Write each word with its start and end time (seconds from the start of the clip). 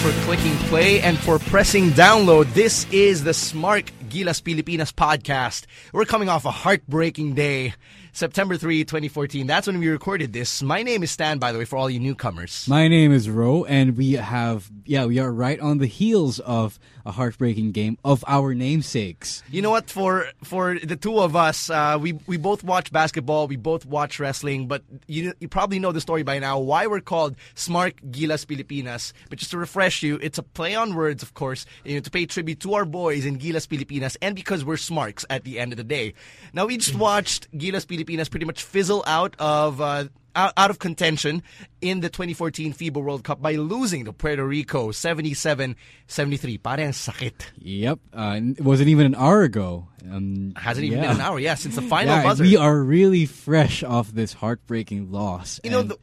For 0.00 0.12
clicking 0.24 0.56
play 0.68 1.02
and 1.02 1.18
for 1.18 1.38
pressing 1.38 1.90
download. 1.90 2.54
This 2.54 2.90
is 2.90 3.22
the 3.22 3.32
Smark 3.32 3.90
Gilas 4.08 4.42
Pilipinas 4.42 4.92
podcast. 4.92 5.66
We're 5.92 6.06
coming 6.06 6.30
off 6.30 6.46
a 6.46 6.50
heartbreaking 6.50 7.34
day. 7.34 7.74
September 8.12 8.56
3, 8.56 8.84
2014. 8.84 9.46
That's 9.46 9.66
when 9.66 9.78
we 9.78 9.88
recorded 9.88 10.32
this. 10.32 10.62
My 10.62 10.82
name 10.82 11.02
is 11.02 11.10
Stan, 11.10 11.38
by 11.38 11.52
the 11.52 11.58
way, 11.58 11.64
for 11.64 11.76
all 11.76 11.88
you 11.88 12.00
newcomers. 12.00 12.66
My 12.68 12.88
name 12.88 13.12
is 13.12 13.30
Ro, 13.30 13.64
and 13.64 13.96
we 13.96 14.14
have, 14.14 14.70
yeah, 14.84 15.04
we 15.06 15.18
are 15.18 15.32
right 15.32 15.60
on 15.60 15.78
the 15.78 15.86
heels 15.86 16.40
of 16.40 16.78
a 17.06 17.12
heartbreaking 17.12 17.72
game 17.72 17.96
of 18.04 18.24
our 18.26 18.54
namesakes. 18.54 19.42
You 19.50 19.62
know 19.62 19.70
what? 19.70 19.88
For 19.88 20.26
for 20.44 20.78
the 20.78 20.96
two 20.96 21.18
of 21.18 21.34
us, 21.34 21.70
uh, 21.70 21.98
we 22.00 22.12
we 22.26 22.36
both 22.36 22.62
watch 22.62 22.92
basketball, 22.92 23.48
we 23.48 23.56
both 23.56 23.86
watch 23.86 24.18
wrestling, 24.20 24.68
but 24.68 24.82
you 25.06 25.32
you 25.40 25.48
probably 25.48 25.78
know 25.78 25.92
the 25.92 26.00
story 26.00 26.22
by 26.22 26.38
now. 26.38 26.58
Why 26.58 26.86
we're 26.86 27.00
called 27.00 27.36
Smark 27.54 27.94
Gilas 28.10 28.46
Pilipinas? 28.46 29.12
But 29.30 29.38
just 29.38 29.50
to 29.52 29.58
refresh 29.58 30.02
you, 30.02 30.18
it's 30.22 30.38
a 30.38 30.42
play 30.42 30.74
on 30.74 30.94
words, 30.94 31.22
of 31.22 31.34
course, 31.34 31.64
you 31.84 31.94
know, 31.94 32.00
to 32.00 32.10
pay 32.10 32.26
tribute 32.26 32.60
to 32.60 32.74
our 32.74 32.84
boys 32.84 33.24
in 33.24 33.38
Gilas 33.38 33.68
Pilipinas, 33.68 34.16
and 34.20 34.36
because 34.36 34.64
we're 34.64 34.76
smarks 34.76 35.24
at 35.30 35.44
the 35.44 35.58
end 35.58 35.72
of 35.72 35.78
the 35.78 35.84
day. 35.84 36.12
Now 36.52 36.66
we 36.66 36.76
just 36.76 36.94
watched 36.94 37.50
Gilas 37.56 37.86
Pilipinas 37.86 37.99
pretty 38.04 38.44
much 38.46 38.62
fizzle 38.62 39.04
out 39.06 39.34
of. 39.38 39.80
Uh, 39.80 40.04
out, 40.36 40.70
of 40.70 40.78
contention 40.78 41.42
in 41.80 42.00
the 42.00 42.08
2014 42.08 42.72
FIBA 42.72 43.02
World 43.02 43.24
Cup 43.24 43.42
by 43.42 43.56
losing 43.56 44.04
to 44.04 44.12
Puerto 44.12 44.46
Rico 44.46 44.90
77-73. 44.90 46.62
Parang 46.62 46.90
sakit. 46.90 47.34
Yep, 47.58 47.98
uh, 48.14 48.38
it 48.40 48.60
wasn't 48.60 48.88
even 48.90 49.06
an 49.06 49.14
hour 49.16 49.42
ago. 49.42 49.88
Um, 50.08 50.52
Hasn't 50.56 50.84
even 50.84 50.98
yeah. 50.98 51.08
been 51.08 51.16
an 51.16 51.20
hour, 51.20 51.38
yeah, 51.38 51.54
since 51.54 51.74
the 51.74 51.82
final 51.82 52.14
Yeah, 52.14 52.22
buzzer. 52.22 52.44
we 52.44 52.56
are 52.56 52.78
really 52.78 53.26
fresh 53.26 53.82
off 53.82 54.12
this 54.12 54.32
heartbreaking 54.32 55.10
loss. 55.10 55.60
You 55.64 55.70
know, 55.70 55.82
the, 55.82 55.98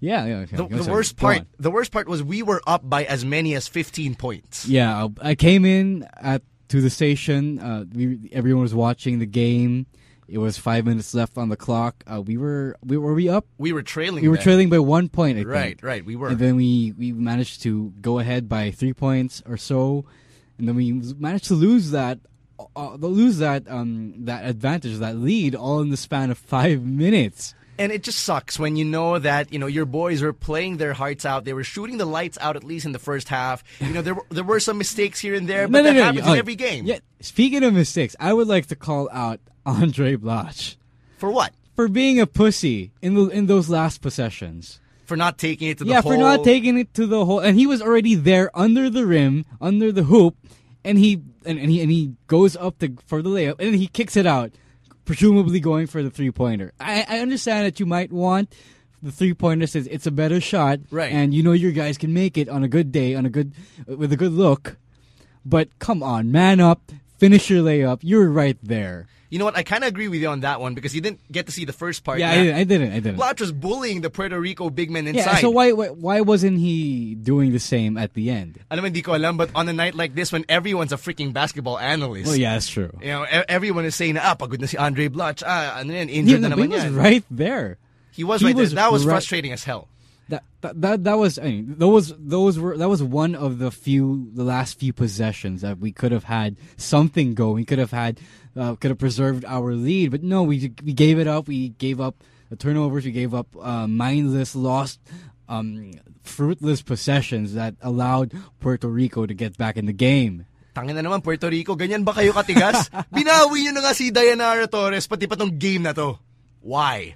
yeah, 0.00 0.24
yeah. 0.26 0.44
The, 0.44 0.66
the 0.66 0.90
worst 0.90 1.16
part 1.16 1.42
the 1.58 1.70
worst 1.70 1.90
part 1.90 2.08
was 2.08 2.22
we 2.22 2.42
were 2.42 2.60
up 2.66 2.88
by 2.88 3.04
as 3.04 3.24
many 3.24 3.54
as 3.54 3.68
15 3.68 4.14
points. 4.14 4.66
Yeah, 4.66 5.08
I 5.20 5.34
came 5.34 5.64
in 5.64 6.06
at 6.16 6.42
to 6.68 6.80
the 6.80 6.90
station. 6.90 7.58
Uh, 7.58 7.84
we, 7.92 8.30
everyone 8.32 8.62
was 8.62 8.74
watching 8.74 9.18
the 9.18 9.26
game. 9.26 9.86
It 10.28 10.38
was 10.38 10.56
five 10.56 10.86
minutes 10.86 11.14
left 11.14 11.36
on 11.36 11.48
the 11.48 11.56
clock. 11.56 12.02
Uh, 12.06 12.22
we 12.22 12.36
were 12.36 12.76
we 12.84 12.96
were 12.96 13.14
we 13.14 13.28
up. 13.28 13.46
We 13.58 13.72
were 13.72 13.82
trailing. 13.82 14.22
We 14.22 14.28
were 14.28 14.36
then. 14.36 14.44
trailing 14.44 14.70
by 14.70 14.78
one 14.78 15.08
point. 15.08 15.38
I 15.38 15.42
think. 15.42 15.48
Right, 15.48 15.82
right, 15.82 16.04
we 16.04 16.16
were. 16.16 16.28
And 16.28 16.38
then 16.38 16.56
we 16.56 16.94
we 16.96 17.12
managed 17.12 17.62
to 17.62 17.92
go 18.00 18.18
ahead 18.18 18.48
by 18.48 18.70
three 18.70 18.94
points 18.94 19.42
or 19.46 19.56
so, 19.56 20.04
and 20.58 20.66
then 20.66 20.76
we 20.76 20.92
managed 20.92 21.46
to 21.46 21.54
lose 21.54 21.90
that. 21.90 22.18
Uh, 22.76 22.94
lose 22.94 23.38
that 23.38 23.68
um 23.68 24.14
that 24.26 24.44
advantage 24.44 24.98
that 24.98 25.16
lead 25.16 25.56
all 25.56 25.80
in 25.80 25.90
the 25.90 25.96
span 25.96 26.30
of 26.30 26.38
five 26.38 26.82
minutes. 26.84 27.54
And 27.78 27.90
it 27.90 28.02
just 28.02 28.20
sucks 28.20 28.58
when 28.58 28.76
you 28.76 28.84
know 28.84 29.18
that 29.18 29.52
you 29.52 29.58
know 29.58 29.66
your 29.66 29.84
boys 29.84 30.22
were 30.22 30.32
playing 30.32 30.76
their 30.76 30.92
hearts 30.92 31.24
out. 31.24 31.44
They 31.44 31.54
were 31.54 31.64
shooting 31.64 31.98
the 31.98 32.04
lights 32.04 32.38
out 32.40 32.56
at 32.56 32.64
least 32.64 32.86
in 32.86 32.92
the 32.92 32.98
first 32.98 33.28
half. 33.28 33.64
You 33.80 33.92
know 33.92 34.02
there 34.02 34.14
were, 34.14 34.26
there 34.30 34.44
were 34.44 34.60
some 34.60 34.78
mistakes 34.78 35.20
here 35.20 35.34
and 35.34 35.48
there, 35.48 35.66
but 35.66 35.82
that 35.82 35.96
happens 35.96 36.26
oh, 36.26 36.32
in 36.32 36.36
uh, 36.36 36.38
every 36.38 36.54
game. 36.54 36.86
Yeah. 36.86 36.98
Speaking 37.20 37.64
of 37.64 37.74
mistakes, 37.74 38.14
I 38.20 38.32
would 38.32 38.46
like 38.46 38.66
to 38.66 38.76
call 38.76 39.08
out 39.12 39.40
Andray 39.66 40.16
Blatche 40.16 40.76
For 41.18 41.30
what? 41.30 41.52
for 41.74 41.88
being 41.88 42.20
a 42.20 42.26
pussy 42.26 42.92
in 43.02 43.14
the, 43.14 43.28
in 43.28 43.46
those 43.46 43.68
last 43.68 44.00
possessions. 44.00 44.80
For 45.04 45.16
not 45.16 45.36
taking 45.36 45.68
it 45.68 45.78
to 45.78 45.84
the 45.84 45.90
yeah, 45.90 46.00
hole. 46.00 46.12
for 46.12 46.18
not 46.18 46.44
taking 46.44 46.78
it 46.78 46.94
to 46.94 47.06
the 47.06 47.26
hole, 47.26 47.38
and 47.38 47.58
he 47.58 47.66
was 47.66 47.82
already 47.82 48.14
there 48.14 48.50
under 48.54 48.88
the 48.88 49.04
rim, 49.04 49.44
under 49.60 49.92
the 49.92 50.04
hoop, 50.04 50.34
and 50.82 50.96
he 50.96 51.20
and, 51.44 51.58
and 51.58 51.70
he 51.70 51.82
and 51.82 51.90
he 51.90 52.14
goes 52.26 52.56
up 52.56 52.78
the 52.78 52.96
for 53.04 53.20
the 53.20 53.28
layup, 53.28 53.56
and 53.58 53.72
then 53.72 53.74
he 53.74 53.86
kicks 53.86 54.16
it 54.16 54.24
out, 54.24 54.52
presumably 55.04 55.60
going 55.60 55.86
for 55.86 56.02
the 56.02 56.10
three 56.10 56.30
pointer. 56.30 56.72
I, 56.80 57.04
I 57.08 57.18
understand 57.20 57.66
that 57.66 57.80
you 57.80 57.86
might 57.86 58.12
want 58.12 58.54
the 59.02 59.12
three 59.12 59.34
pointer 59.34 59.66
since 59.66 59.86
it's 59.88 60.06
a 60.06 60.10
better 60.10 60.40
shot, 60.40 60.80
Right. 60.90 61.12
And 61.12 61.34
you 61.34 61.42
know 61.42 61.52
your 61.52 61.72
guys 61.72 61.98
can 61.98 62.12
make 62.14 62.38
it 62.38 62.48
on 62.48 62.64
a 62.64 62.68
good 62.68 62.90
day, 62.90 63.14
on 63.14 63.26
a 63.26 63.30
good 63.30 63.52
with 63.86 64.12
a 64.12 64.16
good 64.16 64.32
look. 64.32 64.76
But 65.44 65.78
come 65.78 66.02
on, 66.02 66.32
man 66.32 66.58
up, 66.58 66.90
finish 67.18 67.50
your 67.50 67.62
layup. 67.62 68.00
You're 68.02 68.28
right 68.30 68.58
there. 68.62 69.06
You 69.30 69.38
know 69.40 69.46
what? 69.46 69.56
I 69.56 69.64
kind 69.64 69.82
of 69.82 69.88
agree 69.88 70.06
with 70.06 70.20
you 70.20 70.28
on 70.28 70.40
that 70.46 70.60
one 70.60 70.74
because 70.74 70.94
you 70.94 71.00
didn't 71.00 71.18
get 71.32 71.46
to 71.46 71.52
see 71.52 71.64
the 71.64 71.72
first 71.72 72.04
part. 72.04 72.20
Yeah, 72.20 72.30
I, 72.30 72.34
didn't- 72.36 72.54
I 72.54 72.64
didn't. 72.64 72.92
I 72.92 73.00
didn't. 73.00 73.16
Blatche 73.18 73.40
was 73.40 73.50
bullying 73.50 74.00
the 74.00 74.10
Puerto 74.10 74.38
Rico 74.38 74.70
big 74.70 74.92
men 74.92 75.08
inside. 75.08 75.26
Yeah, 75.26 75.36
so 75.38 75.50
why, 75.50 75.72
why 75.72 75.88
why 75.88 76.20
wasn't 76.20 76.58
he 76.60 77.16
doing 77.16 77.50
the 77.50 77.58
same 77.58 77.98
at 77.98 78.14
the 78.14 78.30
end? 78.30 78.60
Alam 78.70 78.84
hindi 78.84 79.02
ko 79.02 79.16
alam, 79.16 79.36
but 79.36 79.50
on 79.56 79.66
a 79.68 79.72
night 79.72 79.96
like 79.96 80.14
this 80.14 80.30
when 80.30 80.44
everyone's 80.48 80.92
a 80.92 80.96
freaking 80.96 81.32
basketball 81.32 81.80
analyst. 81.80 82.28
Well, 82.28 82.36
yeah, 82.36 82.52
that's 82.54 82.68
true. 82.68 82.94
You 83.02 83.08
know, 83.08 83.26
everyone 83.48 83.84
is 83.86 83.96
saying, 83.96 84.18
ah, 84.18 84.36
pagod 84.38 84.60
na 84.60 84.66
si 84.70 84.76
Andray 84.76 85.08
Blatche. 85.10 85.42
Ah, 85.44 85.80
ano 85.82 85.92
yan, 85.94 86.06
He, 86.08 86.14
injured 86.22 86.42
na 86.42 86.54
he 86.54 86.68
was 86.68 86.84
yan. 86.84 86.94
right 86.94 87.24
there. 87.30 87.78
He 88.12 88.22
was 88.22 88.40
he 88.40 88.46
right 88.46 88.54
was 88.54 88.70
there. 88.70 88.84
That 88.86 88.92
was 88.92 89.04
right- 89.04 89.14
frustrating 89.14 89.50
as 89.50 89.64
hell. 89.64 89.88
That, 90.28 90.42
that 90.62 90.80
that 90.80 91.04
that 91.04 91.18
was 91.18 91.38
I 91.38 91.44
mean, 91.44 91.74
those 91.76 92.14
those 92.16 92.58
were 92.58 92.76
that 92.78 92.88
was 92.88 93.02
one 93.02 93.34
of 93.34 93.58
the 93.58 93.70
few 93.70 94.30
the 94.32 94.44
last 94.44 94.78
few 94.78 94.92
possessions 94.92 95.60
that 95.60 95.78
we 95.78 95.92
could 95.92 96.12
have 96.12 96.24
had 96.24 96.56
something 96.76 97.34
going. 97.34 97.54
We 97.56 97.64
could 97.64 97.78
have 97.78 97.92
had 97.92 98.20
uh, 98.56 98.74
could 98.76 98.90
have 98.90 98.98
preserved 98.98 99.44
our 99.44 99.74
lead, 99.74 100.10
but 100.10 100.22
no, 100.22 100.42
we 100.42 100.72
we 100.82 100.92
gave 100.92 101.18
it 101.18 101.26
up. 101.26 101.48
We 101.48 101.70
gave 101.76 102.00
up 102.00 102.24
the 102.48 102.56
turnovers. 102.56 103.04
We 103.04 103.12
gave 103.12 103.34
up 103.34 103.48
uh, 103.60 103.86
mindless, 103.86 104.56
lost, 104.56 105.00
um, 105.48 105.92
fruitless 106.22 106.80
possessions 106.80 107.54
that 107.54 107.74
allowed 107.82 108.32
Puerto 108.60 108.88
Rico 108.88 109.26
to 109.26 109.34
get 109.34 109.58
back 109.58 109.76
in 109.76 109.84
the 109.86 109.92
game. 109.92 110.46
Tangin 110.74 110.98
na 110.98 111.06
naman, 111.06 111.22
Puerto 111.22 111.46
Rico, 111.46 111.78
ganyan 111.78 112.02
ba 112.02 112.10
kayo 112.10 112.34
katigas? 112.34 112.90
Binawi 113.14 113.70
nyo 113.70 113.78
na 113.78 113.80
nga 113.86 113.94
si 113.94 114.10
Dayanara 114.10 114.66
Torres, 114.66 115.06
pati 115.06 115.30
pa 115.30 115.38
tong 115.38 115.54
game 115.54 115.86
na 115.86 115.94
to. 115.94 116.18
Why? 116.66 117.14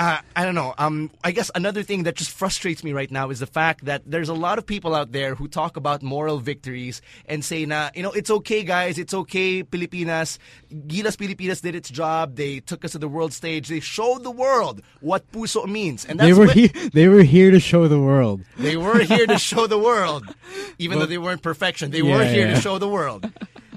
Uh, 0.00 0.16
I 0.34 0.46
don't 0.46 0.54
know. 0.54 0.72
Um, 0.78 1.10
I 1.22 1.30
guess 1.30 1.50
another 1.54 1.82
thing 1.82 2.04
that 2.04 2.14
just 2.14 2.30
frustrates 2.30 2.82
me 2.82 2.94
right 2.94 3.10
now 3.10 3.28
is 3.28 3.40
the 3.40 3.46
fact 3.46 3.84
that 3.84 4.00
there's 4.06 4.30
a 4.30 4.34
lot 4.34 4.56
of 4.56 4.64
people 4.64 4.94
out 4.94 5.12
there 5.12 5.34
who 5.34 5.46
talk 5.46 5.76
about 5.76 6.02
moral 6.02 6.38
victories 6.38 7.02
and 7.26 7.44
say, 7.44 7.66
"Na, 7.66 7.90
you 7.94 8.02
know, 8.02 8.10
it's 8.12 8.30
okay, 8.30 8.64
guys. 8.64 8.96
It's 8.96 9.12
okay, 9.12 9.62
Pilipinas. 9.62 10.38
Gilas 10.72 11.18
Pilipinas 11.18 11.60
did 11.60 11.74
its 11.74 11.90
job. 11.90 12.36
They 12.36 12.60
took 12.60 12.82
us 12.82 12.92
to 12.92 12.98
the 12.98 13.08
world 13.08 13.34
stage. 13.34 13.68
They 13.68 13.80
showed 13.80 14.22
the 14.22 14.30
world 14.30 14.80
what 15.00 15.30
puso 15.32 15.66
means." 15.66 16.06
And 16.06 16.18
that's 16.18 16.28
They 16.28 16.32
were 16.32 16.46
what- 16.46 16.56
here. 16.56 16.70
They 16.94 17.08
were 17.08 17.22
here 17.22 17.50
to 17.50 17.60
show 17.60 17.86
the 17.86 18.00
world. 18.00 18.40
They 18.56 18.78
were 18.78 19.00
here 19.00 19.26
to 19.26 19.36
show 19.36 19.66
the 19.66 19.78
world, 19.78 20.24
even 20.78 20.98
though 20.98 21.04
they 21.04 21.18
weren't 21.18 21.42
perfection. 21.42 21.90
They 21.90 22.00
were 22.00 22.24
here 22.24 22.48
yeah. 22.48 22.54
to 22.54 22.60
show 22.62 22.78
the 22.78 22.88
world. 22.88 23.30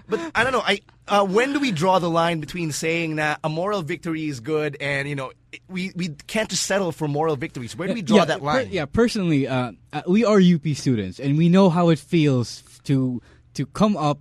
But 0.08 0.32
I 0.36 0.44
don't 0.46 0.54
know. 0.54 0.64
I 0.64 0.80
uh, 1.08 1.26
when 1.26 1.52
do 1.52 1.60
we 1.60 1.72
draw 1.74 2.00
the 2.00 2.10
line 2.10 2.40
between 2.40 2.72
saying 2.72 3.18
that 3.18 3.40
a 3.44 3.50
moral 3.50 3.82
victory 3.82 4.28
is 4.30 4.40
good 4.40 4.78
and 4.80 5.10
you 5.10 5.16
know 5.16 5.32
we 5.68 5.92
we 5.96 6.10
can't 6.28 6.50
just 6.50 6.64
settle 6.64 6.92
for 6.92 7.08
moral 7.08 7.36
victories? 7.36 7.76
Where 7.76 7.88
do 7.88 7.94
we 7.94 8.02
draw 8.02 8.18
yeah, 8.18 8.26
that 8.26 8.40
per- 8.40 8.46
line? 8.46 8.68
yeah, 8.72 8.86
personally, 8.86 9.48
uh, 9.48 9.72
uh, 9.92 10.02
we 10.08 10.26
are 10.26 10.40
UP 10.40 10.66
students, 10.76 11.20
and 11.20 11.38
we 11.38 11.50
know 11.50 11.70
how 11.70 11.90
it 11.90 12.00
feels 12.00 12.64
to 12.86 13.22
to 13.56 13.66
come 13.66 13.96
up 13.98 14.20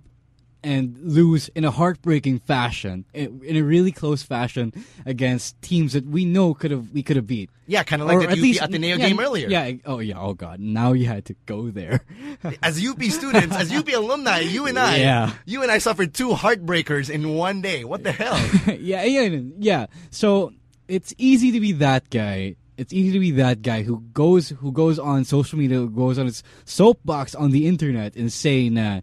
and 0.65 0.97
lose 1.03 1.49
in 1.55 1.65
a 1.65 1.71
heartbreaking 1.71 2.39
fashion, 2.39 3.03
in, 3.13 3.57
a 3.57 3.61
really 3.61 3.91
close 3.91 4.23
fashion 4.23 4.71
against 5.05 5.61
teams 5.61 5.91
that 5.91 6.05
we 6.05 6.23
know 6.23 6.53
could 6.53 6.71
have 6.71 6.89
we 6.91 7.03
could 7.03 7.17
have 7.17 7.27
beat. 7.27 7.49
Yeah, 7.67 7.83
kinda 7.83 8.05
like 8.05 8.15
Or 8.17 8.19
that 8.21 8.29
at 8.31 8.37
UP 8.37 8.41
least- 8.41 8.61
Ateneo 8.61 8.95
yeah, 8.95 9.07
game 9.09 9.19
earlier. 9.19 9.49
Yeah. 9.49 9.71
Oh 9.85 9.99
yeah. 9.99 10.17
Oh 10.19 10.33
god. 10.33 10.61
Now 10.61 10.93
you 10.93 11.05
had 11.07 11.25
to 11.25 11.35
go 11.45 11.69
there. 11.69 12.05
As 12.63 12.81
UP 12.85 13.01
students, 13.03 13.55
as 13.55 13.71
UP 13.73 13.87
alumni, 13.89 14.39
you 14.39 14.65
and 14.67 14.77
I, 14.79 14.97
Yeah. 14.97 15.33
you 15.45 15.63
and 15.63 15.71
I 15.71 15.79
suffered 15.79 16.13
two 16.13 16.29
heartbreakers 16.31 17.09
in 17.09 17.33
one 17.35 17.61
day. 17.61 17.83
What 17.83 18.03
the 18.03 18.11
hell? 18.13 18.37
yeah, 18.79 19.03
yeah, 19.03 19.39
yeah. 19.59 19.85
So 20.11 20.51
it's 20.87 21.13
easy 21.17 21.51
to 21.51 21.59
be 21.59 21.71
that 21.73 22.09
guy. 22.09 22.55
It's 22.77 22.91
easy 22.91 23.11
to 23.13 23.19
be 23.19 23.31
that 23.31 23.61
guy 23.61 23.83
who 23.83 24.01
goes 24.13 24.49
who 24.49 24.71
goes 24.71 24.97
on 24.97 25.25
social 25.25 25.59
media, 25.59 25.77
who 25.77 25.89
goes 25.89 26.17
on 26.17 26.25
his 26.25 26.43
soapbox 26.65 27.35
on 27.35 27.51
the 27.51 27.67
internet 27.67 28.15
and 28.15 28.33
saying, 28.33 28.77
uh, 28.77 29.01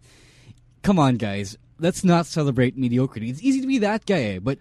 "Come 0.83 0.99
on, 0.99 1.17
guys, 1.17 1.57
let's 1.79 2.03
not 2.03 2.27
celebrate 2.27 2.77
mediocrity." 2.77 3.31
It's 3.31 3.43
easy 3.43 3.61
to 3.61 3.67
be 3.67 3.79
that 3.79 4.07
guy, 4.07 4.39
but 4.41 4.59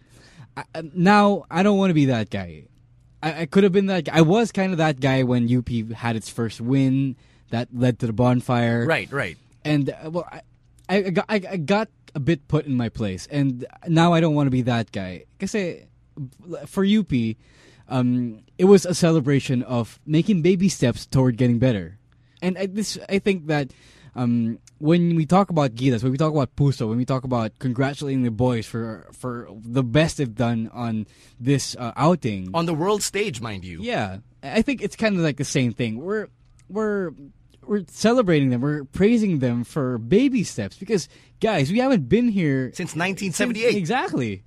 I, 0.55 0.63
I- 0.75 0.83
now 0.93 1.45
I 1.49 1.63
don't 1.63 1.77
want 1.77 1.89
to 1.89 1.95
be 1.95 2.05
that 2.05 2.29
guy. 2.29 2.65
I, 3.21 3.41
I 3.41 3.45
could 3.47 3.63
have 3.63 3.73
been 3.73 3.87
that. 3.87 4.05
guy. 4.05 4.17
I 4.17 4.21
was 4.21 4.51
kind 4.51 4.71
of 4.71 4.77
that 4.77 4.99
guy 4.99 5.23
when 5.23 5.49
UP 5.49 5.67
had 5.97 6.15
its 6.15 6.29
first 6.29 6.61
win 6.61 7.15
that 7.49 7.67
led 7.73 7.97
to 7.99 8.07
the 8.07 8.13
bonfire 8.13 8.85
right, 8.85 9.11
right. 9.11 9.35
and 9.65 9.89
uh, 9.89 10.11
well, 10.11 10.29
I, 10.31 10.41
I 10.87 11.01
got 11.09 11.25
I, 11.27 11.41
I 11.49 11.57
got 11.57 11.89
a 12.13 12.19
bit 12.19 12.47
put 12.47 12.65
in 12.67 12.77
my 12.77 12.89
place, 12.89 13.27
and 13.31 13.65
now 13.87 14.13
I 14.13 14.21
don't 14.21 14.35
want 14.35 14.45
to 14.47 14.51
be 14.51 14.61
that 14.69 14.91
guy. 14.91 15.25
Kasi 15.39 15.88
for 16.65 16.85
UP, 16.85 17.11
um, 17.87 18.41
it 18.57 18.65
was 18.65 18.85
a 18.85 18.93
celebration 18.93 19.63
of 19.63 19.99
making 20.05 20.41
baby 20.41 20.69
steps 20.69 21.05
toward 21.05 21.37
getting 21.37 21.59
better. 21.59 21.97
And 22.41 22.57
I, 22.57 22.67
this, 22.67 22.97
I 23.09 23.19
think 23.19 23.47
that 23.47 23.73
um, 24.15 24.59
when 24.79 25.15
we 25.15 25.25
talk 25.25 25.49
about 25.49 25.75
Gilas, 25.75 26.03
when 26.03 26.11
we 26.11 26.17
talk 26.17 26.31
about 26.31 26.55
Puso, 26.55 26.87
when 26.87 26.97
we 26.97 27.05
talk 27.05 27.23
about 27.23 27.57
congratulating 27.59 28.23
the 28.23 28.31
boys 28.31 28.65
for 28.65 29.07
for 29.11 29.49
the 29.51 29.83
best 29.83 30.17
they've 30.17 30.33
done 30.33 30.69
on 30.73 31.07
this 31.39 31.75
uh, 31.77 31.93
outing 31.95 32.49
on 32.53 32.65
the 32.65 32.73
world 32.73 33.03
stage, 33.03 33.41
mind 33.41 33.65
you. 33.65 33.79
Yeah, 33.81 34.17
I 34.41 34.61
think 34.61 34.81
it's 34.81 34.95
kind 34.95 35.15
of 35.15 35.21
like 35.21 35.37
the 35.37 35.45
same 35.45 35.73
thing. 35.73 35.99
We're 35.99 36.27
we're 36.69 37.11
we're 37.65 37.83
celebrating 37.87 38.49
them. 38.49 38.61
We're 38.61 38.83
praising 38.85 39.39
them 39.39 39.63
for 39.63 39.97
baby 39.97 40.43
steps 40.43 40.77
because 40.77 41.07
guys, 41.39 41.71
we 41.71 41.79
haven't 41.79 42.09
been 42.09 42.29
here 42.29 42.71
since 42.73 42.95
1978. 42.95 43.75
exactly. 43.75 44.43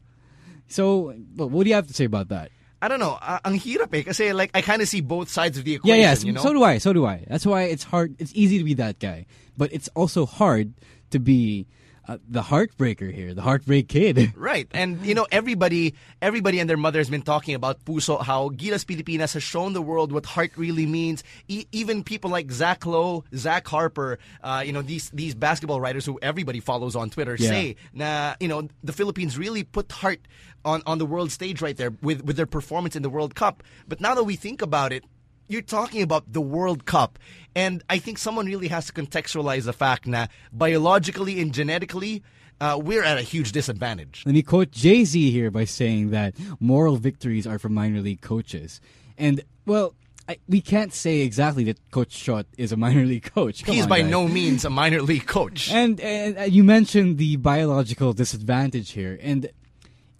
So, 0.72 1.12
what 1.36 1.64
do 1.64 1.68
you 1.68 1.76
have 1.76 1.86
to 1.86 1.94
say 1.94 2.04
about 2.04 2.28
that? 2.28 2.50
I 2.80 2.88
don't 2.88 2.98
know. 2.98 3.18
Uh, 3.20 3.38
ang 3.44 3.60
hirap 3.60 3.94
eh. 3.94 4.02
Kasi 4.02 4.32
like, 4.32 4.50
I 4.54 4.60
kind 4.60 4.82
of 4.82 4.88
see 4.88 5.00
both 5.00 5.28
sides 5.28 5.56
of 5.56 5.62
the 5.62 5.74
equation. 5.74 6.00
Yeah, 6.00 6.14
yeah. 6.14 6.18
You 6.18 6.32
know? 6.32 6.42
So 6.42 6.52
do 6.52 6.64
I. 6.64 6.78
So 6.78 6.92
do 6.92 7.06
I. 7.06 7.24
That's 7.28 7.46
why 7.46 7.70
it's 7.70 7.84
hard. 7.84 8.16
It's 8.18 8.32
easy 8.34 8.58
to 8.58 8.64
be 8.64 8.74
that 8.74 8.98
guy. 8.98 9.26
But 9.56 9.72
it's 9.72 9.86
also 9.94 10.26
hard 10.26 10.74
to 11.10 11.20
be 11.20 11.68
uh, 12.08 12.18
the 12.28 12.42
heartbreaker 12.42 13.12
here, 13.12 13.32
the 13.34 13.42
heartbreak 13.42 13.88
kid. 13.88 14.32
Right. 14.42 14.66
And 14.74 15.04
you 15.06 15.14
know 15.14 15.26
everybody 15.30 15.94
everybody 16.20 16.58
and 16.58 16.68
their 16.68 16.76
mother 16.76 16.98
has 16.98 17.08
been 17.08 17.22
talking 17.22 17.54
about 17.54 17.84
Puso 17.84 18.20
how 18.22 18.48
Gilas 18.50 18.84
Pilipinas 18.84 19.32
has 19.34 19.42
shown 19.42 19.72
the 19.72 19.82
world 19.82 20.10
what 20.12 20.26
heart 20.26 20.50
really 20.56 20.86
means. 20.86 21.22
E- 21.48 21.66
even 21.72 22.02
people 22.02 22.30
like 22.30 22.50
Zach 22.50 22.84
Lowe, 22.86 23.24
Zach 23.34 23.66
Harper, 23.68 24.18
uh, 24.42 24.62
you 24.66 24.72
know 24.72 24.82
these 24.82 25.10
these 25.10 25.34
basketball 25.34 25.80
writers 25.80 26.04
who 26.04 26.18
everybody 26.22 26.60
follows 26.60 26.96
on 26.96 27.08
Twitter 27.10 27.36
Yeah. 27.38 27.48
say 27.50 27.76
na 27.92 28.34
you 28.40 28.48
know 28.48 28.68
the 28.82 28.92
Philippines 28.92 29.38
really 29.38 29.62
put 29.62 29.92
heart 29.92 30.20
on 30.64 30.82
on 30.86 30.98
the 30.98 31.06
world 31.06 31.30
stage 31.30 31.62
right 31.62 31.76
there 31.76 31.92
with 32.02 32.24
with 32.24 32.36
their 32.36 32.46
performance 32.46 32.96
in 32.96 33.02
the 33.02 33.10
World 33.10 33.34
Cup. 33.34 33.62
But 33.86 34.00
now 34.00 34.14
that 34.14 34.24
we 34.24 34.34
think 34.36 34.60
about 34.62 34.92
it, 34.92 35.04
you're 35.48 35.62
talking 35.62 36.02
about 36.02 36.32
the 36.32 36.40
World 36.40 36.84
Cup. 36.86 37.18
And 37.54 37.82
I 37.90 37.98
think 37.98 38.18
someone 38.18 38.46
really 38.46 38.68
has 38.68 38.86
to 38.86 38.92
contextualize 38.92 39.64
the 39.64 39.72
fact 39.72 40.10
that 40.10 40.30
biologically 40.52 41.40
and 41.40 41.52
genetically, 41.52 42.22
uh, 42.60 42.78
we're 42.80 43.02
at 43.02 43.18
a 43.18 43.22
huge 43.22 43.52
disadvantage. 43.52 44.22
Let 44.24 44.34
me 44.34 44.42
quote 44.42 44.70
Jay 44.70 45.04
Z 45.04 45.30
here 45.30 45.50
by 45.50 45.64
saying 45.64 46.10
that 46.10 46.34
moral 46.60 46.96
victories 46.96 47.46
are 47.46 47.58
for 47.58 47.68
minor 47.68 48.00
league 48.00 48.20
coaches. 48.20 48.80
And, 49.18 49.42
well, 49.66 49.94
I, 50.28 50.38
we 50.48 50.60
can't 50.60 50.94
say 50.94 51.20
exactly 51.20 51.64
that 51.64 51.90
Coach 51.90 52.10
Chot 52.10 52.46
is 52.56 52.70
a 52.70 52.76
minor 52.76 53.04
league 53.04 53.24
coach. 53.24 53.64
Come 53.64 53.74
He's 53.74 53.84
on, 53.84 53.88
by 53.88 54.02
guys. 54.02 54.10
no 54.10 54.28
means 54.28 54.64
a 54.64 54.70
minor 54.70 55.02
league 55.02 55.26
coach. 55.26 55.70
And, 55.70 56.00
and 56.00 56.38
uh, 56.38 56.42
you 56.42 56.62
mentioned 56.62 57.18
the 57.18 57.36
biological 57.36 58.12
disadvantage 58.12 58.92
here, 58.92 59.18
and 59.20 59.50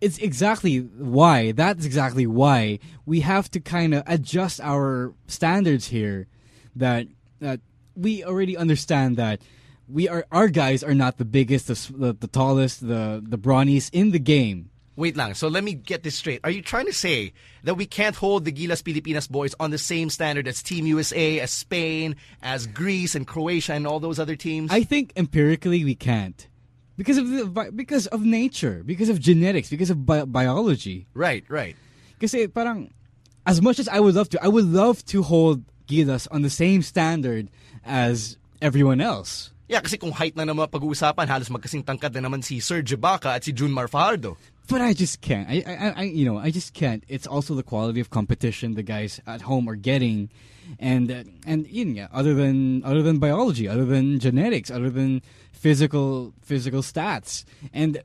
it's 0.02 0.19
exactly 0.19 0.78
why. 0.78 1.52
That's 1.52 1.87
exactly 1.87 2.26
why 2.26 2.81
we 3.06 3.20
have 3.20 3.49
to 3.52 3.60
kind 3.60 3.94
of 3.94 4.02
adjust 4.06 4.60
our 4.60 5.14
standards 5.28 5.87
here. 5.87 6.26
That 6.75 7.06
that 7.38 7.60
we 7.94 8.25
already 8.25 8.56
understand 8.56 9.16
that 9.16 9.40
we 9.88 10.08
are 10.08 10.26
our 10.32 10.49
guys 10.49 10.82
are 10.82 10.94
not 10.94 11.19
the 11.19 11.25
biggest, 11.25 11.69
the, 11.69 11.93
the, 11.96 12.12
the 12.14 12.26
tallest, 12.26 12.87
the 12.87 13.22
the 13.25 13.38
brawniest 13.38 13.90
in 13.93 14.10
the 14.10 14.19
game. 14.19 14.70
Wait 14.96 15.16
lang, 15.16 15.34
so 15.34 15.49
let 15.49 15.62
me 15.64 15.72
get 15.72 16.02
this 16.02 16.16
straight. 16.16 16.40
Are 16.44 16.50
you 16.50 16.62
trying 16.62 16.87
to 16.87 16.93
say 16.93 17.32
that 17.62 17.76
we 17.76 17.87
can't 17.87 18.16
hold 18.16 18.44
the 18.44 18.52
Gilas 18.52 18.82
Pilipinas 18.82 19.26
boys 19.26 19.54
on 19.58 19.70
the 19.70 19.78
same 19.78 20.10
standard 20.10 20.46
as 20.46 20.62
Team 20.62 20.84
USA, 20.84 21.40
as 21.40 21.50
Spain, 21.50 22.16
as 22.43 22.66
Greece 22.66 23.14
and 23.14 23.26
Croatia 23.26 23.72
and 23.72 23.87
all 23.87 24.00
those 24.00 24.19
other 24.19 24.37
teams? 24.37 24.70
I 24.70 24.82
think 24.82 25.12
empirically 25.16 25.84
we 25.84 25.94
can't 25.94 26.46
because 27.02 27.19
of 27.19 27.26
the 27.26 27.43
because 27.75 28.06
of 28.14 28.22
nature, 28.22 28.87
because 28.87 29.10
of 29.10 29.19
genetics, 29.19 29.66
because 29.66 29.90
of 29.90 30.06
bi- 30.06 30.22
biology. 30.22 31.10
right, 31.19 31.43
right. 31.50 31.75
Kasi 32.22 32.46
parang, 32.46 32.94
as 33.43 33.58
much 33.58 33.82
as 33.82 33.90
I 33.90 33.99
would 33.99 34.14
love 34.14 34.31
to, 34.31 34.38
I 34.38 34.46
would 34.46 34.70
love 34.70 35.02
to 35.10 35.26
hold 35.26 35.66
Gilas 35.90 36.31
on 36.31 36.46
the 36.46 36.54
same 36.54 36.78
standard 36.87 37.50
as 37.82 38.38
everyone 38.62 39.02
else. 39.02 39.50
Yeah, 39.66 39.82
kasi 39.82 39.99
kung 39.99 40.14
height 40.14 40.38
na 40.38 40.46
naman 40.46 40.70
pag-uusapan, 40.70 41.26
halos 41.26 41.50
magkasing 41.50 41.82
tangkad 41.82 42.14
na 42.14 42.22
naman 42.22 42.46
si 42.46 42.62
Sergio 42.62 42.94
Baca 42.94 43.34
at 43.34 43.43
si 43.43 43.50
June 43.50 43.75
Mar 43.75 43.90
Fajardo. 43.90 44.38
But 44.69 44.81
I 44.81 44.93
just 44.93 45.20
can't. 45.20 45.49
I, 45.49 45.62
I, 45.67 45.88
I, 45.97 46.03
you 46.05 46.25
know, 46.25 46.38
I 46.38 46.50
just 46.50 46.73
can't. 46.73 47.05
It's 47.09 47.26
also 47.26 47.55
the 47.55 47.62
quality 47.62 48.00
of 48.00 48.11
competition 48.11 48.75
the 48.75 48.82
guys 48.82 49.20
at 49.26 49.43
home 49.43 49.69
are 49.69 49.75
getting, 49.75 50.31
and 50.79 51.11
uh, 51.11 51.25
and 51.47 51.67
yun 51.67 51.94
nga, 51.94 52.09
other 52.12 52.35
than 52.35 52.85
other 52.85 53.03
than 53.03 53.19
biology, 53.19 53.69
other 53.69 53.85
than 53.85 54.19
genetics, 54.20 54.70
other 54.70 54.88
than 54.88 55.20
physical 55.53 56.32
physical 56.41 56.81
stats, 56.81 57.44
and 57.73 58.03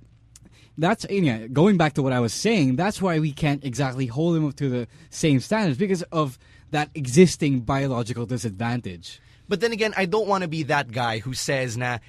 that's 0.78 1.06
yeah. 1.10 1.48
Going 1.48 1.78
back 1.78 1.94
to 1.94 2.04
what 2.04 2.14
I 2.14 2.20
was 2.20 2.34
saying, 2.34 2.76
that's 2.76 3.02
why 3.02 3.20
we 3.20 3.32
can't 3.32 3.64
exactly 3.64 4.08
hold 4.08 4.36
them 4.36 4.48
up 4.48 4.56
to 4.58 4.70
the 4.70 4.88
same 5.10 5.40
standards 5.40 5.78
because 5.78 6.04
of 6.12 6.38
that 6.72 6.90
existing 6.96 7.62
biological 7.62 8.26
disadvantage. 8.26 9.22
But 9.48 9.62
then 9.62 9.72
again, 9.72 9.94
I 9.96 10.06
don't 10.06 10.28
want 10.28 10.42
to 10.42 10.48
be 10.48 10.64
that 10.64 10.92
guy 10.92 11.20
who 11.20 11.34
says, 11.34 11.78
nah, 11.78 12.00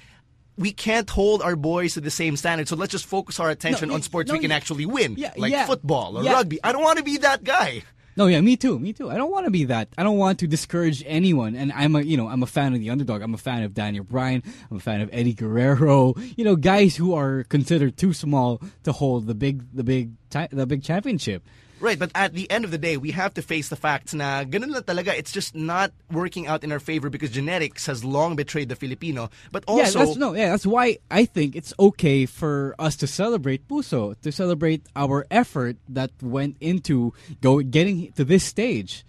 we 0.59 0.71
can't 0.71 1.09
hold 1.09 1.41
our 1.41 1.55
boys 1.55 1.93
to 1.95 2.01
the 2.01 2.11
same 2.11 2.35
standard, 2.37 2.67
so 2.67 2.75
let's 2.75 2.91
just 2.91 3.05
focus 3.05 3.39
our 3.39 3.49
attention 3.49 3.89
No, 3.89 3.95
on 3.95 4.01
sports 4.03 4.27
no, 4.27 4.33
we 4.35 4.39
can 4.41 4.51
actually 4.51 4.85
win, 4.85 5.15
yeah, 5.17 5.33
like 5.37 5.51
yeah. 5.51 5.65
football 5.65 6.17
or 6.17 6.23
Yeah. 6.23 6.33
rugby. 6.33 6.59
I 6.63 6.71
don't 6.73 6.83
want 6.83 6.97
to 6.99 7.03
be 7.03 7.17
that 7.17 7.43
guy. 7.43 7.83
No, 8.17 8.27
yeah, 8.27 8.41
me 8.41 8.57
too, 8.57 8.77
me 8.77 8.91
too. 8.91 9.09
I 9.09 9.15
don't 9.15 9.31
want 9.31 9.45
to 9.45 9.51
be 9.51 9.63
that. 9.65 9.87
I 9.97 10.03
don't 10.03 10.17
want 10.17 10.39
to 10.39 10.47
discourage 10.47 11.01
anyone. 11.07 11.55
And 11.55 11.71
I'm 11.71 11.95
a, 11.95 12.01
you 12.01 12.17
know, 12.17 12.27
I'm 12.27 12.43
a 12.43 12.47
fan 12.47 12.73
of 12.73 12.81
the 12.81 12.89
underdog. 12.89 13.21
I'm 13.21 13.33
a 13.33 13.37
fan 13.37 13.63
of 13.63 13.73
Daniel 13.73 14.03
Bryan. 14.03 14.43
I'm 14.69 14.75
a 14.75 14.81
fan 14.81 14.99
of 14.99 15.09
Eddie 15.13 15.33
Guerrero. 15.33 16.15
You 16.35 16.43
know, 16.43 16.57
guys 16.57 16.97
who 16.97 17.13
are 17.13 17.45
considered 17.45 17.95
too 17.95 18.11
small 18.11 18.61
to 18.83 18.91
hold 18.91 19.25
the 19.27 19.35
big, 19.35 19.63
the 19.73 19.85
big, 19.85 20.11
the 20.51 20.65
big 20.65 20.83
championship. 20.83 21.43
Right, 21.79 21.97
but 21.97 22.11
at 22.13 22.33
the 22.33 22.49
end 22.51 22.65
of 22.65 22.71
the 22.71 22.77
day, 22.77 22.97
we 22.97 23.11
have 23.11 23.33
to 23.35 23.41
face 23.41 23.69
the 23.69 23.75
facts 23.75 24.13
na 24.13 24.43
ganun 24.43 24.71
lang 24.71 24.83
talaga, 24.83 25.15
it's 25.15 25.31
just 25.31 25.55
not 25.55 25.91
working 26.11 26.47
out 26.47 26.63
in 26.63 26.71
our 26.71 26.79
favor 26.79 27.09
because 27.09 27.31
genetics 27.31 27.85
has 27.85 28.03
long 28.03 28.35
betrayed 28.35 28.67
the 28.67 28.75
Filipino. 28.75 29.29
But 29.51 29.63
also, 29.67 29.99
yeah, 29.99 30.05
that's 30.05 30.17
no, 30.17 30.33
yeah, 30.33 30.49
that's 30.51 30.65
why 30.65 30.97
I 31.09 31.25
think 31.25 31.55
it's 31.55 31.73
okay 31.79 32.25
for 32.25 32.75
us 32.77 32.95
to 32.97 33.07
celebrate 33.07 33.67
Puso, 33.67 34.19
to 34.21 34.31
celebrate 34.31 34.85
our 34.95 35.25
effort 35.31 35.77
that 35.87 36.11
went 36.21 36.57
into 36.59 37.13
go 37.41 37.59
getting 37.59 38.11
to 38.13 38.25
this 38.25 38.43
stage. 38.43 39.05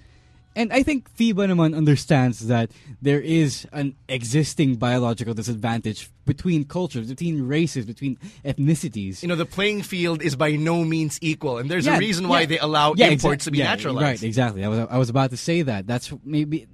And 0.56 0.72
I 0.72 0.82
think 0.82 1.08
FIBA 1.16 1.46
naman 1.48 1.76
understands 1.76 2.48
that 2.48 2.70
there 3.00 3.20
is 3.20 3.66
an 3.72 3.94
existing 4.08 4.76
biological 4.76 5.32
disadvantage 5.32 6.10
between 6.26 6.64
cultures, 6.64 7.08
between 7.08 7.46
races, 7.46 7.86
between 7.86 8.18
ethnicities. 8.44 9.22
you 9.22 9.28
know, 9.28 9.36
the 9.36 9.46
playing 9.46 9.82
field 9.82 10.22
is 10.22 10.34
by 10.36 10.52
no 10.56 10.84
means 10.84 11.18
equal, 11.22 11.58
and 11.58 11.70
there's 11.70 11.86
Yeah, 11.86 11.96
a 11.96 11.98
reason 12.00 12.26
why 12.28 12.40
yeah. 12.40 12.46
they 12.46 12.58
allow 12.58 12.94
Yeah, 12.96 13.06
imports 13.06 13.24
exact- 13.24 13.44
to 13.44 13.50
be 13.52 13.58
naturalized. 13.58 14.02
Right, 14.02 14.22
exactly. 14.22 14.64
I 14.64 14.68
was 14.68 14.78
I 14.90 14.98
was 14.98 15.08
about 15.08 15.30
to 15.30 15.36
say 15.36 15.62
that. 15.62 15.86
That's 15.86 16.12
maybe 16.24 16.66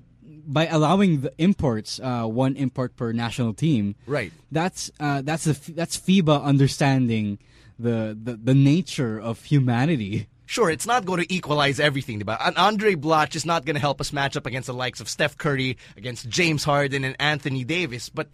by 0.49 0.67
allowing 0.69 1.21
the 1.23 1.33
imports, 1.39 1.99
uh, 2.01 2.25
one 2.25 2.55
import 2.57 2.97
per 2.97 3.13
national 3.13 3.53
team. 3.53 3.95
Right. 4.07 4.33
That's 4.51 4.91
uh, 5.01 5.21
that's 5.23 5.45
the 5.45 5.73
that's 5.73 5.97
FIBA 5.99 6.43
understanding 6.43 7.39
the, 7.79 8.17
the 8.17 8.37
the 8.37 8.55
nature 8.55 9.19
of 9.21 9.45
humanity. 9.45 10.29
Sure, 10.47 10.71
it's 10.71 10.87
not 10.87 11.05
going 11.05 11.21
to 11.21 11.33
equalize 11.33 11.81
everything, 11.81 12.21
but 12.21 12.41
an 12.41 12.55
Andray 12.55 12.95
Blatche 12.95 13.35
is 13.35 13.45
not 13.45 13.65
going 13.65 13.75
to 13.75 13.81
help 13.81 14.01
us 14.01 14.13
match 14.13 14.37
up 14.37 14.47
against 14.47 14.69
the 14.69 14.75
likes 14.75 15.01
of 15.01 15.09
Steph 15.09 15.37
Curry, 15.37 15.77
against 15.97 16.29
James 16.29 16.63
Harden 16.63 17.05
and 17.05 17.17
Anthony 17.19 17.65
Davis. 17.65 18.09
But 18.09 18.29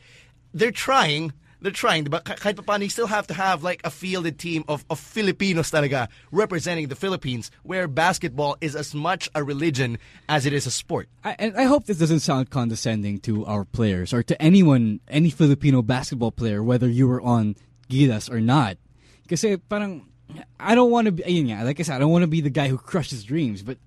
they're 0.52 0.70
trying. 0.70 1.32
They're 1.62 1.72
trying. 1.72 2.04
But 2.04 2.24
kahit 2.24 2.56
pa 2.56 2.62
paano, 2.62 2.82
you 2.82 2.90
still 2.90 3.06
have 3.06 3.26
to 3.28 3.34
have 3.34 3.62
like 3.62 3.80
a 3.84 3.90
fielded 3.90 4.38
team 4.38 4.64
of, 4.68 4.84
of 4.90 5.00
Filipinos 5.00 5.70
talaga 5.70 6.08
representing 6.30 6.88
the 6.88 6.96
Philippines, 6.96 7.50
where 7.62 7.88
basketball 7.88 8.58
is 8.60 8.76
as 8.76 8.94
much 8.94 9.30
a 9.34 9.42
religion 9.42 9.96
as 10.28 10.44
it 10.44 10.52
is 10.52 10.66
a 10.66 10.70
sport. 10.70 11.08
I, 11.24 11.34
and 11.38 11.56
I 11.56 11.64
hope 11.64 11.86
this 11.86 11.98
doesn't 11.98 12.20
sound 12.20 12.50
condescending 12.50 13.20
to 13.20 13.46
our 13.46 13.64
players 13.64 14.12
or 14.12 14.22
to 14.24 14.40
anyone, 14.42 15.00
any 15.08 15.30
Filipino 15.30 15.80
basketball 15.80 16.32
player, 16.32 16.62
whether 16.62 16.88
you 16.88 17.08
were 17.08 17.22
on 17.22 17.56
Gilas 17.88 18.30
or 18.30 18.40
not. 18.40 18.76
Kasi 19.28 19.56
parang, 19.56 20.11
I 20.60 20.74
don't 20.74 20.90
want 20.90 21.06
to 21.06 21.12
be, 21.12 21.22
nga, 21.42 21.64
like 21.64 21.80
I 21.80 21.82
said, 21.82 21.96
I 21.96 21.98
don't 21.98 22.10
want 22.12 22.22
to 22.22 22.28
be 22.28 22.40
the 22.40 22.50
guy 22.50 22.68
who 22.68 22.78
crushes 22.78 23.24
dreams, 23.24 23.62
but 23.62 23.78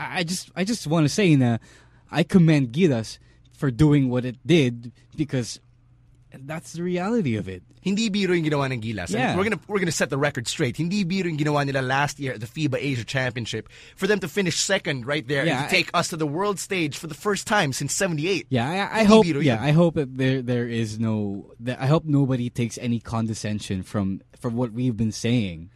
I 0.00 0.24
just, 0.24 0.50
I 0.56 0.64
just 0.64 0.86
want 0.86 1.04
to 1.04 1.08
say 1.08 1.36
na, 1.36 1.58
I 2.10 2.22
commend 2.22 2.72
Gilas 2.72 3.18
for 3.52 3.70
doing 3.70 4.08
what 4.08 4.24
it 4.24 4.36
did 4.46 4.92
because 5.16 5.60
that's 6.32 6.72
the 6.72 6.82
reality 6.82 7.36
of 7.36 7.48
it. 7.48 7.62
Hindi 7.82 8.08
biro 8.10 8.30
yung 8.34 8.44
ginawa 8.48 8.70
ng 8.72 8.80
Gilas. 8.80 9.10
And 9.10 9.18
Yeah. 9.18 9.36
we're 9.36 9.42
gonna 9.42 9.60
we're 9.66 9.80
gonna 9.80 9.90
set 9.90 10.08
the 10.08 10.16
record 10.16 10.46
straight. 10.46 10.76
Hindi 10.76 11.04
biro 11.04 11.26
yung 11.26 11.36
ginawa 11.36 11.66
nila 11.66 11.82
last 11.82 12.20
year 12.20 12.32
at 12.32 12.40
the 12.40 12.46
FIBA 12.46 12.78
Asia 12.78 13.04
Championship 13.04 13.68
for 13.96 14.06
them 14.06 14.20
to 14.20 14.28
finish 14.28 14.56
second 14.56 15.04
right 15.04 15.26
there 15.26 15.44
Yeah, 15.44 15.62
and 15.62 15.68
to 15.70 15.76
I- 15.76 15.80
take 15.82 15.90
us 15.92 16.08
to 16.08 16.16
the 16.16 16.26
world 16.26 16.60
stage 16.60 16.96
for 16.96 17.08
the 17.08 17.14
first 17.18 17.46
time 17.46 17.72
since 17.72 17.92
'78. 17.92 18.46
Yeah, 18.50 18.88
I, 18.90 19.00
I 19.00 19.04
hope. 19.04 19.26
Yeah. 19.26 19.58
I 19.60 19.72
hope 19.72 19.94
that 19.96 20.16
there 20.16 20.40
there 20.42 20.66
is 20.68 20.98
no. 21.00 21.50
That 21.58 21.80
I 21.82 21.86
hope 21.86 22.04
nobody 22.06 22.48
takes 22.50 22.78
any 22.78 23.00
condescension 23.00 23.82
from 23.82 24.22
from 24.38 24.54
what 24.56 24.70
we've 24.72 24.96
been 24.96 25.12
saying. 25.12 25.70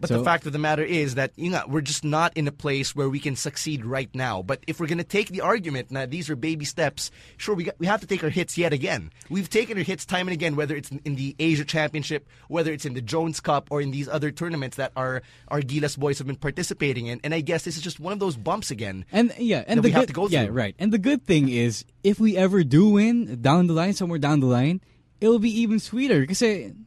But 0.00 0.08
So- 0.08 0.18
the 0.18 0.24
fact 0.24 0.46
of 0.46 0.52
the 0.52 0.58
matter 0.58 0.82
is 0.82 1.14
that 1.14 1.32
you 1.36 1.50
know, 1.50 1.62
we're 1.68 1.80
just 1.80 2.04
not 2.04 2.36
in 2.36 2.48
a 2.48 2.52
place 2.52 2.94
where 2.94 3.08
we 3.08 3.18
can 3.18 3.36
succeed 3.36 3.84
right 3.84 4.10
now. 4.14 4.42
But 4.42 4.62
if 4.66 4.80
we're 4.80 4.86
going 4.86 4.98
to 4.98 5.04
take 5.04 5.28
the 5.28 5.40
argument 5.40 5.88
that 5.90 6.10
these 6.10 6.30
are 6.30 6.36
baby 6.36 6.64
steps, 6.64 7.10
sure, 7.36 7.54
we, 7.54 7.64
got, 7.64 7.78
we 7.78 7.86
have 7.86 8.00
to 8.00 8.06
take 8.06 8.22
our 8.22 8.30
hits 8.30 8.58
yet 8.58 8.72
again. 8.72 9.10
We've 9.28 9.48
taken 9.48 9.76
our 9.78 9.84
hits 9.84 10.04
time 10.04 10.28
and 10.28 10.34
again, 10.34 10.56
whether 10.56 10.76
it's 10.76 10.90
in, 11.04 11.16
the 11.16 11.34
Asia 11.38 11.64
Championship, 11.64 12.28
whether 12.48 12.72
it's 12.72 12.84
in 12.84 12.94
the 12.94 13.00
Jones 13.00 13.40
Cup, 13.40 13.68
or 13.70 13.80
in 13.80 13.90
these 13.90 14.08
other 14.08 14.30
tournaments 14.30 14.76
that 14.76 14.92
our, 14.96 15.22
our 15.48 15.60
Gilas 15.60 15.98
boys 15.98 16.18
have 16.18 16.26
been 16.26 16.36
participating 16.36 17.06
in. 17.06 17.20
And 17.24 17.32
I 17.32 17.40
guess 17.40 17.64
this 17.64 17.76
is 17.76 17.82
just 17.82 17.98
one 17.98 18.12
of 18.12 18.18
those 18.18 18.36
bumps 18.36 18.70
again. 18.70 19.04
And 19.10 19.32
yeah, 19.38 19.64
and 19.66 19.78
that 19.78 19.82
the 19.82 19.88
we 19.88 19.92
have 19.92 20.06
to 20.06 20.12
go 20.12 20.28
yeah, 20.28 20.48
right. 20.50 20.74
And 20.78 20.92
the 20.92 20.98
good 20.98 21.24
thing 21.24 21.48
is, 21.48 21.84
if 22.02 22.20
we 22.20 22.36
ever 22.36 22.62
do 22.64 22.90
win 22.90 23.40
down 23.40 23.66
the 23.66 23.72
line, 23.72 23.94
somewhere 23.94 24.18
down 24.18 24.40
the 24.40 24.46
line, 24.46 24.80
it'll 25.20 25.38
be 25.38 25.60
even 25.60 25.78
sweeter 25.78 26.20
because 26.20 26.42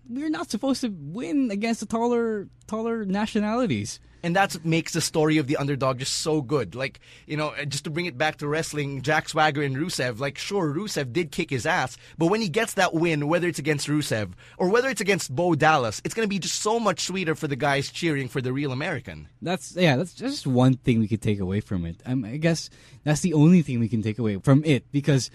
we're 0.09 0.29
not 0.29 0.49
supposed 0.49 0.81
to 0.81 0.89
win 0.89 1.51
against 1.51 1.79
the 1.79 1.85
taller, 1.85 2.47
taller 2.67 3.05
nationalities. 3.05 3.99
And 4.21 4.35
that's 4.35 4.55
what 4.55 4.65
makes 4.65 4.91
the 4.91 4.99
story 4.99 5.37
of 5.37 5.47
the 5.47 5.55
underdog 5.55 5.99
just 5.99 6.15
so 6.15 6.41
good. 6.41 6.75
Like, 6.75 6.99
you 7.25 7.37
know, 7.37 7.49
uh, 7.49 7.63
just 7.63 7.85
to 7.85 7.89
bring 7.89 8.05
it 8.05 8.17
back 8.17 8.35
to 8.39 8.47
wrestling, 8.49 9.01
Jack 9.01 9.29
Swagger 9.29 9.61
and 9.61 9.77
Rusev, 9.77 10.19
like, 10.19 10.37
sure, 10.37 10.73
Rusev 10.73 11.13
did 11.13 11.31
kick 11.31 11.49
his 11.49 11.65
ass, 11.65 11.97
but 12.17 12.27
when 12.27 12.41
he 12.41 12.49
gets 12.49 12.73
that 12.73 12.93
win, 12.93 13.29
whether 13.29 13.47
it's 13.47 13.59
against 13.59 13.87
Rusev 13.87 14.33
or 14.57 14.67
whether 14.69 14.89
it's 14.89 14.99
against 14.99 15.33
Bo 15.33 15.55
Dallas, 15.55 16.01
it's 16.03 16.13
going 16.13 16.25
to 16.25 16.29
be 16.29 16.39
just 16.39 16.61
so 16.61 16.81
much 16.81 16.99
sweeter 16.99 17.33
for 17.33 17.47
the 17.47 17.55
guys 17.55 17.89
cheering 17.91 18.27
for 18.27 18.41
the 18.41 18.51
real 18.51 18.73
American. 18.73 19.29
That's 19.41 19.73
yeah. 19.77 19.95
That's 19.95 20.13
just 20.13 20.45
one 20.45 20.73
thing 20.75 20.99
we 20.99 21.07
could 21.07 21.21
take 21.21 21.39
away 21.39 21.61
from 21.61 21.85
it. 21.85 22.01
Um, 22.05 22.25
I 22.25 22.35
guess 22.35 22.69
that's 23.05 23.21
the 23.21 23.33
only 23.33 23.61
thing 23.61 23.79
we 23.79 23.87
can 23.87 24.03
take 24.03 24.19
away 24.19 24.37
from 24.39 24.65
it 24.65 24.91
because, 24.91 25.31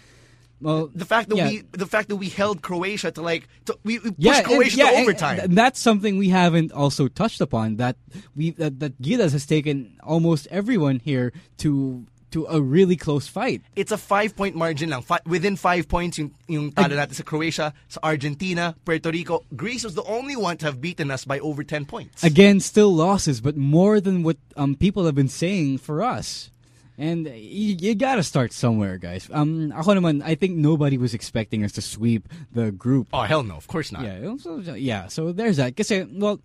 well, 0.61 0.91
The 0.95 1.05
fact 1.05 1.29
that 1.31 1.37
yeah. 1.37 1.49
we, 1.49 1.63
the 1.73 1.87
fact 1.87 2.09
that 2.09 2.17
we 2.17 2.29
held 2.29 2.63
Croatia 2.63 3.11
to 3.13 3.23
like, 3.23 3.49
to, 3.67 3.77
we, 3.85 3.99
we 3.99 4.11
pushed 4.11 4.15
yeah, 4.19 4.39
and- 4.39 4.47
Croatia 4.47 4.77
yeah, 4.79 4.91
to 4.91 4.97
and- 4.97 5.03
overtime. 5.03 5.39
and 5.41 5.57
that's 5.59 5.81
something 5.81 6.17
we 6.17 6.29
haven't 6.31 6.73
also 6.73 7.09
touched 7.09 7.41
upon. 7.41 7.77
That 7.77 7.97
we 8.35 8.51
that, 8.59 8.81
that 8.81 9.01
Gilas 9.03 9.33
has 9.33 9.47
taken 9.47 9.97
almost 10.03 10.47
everyone 10.51 11.01
here 11.01 11.33
to 11.59 12.07
to 12.31 12.47
a 12.51 12.61
really 12.61 12.97
close 12.97 13.29
fight. 13.29 13.63
it's 13.77 13.93
a 13.93 13.97
five-point 13.97 14.57
margin 14.57 14.91
lang. 14.91 15.03
Fi- 15.03 15.21
within 15.25 15.55
five 15.55 15.87
points, 15.87 16.19
yung, 16.19 16.35
yung 16.49 16.73
talo 16.73 16.99
natin 16.99 17.15
sa 17.15 17.23
Croatia, 17.23 17.73
sa 17.87 18.01
Argentina, 18.03 18.75
Puerto 18.85 19.09
Rico. 19.13 19.45
Greece 19.55 19.85
was 19.85 19.95
the 19.95 20.03
only 20.03 20.35
one 20.35 20.57
to 20.59 20.67
have 20.67 20.81
beaten 20.81 21.13
us 21.13 21.25
by 21.25 21.39
over 21.39 21.63
10 21.63 21.87
points. 21.87 22.25
Again, 22.25 22.59
still 22.59 22.91
losses, 22.93 23.41
but 23.41 23.55
more 23.57 24.01
than 24.01 24.25
what 24.25 24.37
um, 24.57 24.75
people 24.75 25.07
have 25.07 25.15
been 25.15 25.29
saying 25.31 25.79
for 25.79 26.03
us. 26.03 26.51
And 26.97 27.27
you, 27.27 27.77
you 27.79 27.95
gotta 27.95 28.23
start 28.23 28.53
somewhere, 28.53 28.99
guys. 28.99 29.29
Um, 29.33 29.73
ako 29.73 29.95
naman, 29.95 30.23
I 30.23 30.37
think 30.37 30.57
nobody 30.57 30.97
was 30.97 31.13
expecting 31.13 31.65
us 31.65 31.73
to 31.73 31.83
sweep 31.83 32.29
the 32.53 32.71
group. 32.71 33.09
Oh, 33.13 33.23
hell 33.23 33.43
no. 33.43 33.57
Of 33.57 33.67
course 33.67 33.91
not. 33.91 34.03
Yeah, 34.03 34.37
so, 34.39 34.59
yeah. 34.75 35.09
So 35.09 35.33
there's 35.33 35.57
that. 35.57 35.77
Kasi, 35.77 36.07
well, 36.09 36.41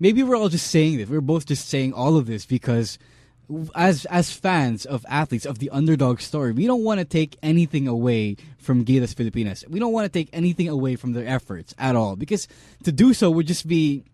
maybe 0.00 0.22
we're 0.22 0.36
all 0.36 0.48
just 0.48 0.68
saying 0.68 0.96
this. 0.96 1.08
We're 1.08 1.20
both 1.20 1.46
just 1.46 1.68
saying 1.68 1.92
all 1.92 2.16
of 2.16 2.26
this 2.26 2.46
because, 2.46 2.98
as 3.74 4.06
as 4.06 4.32
fans 4.32 4.86
of 4.86 5.04
athletes 5.08 5.44
of 5.44 5.58
the 5.58 5.68
underdog 5.68 6.20
story, 6.20 6.52
we 6.52 6.66
don't 6.66 6.84
want 6.84 7.00
to 7.00 7.04
take 7.04 7.36
anything 7.42 7.86
away 7.86 8.36
from 8.56 8.84
Gilas 8.86 9.14
Filipinas. 9.14 9.64
We 9.68 9.78
don't 9.78 9.92
want 9.92 10.06
to 10.06 10.12
take 10.12 10.30
anything 10.32 10.68
away 10.68 10.96
from 10.96 11.12
their 11.12 11.26
efforts 11.26 11.74
at 11.76 11.96
all 11.96 12.16
because 12.16 12.48
to 12.84 12.92
do 12.92 13.12
so 13.12 13.30
would 13.30 13.46
just 13.46 13.68
be 13.68 14.04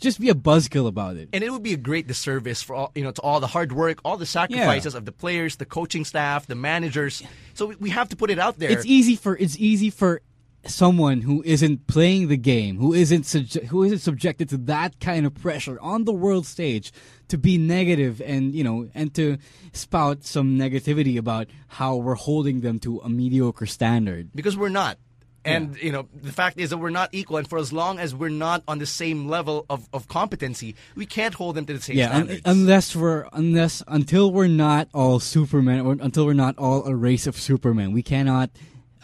just 0.00 0.20
be 0.20 0.28
a 0.28 0.34
buzzkill 0.34 0.86
about 0.86 1.16
it. 1.16 1.28
and 1.32 1.42
it 1.42 1.50
would 1.50 1.62
be 1.62 1.72
a 1.72 1.76
great 1.76 2.06
disservice 2.06 2.62
for 2.62 2.74
all 2.74 2.92
you 2.94 3.02
know 3.04 3.10
to 3.10 3.20
all 3.22 3.40
the 3.40 3.46
hard 3.46 3.72
work, 3.72 3.98
all 4.04 4.16
the 4.16 4.26
sacrifices 4.26 4.94
of 4.94 5.04
the 5.04 5.12
players, 5.12 5.56
the 5.56 5.66
coaching 5.66 6.04
staff, 6.04 6.46
the 6.46 6.54
managers. 6.54 7.22
So 7.54 7.66
we, 7.66 7.76
we 7.76 7.90
have 7.90 8.08
to 8.10 8.16
put 8.16 8.30
it 8.30 8.38
out 8.38 8.58
there. 8.58 8.70
It's 8.70 8.86
easy 8.86 9.16
for 9.16 9.36
it's 9.36 9.56
easy 9.58 9.90
for 9.90 10.20
someone 10.66 11.20
who 11.20 11.42
isn't 11.44 11.86
playing 11.86 12.26
the 12.26 12.36
game, 12.36 12.76
who 12.78 12.92
isn't 12.92 13.22
subje- 13.22 13.64
who 13.66 13.84
isn't 13.84 14.00
subjected 14.00 14.48
to 14.48 14.56
that 14.56 14.98
kind 14.98 15.24
of 15.24 15.32
pressure 15.34 15.78
on 15.80 16.04
the 16.04 16.12
world 16.12 16.44
stage 16.44 16.92
to 17.28 17.38
be 17.38 17.56
negative 17.58 18.20
and 18.20 18.54
you 18.54 18.64
know 18.64 18.88
and 18.94 19.14
to 19.14 19.36
spout 19.72 20.24
some 20.24 20.58
negativity 20.58 21.16
about 21.18 21.46
how 21.68 21.96
we're 21.96 22.14
holding 22.14 22.60
them 22.62 22.78
to 22.80 22.98
a 23.00 23.08
mediocre 23.08 23.66
standard. 23.66 24.30
because 24.34 24.56
we're 24.56 24.68
not. 24.68 24.98
And 25.46 25.76
you 25.76 25.92
know 25.92 26.08
the 26.14 26.32
fact 26.32 26.58
is 26.58 26.70
that 26.70 26.78
we're 26.78 26.90
not 26.90 27.10
equal, 27.12 27.36
and 27.36 27.48
for 27.48 27.58
as 27.58 27.72
long 27.72 27.98
as 27.98 28.14
we're 28.14 28.28
not 28.28 28.62
on 28.66 28.78
the 28.78 28.86
same 28.86 29.28
level 29.28 29.64
of, 29.70 29.88
of 29.92 30.08
competency, 30.08 30.74
we 30.94 31.06
can't 31.06 31.34
hold 31.34 31.54
them 31.54 31.66
to 31.66 31.72
the 31.74 31.80
same 31.80 31.96
Yeah, 31.96 32.16
un- 32.16 32.40
unless 32.44 32.96
we're 32.96 33.28
unless 33.32 33.82
until 33.86 34.32
we're 34.32 34.48
not 34.48 34.88
all 34.92 35.20
Superman, 35.20 35.86
or 35.86 35.96
until 36.00 36.26
we're 36.26 36.34
not 36.34 36.58
all 36.58 36.84
a 36.84 36.94
race 36.94 37.26
of 37.26 37.36
Superman, 37.36 37.92
we 37.92 38.02
cannot 38.02 38.50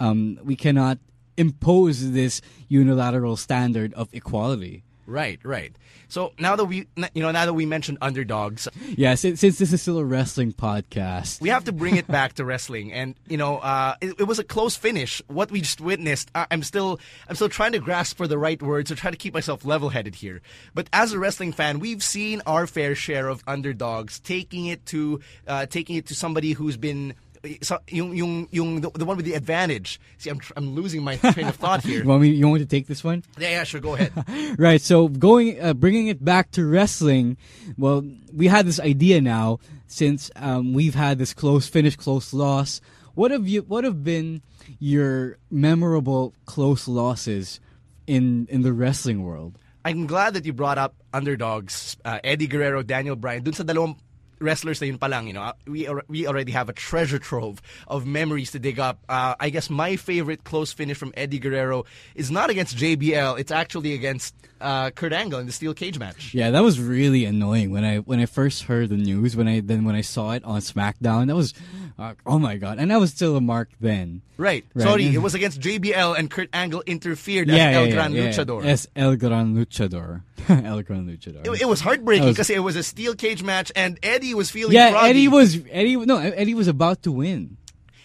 um, 0.00 0.38
we 0.42 0.56
cannot 0.56 0.98
impose 1.36 2.12
this 2.12 2.40
unilateral 2.68 3.36
standard 3.36 3.94
of 3.94 4.08
equality. 4.12 4.82
Right, 5.06 5.38
right. 5.42 5.74
So 6.08 6.32
now 6.38 6.56
that 6.56 6.66
we 6.66 6.86
you 7.14 7.22
know 7.22 7.30
now 7.30 7.46
that 7.46 7.54
we 7.54 7.64
mentioned 7.66 7.98
underdogs, 8.02 8.68
Yeah, 8.96 9.14
since, 9.14 9.40
since 9.40 9.58
this 9.58 9.72
is 9.72 9.80
still 9.80 9.98
a 9.98 10.04
wrestling 10.04 10.52
podcast. 10.52 11.40
we 11.40 11.48
have 11.48 11.64
to 11.64 11.72
bring 11.72 11.96
it 11.96 12.06
back 12.06 12.34
to 12.34 12.44
wrestling 12.44 12.92
and 12.92 13.14
you 13.28 13.36
know 13.36 13.58
uh, 13.58 13.94
it, 14.00 14.20
it 14.20 14.24
was 14.24 14.38
a 14.38 14.44
close 14.44 14.76
finish 14.76 15.22
what 15.28 15.50
we 15.50 15.60
just 15.60 15.80
witnessed 15.80 16.30
I, 16.34 16.46
i'm 16.50 16.62
still 16.62 17.00
i'm 17.28 17.34
still 17.34 17.48
trying 17.48 17.72
to 17.72 17.78
grasp 17.78 18.16
for 18.16 18.26
the 18.28 18.36
right 18.38 18.60
words 18.62 18.90
to 18.90 18.96
try 18.96 19.10
to 19.10 19.16
keep 19.16 19.32
myself 19.34 19.64
level-headed 19.64 20.14
here 20.16 20.42
but 20.74 20.88
as 20.92 21.12
a 21.12 21.18
wrestling 21.18 21.52
fan 21.52 21.78
we've 21.78 22.02
seen 22.02 22.42
our 22.46 22.66
fair 22.66 22.94
share 22.94 23.28
of 23.28 23.42
underdogs 23.46 24.20
taking 24.20 24.66
it 24.66 24.84
to 24.86 25.20
uh, 25.46 25.66
taking 25.66 25.96
it 25.96 26.06
to 26.06 26.14
somebody 26.14 26.52
who's 26.52 26.76
been 26.76 27.14
so, 27.62 27.78
yung, 27.88 28.14
yung, 28.14 28.48
yung, 28.50 28.80
the, 28.80 28.90
the 28.90 29.04
one 29.04 29.16
with 29.16 29.26
the 29.26 29.34
advantage. 29.34 30.00
See, 30.18 30.30
I'm, 30.30 30.40
I'm 30.56 30.74
losing 30.74 31.02
my 31.02 31.16
train 31.16 31.48
of 31.48 31.56
thought 31.56 31.82
here. 31.82 32.02
You 32.02 32.08
want 32.08 32.22
me? 32.22 32.30
You 32.30 32.48
want 32.48 32.60
to 32.60 32.66
take 32.66 32.86
this 32.86 33.04
one? 33.04 33.22
Yeah, 33.38 33.50
yeah, 33.50 33.64
sure, 33.64 33.80
go 33.80 33.94
ahead. 33.94 34.12
right. 34.58 34.80
So 34.80 35.08
going, 35.08 35.60
uh, 35.60 35.74
bringing 35.74 36.08
it 36.08 36.24
back 36.24 36.50
to 36.52 36.66
wrestling. 36.66 37.36
Well, 37.76 38.04
we 38.32 38.46
had 38.46 38.66
this 38.66 38.80
idea 38.80 39.20
now 39.20 39.58
since 39.86 40.30
um, 40.36 40.72
we've 40.72 40.94
had 40.94 41.18
this 41.18 41.34
close 41.34 41.68
finish, 41.68 41.96
close 41.96 42.32
loss. 42.32 42.80
What 43.14 43.30
have 43.30 43.46
you? 43.46 43.62
What 43.62 43.84
have 43.84 44.02
been 44.02 44.42
your 44.78 45.36
memorable 45.50 46.34
close 46.46 46.88
losses 46.88 47.60
in 48.06 48.46
in 48.48 48.62
the 48.62 48.72
wrestling 48.72 49.22
world? 49.22 49.58
I'm 49.84 50.06
glad 50.06 50.34
that 50.34 50.46
you 50.46 50.52
brought 50.52 50.78
up 50.78 50.94
underdogs, 51.12 51.96
uh, 52.04 52.20
Eddie 52.22 52.46
Guerrero, 52.46 52.82
Daniel 52.82 53.16
Bryan. 53.16 53.42
Dun 53.42 53.52
sa 53.52 53.64
dalawang 53.64 53.98
wrestlers 54.42 54.80
na 54.80 54.86
yun 54.88 54.98
pa 54.98 55.06
lang, 55.06 55.26
you 55.26 55.32
know, 55.32 55.52
we, 55.66 55.86
al- 55.86 56.02
we 56.08 56.26
already 56.26 56.52
have 56.52 56.68
a 56.68 56.72
treasure 56.72 57.18
trove 57.18 57.62
of 57.88 58.06
memories 58.06 58.50
to 58.52 58.58
dig 58.58 58.78
up. 58.78 58.98
Uh, 59.08 59.34
I 59.38 59.50
guess 59.50 59.70
my 59.70 59.96
favorite 59.96 60.44
close 60.44 60.72
finish 60.72 60.98
from 60.98 61.12
Eddie 61.16 61.38
Guerrero 61.38 61.84
is 62.14 62.30
not 62.30 62.50
against 62.50 62.76
JBL. 62.76 63.38
It's 63.38 63.50
actually 63.50 63.94
against 63.94 64.34
uh, 64.60 64.90
Kurt 64.90 65.12
Angle 65.12 65.40
in 65.40 65.46
the 65.46 65.52
steel 65.52 65.74
cage 65.74 65.98
match. 65.98 66.34
Yeah, 66.34 66.50
that 66.50 66.62
was 66.62 66.80
really 66.80 67.24
annoying 67.24 67.70
when 67.70 67.84
I 67.84 67.98
when 67.98 68.20
I 68.20 68.26
first 68.26 68.64
heard 68.64 68.88
the 68.88 68.96
news. 68.96 69.36
When 69.36 69.48
I 69.48 69.60
then 69.60 69.84
when 69.84 69.94
I 69.94 70.00
saw 70.00 70.32
it 70.32 70.44
on 70.44 70.60
SmackDown, 70.60 71.26
that 71.26 71.36
was 71.36 71.52
uh, 71.98 72.14
oh 72.24 72.38
my 72.38 72.56
god, 72.56 72.78
and 72.78 72.92
I 72.92 72.96
was 72.96 73.10
still 73.10 73.36
a 73.36 73.40
mark 73.40 73.70
then. 73.80 74.22
Right. 74.38 74.64
Right. 74.74 74.82
Sorry, 74.82 75.06
it 75.06 75.18
was 75.18 75.34
against 75.34 75.60
JBL 75.60 76.18
and 76.18 76.30
Kurt 76.30 76.48
Angle 76.52 76.82
interfered 76.86 77.48
yeah, 77.48 77.54
as 77.54 77.58
yeah, 77.58 77.78
El 77.78 77.86
yeah, 77.86 77.94
Gran 77.94 78.12
yeah. 78.12 78.22
Luchador. 78.24 78.64
Yes, 78.64 78.86
El 78.96 79.16
Gran 79.16 79.54
Luchador. 79.54 80.22
El 80.48 80.82
Gran 80.82 81.06
Luchador. 81.06 81.46
It, 81.46 81.62
it 81.62 81.68
was 81.68 81.80
heartbreaking 81.80 82.28
because 82.28 82.50
it 82.50 82.62
was 82.62 82.76
a 82.76 82.82
steel 82.82 83.14
cage 83.14 83.42
match 83.42 83.72
and 83.74 83.98
Eddie 84.02 84.34
was 84.34 84.50
feeling 84.50 84.74
yeah, 84.74 84.90
froggy 84.90 85.08
Eddie 85.08 85.28
was 85.28 85.58
Eddie. 85.70 85.96
No, 85.96 86.18
Eddie 86.18 86.54
was 86.54 86.68
about 86.68 87.02
to 87.02 87.12
win. 87.12 87.56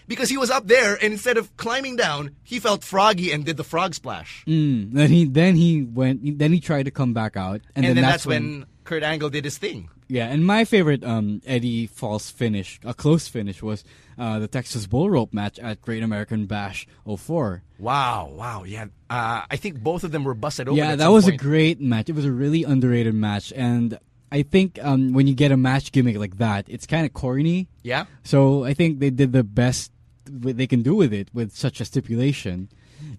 because 0.07 0.29
he 0.29 0.37
was 0.37 0.49
up 0.49 0.67
there 0.67 0.95
and 0.95 1.13
instead 1.13 1.37
of 1.37 1.55
climbing 1.57 1.95
down, 1.95 2.35
he 2.43 2.59
felt 2.59 2.83
froggy 2.83 3.31
and 3.31 3.45
did 3.45 3.57
the 3.57 3.63
frog 3.63 3.93
splash. 3.93 4.43
Mm, 4.47 4.93
then 4.93 5.09
he 5.09 5.25
then 5.25 5.55
he 5.55 5.83
went. 5.83 6.39
Then 6.39 6.53
he 6.53 6.59
tried 6.59 6.83
to 6.83 6.91
come 6.91 7.13
back 7.13 7.37
out, 7.37 7.61
and, 7.75 7.85
and, 7.85 7.85
then, 7.85 7.95
then, 7.95 8.03
that's, 8.03 8.25
when, 8.25 8.65
Kurt 8.83 9.03
Angle 9.03 9.29
did 9.29 9.43
his 9.43 9.57
thing. 9.57 9.89
Yeah, 10.07 10.27
and 10.27 10.45
my 10.45 10.63
favorite 10.63 11.03
um, 11.03 11.41
Eddie 11.45 11.87
false 11.87 12.29
finish, 12.29 12.79
a 12.85 12.93
close 12.93 13.27
finish, 13.27 13.61
was 13.61 13.83
uh, 14.17 14.39
the 14.39 14.47
Texas 14.47 14.87
Bull 14.87 15.09
Rope 15.09 15.33
match 15.33 15.59
at 15.59 15.81
Great 15.81 16.03
American 16.03 16.45
Bash 16.45 16.87
04. 17.05 17.63
Wow, 17.79 18.31
wow, 18.33 18.63
yeah. 18.63 18.85
Uh, 19.09 19.43
I 19.49 19.55
think 19.57 19.79
both 19.81 20.03
of 20.03 20.11
them 20.11 20.23
were 20.23 20.33
busted 20.33 20.67
open. 20.67 20.77
Yeah, 20.77 20.91
at 20.91 20.97
that 20.99 21.11
was 21.11 21.27
a 21.27 21.35
great 21.35 21.79
match. 21.79 22.09
It 22.09 22.15
was 22.15 22.25
a 22.25 22.31
really 22.31 22.63
underrated 22.63 23.13
match, 23.13 23.53
and 23.55 23.99
I 24.31 24.41
think 24.43 24.79
um, 24.83 25.13
when 25.13 25.27
you 25.27 25.33
get 25.35 25.51
a 25.51 25.57
match 25.57 25.91
gimmick 25.91 26.17
like 26.17 26.37
that, 26.37 26.65
it's 26.67 26.85
kind 26.85 27.05
of 27.05 27.13
corny. 27.13 27.67
Yeah, 27.83 28.05
So 28.23 28.65
I 28.65 28.73
think 28.73 28.99
they 28.99 29.09
did 29.09 29.31
the 29.31 29.43
best 29.43 29.91
they 30.25 30.67
can 30.67 30.81
do 30.81 30.93
with 30.95 31.13
it 31.13 31.29
with 31.33 31.55
such 31.55 31.79
a 31.79 31.85
stipulation, 31.85 32.69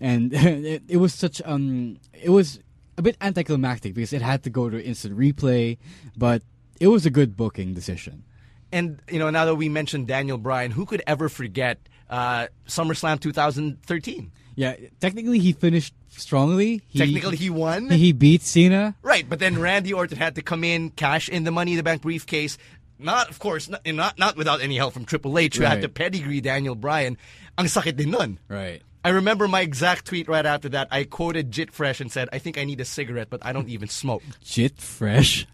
and 0.01 0.33
it, 0.35 0.83
it 0.89 0.97
was 0.99 1.15
such 1.15 1.41
um 1.45 1.99
it 2.13 2.31
was 2.31 2.61
a 2.99 3.03
bit 3.03 3.17
anticlimactic 3.21 3.95
because 3.95 4.13
it 4.13 4.21
had 4.21 4.43
to 4.43 4.51
go 4.51 4.69
to 4.69 4.83
instant 4.85 5.17
replay, 5.17 5.79
but 6.17 6.43
it 6.81 6.89
was 6.89 7.07
a 7.07 7.11
good 7.11 7.37
booking 7.37 7.73
decision. 7.73 8.25
And 8.73 9.01
you 9.11 9.19
know 9.19 9.31
now 9.31 9.45
that 9.47 9.55
we 9.57 9.69
mentioned 9.69 10.07
Daniel 10.07 10.39
Bryan, 10.39 10.71
who 10.71 10.85
could 10.87 11.03
ever 11.07 11.29
forget 11.29 11.79
uh, 12.11 12.47
SummerSlam 12.67 13.21
2013? 13.21 14.33
Yeah, 14.57 14.75
technically 15.01 15.39
he 15.39 15.53
finished 15.53 15.95
strongly. 16.09 16.83
He, 16.89 16.99
Technically, 16.99 17.37
he 17.37 17.49
won. 17.49 17.91
he 17.91 18.11
beat 18.13 18.43
Cena. 18.43 18.97
Right, 19.03 19.29
but 19.29 19.39
then 19.39 19.61
Randy 19.61 19.93
Orton 19.93 20.19
had 20.19 20.35
to 20.35 20.43
come 20.43 20.65
in, 20.65 20.91
cash 20.91 21.29
in 21.29 21.45
the 21.45 21.53
Money 21.53 21.73
in 21.73 21.77
the 21.77 21.85
Bank 21.85 22.03
briefcase. 22.03 22.59
Not, 22.99 23.31
of 23.31 23.39
course, 23.39 23.69
not 23.69 23.87
not, 23.87 24.19
not 24.19 24.37
without 24.37 24.61
any 24.61 24.77
help 24.77 24.95
from 24.95 25.05
Triple 25.05 25.39
H, 25.39 25.57
who 25.59 25.63
had 25.63 25.75
Right. 25.75 25.83
to 25.83 25.89
pedigree 25.89 26.41
Daniel 26.41 26.75
Bryan. 26.75 27.17
Ang 27.57 27.67
sakit 27.67 27.95
din 27.95 28.11
nun. 28.11 28.39
Right. 28.49 28.83
I 29.05 29.11
remember 29.11 29.47
my 29.47 29.61
exact 29.61 30.07
tweet 30.07 30.27
right 30.27 30.45
after 30.45 30.69
that. 30.71 30.89
I 30.91 31.05
quoted 31.05 31.53
Jit 31.53 31.71
Fresh 31.73 32.01
and 32.01 32.11
said, 32.11 32.29
"I 32.33 32.39
think 32.43 32.59
I 32.59 32.65
need 32.65 32.81
a 32.81 32.85
cigarette, 32.85 33.31
but 33.31 33.39
I 33.47 33.53
don't 33.53 33.69
even 33.69 33.87
smoke." 33.89 34.25
Jit 34.43 34.81
fresh. 34.83 35.47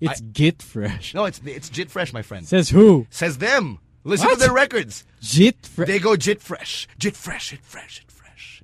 It's 0.00 0.20
git 0.20 0.62
fresh. 0.62 1.14
No, 1.14 1.24
it's 1.24 1.40
it's 1.44 1.68
Jit 1.68 1.90
Fresh, 1.90 2.12
my 2.12 2.22
friend. 2.22 2.46
Says 2.46 2.68
who? 2.70 3.06
Says 3.10 3.38
them. 3.38 3.78
Listen 4.04 4.26
What? 4.28 4.34
to 4.34 4.40
their 4.40 4.52
records. 4.52 5.04
Jit 5.20 5.66
fresh. 5.66 5.86
They 5.88 5.98
go 5.98 6.16
Jit 6.16 6.40
Fresh, 6.40 6.86
Jit 6.98 7.16
Fresh, 7.16 7.50
Jit 7.50 7.60
Fresh, 7.64 7.98
Jit 7.98 8.10
Fresh. 8.10 8.62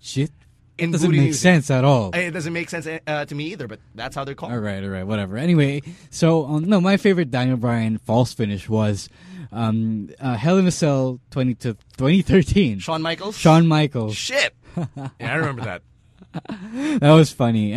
Jit. 0.00 0.30
In 0.78 0.88
It 0.88 0.92
doesn't 0.92 1.10
make 1.10 1.20
music. 1.20 1.42
sense 1.42 1.70
at 1.70 1.84
all. 1.84 2.10
It 2.14 2.30
doesn't 2.30 2.54
make 2.54 2.70
sense 2.70 2.86
uh, 3.06 3.24
to 3.26 3.34
me 3.34 3.44
either, 3.52 3.68
but 3.68 3.80
that's 3.94 4.16
how 4.16 4.24
they're 4.24 4.34
called. 4.34 4.52
All 4.52 4.58
right, 4.58 4.82
all 4.82 4.88
right, 4.88 5.04
whatever. 5.06 5.36
Anyway, 5.36 5.82
so 6.08 6.46
um, 6.46 6.64
no, 6.64 6.80
my 6.80 6.96
favorite 6.96 7.30
Daniel 7.30 7.58
Bryan 7.58 7.98
false 7.98 8.32
finish 8.32 8.66
was 8.66 9.10
um, 9.52 10.08
uh, 10.18 10.36
Hell 10.36 10.56
in 10.56 10.66
a 10.66 10.70
Cell 10.70 11.20
20 11.32 11.54
to 11.56 11.74
2013. 11.98 12.78
Shawn 12.78 13.02
Michaels. 13.02 13.36
Shawn 13.36 13.66
Michaels. 13.66 14.16
Shit. 14.16 14.54
yeah, 14.96 15.10
I 15.20 15.34
remember 15.34 15.62
that. 15.64 15.82
That 17.00 17.12
was 17.12 17.30
funny. 17.30 17.74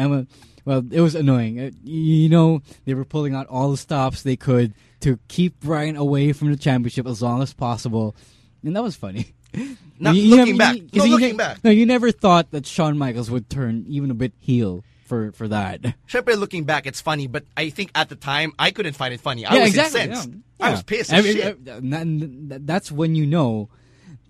Well, 0.65 0.84
it 0.91 1.01
was 1.01 1.15
annoying. 1.15 1.60
Uh, 1.60 1.72
you 1.84 2.29
know, 2.29 2.62
they 2.86 2.93
were 2.93 3.05
pulling 3.05 3.36
out 3.36 3.48
all 3.48 3.70
the 3.72 3.77
stops 3.77 4.24
they 4.24 4.36
could 4.38 4.74
to 5.01 5.20
keep 5.27 5.60
Bryan 5.60 5.96
away 5.98 6.32
from 6.34 6.50
the 6.51 6.58
championship 6.58 7.05
as 7.08 7.22
long 7.22 7.41
as 7.41 7.53
possible, 7.53 8.15
and 8.63 8.75
that 8.75 8.84
was 8.84 8.96
funny. 8.96 9.34
Now, 10.00 10.12
You- 10.12 10.24
you 10.24 10.36
looking 10.36 10.58
never- 10.58 10.74
back, 10.74 10.82
you- 10.93 11.00
no, 11.00 11.05
you 11.05 11.12
looking 11.12 11.38
back. 11.38 11.63
No, 11.63 11.70
you 11.70 11.86
never 11.86 12.12
thought 12.12 12.50
that 12.51 12.65
Shawn 12.65 12.98
Michaels 12.98 13.29
would 13.29 13.50
turn 13.50 13.86
even 13.88 14.10
a 14.10 14.15
bit 14.15 14.34
heel 14.39 14.84
for 15.05 15.32
for 15.34 15.48
that. 15.50 15.82
Syempre, 16.10 16.36
looking 16.36 16.63
back, 16.63 16.88
it's 16.88 17.00
funny, 17.00 17.27
but 17.27 17.46
I 17.55 17.70
think 17.70 17.91
at 17.93 18.10
the 18.10 18.15
time 18.15 18.51
I 18.58 18.72
couldn't 18.72 18.93
find 18.96 19.13
it 19.13 19.22
funny. 19.22 19.46
I 19.46 19.53
yeah, 19.55 19.60
was 19.62 19.70
exactly. 19.70 20.01
incensed. 20.01 20.29
yeah. 20.60 20.65
I 20.65 20.72
was 20.72 20.82
pissed 20.84 21.13
I 21.13 21.17
as 21.17 21.24
mean, 21.24 21.34
shit. 21.36 21.58
uh, 21.67 21.72
and 21.74 21.93
that- 21.93 22.01
and 22.01 22.50
that- 22.50 22.65
that's 22.67 22.91
when 22.91 23.13
you 23.15 23.27
know 23.27 23.70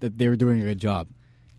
that 0.02 0.18
they 0.18 0.28
were 0.28 0.36
doing 0.36 0.62
a 0.62 0.66
good 0.66 0.80
job. 0.80 1.08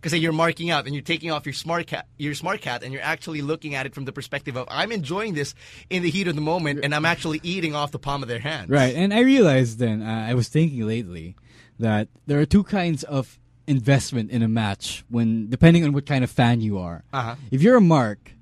Because 0.05 0.19
you're 0.19 0.33
marking 0.33 0.69
out 0.69 0.85
and 0.85 0.93
you're 0.93 1.01
taking 1.01 1.31
off 1.31 1.47
your 1.47 1.53
smart 1.53 1.87
cat, 1.87 2.05
your 2.19 2.35
smart 2.35 2.61
cat, 2.61 2.83
and 2.83 2.93
you're 2.93 3.01
actually 3.01 3.41
looking 3.41 3.73
at 3.73 3.87
it 3.87 3.95
from 3.95 4.05
the 4.05 4.11
perspective 4.11 4.55
of 4.55 4.67
I'm 4.69 4.91
enjoying 4.91 5.33
this 5.33 5.55
in 5.89 6.03
the 6.03 6.11
heat 6.11 6.27
of 6.27 6.35
the 6.35 6.41
moment, 6.41 6.81
and 6.83 6.93
I'm 6.93 7.05
actually 7.05 7.39
eating 7.41 7.73
off 7.73 7.89
the 7.91 7.97
palm 7.97 8.21
of 8.21 8.29
their 8.29 8.37
hands. 8.37 8.69
Right, 8.69 8.93
and 8.95 9.11
I 9.11 9.21
realized 9.21 9.79
then 9.79 10.03
uh, 10.03 10.27
I 10.29 10.35
was 10.35 10.47
thinking 10.47 10.85
lately 10.85 11.35
that 11.79 12.07
there 12.27 12.39
are 12.39 12.45
two 12.45 12.63
kinds 12.63 13.03
of 13.03 13.39
investment 13.65 14.29
in 14.29 14.43
a 14.43 14.47
match 14.47 15.03
when 15.09 15.49
depending 15.49 15.83
on 15.83 15.91
what 15.91 16.05
kind 16.05 16.23
of 16.23 16.29
fan 16.29 16.61
you 16.61 16.77
are. 16.77 17.03
Uh-huh. 17.11 17.33
If 17.49 17.63
you're 17.63 17.77
a 17.77 17.81
mark, 17.81 18.33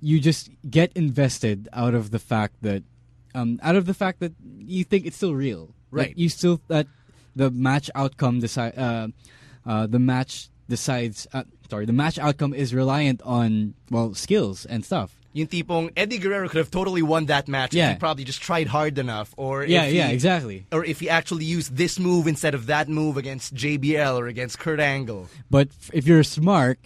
you 0.00 0.20
just 0.20 0.50
get 0.70 0.92
invested 0.94 1.68
out 1.72 1.94
of 1.94 2.12
the 2.12 2.20
fact 2.20 2.54
that 2.62 2.84
um, 3.34 3.58
out 3.64 3.74
of 3.74 3.86
the 3.86 3.94
fact 3.94 4.20
that 4.20 4.34
you 4.60 4.84
think 4.84 5.04
it's 5.04 5.16
still 5.16 5.34
real. 5.34 5.74
Like, 5.90 6.06
Right. 6.06 6.16
you 6.16 6.28
still 6.28 6.60
that 6.68 6.86
the 7.34 7.50
match 7.50 7.90
outcome 7.96 8.38
decide 8.38 8.78
uh, 8.78 9.08
uh, 9.66 9.88
the 9.88 9.98
match 9.98 10.50
decides 10.68 11.26
uh, 11.32 11.44
sorry, 11.70 11.86
the 11.86 11.92
match 11.92 12.18
outcome 12.18 12.52
is 12.54 12.74
reliant 12.74 13.22
on 13.22 13.74
well, 13.90 14.14
skills 14.14 14.66
and 14.66 14.84
stuff. 14.84 15.14
Yung 15.34 15.46
tipong 15.46 15.92
Eddie 15.96 16.18
Guerrero 16.18 16.48
could 16.48 16.58
have 16.58 16.70
totally 16.70 17.02
won 17.02 17.26
that 17.26 17.48
match 17.48 17.74
Yeah. 17.74 17.90
if 17.90 17.96
he 17.96 17.98
probably 18.00 18.24
just 18.24 18.40
tried 18.40 18.66
hard 18.68 18.98
enough, 18.98 19.34
or 19.36 19.64
Yeah, 19.64 19.84
if 19.84 19.90
he, 19.92 19.96
yeah, 19.98 20.08
exactly. 20.08 20.66
or 20.72 20.84
if 20.84 21.00
he 21.00 21.08
actually 21.08 21.44
used 21.44 21.76
this 21.76 21.98
move 21.98 22.26
instead 22.26 22.54
of 22.54 22.66
that 22.66 22.88
move 22.88 23.16
against 23.16 23.54
JBL 23.54 24.18
or 24.18 24.26
against 24.26 24.58
Kurt 24.58 24.80
Angle. 24.80 25.28
But 25.50 25.68
if 25.92 26.06
you're 26.06 26.24
smart, 26.24 26.78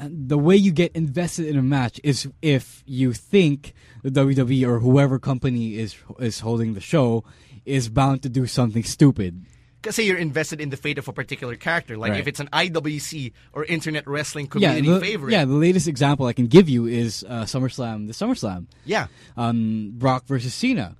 the 0.00 0.38
way 0.38 0.56
you 0.56 0.72
get 0.72 0.92
invested 0.94 1.46
in 1.46 1.56
a 1.56 1.62
match 1.62 2.00
is 2.04 2.28
if 2.42 2.82
you 2.86 3.12
think 3.12 3.72
the 4.02 4.10
WWE 4.10 4.66
or 4.68 4.80
whoever 4.80 5.18
company 5.18 5.78
is 5.78 5.96
is 6.20 6.40
holding 6.40 6.74
the 6.74 6.80
show 6.80 7.24
is 7.64 7.88
bound 7.88 8.22
to 8.22 8.28
do 8.28 8.46
something 8.46 8.84
stupid. 8.84 9.46
Kasi 9.84 10.02
you're 10.04 10.16
invested 10.18 10.60
in 10.60 10.70
the 10.70 10.76
fate 10.76 10.96
of 10.98 11.06
a 11.08 11.12
particular 11.12 11.54
character. 11.56 11.96
Like 11.96 12.12
Right. 12.12 12.20
if 12.20 12.26
it's 12.26 12.40
an 12.40 12.48
IWC 12.52 13.32
or 13.52 13.64
Internet 13.64 14.06
Wrestling 14.08 14.46
Yeah, 14.46 14.50
Community 14.74 14.88
the, 14.88 15.00
favorite. 15.00 15.32
yeah. 15.32 15.44
The 15.44 15.52
latest 15.54 15.86
example 15.86 16.26
I 16.26 16.32
can 16.32 16.46
give 16.48 16.68
you 16.68 16.86
is 16.86 17.24
uh, 17.28 17.44
SummerSlam. 17.44 18.06
The 18.08 18.14
SummerSlam, 18.14 18.66
Yeah. 18.84 19.06
um, 19.36 19.92
Brock 19.94 20.24
versus 20.26 20.54
Cena. 20.54 20.96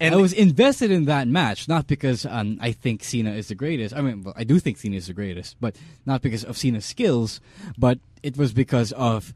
And- 0.00 0.14
I 0.14 0.18
was 0.18 0.32
invested 0.32 0.92
in 0.92 1.06
that 1.06 1.26
match 1.26 1.66
not 1.66 1.88
because 1.88 2.24
um, 2.24 2.58
I 2.62 2.70
think 2.70 3.02
Cena 3.02 3.32
is 3.32 3.48
the 3.48 3.56
greatest. 3.56 3.92
I 3.94 4.00
mean, 4.00 4.22
well, 4.22 4.34
I 4.36 4.44
do 4.44 4.60
think 4.60 4.78
Cena 4.78 4.94
is 4.96 5.08
the 5.08 5.12
greatest, 5.12 5.56
but 5.60 5.74
not 6.06 6.22
because 6.22 6.44
of 6.44 6.56
Cena's 6.56 6.84
skills. 6.86 7.40
But 7.76 7.98
it 8.22 8.36
was 8.38 8.52
because 8.52 8.92
of 8.92 9.34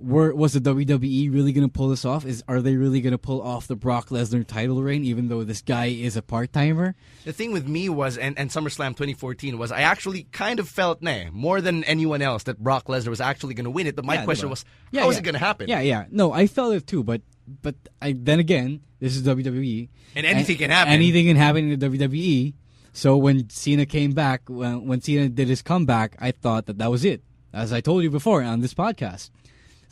were 0.00 0.34
was 0.34 0.52
the 0.52 0.60
WWE 0.60 1.32
really 1.32 1.52
going 1.52 1.66
to 1.66 1.72
pull 1.72 1.88
this 1.88 2.04
off? 2.04 2.24
Is 2.26 2.42
are 2.48 2.60
they 2.60 2.76
really 2.76 3.00
going 3.00 3.12
to 3.12 3.18
pull 3.18 3.40
off 3.40 3.66
the 3.66 3.76
Brock 3.76 4.08
Lesnar 4.08 4.46
title 4.46 4.82
reign, 4.82 5.04
even 5.04 5.28
though 5.28 5.44
this 5.44 5.62
guy 5.62 5.86
is 5.86 6.16
a 6.16 6.22
part 6.22 6.52
timer? 6.52 6.94
The 7.24 7.32
thing 7.32 7.52
with 7.52 7.68
me 7.68 7.88
was, 7.88 8.18
and, 8.18 8.38
and 8.38 8.50
SummerSlam 8.50 8.90
2014 8.90 9.56
was, 9.56 9.70
I 9.72 9.82
actually 9.82 10.24
kind 10.32 10.58
of 10.60 10.68
felt, 10.68 11.00
nah, 11.00 11.30
more 11.30 11.60
than 11.60 11.84
anyone 11.84 12.22
else, 12.22 12.42
that 12.44 12.58
Brock 12.58 12.86
Lesnar 12.86 13.08
was 13.08 13.20
actually 13.20 13.54
going 13.54 13.64
to 13.64 13.70
win 13.70 13.86
it. 13.86 13.94
But 13.96 14.04
my 14.04 14.14
Yeah, 14.14 14.24
question 14.24 14.50
was, 14.50 14.64
Yeah, 14.90 15.02
how 15.02 15.10
yeah. 15.10 15.18
it 15.18 15.24
going 15.24 15.34
to 15.34 15.38
happen? 15.38 15.68
Yeah, 15.68 15.80
yeah. 15.80 16.06
No, 16.10 16.32
I 16.32 16.46
felt 16.48 16.74
it 16.74 16.86
too, 16.86 17.04
but 17.04 17.22
but 17.62 17.74
I 18.02 18.14
then 18.18 18.40
again, 18.40 18.80
this 19.00 19.14
is 19.16 19.22
WWE, 19.22 19.88
And 20.16 20.26
anything 20.26 20.56
can 20.56 20.70
happen. 20.70 20.92
Anything 20.92 21.26
can 21.26 21.36
happen 21.36 21.70
in 21.70 21.78
the 21.78 21.88
WWE. 21.88 22.54
So 22.92 23.16
when 23.16 23.48
Cena 23.50 23.86
came 23.86 24.12
back, 24.12 24.42
when 24.48 24.86
when 24.86 25.00
Cena 25.00 25.28
did 25.28 25.48
his 25.48 25.62
comeback, 25.62 26.16
I 26.20 26.30
thought 26.30 26.66
that 26.66 26.78
that 26.78 26.90
was 26.90 27.04
it, 27.04 27.22
as 27.52 27.72
I 27.72 27.80
told 27.80 28.02
you 28.02 28.10
before 28.10 28.42
on 28.42 28.60
this 28.60 28.74
podcast. 28.74 29.30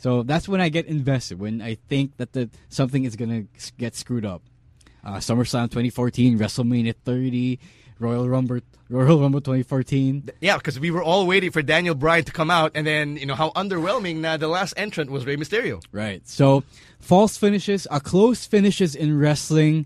So 0.03 0.21
that's 0.21 0.49
when 0.49 0.59
I 0.59 0.67
get 0.67 0.85
invested 0.87 1.39
when 1.39 1.61
I 1.61 1.75
think 1.75 2.17
that 2.17 2.33
the 2.33 2.49
something 2.67 3.05
is 3.05 3.15
gonna 3.15 3.45
get 3.77 3.95
screwed 3.95 4.25
up. 4.25 4.41
Uh, 5.01 5.15
SummerSlam 5.15 5.71
2014, 5.71 6.37
WrestleMania 6.37 6.93
30, 7.05 7.57
Royal 7.99 8.27
Rumble, 8.27 8.59
Royal 8.89 9.21
Rumble 9.21 9.39
2014. 9.39 10.29
Yeah, 10.41 10.57
because 10.57 10.77
we 10.77 10.91
were 10.91 11.01
all 11.01 11.25
waiting 11.25 11.51
for 11.51 11.61
Daniel 11.61 11.95
Bryan 11.95 12.25
to 12.25 12.33
come 12.33 12.51
out, 12.51 12.73
and 12.75 12.85
then, 12.85 13.15
you 13.15 13.25
know, 13.25 13.35
how 13.35 13.51
underwhelming 13.51 14.17
na 14.17 14.35
the 14.35 14.49
last 14.49 14.73
entrant 14.75 15.09
was 15.09 15.25
Rey 15.25 15.37
Mysterio. 15.37 15.81
Right. 15.93 16.27
So 16.27 16.65
false 16.99 17.37
finishes, 17.37 17.87
uh, 17.89 17.99
close 17.99 18.45
finishes 18.45 18.95
in 18.95 19.17
wrestling. 19.17 19.85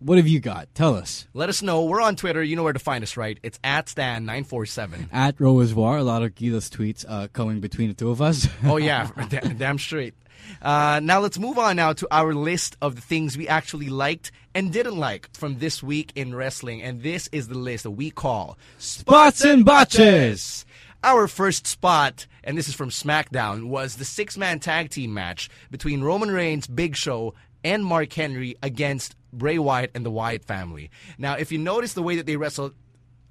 What 0.00 0.18
have 0.18 0.28
you 0.28 0.40
got? 0.40 0.74
Tell 0.74 0.94
us. 0.96 1.26
Let 1.32 1.48
us 1.48 1.62
know. 1.62 1.84
We're 1.84 2.00
on 2.02 2.16
Twitter. 2.16 2.42
You 2.42 2.56
know 2.56 2.62
where 2.62 2.72
to 2.72 2.78
find 2.78 3.02
us, 3.02 3.16
right? 3.16 3.38
It's 3.42 3.58
at 3.64 3.86
Stan947. 3.86 5.08
At 5.12 5.38
Roiswar, 5.38 5.98
a 5.98 6.02
lot 6.02 6.22
of 6.22 6.34
Gila's 6.34 6.68
tweets 6.68 7.04
uh, 7.08 7.28
coming 7.32 7.60
between 7.60 7.88
the 7.88 7.94
two 7.94 8.10
of 8.10 8.20
us. 8.20 8.48
Oh, 8.64 8.76
yeah, 8.76 9.10
da- 9.28 9.40
damn 9.40 9.78
straight. 9.78 10.14
Uh, 10.60 11.00
now 11.02 11.20
let's 11.20 11.38
move 11.38 11.58
on 11.58 11.76
now 11.76 11.92
to 11.92 12.08
our 12.10 12.34
list 12.34 12.76
of 12.82 12.96
the 12.96 13.00
things 13.00 13.36
we 13.36 13.48
actually 13.48 13.88
liked 13.88 14.30
and 14.54 14.72
didn't 14.72 14.96
like 14.98 15.34
from 15.34 15.58
this 15.58 15.82
week 15.82 16.12
in 16.14 16.34
wrestling. 16.34 16.82
And 16.82 17.02
this 17.02 17.28
is 17.32 17.48
the 17.48 17.58
list 17.58 17.84
that 17.84 17.92
we 17.92 18.10
call 18.10 18.58
Spots 18.78 19.44
and 19.44 19.64
Botches. 19.64 20.64
Our 21.02 21.28
first 21.28 21.66
spot, 21.66 22.26
and 22.42 22.56
this 22.56 22.68
is 22.68 22.74
from 22.74 22.90
SmackDown, 22.90 23.68
was 23.68 23.96
the 23.96 24.04
six 24.04 24.36
man 24.38 24.60
tag 24.60 24.90
team 24.90 25.12
match 25.14 25.50
between 25.70 26.02
Roman 26.02 26.30
Reigns, 26.30 26.66
Big 26.66 26.96
Show, 26.96 27.34
and 27.62 27.84
Mark 27.84 28.12
Henry 28.12 28.56
against 28.62 29.14
Bray 29.38 29.58
Wyatt 29.58 29.90
and 29.94 30.04
the 30.04 30.10
Wyatt 30.10 30.44
family. 30.44 30.90
Now, 31.18 31.34
if 31.34 31.52
you 31.52 31.58
notice 31.58 31.92
the 31.92 32.02
way 32.02 32.16
that 32.16 32.26
they 32.26 32.36
wrestled, 32.36 32.74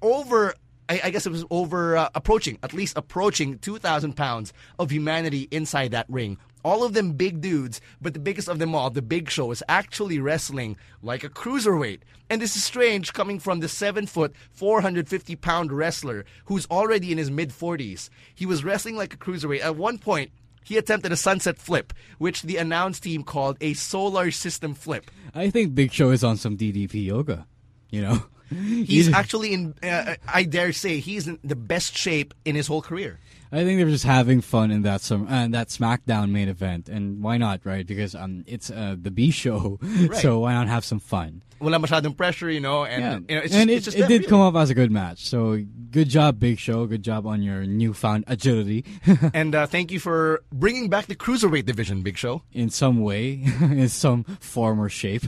over, 0.02 0.54
I, 0.88 1.10
guess 1.10 1.26
it 1.26 1.32
was 1.32 1.44
over, 1.50 1.96
uh, 1.96 2.08
approaching, 2.14 2.58
at 2.62 2.72
least 2.72 2.96
approaching 2.96 3.58
2,000 3.58 4.14
pounds 4.14 4.52
of 4.78 4.90
humanity 4.90 5.48
inside 5.50 5.92
that 5.92 6.06
ring. 6.08 6.38
All 6.64 6.82
of 6.82 6.94
them 6.94 7.12
big 7.12 7.42
dudes, 7.42 7.80
but 8.00 8.14
the 8.14 8.20
biggest 8.20 8.48
of 8.48 8.58
them 8.58 8.74
all, 8.74 8.88
the 8.88 9.02
Big 9.02 9.30
Show, 9.30 9.50
is 9.50 9.62
actually 9.68 10.18
wrestling 10.18 10.78
like 11.02 11.22
a 11.22 11.28
cruiserweight. 11.28 12.00
And 12.30 12.40
this 12.40 12.56
is 12.56 12.64
strange 12.64 13.12
coming 13.12 13.38
from 13.38 13.60
the 13.60 13.68
7 13.68 14.06
foot, 14.06 14.34
450 14.52 15.36
pound 15.36 15.72
wrestler 15.72 16.24
who's 16.46 16.66
already 16.70 17.12
in 17.12 17.18
his 17.18 17.30
mid 17.30 17.50
40s. 17.50 18.08
He 18.34 18.46
was 18.46 18.64
wrestling 18.64 18.96
like 18.96 19.12
a 19.12 19.18
cruiserweight. 19.18 19.62
At 19.62 19.76
one 19.76 19.98
point, 19.98 20.30
he 20.64 20.76
attempted 20.76 21.12
a 21.12 21.16
sunset 21.16 21.58
flip, 21.58 21.92
which 22.18 22.42
the 22.42 22.56
announce 22.56 22.98
team 22.98 23.22
called 23.22 23.56
a 23.60 23.74
solar 23.74 24.30
system 24.32 24.74
flip. 24.74 25.10
I 25.34 25.50
think 25.50 25.74
Big 25.74 25.92
Show 25.92 26.10
is 26.10 26.24
on 26.24 26.36
some 26.36 26.56
DDP 26.56 27.04
yoga. 27.04 27.46
You 27.90 28.02
know, 28.02 28.26
He's 28.50 29.12
actually 29.12 29.52
in, 29.52 29.74
uh, 29.82 30.16
I 30.26 30.44
dare 30.44 30.72
say, 30.72 31.00
he's 31.00 31.26
in 31.26 31.38
the 31.44 31.56
best 31.56 31.96
shape 31.96 32.34
in 32.44 32.54
his 32.54 32.66
whole 32.66 32.82
career. 32.82 33.18
I 33.54 33.64
think 33.64 33.78
they 33.78 33.84
were 33.84 33.90
just 33.90 34.04
having 34.04 34.40
fun 34.40 34.70
in 34.70 34.82
that 34.82 35.00
some 35.00 35.28
uh, 35.28 35.46
that 35.48 35.68
SmackDown 35.68 36.30
main 36.30 36.48
event, 36.48 36.88
and 36.88 37.22
why 37.22 37.36
not, 37.38 37.60
right? 37.64 37.86
Because 37.86 38.14
um, 38.14 38.42
it's 38.46 38.70
uh, 38.70 38.96
the 39.00 39.10
B 39.10 39.30
show, 39.30 39.78
so 40.20 40.40
why 40.40 40.54
not 40.54 40.66
have 40.68 40.84
some 40.84 40.98
fun? 40.98 41.42
Wala 41.60 41.78
masyadong 41.78 42.16
pressure, 42.16 42.50
you 42.50 42.60
know, 42.60 42.84
and, 42.84 43.00
Yeah, 43.00 43.34
you 43.34 43.36
know, 43.38 43.44
it's 43.44 43.54
and 43.54 43.70
just, 43.70 43.72
it, 43.72 43.76
it's 43.76 43.84
just 43.84 43.96
it 43.96 44.00
them, 44.00 44.08
did 44.08 44.18
really. 44.22 44.28
come 44.28 44.40
off 44.40 44.56
as 44.56 44.70
a 44.70 44.74
good 44.74 44.90
match. 44.90 45.24
So 45.26 45.64
good 45.92 46.08
job, 46.10 46.38
Big 46.40 46.58
Show. 46.58 46.84
Good 46.86 47.02
job 47.04 47.26
on 47.26 47.42
your 47.42 47.64
newfound 47.64 48.24
agility, 48.26 48.84
And 49.32 49.54
uh, 49.54 49.66
thank 49.66 49.92
you 49.92 50.00
for 50.00 50.42
bringing 50.52 50.90
back 50.90 51.06
the 51.06 51.14
cruiserweight 51.14 51.64
division, 51.64 52.02
Big 52.02 52.18
Show. 52.18 52.42
in 52.52 52.68
some 52.70 53.00
way, 53.00 53.40
in 53.60 53.88
some 53.88 54.24
form 54.40 54.80
or 54.80 54.88
shape. 54.90 55.22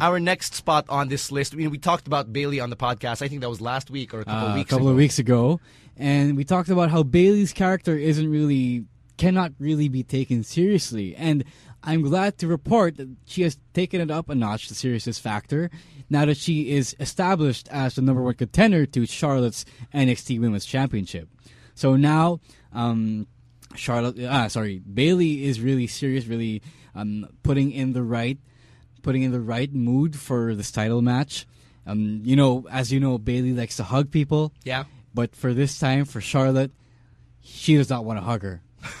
Our 0.00 0.20
next 0.20 0.54
spot 0.54 0.84
on 0.88 1.08
this 1.08 1.32
list, 1.32 1.54
I 1.54 1.56
mean, 1.56 1.70
we 1.70 1.78
talked 1.78 2.06
about 2.06 2.32
Bayley 2.32 2.60
on 2.60 2.70
the 2.70 2.76
podcast. 2.76 3.22
I 3.22 3.28
think 3.28 3.40
that 3.40 3.48
was 3.48 3.60
last 3.60 3.90
week 3.90 4.12
or 4.14 4.20
a 4.20 4.24
couple 4.24 4.48
uh, 4.50 4.54
weeks 4.54 4.68
a 4.68 4.70
couple 4.70 4.86
ago. 4.88 4.92
of 4.92 4.96
weeks 4.98 5.18
ago, 5.18 5.60
and 5.96 6.36
we 6.36 6.44
talked 6.44 6.68
about 6.68 6.90
how 6.90 7.02
Bayley's 7.02 7.52
character 7.52 7.96
isn't 7.96 8.30
really 8.30 8.84
cannot 9.16 9.52
really 9.58 9.88
be 9.88 10.02
taken 10.02 10.42
seriously, 10.42 11.14
and 11.16 11.44
I'm 11.82 12.02
glad 12.02 12.38
to 12.38 12.48
report 12.48 12.96
that 12.96 13.08
she 13.26 13.42
has 13.42 13.58
taken 13.72 14.00
it 14.00 14.10
up 14.10 14.28
a 14.28 14.34
notch, 14.34 14.68
the 14.68 14.74
seriousness 14.74 15.18
factor, 15.18 15.70
now 16.10 16.24
that 16.24 16.36
she 16.36 16.70
is 16.70 16.96
established 16.98 17.68
as 17.68 17.94
the 17.94 18.02
number 18.02 18.22
one 18.22 18.34
contender 18.34 18.86
to 18.86 19.06
Charlotte's 19.06 19.64
NXT 19.94 20.40
Women's 20.40 20.66
Championship. 20.66 21.28
So 21.74 21.94
now, 21.94 22.40
um, 22.72 23.26
Charlotte, 23.76 24.16
ah, 24.28 24.48
sorry, 24.48 24.78
Bayley 24.78 25.44
is 25.44 25.60
really 25.60 25.86
serious, 25.86 26.26
really 26.26 26.62
um, 26.94 27.28
putting 27.42 27.70
in 27.70 27.92
the 27.92 28.02
right, 28.02 28.38
putting 29.02 29.22
in 29.22 29.30
the 29.30 29.40
right 29.40 29.72
mood 29.72 30.16
for 30.16 30.54
this 30.54 30.70
title 30.72 31.02
match. 31.02 31.46
Um, 31.86 32.22
you 32.24 32.34
know, 32.34 32.66
as 32.70 32.92
you 32.92 32.98
know, 32.98 33.16
Bayley 33.16 33.52
likes 33.52 33.76
to 33.76 33.84
hug 33.84 34.10
people. 34.10 34.52
Yeah. 34.64 34.84
But 35.16 35.34
for 35.34 35.54
this 35.54 35.78
time, 35.78 36.04
for 36.04 36.20
Charlotte, 36.20 36.70
she 37.42 37.74
does 37.76 37.88
not 37.88 38.04
want 38.04 38.18
to 38.18 38.22
hug 38.22 38.42
her. 38.42 38.60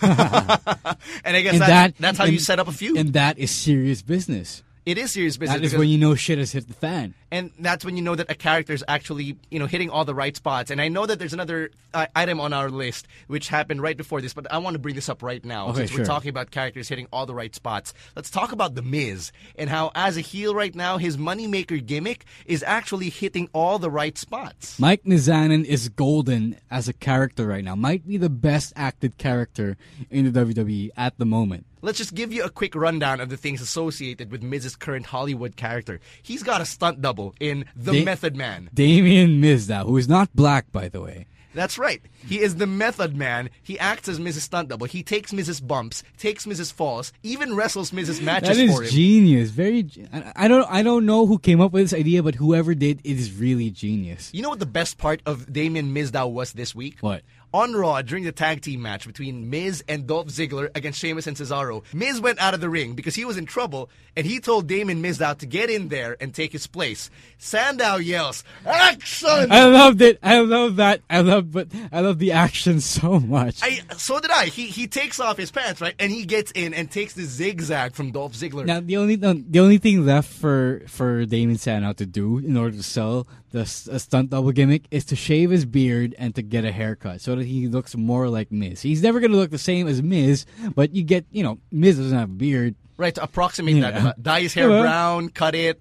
And 1.24 1.36
I 1.36 1.42
guess 1.42 1.52
And 1.52 1.60
that's, 1.62 1.68
that- 1.68 1.94
that's 1.98 2.18
how 2.18 2.24
and- 2.24 2.32
you 2.32 2.38
set 2.38 2.58
up 2.58 2.68
a 2.68 2.72
feud. 2.72 2.96
And 2.96 3.12
that 3.12 3.38
is 3.38 3.50
serious 3.50 4.00
business. 4.02 4.62
It 4.86 4.98
is 4.98 5.10
serious 5.12 5.36
business. 5.36 5.58
That 5.58 5.64
is 5.64 5.72
because- 5.72 5.80
when 5.80 5.88
you 5.88 5.98
know 5.98 6.14
shit 6.14 6.38
has 6.38 6.52
hit 6.52 6.68
the 6.68 6.74
fan. 6.74 7.14
and 7.32 7.50
that's 7.58 7.84
when 7.84 7.96
you 7.96 8.02
know 8.04 8.14
that 8.14 8.30
a 8.30 8.36
character 8.36 8.72
is 8.72 8.84
actually 8.86 9.36
you 9.50 9.58
know 9.58 9.66
hitting 9.66 9.90
all 9.90 10.04
the 10.04 10.14
right 10.14 10.36
spots 10.36 10.70
and 10.70 10.80
i 10.80 10.86
know 10.86 11.04
that 11.06 11.18
there's 11.18 11.32
another 11.32 11.70
uh, 11.92 12.06
item 12.14 12.38
on 12.40 12.52
our 12.52 12.70
list 12.70 13.08
which 13.26 13.48
happened 13.48 13.82
right 13.82 13.96
before 13.96 14.20
this 14.20 14.32
but 14.32 14.46
i 14.52 14.58
want 14.58 14.74
to 14.74 14.78
bring 14.78 14.94
this 14.94 15.08
up 15.08 15.24
right 15.24 15.44
now 15.44 15.66
Okay, 15.70 15.78
since 15.78 15.90
sure. 15.90 15.98
we're 16.00 16.04
talking 16.04 16.28
about 16.28 16.52
characters 16.52 16.88
hitting 16.88 17.08
all 17.12 17.26
the 17.26 17.34
right 17.34 17.52
spots 17.52 17.92
let's 18.14 18.30
talk 18.30 18.52
about 18.52 18.76
the 18.76 18.82
miz 18.82 19.32
and 19.56 19.68
how 19.68 19.90
as 19.96 20.16
a 20.16 20.20
heel 20.20 20.54
right 20.54 20.76
now 20.76 20.98
his 20.98 21.16
moneymaker 21.16 21.84
gimmick 21.84 22.24
is 22.46 22.62
actually 22.62 23.10
hitting 23.10 23.48
all 23.52 23.80
the 23.80 23.90
right 23.90 24.16
spots 24.16 24.78
Mike 24.78 25.02
Mizanin 25.02 25.64
is 25.64 25.88
golden 25.88 26.56
as 26.70 26.86
a 26.88 26.92
character 26.92 27.44
right 27.48 27.64
now. 27.64 27.74
Might 27.74 28.06
be 28.06 28.18
the 28.18 28.30
best 28.30 28.72
acted 28.76 29.18
character 29.18 29.76
in 30.10 30.30
the 30.30 30.44
WWE 30.44 30.90
at 30.96 31.18
the 31.18 31.24
moment. 31.26 31.66
Let's 31.82 31.98
just 31.98 32.14
give 32.14 32.32
you 32.32 32.42
a 32.44 32.50
quick 32.50 32.74
rundown 32.74 33.20
of 33.20 33.28
the 33.28 33.36
things 33.36 33.60
associated 33.60 34.30
with 34.32 34.42
Miz's 34.42 34.76
current 34.76 35.06
Hollywood 35.06 35.56
character. 35.56 36.00
He's 36.22 36.42
got 36.42 36.60
a 36.60 36.64
stunt 36.64 37.00
double 37.02 37.34
in 37.38 37.66
The 37.76 37.92
Da- 37.92 38.04
Method 38.04 38.36
Man. 38.36 38.70
Damien 38.74 39.40
Mizdow, 39.40 39.84
who 39.86 39.96
is 39.96 40.08
not 40.08 40.34
black, 40.34 40.70
by 40.72 40.88
the 40.88 41.00
way. 41.00 41.26
That's 41.54 41.78
right. 41.78 42.02
He 42.26 42.40
is 42.40 42.56
the 42.56 42.66
Method 42.66 43.16
Man. 43.16 43.48
He 43.62 43.78
acts 43.78 44.08
as 44.08 44.20
Miz's 44.20 44.42
Stunt 44.44 44.68
Double. 44.68 44.86
He 44.86 45.02
takes 45.02 45.32
Miz's 45.32 45.58
Bumps, 45.58 46.02
takes 46.18 46.46
Miz's 46.46 46.70
Falls, 46.70 47.14
even 47.22 47.54
wrestles 47.56 47.94
Miz's 47.94 48.20
Matches 48.20 48.58
That 48.58 48.66
for 48.74 48.82
is 48.82 48.90
him. 48.90 48.94
genius. 48.94 49.50
Very. 49.50 49.86
I 50.12 50.32
I 50.36 50.48
don't. 50.48 50.70
I 50.70 50.82
don't 50.82 51.06
know 51.06 51.24
who 51.24 51.38
came 51.38 51.62
up 51.62 51.72
with 51.72 51.84
this 51.84 51.98
idea, 51.98 52.22
but 52.22 52.34
whoever 52.34 52.74
did, 52.74 53.00
it 53.04 53.16
is 53.18 53.32
really 53.32 53.70
genius. 53.70 54.30
you 54.34 54.42
know 54.42 54.50
what 54.50 54.58
the 54.58 54.66
best 54.66 54.98
part 54.98 55.22
of 55.24 55.50
Damien 55.50 55.94
Mizdow 55.94 56.30
was 56.30 56.52
this 56.52 56.74
week? 56.74 56.98
What? 57.00 57.22
On 57.54 57.72
Raw, 57.74 58.02
during 58.02 58.24
the 58.24 58.32
tag 58.32 58.60
team 58.60 58.82
match 58.82 59.06
between 59.06 59.48
Miz 59.48 59.82
and 59.88 60.06
Dolph 60.06 60.26
Ziggler 60.26 60.68
against 60.74 60.98
Sheamus 60.98 61.26
and 61.26 61.36
Cesaro, 61.36 61.84
Miz 61.94 62.20
went 62.20 62.38
out 62.38 62.54
of 62.54 62.60
the 62.60 62.68
ring 62.68 62.94
because 62.94 63.14
he 63.14 63.24
was 63.24 63.38
in 63.38 63.46
trouble, 63.46 63.88
and 64.16 64.26
he 64.26 64.40
told 64.40 64.66
Damien 64.66 65.02
Mizdow 65.02 65.38
to 65.38 65.46
get 65.46 65.70
in 65.70 65.88
there 65.88 66.16
and 66.20 66.34
take 66.34 66.52
his 66.52 66.66
place. 66.66 67.08
Sandow 67.38 67.96
yells, 67.96 68.44
"Action!" 68.66 69.50
I 69.50 69.64
loved 69.64 70.02
it. 70.02 70.18
I 70.22 70.40
love 70.40 70.76
that. 70.76 71.02
I 71.08 71.20
love, 71.20 71.52
but 71.52 71.68
I 71.92 72.00
love 72.00 72.18
the 72.18 72.32
action 72.32 72.80
so 72.96 73.20
much. 73.20 73.60
I, 73.62 73.80
so 73.96 74.20
did 74.20 74.30
I. 74.30 74.46
He 74.46 74.66
he 74.66 74.86
takes 74.86 75.20
off 75.20 75.36
his 75.36 75.50
pants, 75.50 75.80
right, 75.80 75.94
and 75.98 76.10
he 76.10 76.24
gets 76.24 76.50
in 76.52 76.74
and 76.74 76.90
takes 76.90 77.14
the 77.14 77.24
zigzag 77.24 77.94
from 77.94 78.10
Dolph 78.10 78.32
Ziggler. 78.34 78.66
Now 78.66 78.80
the 78.80 78.96
only 78.96 79.16
the, 79.16 79.42
the 79.48 79.60
only 79.60 79.78
thing 79.78 80.04
left 80.04 80.30
for 80.30 80.82
for 80.88 81.24
Damien 81.24 81.58
Sandow 81.58 81.92
to 81.94 82.06
do 82.06 82.38
in 82.38 82.56
order 82.56 82.76
to 82.76 82.82
sell 82.82 83.26
the 83.64 83.98
stunt 83.98 84.30
double 84.30 84.52
gimmick 84.52 84.84
is 84.90 85.04
to 85.06 85.16
shave 85.16 85.50
his 85.50 85.64
beard 85.64 86.14
and 86.18 86.34
to 86.34 86.42
get 86.42 86.64
a 86.64 86.72
haircut 86.72 87.20
so 87.20 87.34
that 87.36 87.44
he 87.46 87.66
looks 87.68 87.96
more 87.96 88.28
like 88.28 88.52
Miz. 88.52 88.82
He's 88.82 89.02
never 89.02 89.20
going 89.20 89.32
to 89.32 89.36
look 89.36 89.50
the 89.50 89.58
same 89.58 89.88
as 89.88 90.02
Miz, 90.02 90.46
but 90.74 90.94
you 90.94 91.02
get 91.02 91.24
you 91.30 91.42
know 91.42 91.58
Miz 91.72 91.96
doesn't 91.98 92.16
have 92.16 92.30
a 92.30 92.32
beard. 92.34 92.74
Right, 92.96 93.14
to 93.16 93.22
approximate 93.22 93.76
Yeah. 93.76 93.90
that. 93.90 94.06
uh, 94.06 94.12
Dye 94.20 94.40
his 94.42 94.54
hair 94.54 94.68
brown, 94.82 95.28
cut 95.30 95.54
it. 95.54 95.80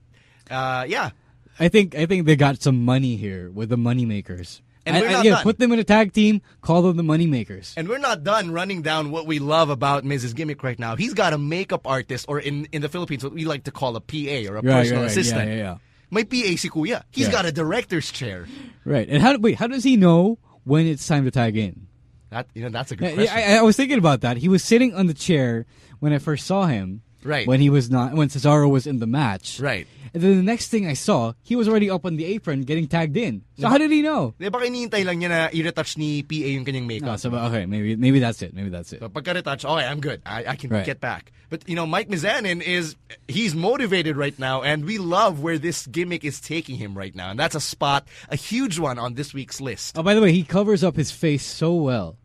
Uh, 0.50 0.86
yeah. 0.88 1.12
I 1.60 1.70
think 1.70 1.96
I 1.96 2.06
think 2.06 2.26
they 2.26 2.36
got 2.36 2.62
some 2.62 2.84
money 2.84 3.16
here 3.16 3.50
with 3.52 3.70
the 3.70 3.78
money 3.78 4.06
makers. 4.06 4.62
And 4.88 4.98
we're 5.02 5.10
not 5.10 5.26
yeah, 5.26 5.32
done. 5.36 5.44
put 5.44 5.58
them 5.58 5.72
in 5.72 5.80
a 5.80 5.84
tag 5.84 6.14
team. 6.14 6.42
Call 6.62 6.84
them 6.84 6.96
the 6.96 7.02
money 7.02 7.26
makers. 7.26 7.74
And 7.76 7.88
we're 7.90 7.98
not 7.98 8.24
done 8.24 8.52
running 8.52 8.84
down 8.84 9.10
what 9.10 9.26
we 9.26 9.40
love 9.40 9.72
about 9.72 10.04
Miz's 10.06 10.34
Gimmick 10.36 10.62
right 10.62 10.78
now. 10.78 10.96
He's 10.96 11.16
got 11.16 11.34
a 11.34 11.40
makeup 11.40 11.88
artist, 11.88 12.28
or 12.30 12.40
in, 12.40 12.68
in 12.72 12.84
the 12.84 12.90
Philippines, 12.90 13.24
what 13.24 13.34
we 13.34 13.46
like 13.46 13.64
to 13.64 13.72
call 13.72 13.96
a 13.96 14.00
PA 14.00 14.46
or 14.48 14.58
a 14.58 14.62
Right, 14.62 14.64
personal 14.64 15.02
right, 15.02 15.10
assistant. 15.10 15.50
Yeah, 15.50 15.56
yeah, 15.56 15.62
yeah. 15.64 15.78
My 16.12 16.24
PA 16.24 16.56
si 16.58 16.70
Kuya. 16.70 17.04
He's 17.12 17.28
Yeah. 17.28 17.32
got 17.32 17.46
a 17.46 17.52
director's 17.52 18.12
chair. 18.12 18.48
Right. 18.84 19.08
And 19.10 19.22
how 19.22 19.38
wait? 19.38 19.56
How 19.56 19.68
does 19.68 19.84
he 19.84 19.98
know 19.98 20.38
when 20.64 20.86
it's 20.88 21.06
time 21.08 21.26
to 21.26 21.32
tag 21.32 21.58
in? 21.58 21.88
That 22.30 22.48
you 22.54 22.64
know, 22.64 22.70
that's 22.70 22.92
a 22.92 22.96
good 22.96 23.14
question. 23.16 23.36
I, 23.36 23.58
I 23.58 23.62
was 23.62 23.76
thinking 23.78 23.98
about 23.98 24.22
that. 24.22 24.38
He 24.38 24.48
was 24.50 24.64
sitting 24.64 24.94
on 24.94 25.08
the 25.08 25.14
chair 25.14 25.66
when 26.00 26.14
I 26.14 26.18
first 26.20 26.46
saw 26.46 26.66
him. 26.68 27.02
Right. 27.26 27.48
When 27.50 27.60
he 27.60 27.70
was 27.74 27.90
not 27.90 28.14
when 28.14 28.30
Cesaro 28.30 28.70
was 28.70 28.86
in 28.86 29.00
the 29.02 29.08
match. 29.10 29.60
Right. 29.60 29.88
And 30.14 30.24
then 30.24 30.38
the 30.38 30.44
next 30.48 30.70
thing 30.70 30.88
I 30.88 30.94
saw, 30.94 31.34
he 31.44 31.58
was 31.58 31.68
already 31.68 31.90
up 31.90 32.06
on 32.06 32.16
the 32.16 32.24
apron 32.24 32.62
getting 32.64 32.88
tagged 32.88 33.18
in. 33.18 33.44
So 33.60 33.68
how 33.68 33.78
did 33.78 33.92
he 33.92 34.02
know? 34.02 34.32
Di 34.40 34.48
ba 34.48 34.60
kinihintay 34.64 35.04
lang 35.04 35.20
niya 35.20 35.28
na 35.28 35.40
i-retouch 35.52 35.98
ni 35.98 36.24
PA 36.24 36.48
yung 36.56 36.64
kanyang 36.64 36.88
makeup? 36.88 37.10
Oh, 37.10 37.16
so 37.18 37.34
okay, 37.36 37.66
maybe 37.66 37.98
maybe 37.98 38.20
that's 38.24 38.40
it. 38.42 38.54
Maybe 38.56 38.70
that's 38.70 38.94
it. 38.94 39.02
So 39.04 39.10
pagka-retouch, 39.10 39.66
okay, 39.66 39.84
I'm 39.84 40.00
good. 40.00 40.22
I, 40.24 40.54
I 40.54 40.56
can 40.56 40.70
Right. 40.70 40.86
get 40.86 41.02
back. 41.02 41.34
But, 41.50 41.68
you 41.68 41.76
know, 41.76 41.86
Mike 41.86 42.08
Mizanin 42.08 42.62
is, 42.64 42.96
he's 43.28 43.54
motivated 43.54 44.16
right 44.18 44.38
now, 44.40 44.64
and 44.64 44.86
we 44.86 44.98
love 44.98 45.42
where 45.44 45.58
this 45.60 45.86
gimmick 45.86 46.24
is 46.24 46.40
taking 46.40 46.76
him 46.78 46.96
right 46.98 47.14
now. 47.14 47.30
And 47.32 47.38
that's 47.40 47.54
a 47.54 47.62
spot, 47.62 48.08
a 48.30 48.36
huge 48.38 48.80
one 48.80 48.98
on 48.98 49.14
this 49.14 49.34
week's 49.34 49.60
list. 49.60 49.98
Oh, 49.98 50.04
by 50.04 50.16
the 50.16 50.22
way, 50.22 50.32
he 50.32 50.44
covers 50.44 50.82
up 50.84 50.96
his 50.96 51.12
face 51.12 51.44
so 51.46 51.76
well. 51.76 52.16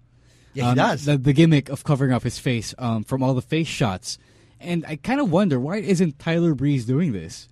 Yeah, 0.55 0.65
he 0.65 0.71
Um, 0.71 0.77
does. 0.77 1.05
The, 1.05 1.19
the 1.19 1.33
gimmick 1.35 1.69
of 1.69 1.83
covering 1.85 2.13
up 2.13 2.23
his 2.23 2.39
face 2.39 2.73
um, 2.79 3.03
from 3.05 3.23
all 3.23 3.35
the 3.35 3.43
face 3.43 3.69
shots. 3.69 4.17
And 4.61 4.85
I 4.87 4.97
kind 4.97 5.21
of 5.21 5.31
wonder 5.33 5.59
why 5.59 5.77
isn't 5.79 6.19
Tyler 6.19 6.55
Breeze 6.55 6.85
doing 6.85 7.13
this? 7.13 7.49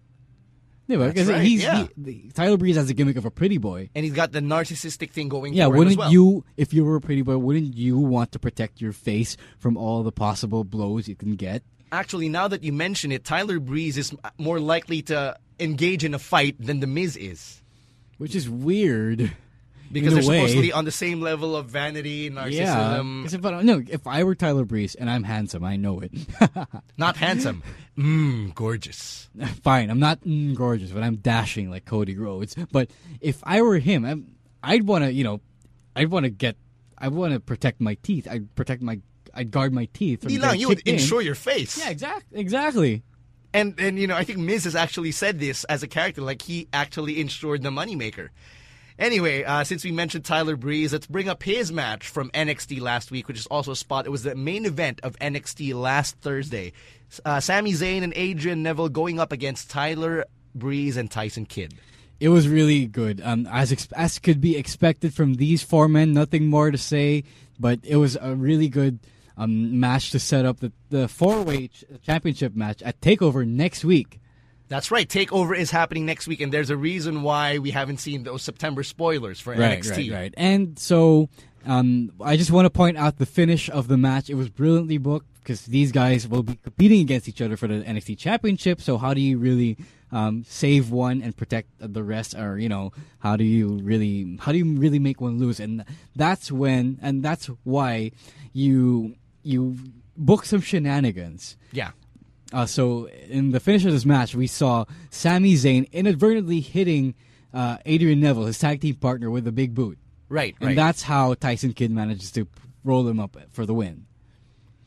Yeah, 0.86 0.96
That's 0.98 1.12
because 1.14 1.28
right, 1.28 1.42
he's 1.42 1.62
yeah. 1.62 1.86
he- 2.04 2.30
Tyler 2.34 2.56
Breeze 2.56 2.76
has 2.76 2.88
a 2.88 2.94
gimmick 2.94 3.16
of 3.16 3.24
a 3.26 3.30
pretty 3.30 3.58
boy. 3.58 3.90
and 3.94 4.04
he's 4.04 4.14
got 4.14 4.32
the 4.32 4.40
narcissistic 4.40 5.10
thing 5.10 5.28
going 5.28 5.52
Yeah, 5.52 5.66
for 5.66 5.74
him 5.74 5.74
as 5.74 5.78
wouldn't 5.80 5.98
well. 5.98 6.12
you, 6.12 6.44
if 6.56 6.72
you 6.72 6.84
were 6.84 6.96
a 6.96 7.00
pretty 7.00 7.20
boy, 7.22 7.36
wouldn't 7.36 7.76
you 7.76 7.98
want 7.98 8.32
to 8.32 8.38
protect 8.38 8.80
your 8.80 8.92
face 8.92 9.36
from 9.58 9.76
all 9.76 10.02
the 10.02 10.12
possible 10.12 10.64
blows 10.64 11.06
you 11.08 11.14
can 11.14 11.34
get? 11.36 11.62
Actually, 11.92 12.28
now 12.30 12.48
that 12.48 12.62
you 12.62 12.72
mention 12.72 13.12
it, 13.12 13.24
Tyler 13.24 13.58
Breeze 13.60 13.98
is 13.98 14.14
more 14.38 14.60
likely 14.60 15.02
to 15.02 15.36
engage 15.60 16.04
in 16.04 16.14
a 16.14 16.18
fight 16.18 16.56
than 16.58 16.80
The 16.80 16.86
Miz 16.86 17.16
is. 17.16 17.62
Which 18.18 18.34
is 18.34 18.48
weird. 18.48 19.32
Because 19.90 20.14
they're 20.14 20.22
way. 20.28 20.40
supposedly 20.40 20.72
on 20.72 20.84
the 20.84 20.90
same 20.92 21.20
level 21.20 21.56
of 21.56 21.66
vanity, 21.66 22.30
Yeah. 22.32 22.44
narcissism. 22.46 23.24
Kasi 23.24 23.38
parang- 23.38 23.64
no, 23.66 23.82
if 23.88 24.06
I 24.06 24.24
were 24.24 24.34
Tyler 24.34 24.64
Breeze 24.64 24.94
and 24.94 25.08
I'm 25.08 25.24
handsome, 25.24 25.64
I 25.64 25.76
know 25.76 26.00
it. 26.00 26.12
Not 26.98 27.16
handsome. 27.16 27.62
Mmm, 27.96 28.54
gorgeous. 28.54 29.28
Fine, 29.62 29.90
I'm 29.90 29.98
not 29.98 30.20
mm, 30.22 30.54
gorgeous, 30.54 30.90
but 30.90 31.02
I'm 31.02 31.16
dashing 31.16 31.70
like 31.70 31.84
Cody 31.84 32.16
Rhodes. 32.16 32.54
But 32.70 32.90
if 33.20 33.40
I 33.42 33.62
were 33.62 33.78
him, 33.78 34.04
I'm, 34.04 34.36
I'd 34.62 34.86
want 34.86 35.04
to, 35.04 35.12
you 35.12 35.24
know, 35.24 35.40
I'd 35.96 36.08
want 36.08 36.24
to 36.24 36.30
get, 36.30 36.56
I 36.96 37.08
want 37.08 37.32
to 37.32 37.40
protect 37.40 37.80
my 37.80 37.94
teeth. 38.02 38.28
I'd 38.30 38.54
protect 38.54 38.82
my, 38.82 39.00
I'd 39.34 39.50
guard 39.50 39.72
my 39.72 39.88
teeth. 39.92 40.22
From 40.22 40.34
lang, 40.36 40.60
you 40.60 40.68
would 40.68 40.86
in. 40.86 40.94
ensure 40.94 41.20
your 41.22 41.34
face. 41.34 41.78
Yeah, 41.78 41.90
exactly, 41.90 42.38
exactly. 42.38 43.02
And 43.54 43.74
and 43.80 43.98
you 43.98 44.06
know, 44.06 44.14
I 44.14 44.24
think 44.24 44.38
Miz 44.38 44.64
has 44.64 44.76
actually 44.76 45.10
said 45.10 45.40
this 45.40 45.64
as 45.64 45.82
a 45.82 45.88
character, 45.88 46.20
like 46.20 46.42
he 46.42 46.68
actually 46.72 47.20
ensured 47.20 47.62
the 47.62 47.70
moneymaker. 47.70 48.28
Anyway, 48.98 49.44
uh, 49.44 49.62
since 49.62 49.84
we 49.84 49.92
mentioned 49.92 50.24
Tyler 50.24 50.56
Breeze, 50.56 50.92
let's 50.92 51.06
bring 51.06 51.28
up 51.28 51.42
his 51.44 51.70
match 51.70 52.08
from 52.08 52.30
NXT 52.30 52.80
last 52.80 53.12
week, 53.12 53.28
which 53.28 53.38
is 53.38 53.46
also 53.46 53.70
a 53.70 53.76
spot. 53.76 54.06
It 54.06 54.10
was 54.10 54.24
the 54.24 54.34
main 54.34 54.64
event 54.64 55.00
of 55.04 55.16
NXT 55.20 55.72
last 55.74 56.16
Thursday. 56.16 56.72
Uh, 57.24 57.38
Sami 57.38 57.72
Zayn 57.72 58.02
and 58.02 58.12
Adrian 58.16 58.64
Neville 58.64 58.88
going 58.88 59.20
up 59.20 59.30
against 59.30 59.70
Tyler 59.70 60.24
Breeze 60.52 60.96
and 60.96 61.08
Tyson 61.08 61.46
Kidd. 61.46 61.74
It 62.18 62.30
was 62.30 62.48
really 62.48 62.86
good, 62.86 63.20
um, 63.22 63.46
as 63.46 63.70
ex- 63.70 63.86
as 63.92 64.18
could 64.18 64.40
be 64.40 64.56
expected 64.56 65.14
from 65.14 65.34
these 65.34 65.62
four 65.62 65.86
men. 65.86 66.12
Nothing 66.12 66.48
more 66.48 66.72
to 66.72 66.78
say, 66.78 67.22
but 67.60 67.78
it 67.84 67.96
was 67.96 68.18
a 68.20 68.34
really 68.34 68.68
good 68.68 68.98
um, 69.36 69.78
match 69.78 70.10
to 70.10 70.18
set 70.18 70.44
up 70.44 70.58
the 70.58 70.72
the 70.90 71.06
four 71.06 71.42
way 71.42 71.68
ch- 71.68 71.84
championship 72.02 72.56
match 72.56 72.82
at 72.82 73.00
Takeover 73.00 73.46
next 73.46 73.84
week. 73.84 74.20
That's 74.68 74.90
right. 74.90 75.08
Takeover 75.08 75.56
is 75.56 75.70
happening 75.70 76.04
next 76.06 76.26
week, 76.28 76.40
and 76.40 76.52
there's 76.52 76.70
a 76.70 76.76
reason 76.76 77.22
why 77.22 77.58
we 77.58 77.70
haven't 77.70 77.98
seen 77.98 78.22
those 78.24 78.42
September 78.42 78.82
spoilers 78.82 79.40
for 79.40 79.54
Right, 79.54 79.80
NXT. 79.80 80.10
right, 80.10 80.18
right. 80.20 80.34
And 80.36 80.78
so, 80.78 81.28
um, 81.66 82.12
I 82.20 82.36
just 82.36 82.50
want 82.50 82.66
to 82.66 82.70
point 82.70 82.96
out 82.98 83.18
the 83.18 83.26
finish 83.26 83.70
of 83.70 83.88
the 83.88 83.96
match. 83.96 84.28
It 84.28 84.34
was 84.34 84.48
brilliantly 84.50 84.98
booked 84.98 85.26
because 85.42 85.64
these 85.66 85.90
guys 85.90 86.28
will 86.28 86.42
be 86.42 86.56
competing 86.56 87.00
against 87.00 87.28
each 87.28 87.40
other 87.40 87.56
for 87.56 87.66
the 87.66 87.82
NXT 87.82 88.18
Championship. 88.18 88.80
So, 88.82 88.98
how 88.98 89.14
do 89.14 89.20
you 89.22 89.38
really 89.38 89.78
um, 90.12 90.44
save 90.46 90.90
one 90.90 91.22
and 91.22 91.34
protect 91.36 91.70
the 91.78 92.02
rest? 92.04 92.34
Or 92.34 92.58
you 92.58 92.68
know, 92.68 92.92
how 93.20 93.36
do 93.36 93.44
you 93.44 93.78
really, 93.82 94.36
how 94.40 94.52
do 94.52 94.58
you 94.58 94.66
really 94.76 94.98
make 94.98 95.20
one 95.20 95.38
lose? 95.38 95.60
And 95.60 95.84
that's 96.14 96.52
when, 96.52 96.98
and 97.00 97.22
that's 97.22 97.46
why 97.64 98.12
you 98.52 99.16
you 99.42 99.76
book 100.16 100.44
some 100.44 100.60
shenanigans. 100.60 101.56
Yeah. 101.72 101.92
Uh, 102.52 102.66
so 102.66 103.06
in 103.28 103.50
the 103.50 103.60
finish 103.60 103.84
of 103.84 103.92
this 103.92 104.06
match, 104.06 104.34
we 104.34 104.46
saw 104.46 104.84
Sami 105.10 105.54
Zayn 105.54 105.90
inadvertently 105.92 106.60
hitting 106.60 107.14
uh, 107.52 107.78
Adrian 107.84 108.20
Neville, 108.20 108.46
his 108.46 108.58
tag 108.58 108.80
team 108.80 108.94
partner, 108.94 109.30
with 109.30 109.46
a 109.46 109.52
big 109.52 109.74
boot, 109.74 109.98
Right, 110.28 110.54
and 110.60 110.68
right. 110.68 110.76
that's 110.76 111.02
how 111.02 111.34
Tyson 111.34 111.72
Kidd 111.72 111.90
manages 111.90 112.30
to 112.32 112.46
roll 112.84 113.06
him 113.06 113.20
up 113.20 113.36
for 113.50 113.66
the 113.66 113.74
win. 113.74 114.06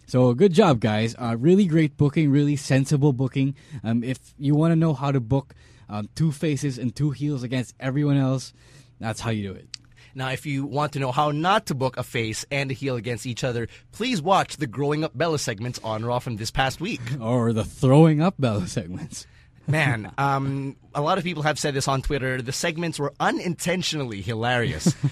So 0.08 0.34
good 0.34 0.54
job, 0.54 0.80
guys! 0.80 1.16
Uh, 1.18 1.36
really 1.40 1.66
great 1.66 1.98
booking, 1.98 2.32
really 2.32 2.56
sensible 2.56 3.14
booking. 3.14 3.56
Um, 3.84 4.04
if 4.04 4.20
you 4.38 4.56
want 4.56 4.72
to 4.72 4.76
know 4.76 4.94
how 4.94 5.12
to 5.12 5.20
book 5.20 5.54
um, 5.88 6.10
two 6.16 6.32
faces 6.32 6.78
and 6.78 6.96
two 6.96 7.12
heels 7.12 7.44
against 7.44 7.76
everyone 7.80 8.18
else, 8.18 8.54
that's 9.00 9.22
how 9.22 9.32
you 9.32 9.48
do 9.50 9.54
it. 9.54 9.68
Now, 10.14 10.30
if 10.30 10.46
you 10.46 10.66
want 10.66 10.94
to 10.94 11.00
know 11.00 11.12
how 11.12 11.32
not 11.32 11.68
to 11.68 11.76
book 11.76 11.98
a 11.98 12.04
face 12.04 12.46
and 12.52 12.70
a 12.72 12.74
heel 12.74 12.96
against 12.96 13.26
each 13.26 13.44
other, 13.44 13.68
please 13.92 14.22
watch 14.22 14.58
the 14.58 14.68
Growing 14.68 15.04
Up 15.04 15.18
Bella 15.18 15.40
segments 15.40 15.80
on 15.84 16.04
Raw 16.04 16.20
from 16.20 16.38
this 16.38 16.52
past 16.52 16.82
week. 16.82 17.02
Or 17.20 17.54
the 17.54 17.64
throwing 17.64 18.22
up 18.22 18.36
Bella 18.38 18.68
segments. 18.68 19.26
Man, 19.68 20.12
um, 20.18 20.76
a 20.94 21.02
lot 21.02 21.18
of 21.18 21.24
people 21.24 21.44
have 21.44 21.58
said 21.60 21.74
this 21.74 21.88
on 21.88 22.02
Twitter. 22.02 22.42
The 22.42 22.52
segments 22.52 23.00
were 23.00 23.14
unintentionally 23.20 24.22
hilarious. 24.22 24.94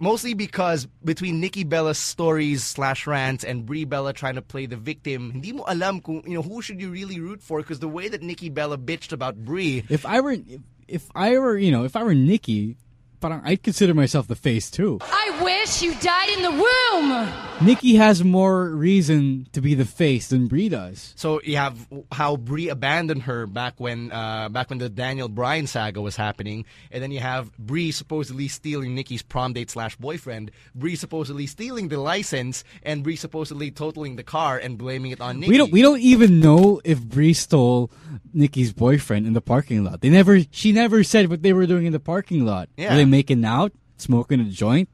Mostly 0.00 0.34
because 0.34 0.86
between 1.04 1.40
Nikki 1.40 1.64
Bella's 1.64 1.98
stories 1.98 2.62
slash 2.62 3.06
rants 3.06 3.42
and 3.42 3.66
Brie 3.66 3.84
Bella 3.84 4.12
trying 4.12 4.36
to 4.36 4.42
play 4.42 4.66
the 4.66 4.76
victim, 4.76 5.32
hindi 5.32 5.52
mo 5.52 5.64
alam 5.66 6.00
kung, 6.00 6.22
you 6.24 6.34
know, 6.34 6.42
who 6.42 6.62
should 6.62 6.80
you 6.80 6.90
really 6.90 7.18
root 7.18 7.42
for 7.42 7.58
because 7.58 7.80
the 7.80 7.88
way 7.88 8.08
that 8.08 8.22
Nikki 8.22 8.48
Bella 8.48 8.78
bitched 8.78 9.12
about 9.12 9.36
Brie, 9.44 9.82
If 9.88 10.06
I 10.06 10.20
were, 10.20 10.32
if, 10.32 10.60
if 10.86 11.10
I 11.16 11.36
were, 11.38 11.58
you 11.58 11.72
know, 11.72 11.84
if 11.84 11.96
I 11.96 12.04
were 12.04 12.14
Nikki, 12.14 12.76
parang 13.20 13.42
I'd 13.44 13.62
consider 13.62 13.94
myself 13.94 14.28
the 14.28 14.36
face 14.36 14.70
too. 14.70 14.98
I 15.02 15.40
wish 15.42 15.82
you 15.82 15.94
died 15.94 16.28
in 16.30 16.42
the 16.42 16.50
womb. 16.50 17.66
Nikki 17.66 17.96
has 17.96 18.22
more 18.22 18.68
reason 18.70 19.48
to 19.52 19.60
be 19.60 19.74
the 19.74 19.84
face 19.84 20.28
than 20.28 20.46
Brie 20.46 20.68
does. 20.68 21.12
So 21.16 21.40
you 21.42 21.56
have 21.56 21.86
how 22.12 22.36
Brie 22.36 22.68
abandoned 22.68 23.22
her 23.22 23.46
back 23.46 23.74
when 23.78 24.12
uh, 24.12 24.48
back 24.48 24.70
when 24.70 24.78
the 24.78 24.88
Daniel 24.88 25.28
Bryan 25.28 25.66
saga 25.66 26.00
was 26.00 26.16
happening, 26.16 26.64
and 26.90 27.02
then 27.02 27.10
you 27.10 27.20
have 27.20 27.56
Brie 27.58 27.90
supposedly 27.90 28.48
stealing 28.48 28.94
Nikki's 28.94 29.22
prom 29.22 29.52
date 29.52 29.70
slash 29.70 29.96
boyfriend, 29.96 30.50
Brie 30.74 30.96
supposedly 30.96 31.46
stealing 31.46 31.88
the 31.88 31.98
license, 31.98 32.64
and 32.82 33.02
Brie 33.02 33.16
supposedly 33.16 33.70
totaling 33.70 34.16
the 34.16 34.22
car 34.22 34.58
and 34.58 34.78
blaming 34.78 35.10
it 35.10 35.20
on 35.20 35.40
Nikki. 35.40 35.50
We 35.50 35.58
don't 35.58 35.72
we 35.72 35.82
don't 35.82 36.00
even 36.00 36.40
know 36.40 36.80
if 36.84 37.02
Brie 37.02 37.34
stole 37.34 37.90
Nikki's 38.32 38.72
boyfriend 38.72 39.26
in 39.26 39.32
the 39.32 39.40
parking 39.40 39.84
lot. 39.84 40.00
They 40.00 40.10
never 40.10 40.40
she 40.50 40.72
never 40.72 41.02
said 41.02 41.28
what 41.28 41.42
they 41.42 41.52
were 41.52 41.66
doing 41.66 41.86
in 41.86 41.92
the 41.92 42.00
parking 42.00 42.44
lot. 42.44 42.68
Yeah. 42.76 42.90
Were 42.90 42.96
they 42.96 43.04
making 43.10 43.44
out, 43.44 43.72
smoking 43.96 44.40
a 44.40 44.44
joint, 44.44 44.88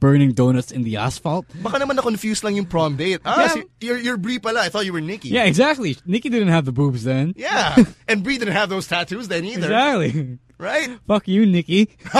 burning 0.00 0.32
donuts 0.32 0.72
in 0.72 0.82
the 0.84 0.96
asphalt? 0.96 1.46
Baka 1.62 1.78
naman 1.78 1.96
na-confuse 1.96 2.42
lang 2.42 2.56
yung 2.56 2.66
prom 2.66 2.96
date. 2.96 3.20
Ah, 3.24 3.42
Yeah. 3.42 3.48
si, 3.54 3.62
you're, 3.80 3.98
you're 3.98 4.16
Brie 4.16 4.38
pala. 4.38 4.60
I 4.62 4.68
thought 4.68 4.84
you 4.84 4.92
were 4.92 5.00
Nikki. 5.00 5.28
Yeah, 5.28 5.44
exactly. 5.44 5.96
Nikki 6.06 6.28
didn't 6.28 6.48
have 6.48 6.64
the 6.64 6.72
boobs 6.72 7.04
then. 7.04 7.34
Yeah. 7.36 7.76
and 8.08 8.22
Brie 8.22 8.38
didn't 8.38 8.54
have 8.54 8.68
those 8.68 8.86
tattoos 8.86 9.28
then 9.28 9.44
either. 9.44 9.66
Exactly. 9.70 10.38
Right? 10.58 10.90
Fuck 11.06 11.28
you, 11.28 11.46
Nikki. 11.46 11.96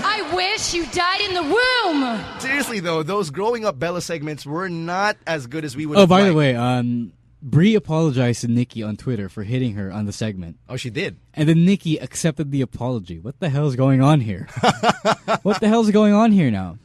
I 0.00 0.30
wish 0.34 0.74
you 0.74 0.84
died 0.86 1.20
in 1.22 1.34
the 1.34 1.42
womb. 1.42 2.40
Seriously 2.40 2.80
though, 2.80 3.02
those 3.02 3.30
growing 3.30 3.64
up 3.64 3.78
Bella 3.78 4.00
segments 4.02 4.44
were 4.44 4.68
not 4.68 5.16
as 5.26 5.46
good 5.46 5.64
as 5.64 5.76
we 5.76 5.86
would 5.86 5.96
Oh, 5.96 6.00
have 6.00 6.08
by 6.08 6.24
the 6.24 6.34
way, 6.34 6.54
um, 6.54 7.12
Brie 7.40 7.74
apologized 7.74 8.40
to 8.40 8.48
Nikki 8.48 8.82
on 8.82 8.96
Twitter 8.96 9.28
for 9.28 9.44
hitting 9.44 9.74
her 9.74 9.92
on 9.92 10.06
the 10.06 10.12
segment. 10.12 10.58
Oh, 10.68 10.76
she 10.76 10.90
did. 10.90 11.18
And 11.34 11.48
then 11.48 11.64
Nikki 11.64 11.96
accepted 11.98 12.50
the 12.50 12.62
apology. 12.62 13.18
What 13.18 13.38
the 13.38 13.48
hell 13.48 13.68
is 13.68 13.76
going 13.76 14.02
on 14.02 14.20
here? 14.20 14.48
what 15.42 15.60
the 15.60 15.68
hell 15.68 15.82
is 15.82 15.90
going 15.90 16.12
on 16.12 16.32
here 16.32 16.50
now? 16.50 16.78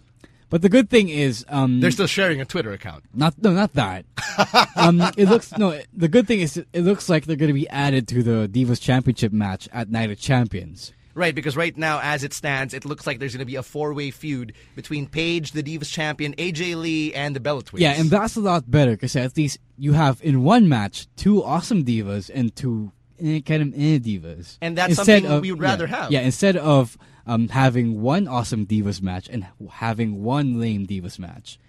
But 0.49 0.61
the 0.61 0.69
good 0.69 0.87
thing 0.87 1.09
is, 1.09 1.43
um, 1.49 1.79
They're 1.79 1.89
still 1.89 2.05
sharing 2.05 2.39
a 2.39 2.45
Twitter 2.45 2.71
account. 2.71 3.05
not 3.11 3.33
no, 3.41 3.53
not 3.53 3.73
that. 3.73 4.05
um, 4.75 5.01
it 5.17 5.27
looks 5.27 5.57
no. 5.57 5.81
The 5.93 6.07
good 6.07 6.27
thing 6.27 6.41
is, 6.41 6.57
it 6.57 6.81
looks 6.81 7.09
like 7.09 7.25
they're 7.25 7.35
going 7.35 7.47
to 7.49 7.53
be 7.53 7.67
added 7.69 8.07
to 8.09 8.21
the 8.21 8.47
Divas 8.47 8.79
Championship 8.79 9.33
match 9.33 9.67
at 9.73 9.89
Night 9.89 10.11
of 10.11 10.19
Champions. 10.19 10.93
Right, 11.15 11.35
because 11.35 11.55
right 11.55 11.77
now, 11.77 11.99
as 12.01 12.23
it 12.23 12.33
stands, 12.33 12.73
it 12.73 12.85
looks 12.85 13.05
like 13.05 13.19
there's 13.19 13.33
going 13.33 13.39
to 13.39 13.45
be 13.45 13.55
a 13.55 13.63
four-way 13.63 14.09
feud 14.09 14.53
between 14.75 15.07
Paige, 15.07 15.51
the 15.51 15.61
Divas 15.61 15.91
champion, 15.91 16.33
AJ 16.35 16.75
Lee, 16.81 17.13
and 17.13 17.35
the 17.35 17.39
Bella 17.39 17.61
Twins. 17.61 17.81
Yeah, 17.81 17.91
and 17.91 18.09
that's 18.09 18.35
a 18.35 18.39
lot 18.39 18.69
better 18.69 18.91
because 18.91 19.15
at 19.15 19.37
least 19.37 19.59
you 19.77 19.93
have 19.93 20.19
in 20.23 20.43
one 20.43 20.67
match 20.67 21.07
two 21.15 21.43
awesome 21.43 21.85
divas 21.85 22.31
and 22.33 22.55
two 22.55 22.91
eh, 23.21 23.41
kind 23.45 23.61
of 23.61 23.67
eh, 23.75 23.99
divas. 23.99 24.57
And 24.61 24.75
that's 24.77 24.97
Instead 24.97 25.21
something 25.21 25.31
of- 25.31 25.41
we 25.41 25.51
would 25.51 25.61
yeah, 25.61 25.69
rather 25.69 25.87
have. 25.87 26.11
Yeah, 26.11 26.21
instead 26.21 26.57
of 26.57 26.97
um, 27.27 27.47
having 27.49 28.01
one 28.01 28.27
awesome 28.27 28.65
divas 28.65 29.01
match 29.01 29.29
and 29.29 29.45
having 29.71 30.23
one 30.23 30.59
lame 30.59 30.87
divas 30.87 31.19
match. 31.19 31.59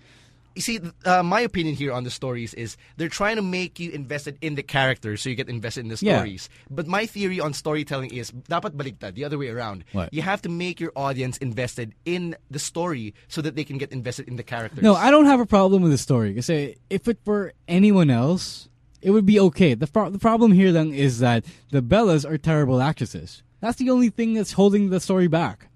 You 0.55 0.62
see, 0.62 0.79
uh, 1.05 1.23
my 1.23 1.40
opinion 1.40 1.75
here 1.75 1.93
on 1.93 2.05
the 2.05 2.11
stories 2.11 2.55
is 2.55 2.77
they're 2.97 3.09
trying 3.09 3.37
to 3.37 3.43
make 3.43 3.81
you 3.81 3.90
invested 3.90 4.38
in 4.40 4.55
the 4.55 4.62
characters 4.62 5.21
so 5.21 5.29
you 5.29 5.35
get 5.35 5.49
invested 5.49 5.81
in 5.83 5.88
the 5.88 5.99
Yeah. 6.01 6.19
stories. 6.19 6.49
But 6.71 6.87
my 6.87 7.07
theory 7.07 7.40
on 7.40 7.53
storytelling 7.55 8.14
is 8.14 8.31
dapat 8.31 8.77
baliktad, 8.79 9.14
the 9.14 9.25
other 9.25 9.37
way 9.37 9.49
around. 9.49 9.85
What? 9.93 10.14
You 10.14 10.23
have 10.23 10.43
to 10.43 10.49
make 10.49 10.79
your 10.79 10.93
audience 10.95 11.38
invested 11.38 11.95
in 12.05 12.37
the 12.51 12.61
story 12.61 13.14
so 13.27 13.43
that 13.43 13.57
they 13.57 13.64
can 13.64 13.79
get 13.79 13.90
invested 13.90 14.29
in 14.29 14.37
the 14.37 14.45
characters. 14.45 14.83
No, 14.83 14.95
I 14.95 15.11
don't 15.11 15.27
have 15.27 15.40
a 15.40 15.47
problem 15.47 15.83
with 15.83 15.90
the 15.90 15.99
story. 15.99 16.31
Because 16.33 16.51
if 16.88 17.09
it 17.09 17.19
were 17.27 17.53
anyone 17.67 18.11
else, 18.11 18.69
it 19.03 19.11
would 19.11 19.27
be 19.27 19.40
okay. 19.51 19.75
The, 19.75 19.88
pro- 19.88 20.11
the 20.11 20.21
problem 20.23 20.53
here 20.53 20.71
then 20.71 20.95
is 20.95 21.19
that 21.19 21.45
the 21.71 21.83
Bellas 21.83 22.25
are 22.25 22.38
terrible 22.38 22.81
actresses. 22.81 23.43
That's 23.61 23.79
the 23.79 23.90
only 23.90 24.09
thing 24.09 24.35
that's 24.35 24.53
holding 24.53 24.90
the 24.90 25.01
story 25.01 25.27
back. 25.27 25.69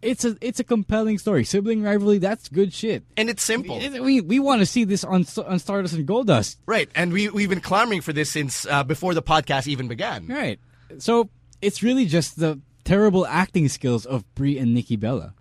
It's 0.00 0.24
a 0.24 0.36
it's 0.40 0.60
a 0.60 0.64
compelling 0.64 1.18
story. 1.18 1.44
Sibling 1.44 1.82
rivalry, 1.82 2.18
that's 2.18 2.48
good 2.48 2.72
shit. 2.72 3.02
And 3.16 3.28
it's 3.28 3.42
simple. 3.44 3.78
We 3.78 4.20
we 4.20 4.38
want 4.38 4.60
to 4.60 4.66
see 4.66 4.84
this 4.84 5.02
on 5.04 5.24
on 5.46 5.58
Stardust 5.58 5.94
and 5.94 6.06
Goldust. 6.06 6.56
Right, 6.66 6.88
and 6.94 7.12
we, 7.12 7.28
we've 7.30 7.48
been 7.48 7.60
clamoring 7.60 8.02
for 8.02 8.12
this 8.12 8.30
since 8.30 8.64
uh, 8.66 8.84
before 8.84 9.14
the 9.14 9.22
podcast 9.22 9.66
even 9.66 9.88
began. 9.88 10.26
Right. 10.28 10.60
So 10.98 11.30
it's 11.60 11.82
really 11.82 12.06
just 12.06 12.38
the 12.38 12.60
terrible 12.84 13.26
acting 13.26 13.68
skills 13.68 14.06
of 14.06 14.24
Brie 14.34 14.58
and 14.58 14.72
Nikki 14.72 14.96
Bella. 14.96 15.34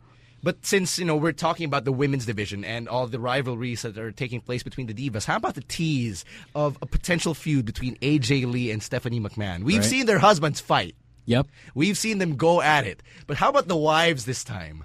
But 0.43 0.65
since 0.65 0.97
you 0.97 1.05
know 1.05 1.15
we're 1.15 1.33
talking 1.33 1.65
about 1.65 1.85
the 1.85 1.91
women's 1.91 2.25
division 2.25 2.63
and 2.63 2.87
all 2.89 3.05
the 3.07 3.19
rivalries 3.19 3.83
that 3.83 3.97
are 3.97 4.11
taking 4.11 4.39
place 4.41 4.63
between 4.63 4.87
the 4.87 4.93
divas, 4.93 5.25
how 5.25 5.35
about 5.35 5.55
the 5.55 5.61
tease 5.61 6.25
of 6.55 6.77
a 6.81 6.85
potential 6.85 7.33
feud 7.33 7.65
between 7.65 7.95
AJ 7.97 8.51
Lee 8.51 8.71
and 8.71 8.81
Stephanie 8.81 9.19
McMahon? 9.19 9.63
We've 9.63 9.77
Right. 9.79 9.85
seen 9.85 10.05
their 10.07 10.19
husbands 10.19 10.59
fight. 10.59 10.95
Yep. 11.27 11.47
We've 11.75 11.97
seen 11.97 12.17
them 12.17 12.35
go 12.35 12.61
at 12.61 12.87
it. 12.87 13.03
But 13.27 13.37
how 13.37 13.49
about 13.49 13.67
the 13.67 13.77
wives 13.77 14.25
this 14.25 14.43
time? 14.43 14.83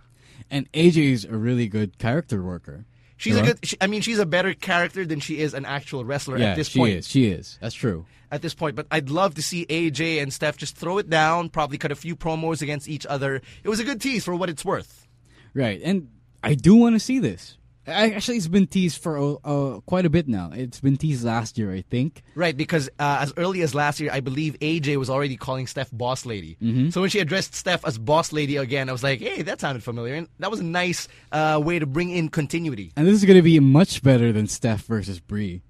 And 0.50 0.70
AJ's 0.72 1.24
a 1.24 1.37
really 1.37 1.66
good 1.66 1.98
character 1.98 2.42
worker. 2.42 2.85
She's 3.16 3.37
a 3.37 3.42
good. 3.42 3.59
She, 3.62 3.76
I 3.81 3.87
mean, 3.87 4.02
she's 4.02 4.18
a 4.18 4.26
better 4.26 4.52
character 4.52 5.07
than 5.07 5.20
she 5.20 5.38
is 5.38 5.55
an 5.55 5.64
actual 5.64 6.05
wrestler 6.05 6.38
Yeah, 6.38 6.50
at 6.50 6.57
this 6.57 6.68
she 6.68 6.78
point. 6.81 6.90
She 6.90 6.98
is. 6.98 7.09
She 7.09 7.26
is. 7.26 7.59
That's 7.61 7.74
true. 7.74 8.05
At 8.33 8.42
this 8.42 8.55
point, 8.55 8.74
but 8.74 8.87
I'd 8.90 9.11
love 9.11 9.35
to 9.37 9.42
see 9.42 9.64
AJ 9.66 10.20
and 10.20 10.33
Steph 10.33 10.57
just 10.57 10.76
throw 10.76 10.98
it 10.98 11.09
down. 11.09 11.48
Probably 11.48 11.78
cut 11.78 11.92
a 11.92 11.94
few 11.94 12.16
promos 12.16 12.62
against 12.62 12.88
each 12.88 13.07
other. 13.07 13.40
It 13.62 13.68
was 13.68 13.78
a 13.78 13.85
good 13.85 14.00
tease 14.00 14.24
for 14.24 14.35
what 14.35 14.50
it's 14.50 14.64
worth. 14.64 15.07
Right, 15.55 15.81
and 15.85 16.09
I 16.42 16.55
do 16.55 16.74
want 16.74 16.96
to 16.96 17.00
see 17.00 17.18
this. 17.18 17.57
I, 17.86 18.10
actually, 18.10 18.36
it's 18.36 18.46
been 18.48 18.66
teased 18.66 19.02
for 19.02 19.18
uh, 19.18 19.32
uh, 19.44 19.80
quite 19.80 20.06
a 20.06 20.10
bit 20.10 20.28
now. 20.28 20.50
It's 20.54 20.80
been 20.80 20.96
teased 20.96 21.24
last 21.24 21.58
year, 21.58 21.72
I 21.72 21.82
think. 21.82 22.22
Right, 22.34 22.56
because 22.56 22.88
uh, 22.98 23.18
as 23.20 23.32
early 23.36 23.62
as 23.62 23.74
last 23.74 23.98
year, 23.98 24.10
I 24.12 24.20
believe 24.20 24.56
AJ 24.60 24.96
was 24.96 25.10
already 25.10 25.36
calling 25.36 25.66
Steph 25.66 25.90
boss 25.92 26.24
lady. 26.24 26.56
Mm-hmm. 26.62 26.90
So 26.90 27.00
when 27.00 27.10
she 27.10 27.18
addressed 27.18 27.54
Steph 27.54 27.84
as 27.84 27.98
boss 27.98 28.32
lady 28.32 28.56
again, 28.56 28.88
I 28.88 28.92
was 28.92 29.02
like, 29.02 29.20
hey, 29.20 29.42
that 29.42 29.60
sounded 29.60 29.82
familiar. 29.82 30.14
And 30.14 30.28
that 30.38 30.50
was 30.50 30.60
a 30.60 30.64
nice 30.64 31.08
uh, 31.32 31.60
way 31.62 31.78
to 31.78 31.86
bring 31.86 32.10
in 32.10 32.28
continuity. 32.28 32.92
And 32.96 33.06
this 33.06 33.14
is 33.14 33.24
going 33.24 33.38
to 33.38 33.42
be 33.42 33.58
much 33.58 34.02
better 34.02 34.32
than 34.32 34.46
Steph 34.46 34.84
versus 34.84 35.18
Brie, 35.18 35.62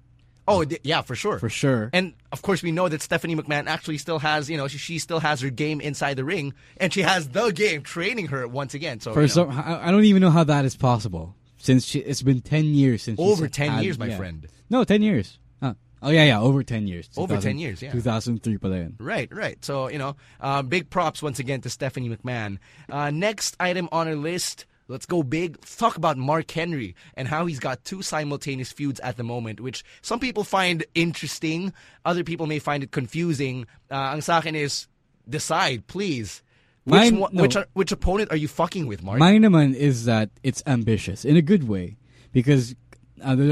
Oh, 0.47 0.65
yeah, 0.83 1.01
for 1.01 1.15
sure. 1.15 1.39
for 1.39 1.49
sure. 1.49 1.89
And 1.93 2.13
of 2.31 2.41
course, 2.41 2.61
we 2.61 2.71
know 2.71 2.89
that 2.89 3.01
Stephanie 3.01 3.35
McMahon 3.35 3.67
actually 3.67 3.97
still 3.97 4.19
has, 4.19 4.49
you 4.49 4.57
know, 4.57 4.67
she, 4.67 4.77
she 4.77 4.99
still 4.99 5.19
has 5.19 5.39
her 5.41 5.49
game 5.49 5.79
inside 5.79 6.15
the 6.17 6.25
ring, 6.25 6.53
and 6.77 6.93
she 6.93 7.01
has 7.01 7.29
the 7.29 7.51
game 7.51 7.81
training 7.81 8.27
her 8.27 8.47
once 8.47 8.73
again. 8.73 8.99
So 8.99 9.13
for 9.13 9.21
you 9.21 9.27
know, 9.27 9.33
some, 9.33 9.51
I 9.51 9.87
I 9.87 9.91
don't 9.91 10.03
even 10.03 10.21
know 10.21 10.31
how 10.31 10.43
that 10.43 10.65
is 10.65 10.75
possible. 10.75 11.35
Since 11.63 11.85
she, 11.85 11.99
it's 11.99 12.21
been 12.21 12.41
ten 12.43 12.75
years 12.75 13.03
since 13.03 13.15
she's 13.17 13.25
Over 13.31 13.47
10 13.47 13.69
had- 13.71 13.83
years, 13.87 13.97
my 13.97 14.07
yeah. 14.07 14.17
friend. 14.17 14.47
No, 14.69 14.83
ten 14.83 15.01
years. 15.01 15.39
Huh. 15.63 15.75
Oh 16.03 16.09
yeah, 16.11 16.25
yeah, 16.25 16.41
over 16.43 16.59
ten 16.61 16.87
years. 16.91 17.07
Over 17.15 17.39
10 17.39 17.57
years, 17.57 17.81
yeah. 17.81 17.93
Two 17.95 18.01
thousand 18.03 18.43
three, 18.43 18.57
pala 18.59 18.83
yun. 18.83 18.95
Right, 18.99 19.31
right. 19.31 19.55
So, 19.63 19.87
you 19.87 19.97
know, 19.97 20.17
uh, 20.43 20.61
big 20.61 20.89
props 20.89 21.23
once 21.23 21.39
again 21.39 21.61
to 21.61 21.69
Stephanie 21.71 22.09
McMahon. 22.11 22.59
Uh, 22.91 23.11
next 23.11 23.55
item 23.61 23.87
on 23.95 24.09
our 24.09 24.15
list, 24.19 24.65
let's 24.89 25.05
go 25.05 25.23
big. 25.23 25.55
Let's 25.55 25.77
talk 25.77 25.95
about 25.95 26.17
Mark 26.19 26.51
Henry 26.51 26.95
and 27.15 27.29
how 27.29 27.45
he's 27.45 27.59
got 27.63 27.85
two 27.85 28.01
simultaneous 28.01 28.73
feuds 28.73 28.99
at 28.99 29.15
the 29.15 29.23
moment, 29.23 29.61
which 29.63 29.85
some 30.01 30.19
people 30.19 30.43
find 30.43 30.83
interesting. 30.95 31.71
Other 32.03 32.25
people 32.25 32.45
may 32.45 32.59
find 32.59 32.83
it 32.83 32.91
confusing. 32.91 33.67
Uh, 33.89 34.11
ang 34.11 34.19
sa 34.19 34.39
akin 34.43 34.55
is, 34.59 34.87
decide, 35.29 35.87
please. 35.87 36.43
Which, 36.85 36.91
Mine- 36.99 37.19
one- 37.19 37.33
no. 37.33 37.41
which, 37.43 37.55
which 37.73 37.91
opponent 37.91 38.31
are 38.31 38.35
you 38.35 38.47
fucking 38.47 38.87
with, 38.87 39.03
Mark? 39.03 39.17
Mine 39.19 39.41
naman 39.43 39.73
is 39.75 40.05
that 40.05 40.29
it's 40.43 40.61
ambitious 40.67 41.23
in 41.23 41.37
a 41.37 41.41
good 41.41 41.67
way 41.67 41.95
because 42.33 42.75
uh, 43.23 43.35
the, 43.35 43.43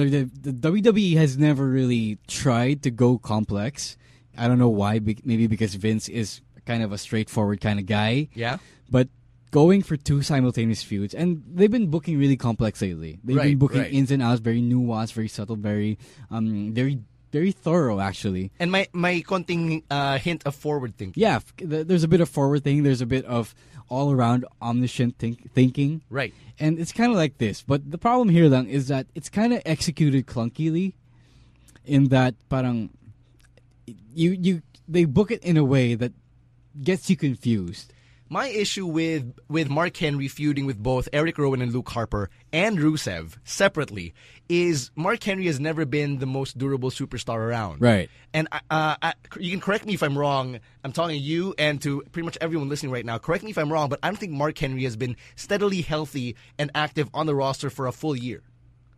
the, 0.41 0.51
the 0.51 0.71
WWE 0.71 1.15
has 1.15 1.37
never 1.37 1.65
really 1.69 2.17
tried 2.27 2.83
to 2.83 2.91
go 2.91 3.17
complex. 3.17 3.95
I 4.37 4.47
don't 4.49 4.59
know 4.59 4.69
why. 4.69 4.99
be- 4.99 5.17
Maybe 5.23 5.47
because 5.47 5.75
Vince 5.75 6.09
is 6.09 6.41
kind 6.65 6.83
of 6.83 6.91
a 6.91 6.97
straightforward 6.97 7.61
kind 7.61 7.79
of 7.79 7.85
guy. 7.85 8.27
Yeah? 8.33 8.57
But 8.89 9.07
going 9.51 9.81
for 9.81 9.95
two 9.97 10.21
simultaneous 10.21 10.83
feuds, 10.83 11.13
and 11.13 11.41
they've 11.47 11.71
been 11.71 11.87
booking 11.87 12.17
really 12.19 12.35
complex 12.37 12.81
lately. 12.81 13.19
They've 13.23 13.35
Right, 13.37 13.49
been 13.51 13.57
booking 13.59 13.81
right. 13.81 13.93
ins 13.93 14.11
and 14.11 14.21
outs, 14.21 14.39
very 14.41 14.61
nuanced, 14.61 15.13
very 15.13 15.27
subtle, 15.29 15.55
very, 15.55 15.97
um, 16.29 16.73
very, 16.73 16.99
very 17.31 17.51
thorough. 17.51 17.99
Actually, 17.99 18.51
And 18.59 18.71
my, 18.71 18.87
my 18.93 19.21
konting 19.21 19.83
uh, 19.89 20.17
hint 20.17 20.43
of 20.45 20.55
forward 20.55 20.95
thinking. 20.97 21.21
yeah. 21.21 21.39
There's 21.57 22.03
a 22.03 22.07
bit 22.07 22.21
of 22.21 22.29
forward 22.29 22.63
thinking. 22.63 22.83
There's 22.83 23.01
a 23.01 23.05
bit 23.05 23.25
of 23.25 23.55
all 23.89 24.11
around 24.11 24.45
omniscient 24.61 25.17
think- 25.17 25.51
thinking. 25.53 26.01
Right. 26.09 26.33
And 26.59 26.79
it's 26.79 26.91
kind 26.91 27.11
of 27.11 27.17
like 27.17 27.37
this, 27.39 27.61
but 27.61 27.89
the 27.89 27.97
problem 27.97 28.29
here 28.29 28.47
lang 28.47 28.67
is 28.67 28.87
that 28.87 29.07
it's 29.15 29.29
kind 29.29 29.51
of 29.53 29.61
executed 29.65 30.27
clunkily 30.27 30.93
in 31.85 32.09
that 32.09 32.35
parang 32.49 32.89
you 34.13 34.31
you 34.39 34.61
they 34.87 35.05
book 35.05 35.31
it 35.31 35.41
in 35.43 35.57
a 35.57 35.63
way 35.65 35.95
that 35.95 36.11
gets 36.83 37.09
you 37.09 37.17
confused. 37.17 37.91
My 38.31 38.47
issue 38.47 38.85
with 38.85 39.37
with 39.49 39.69
Mark 39.69 39.97
Henry 39.97 40.29
feuding 40.29 40.65
with 40.65 40.81
both 40.81 41.09
Eric 41.11 41.37
Rowan 41.37 41.61
and 41.61 41.73
Luke 41.73 41.89
Harper 41.89 42.29
and 42.53 42.77
Rusev 42.77 43.35
separately 43.43 44.13
is 44.47 44.89
Mark 44.95 45.21
Henry 45.21 45.47
has 45.47 45.59
never 45.59 45.83
been 45.83 46.19
the 46.19 46.25
most 46.25 46.57
durable 46.57 46.91
superstar 46.91 47.39
around. 47.39 47.81
Right. 47.81 48.09
And 48.33 48.47
uh, 48.53 48.59
I, 48.69 49.15
you 49.37 49.51
can 49.51 49.59
correct 49.59 49.85
me 49.85 49.95
if 49.95 50.01
I'm 50.01 50.17
wrong. 50.17 50.61
I'm 50.81 50.93
talking 50.93 51.17
to 51.17 51.21
you 51.21 51.53
and 51.57 51.81
to 51.81 52.03
pretty 52.13 52.23
much 52.23 52.37
everyone 52.39 52.69
listening 52.69 52.93
right 52.93 53.05
now. 53.05 53.17
Correct 53.17 53.43
me 53.43 53.51
if 53.51 53.57
I'm 53.57 53.69
wrong, 53.69 53.89
but 53.89 53.99
I 54.01 54.07
don't 54.07 54.15
think 54.15 54.31
Mark 54.31 54.57
Henry 54.57 54.83
has 54.83 54.95
been 54.95 55.17
steadily 55.35 55.81
healthy 55.81 56.37
and 56.57 56.71
active 56.73 57.09
on 57.13 57.25
the 57.25 57.35
roster 57.35 57.69
for 57.69 57.85
a 57.85 57.91
full 57.91 58.15
year. 58.15 58.43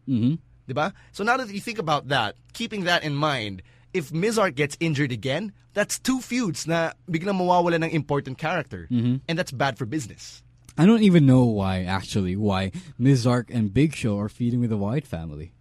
Mm-hmm. 0.08 0.36
Diba? 0.72 0.93
So 1.12 1.24
now 1.24 1.38
that 1.38 1.50
you 1.50 1.60
think 1.60 1.80
about 1.80 2.10
that, 2.10 2.36
keeping 2.54 2.84
that 2.84 3.04
in 3.04 3.15
mind, 3.15 3.63
if 3.94 4.10
Mizark 4.12 4.56
gets 4.56 4.76
injured 4.80 5.12
again, 5.12 5.54
that's 5.74 5.98
two 6.00 6.20
feuds 6.20 6.68
na 6.68 6.92
biglang 7.10 7.38
mawawala 7.38 7.76
ng 7.84 7.92
important 7.92 8.38
character. 8.38 8.88
And 8.92 9.38
that's 9.38 9.52
bad 9.52 9.78
for 9.78 9.86
business. 9.86 10.42
I 10.78 10.86
don't 10.86 11.04
even 11.04 11.26
know 11.26 11.44
why, 11.46 11.84
actually, 11.84 12.36
why 12.36 12.72
Mizark 13.00 13.54
and 13.54 13.74
Big 13.74 13.94
Show 13.94 14.18
are 14.18 14.30
feeding 14.30 14.60
with 14.60 14.72
the 14.72 14.78
Wyatt 14.78 15.06
family. 15.06 15.54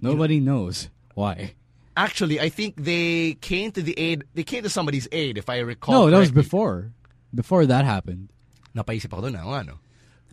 Nobody 0.00 0.40
knows 0.40 0.88
why. 1.14 1.54
Actually, 1.96 2.40
I 2.40 2.48
think 2.48 2.76
they 2.78 3.34
came 3.40 3.72
to 3.72 3.82
the 3.82 3.98
aid, 3.98 4.24
they 4.32 4.44
came 4.44 4.62
to 4.62 4.70
somebody's 4.70 5.08
aid, 5.12 5.36
if 5.36 5.50
I 5.50 5.58
recall 5.58 6.06
no, 6.06 6.10
that 6.10 6.18
was 6.18 6.30
before. 6.30 6.92
Before 7.34 7.66
that 7.66 7.84
happened. 7.84 8.30
Napaisip 8.74 9.12
ako 9.12 9.28
doon, 9.28 9.36
ah, 9.36 9.60
ano? 9.60 9.82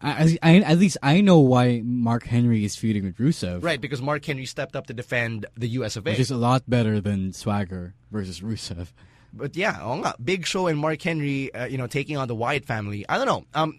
I, 0.02 0.38
I, 0.44 0.58
at 0.60 0.78
least 0.78 0.98
I 1.02 1.22
know 1.22 1.40
why 1.40 1.82
Mark 1.84 2.26
Henry 2.26 2.66
is 2.66 2.76
feuding 2.76 3.06
with 3.06 3.18
Rusev. 3.18 3.64
Right, 3.64 3.80
because 3.80 4.02
Mark 4.02 4.26
Henry 4.26 4.46
stepped 4.46 4.76
up 4.76 4.88
to 4.88 4.94
defend 4.94 5.46
the 5.56 5.68
US 5.80 5.96
of 5.96 6.06
A. 6.06 6.12
Which 6.12 6.20
is 6.20 6.32
a 6.32 6.38
lot 6.38 6.64
better 6.70 7.00
than 7.00 7.34
Swagger 7.34 7.96
versus 8.12 8.42
Rusev. 8.42 8.90
But 9.36 9.58
yeah, 9.58 9.84
oo 9.84 10.00
nga, 10.00 10.16
Big 10.24 10.46
Show 10.48 10.68
and 10.68 10.80
Mark 10.80 11.02
Henry, 11.02 11.54
uh, 11.54 11.66
you 11.66 11.78
know, 11.78 11.88
taking 11.88 12.16
on 12.16 12.30
the 12.30 12.36
Wyatt 12.36 12.66
family. 12.66 13.06
I 13.10 13.18
don't 13.18 13.28
know. 13.28 13.44
Um, 13.54 13.78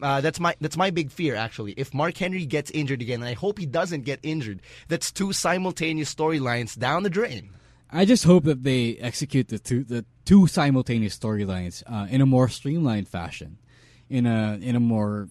uh, 0.00 0.22
that's 0.22 0.40
my 0.40 0.54
that's 0.60 0.78
my 0.78 0.90
big 0.90 1.10
fear 1.10 1.34
actually. 1.34 1.72
If 1.76 1.92
Mark 1.92 2.16
Henry 2.16 2.46
gets 2.46 2.70
injured 2.70 3.02
again, 3.02 3.20
and 3.20 3.28
I 3.28 3.34
hope 3.34 3.58
he 3.58 3.66
doesn't 3.66 4.02
get 4.02 4.20
injured, 4.22 4.62
that's 4.88 5.12
two 5.12 5.34
simultaneous 5.34 6.14
storylines 6.14 6.78
down 6.78 7.02
the 7.02 7.10
drain. 7.10 7.50
I 7.90 8.06
just 8.06 8.24
hope 8.24 8.44
that 8.44 8.64
they 8.64 8.96
execute 8.96 9.48
the 9.48 9.58
two 9.58 9.84
the 9.84 10.06
two 10.24 10.46
simultaneous 10.46 11.18
storylines 11.18 11.82
uh, 11.86 12.06
in 12.08 12.22
a 12.22 12.26
more 12.26 12.48
streamlined 12.48 13.08
fashion, 13.08 13.58
in 14.08 14.24
a 14.24 14.58
in 14.60 14.74
a 14.74 14.80
more 14.80 15.28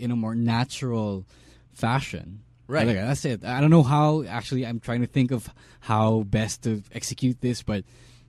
in 0.00 0.10
a 0.10 0.16
more 0.16 0.34
natural 0.34 1.26
fashion. 1.72 2.42
Right. 2.66 2.86
Like, 2.86 2.96
that's 2.96 3.24
it. 3.24 3.44
I 3.44 3.60
don't 3.60 3.70
know 3.70 3.82
how. 3.82 4.24
Actually, 4.24 4.66
I'm 4.66 4.80
trying 4.80 5.00
to 5.00 5.06
think 5.06 5.30
of 5.30 5.48
how 5.80 6.22
best 6.22 6.62
to 6.62 6.82
execute 6.92 7.40
this, 7.40 7.62
but. 7.62 7.84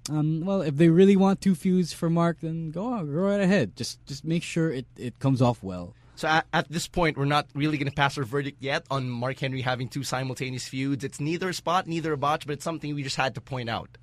Um, 0.10 0.43
well, 0.43 0.63
if 0.63 0.77
they 0.77 0.89
really 0.89 1.15
want 1.15 1.41
two 1.41 1.53
feuds 1.53 1.93
for 1.93 2.10
Mark, 2.10 2.39
then 2.41 2.71
go 2.71 2.86
on, 2.86 3.05
go 3.05 3.19
right 3.19 3.39
ahead. 3.39 3.75
Just, 3.75 4.03
just 4.07 4.25
make 4.25 4.41
sure 4.41 4.71
it, 4.71 4.88
it 4.97 5.19
comes 5.19 5.43
off 5.43 5.62
well. 5.62 5.93
So 6.15 6.27
at, 6.27 6.47
at 6.51 6.69
this 6.71 6.88
point, 6.88 7.17
we're 7.17 7.25
not 7.25 7.47
really 7.53 7.77
going 7.77 7.88
to 7.88 7.95
pass 7.95 8.17
our 8.17 8.23
verdict 8.23 8.57
yet 8.62 8.84
on 8.89 9.07
Mark 9.07 9.39
Henry 9.39 9.62
having 9.62 9.88
two 9.88 10.03
simultaneous 10.03 10.67
feuds. 10.67 11.03
It's 11.03 11.19
neither 11.19 11.49
a 11.49 11.53
spot, 11.53 11.86
neither 11.86 12.13
a 12.13 12.17
botch, 12.17 12.47
but 12.47 12.53
it's 12.53 12.63
something 12.63 12.95
we 12.95 13.03
just 13.03 13.15
had 13.15 13.36
to 13.36 13.41
point 13.41 13.69
out. 13.69 13.97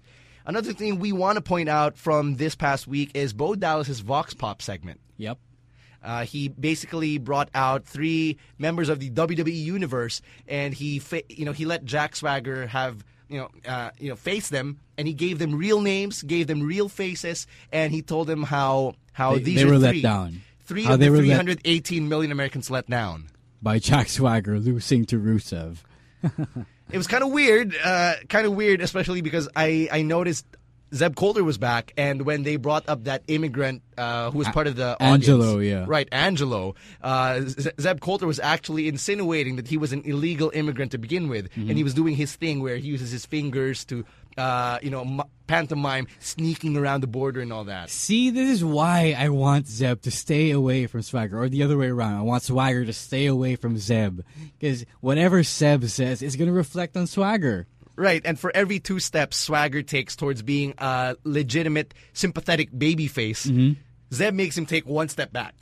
Another 0.47 0.73
thing 0.73 1.01
we 1.01 1.13
want 1.13 1.37
to 1.37 1.43
point 1.43 1.69
out 1.69 1.99
from 1.99 2.37
this 2.37 2.55
past 2.55 2.87
week 2.87 3.11
is 3.15 3.33
Bo 3.33 3.57
Dallas's 3.57 4.01
Vox 4.01 4.35
Pop 4.35 4.63
segment. 4.63 5.01
Yep. 5.17 5.39
Uh, 6.03 6.25
he 6.25 6.49
basically 6.49 7.19
brought 7.19 7.49
out 7.55 7.85
three 7.85 8.37
members 8.59 8.89
of 8.89 9.01
the 9.01 9.11
WWE 9.11 9.53
universe, 9.55 10.21
and 10.47 10.73
he, 10.73 10.99
fa- 10.99 11.23
you 11.29 11.45
know, 11.45 11.53
he 11.53 11.65
let 11.65 11.85
Jack 11.85 12.15
Swagger 12.17 12.67
have, 12.69 13.05
you 13.29 13.39
know, 13.39 13.49
uh, 13.67 13.91
you 13.99 14.09
know, 14.09 14.17
face 14.17 14.49
them, 14.49 14.79
and 14.97 15.09
he 15.09 15.15
gave 15.15 15.39
them 15.39 15.55
real 15.57 15.81
names, 15.81 16.23
gave 16.23 16.47
them 16.47 16.63
real 16.63 16.89
faces, 16.89 17.47
and 17.73 17.93
he 17.93 18.01
told 18.03 18.27
them 18.29 18.43
how 18.45 18.95
how 19.13 19.35
They- 19.35 19.43
these 19.43 19.57
they 19.57 19.63
are 19.65 19.73
were 19.73 19.79
let 19.79 19.91
three, 19.91 20.03
down. 20.03 20.43
Three 20.61 20.85
How 20.85 20.95
of 20.95 21.01
the 21.01 21.11
were 21.11 21.17
let- 21.17 21.25
318 21.25 22.09
million 22.09 22.31
Americans 22.31 22.71
let 22.71 22.89
down. 22.89 23.27
By 23.61 23.79
Jack 23.81 24.09
Swagger 24.09 24.61
losing 24.61 25.05
to 25.07 25.19
Rusev. 25.19 25.79
It 26.91 26.97
was 26.97 27.07
kind 27.07 27.23
of 27.23 27.31
weird, 27.33 27.77
uh, 27.85 28.15
kind 28.31 28.47
of 28.47 28.55
weird, 28.55 28.81
especially 28.81 29.21
because 29.21 29.47
I, 29.55 29.91
I 29.93 30.01
noticed 30.01 30.47
Zeb 30.95 31.15
Colter 31.17 31.45
was 31.45 31.59
back, 31.59 31.93
and 31.97 32.23
when 32.23 32.43
they 32.45 32.57
brought 32.57 32.89
up 32.89 33.05
that 33.05 33.23
immigrant 33.29 33.83
uh, 33.99 34.31
who 34.31 34.39
was 34.39 34.49
part 34.49 34.67
of 34.67 34.77
the 34.77 34.97
Angelo, 35.01 35.57
audience, 35.57 35.71
yeah. 35.71 35.85
right, 35.87 36.09
Angelo, 36.13 36.75
uh, 37.03 37.41
Zeb 37.81 38.01
Colter 38.01 38.27
was 38.27 38.39
actually 38.41 38.89
insinuating 38.89 39.57
that 39.57 39.69
he 39.69 39.77
was 39.77 39.93
an 39.93 40.03
illegal 40.05 40.51
immigrant 40.55 40.93
to 40.93 40.99
begin 40.99 41.29
with, 41.29 41.51
Mm-hmm. 41.51 41.69
and 41.69 41.77
he 41.79 41.85
was 41.85 41.95
doing 41.95 42.15
his 42.17 42.35
thing 42.37 42.63
where 42.63 42.77
he 42.77 42.89
uses 42.89 43.11
his 43.11 43.25
fingers 43.27 43.85
to, 43.87 44.05
uh, 44.37 44.79
you 44.83 44.91
know, 44.91 45.03
m- 45.03 45.23
pantomime 45.47 46.07
sneaking 46.21 46.77
around 46.77 47.01
the 47.01 47.07
border 47.07 47.41
and 47.41 47.53
all 47.53 47.65
that. 47.65 47.91
See, 47.91 48.31
this 48.31 48.49
is 48.51 48.65
why 48.65 49.15
I 49.19 49.29
want 49.31 49.67
Zeb 49.67 50.03
to 50.03 50.11
stay 50.11 50.51
away 50.51 50.87
from 50.87 51.03
Swagger, 51.03 51.41
or 51.43 51.49
the 51.49 51.63
other 51.63 51.77
way 51.79 51.89
around. 51.89 52.15
I 52.15 52.23
want 52.23 52.43
Swagger 52.45 52.85
to 52.85 52.93
stay 52.93 53.27
away 53.27 53.57
from 53.57 53.77
Zeb, 53.79 54.21
because 54.59 54.85
whatever 55.01 55.43
Zeb 55.43 55.85
says 55.85 56.23
is 56.23 56.37
going 56.37 56.49
to 56.49 56.53
reflect 56.55 56.97
on 56.97 57.07
Swagger. 57.07 57.67
Right, 57.99 58.23
and 58.25 58.39
for 58.39 58.53
every 58.55 58.79
two 58.79 59.01
steps 59.01 59.37
Swagger 59.37 59.83
takes 59.83 60.15
towards 60.15 60.41
being 60.43 60.75
a 60.79 61.17
legitimate, 61.25 61.95
sympathetic 62.13 62.71
babyface, 62.73 63.47
Mm-hmm. 63.49 63.73
Zeb 64.15 64.33
makes 64.35 64.57
him 64.57 64.65
take 64.67 64.87
one 64.87 65.09
step 65.09 65.33
back. 65.33 65.55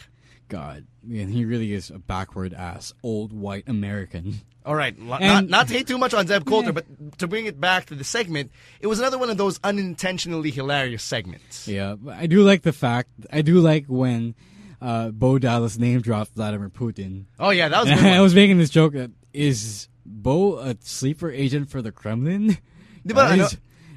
God, 0.48 0.86
man, 1.02 1.28
he 1.28 1.44
really 1.44 1.72
is 1.72 1.90
a 1.90 1.98
backward 1.98 2.54
ass, 2.54 2.92
old 3.02 3.32
white 3.32 3.64
American. 3.68 4.34
All 4.64 4.74
right, 4.76 4.96
lo- 4.98 5.18
not, 5.18 5.22
And- 5.22 5.48
not 5.50 5.68
to 5.68 5.74
hate 5.74 5.86
too 5.88 5.98
much 5.98 6.12
on 6.14 6.26
Zeb 6.28 6.44
Colter, 6.44 6.72
but 6.72 6.84
to 7.18 7.26
bring 7.26 7.46
it 7.46 7.60
back 7.60 7.86
to 7.86 7.94
the 7.96 8.04
segment, 8.04 8.52
it 8.80 8.86
was 8.86 8.98
another 9.00 9.18
one 9.18 9.30
of 9.30 9.36
those 9.38 9.58
unintentionally 9.64 10.50
hilarious 10.50 11.02
segments. 11.02 11.66
Yeah, 11.66 11.96
I 12.08 12.26
do 12.26 12.42
like 12.42 12.62
the 12.62 12.72
fact. 12.72 13.08
I 13.32 13.42
do 13.42 13.60
like 13.60 13.86
when 13.86 14.34
uh, 14.80 15.08
Bo 15.08 15.38
Dallas 15.38 15.78
name 15.78 16.00
dropped 16.02 16.34
Vladimir 16.34 16.68
Putin. 16.68 17.24
Oh 17.40 17.50
yeah, 17.50 17.68
that 17.68 17.80
was 17.82 17.90
And 17.90 18.00
I 18.06 18.20
was 18.20 18.34
making 18.34 18.58
this 18.58 18.70
joke 18.70 18.92
that 18.92 19.10
is 19.32 19.88
Bo 20.06 20.58
a 20.58 20.76
sleeper 20.80 21.30
agent 21.30 21.70
for 21.70 21.82
the 21.82 21.92
Kremlin? 21.92 22.58
Di 23.04 23.14
ba, 23.14 23.22
ano- 23.26 23.48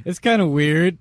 it's 0.06 0.20
kind 0.20 0.42
of 0.42 0.50
weird. 0.50 0.98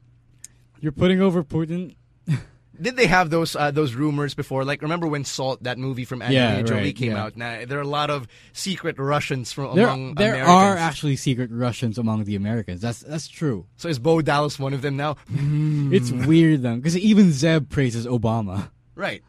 You're 0.81 0.93
putting 0.93 1.21
over 1.21 1.43
Putin. 1.43 1.97
Did 2.81 2.95
they 2.97 3.07
have 3.09 3.31
those 3.31 3.57
uh, 3.57 3.73
those 3.73 3.95
rumors 3.95 4.35
before? 4.35 4.65
Like, 4.65 4.83
remember 4.83 5.09
when 5.09 5.25
Salt, 5.25 5.65
that 5.65 5.79
movie 5.79 6.05
from 6.05 6.23
Angelina 6.23 6.59
Yeah, 6.59 6.63
Jolie, 6.63 6.81
right, 6.83 6.97
came 6.97 7.11
yeah. 7.13 7.25
out? 7.25 7.37
Now 7.37 7.65
there 7.67 7.79
are 7.79 7.83
a 7.83 7.87
lot 7.89 8.09
of 8.11 8.29
secret 8.53 8.99
Russians 9.01 9.51
from 9.53 9.75
There, 9.75 9.87
among 9.87 10.15
there 10.15 10.35
Americans. 10.35 10.55
are 10.55 10.77
actually 10.77 11.17
secret 11.17 11.51
Russians 11.51 11.99
among 11.99 12.23
the 12.25 12.37
Americans. 12.37 12.81
That's 12.81 13.01
that's 13.01 13.27
true. 13.27 13.67
So 13.77 13.89
is 13.89 13.99
Bo 13.99 14.23
Dallas 14.23 14.59
one 14.61 14.75
of 14.75 14.83
them 14.83 14.97
now? 14.97 15.17
It's 15.93 16.13
weird 16.13 16.63
though, 16.63 16.77
because 16.77 16.97
even 16.97 17.33
Zeb 17.33 17.69
praises 17.69 18.07
Obama. 18.07 18.71
Right. 18.95 19.23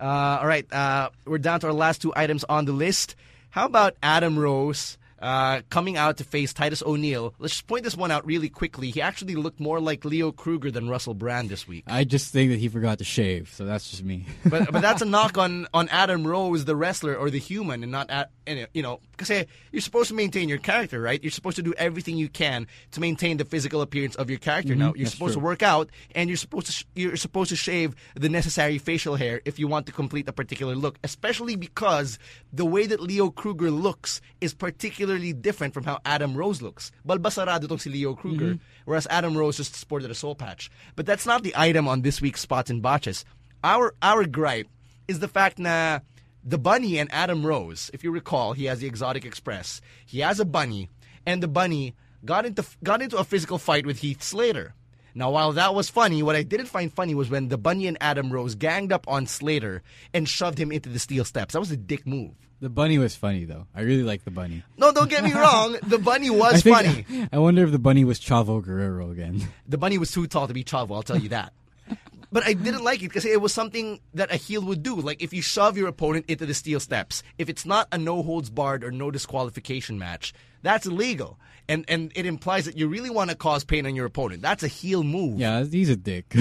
Uh, 0.00 0.38
all 0.40 0.46
right. 0.46 0.66
Uh, 0.72 1.10
we're 1.26 1.38
down 1.38 1.60
to 1.60 1.66
our 1.68 1.72
last 1.72 2.02
two 2.02 2.12
items 2.16 2.42
on 2.48 2.64
the 2.64 2.72
list. 2.72 3.14
How 3.50 3.66
about 3.66 3.96
Adam 4.02 4.38
Rose 4.38 4.98
uh, 5.20 5.62
coming 5.70 5.96
out 5.96 6.16
to 6.18 6.24
face 6.24 6.52
Titus 6.52 6.82
O'Neil? 6.84 7.34
Let's 7.38 7.54
just 7.54 7.66
point 7.66 7.84
this 7.84 7.96
one 7.96 8.10
out 8.10 8.26
really 8.26 8.48
quickly. 8.48 8.90
He 8.90 9.00
actually 9.02 9.34
looked 9.34 9.60
more 9.60 9.80
like 9.80 10.04
Leo 10.04 10.32
Kruger 10.32 10.70
than 10.70 10.88
Russell 10.88 11.14
Brand 11.14 11.48
this 11.48 11.66
week. 11.66 11.84
I 11.86 12.04
just 12.04 12.32
think 12.32 12.50
that 12.50 12.58
he 12.58 12.68
forgot 12.68 12.98
to 12.98 13.04
shave, 13.04 13.50
so 13.54 13.64
that's 13.64 13.90
just 13.90 14.04
me. 14.04 14.26
But 14.48 14.72
but 14.72 14.80
that's 14.82 15.02
a 15.02 15.06
knock 15.16 15.36
on, 15.38 15.66
on 15.74 15.88
Adam 15.88 16.26
Rose, 16.26 16.64
the 16.64 16.76
wrestler 16.76 17.16
or 17.16 17.30
the 17.30 17.38
human, 17.38 17.82
and 17.82 17.90
not 17.92 18.10
at, 18.10 18.30
you 18.72 18.82
know 18.82 19.00
because 19.16 19.44
you're 19.72 19.80
supposed 19.82 20.08
to 20.08 20.14
maintain 20.14 20.48
your 20.48 20.58
character, 20.58 21.00
right? 21.00 21.20
You're 21.22 21.32
supposed 21.32 21.56
to 21.56 21.62
do 21.62 21.74
everything 21.76 22.16
you 22.16 22.28
can 22.28 22.68
to 22.92 23.00
maintain 23.00 23.36
the 23.36 23.44
physical 23.44 23.82
appearance 23.82 24.14
of 24.14 24.30
your 24.30 24.38
character. 24.38 24.74
Now 24.76 24.86
you're 24.86 24.92
Mm-hmm. 24.94 25.02
that's 25.02 25.12
supposed 25.12 25.32
true. 25.34 25.42
to 25.42 25.44
work 25.46 25.62
out, 25.62 25.90
and 26.14 26.30
you're 26.30 26.36
supposed 26.36 26.66
to 26.66 26.72
sh- 26.72 26.84
you're 26.94 27.16
supposed 27.16 27.50
to 27.50 27.56
shave 27.56 27.94
the 28.14 28.28
necessary 28.28 28.78
facial 28.78 29.16
hair 29.16 29.40
if 29.44 29.58
you 29.58 29.66
want 29.66 29.86
to 29.86 29.92
complete 29.92 30.28
a 30.28 30.32
particular 30.32 30.74
look. 30.76 30.98
Especially 31.02 31.56
because 31.56 32.18
the 32.52 32.64
way 32.64 32.86
that 32.86 33.00
Leo 33.00 33.30
Kruger 33.30 33.70
looks 33.70 34.20
is 34.40 34.54
particularly 34.54 35.07
different 35.32 35.72
from 35.74 35.84
how 35.84 35.98
Adam 36.04 36.34
Rose 36.36 36.60
looks. 36.60 36.92
Balbasarado 37.06 37.68
tong 37.68 37.78
si 37.78 37.90
Leo 37.90 38.14
Kruger, 38.14 38.54
Mm-hmm. 38.54 38.62
whereas 38.84 39.06
Adam 39.10 39.36
Rose 39.36 39.56
just 39.56 39.74
sported 39.74 40.10
a 40.10 40.14
soul 40.14 40.34
patch. 40.34 40.70
But 40.96 41.06
that's 41.06 41.26
not 41.26 41.42
the 41.42 41.54
item 41.56 41.88
on 41.88 42.02
this 42.02 42.20
week's 42.20 42.40
spots 42.40 42.70
and 42.70 42.82
botches. 42.82 43.24
Our 43.64 43.94
our 44.02 44.24
gripe 44.26 44.68
is 45.08 45.18
the 45.20 45.28
fact 45.28 45.58
na 45.58 46.00
the 46.44 46.58
bunny 46.58 46.98
and 46.98 47.12
Adam 47.12 47.44
Rose, 47.44 47.90
if 47.92 48.04
you 48.04 48.10
recall, 48.10 48.52
he 48.52 48.66
has 48.66 48.80
the 48.80 48.86
Exotic 48.86 49.24
Express. 49.24 49.80
He 50.06 50.20
has 50.20 50.38
a 50.40 50.44
bunny, 50.44 50.88
and 51.26 51.42
the 51.42 51.48
bunny 51.48 51.94
got 52.24 52.46
into 52.46 52.64
got 52.84 53.02
into 53.02 53.16
a 53.16 53.24
physical 53.24 53.58
fight 53.58 53.86
with 53.86 53.98
Heath 53.98 54.22
Slater. 54.22 54.74
Now, 55.14 55.32
while 55.32 55.52
that 55.52 55.74
was 55.74 55.90
funny, 55.90 56.22
what 56.22 56.36
I 56.36 56.44
didn't 56.44 56.66
find 56.66 56.92
funny 56.92 57.14
was 57.14 57.28
when 57.28 57.48
the 57.48 57.58
bunny 57.58 57.88
and 57.88 57.98
Adam 58.00 58.30
Rose 58.32 58.54
ganged 58.54 58.92
up 58.92 59.04
on 59.08 59.26
Slater 59.26 59.82
and 60.14 60.28
shoved 60.28 60.58
him 60.58 60.70
into 60.70 60.88
the 60.88 60.98
steel 61.00 61.24
steps. 61.24 61.54
That 61.54 61.60
was 61.60 61.72
a 61.72 61.76
dick 61.76 62.06
move. 62.06 62.34
The 62.60 62.68
bunny 62.68 62.98
was 62.98 63.14
funny 63.14 63.44
though. 63.44 63.66
I 63.74 63.82
really 63.82 64.02
like 64.02 64.24
the 64.24 64.30
bunny. 64.30 64.62
No, 64.76 64.92
don't 64.92 65.08
get 65.08 65.22
me 65.24 65.32
wrong. 65.34 65.76
The 65.82 65.98
bunny 65.98 66.30
was 66.30 66.62
think, 66.62 66.76
funny. 66.76 67.28
I 67.32 67.38
wonder 67.38 67.64
if 67.64 67.72
the 67.72 67.78
bunny 67.78 68.04
was 68.04 68.18
Chavo 68.20 68.62
Guerrero 68.62 69.10
again. 69.10 69.46
The 69.66 69.78
bunny 69.78 69.98
was 69.98 70.10
too 70.10 70.26
tall 70.26 70.48
to 70.48 70.54
be 70.54 70.64
Chavo, 70.64 70.94
I'll 70.94 71.02
tell 71.02 71.18
you 71.18 71.30
that. 71.30 71.52
But 72.30 72.46
I 72.46 72.52
didn't 72.52 72.84
like 72.84 73.00
it 73.00 73.08
because 73.08 73.24
it 73.24 73.40
was 73.40 73.54
something 73.54 74.00
that 74.12 74.30
a 74.30 74.36
heel 74.36 74.60
would 74.66 74.82
do. 74.82 74.96
Like 74.96 75.22
if 75.22 75.32
you 75.32 75.40
shove 75.40 75.78
your 75.78 75.88
opponent 75.88 76.26
into 76.28 76.44
the 76.44 76.52
steel 76.52 76.78
steps, 76.78 77.22
if 77.38 77.48
it's 77.48 77.64
not 77.64 77.88
a 77.90 77.96
no 77.96 78.22
holds 78.22 78.50
barred 78.50 78.84
or 78.84 78.90
no 78.90 79.10
disqualification 79.10 79.98
match, 79.98 80.34
that's 80.60 80.84
illegal. 80.84 81.38
And 81.70 81.86
and 81.88 82.12
it 82.14 82.26
implies 82.26 82.66
that 82.66 82.76
you 82.76 82.86
really 82.86 83.08
want 83.08 83.30
to 83.30 83.36
cause 83.36 83.64
pain 83.64 83.86
on 83.86 83.94
your 83.94 84.04
opponent. 84.04 84.42
That's 84.42 84.62
a 84.62 84.68
heel 84.68 85.02
move. 85.04 85.38
Yeah, 85.38 85.64
he's 85.64 85.88
a 85.88 85.96
dick. 85.96 86.34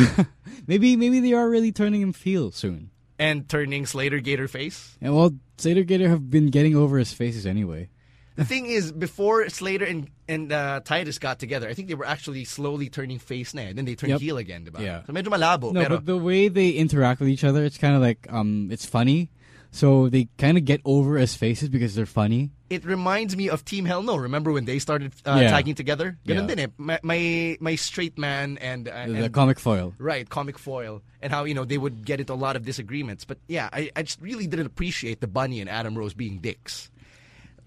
maybe 0.68 0.98
maybe 0.98 1.22
they 1.22 1.32
are 1.32 1.50
really 1.50 1.72
turning 1.72 2.02
him 2.02 2.14
heel 2.14 2.52
soon. 2.52 2.90
And 3.20 3.50
turning 3.50 3.86
Slater 3.86 4.20
Gator 4.20 4.48
face. 4.48 4.96
And 5.02 5.16
well, 5.16 5.34
Slater 5.58 5.84
Gator 5.84 6.08
have 6.10 6.30
been 6.30 6.48
getting 6.52 6.76
over 6.76 6.98
his 7.00 7.14
faces 7.14 7.46
anyway. 7.46 7.90
The 8.36 8.46
thing 8.46 8.68
is, 8.68 8.92
before 8.92 9.50
Slater 9.50 9.86
and 9.86 10.10
and 10.30 10.52
uh, 10.52 10.82
Titus 10.86 11.18
got 11.18 11.40
together, 11.40 11.68
I 11.68 11.74
think 11.74 11.88
they 11.88 11.96
were 11.96 12.06
actually 12.06 12.46
slowly 12.46 12.88
turning 12.90 13.18
face 13.18 13.56
now, 13.56 13.64
and 13.64 13.76
then 13.76 13.86
they 13.86 13.96
turned 13.96 14.12
Yep. 14.12 14.22
heel 14.22 14.38
again, 14.38 14.64
diba? 14.64 14.80
Yeah. 14.80 15.02
So 15.08 15.14
medyo 15.14 15.30
malabo. 15.34 15.74
No, 15.74 15.82
pero 15.82 15.98
but 15.98 16.06
the 16.06 16.18
way 16.18 16.48
they 16.48 16.70
interact 16.70 17.20
with 17.20 17.30
each 17.30 17.44
other, 17.44 17.66
it's 17.66 17.80
kind 17.80 17.96
of 17.96 18.02
like 18.02 18.28
um, 18.30 18.70
it's 18.72 18.86
funny. 18.86 19.32
So 19.78 20.10
they 20.10 20.28
kind 20.42 20.58
of 20.58 20.66
get 20.66 20.82
over 20.86 21.20
as 21.22 21.36
faces 21.38 21.70
because 21.70 21.94
they're 21.94 22.10
funny. 22.10 22.50
it 22.70 22.84
reminds 22.84 23.38
me 23.38 23.48
of 23.48 23.64
Team 23.64 23.86
Hell 23.86 24.02
No. 24.02 24.18
Remember 24.18 24.52
when 24.52 24.66
they 24.66 24.80
started 24.80 25.14
uh, 25.24 25.38
Yeah. 25.40 25.52
tagging 25.54 25.76
together? 25.78 26.18
Ganun 26.26 26.50
Yeah. 26.50 26.56
din 26.56 26.60
eh. 26.60 26.68
My, 26.78 26.98
my, 27.04 27.20
my 27.62 27.76
straight 27.78 28.18
man 28.18 28.58
and, 28.58 28.90
uh, 28.90 29.06
The 29.06 29.24
and 29.30 29.34
comic 29.34 29.60
foil. 29.62 29.94
Right, 30.02 30.28
comic 30.28 30.58
foil, 30.58 31.02
and 31.22 31.32
how 31.32 31.46
you 31.46 31.54
know 31.54 31.64
they 31.64 31.78
would 31.78 32.04
get 32.10 32.20
into 32.20 32.34
a 32.34 32.42
lot 32.46 32.56
of 32.58 32.66
disagreements. 32.66 33.24
But 33.24 33.38
yeah, 33.48 33.70
I, 33.72 33.92
I 33.96 34.02
just 34.02 34.20
really 34.20 34.48
didn't 34.50 34.66
appreciate 34.66 35.22
the 35.22 35.28
Bunny 35.30 35.62
and 35.62 35.70
Adam 35.70 35.94
Rose 35.96 36.16
being 36.18 36.40
dicks. 36.42 36.90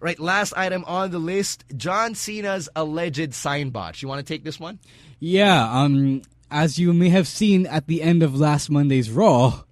Right, 0.03 0.19
last 0.19 0.53
item 0.57 0.83
on 0.91 1.13
the 1.15 1.23
list: 1.23 1.63
John 1.77 2.15
Cena's 2.19 2.69
alleged 2.75 3.33
sign 3.33 3.71
botch. 3.71 4.03
You 4.03 4.09
want 4.11 4.19
to 4.19 4.27
take 4.27 4.43
this 4.45 4.59
one? 4.59 4.81
Yeah, 5.21 5.63
um, 5.71 6.23
as 6.51 6.77
you 6.79 6.93
may 6.93 7.09
have 7.15 7.29
seen 7.29 7.67
at 7.71 7.87
the 7.87 8.03
end 8.03 8.23
of 8.27 8.35
last 8.35 8.69
Monday's 8.69 9.11
Raw, 9.13 9.63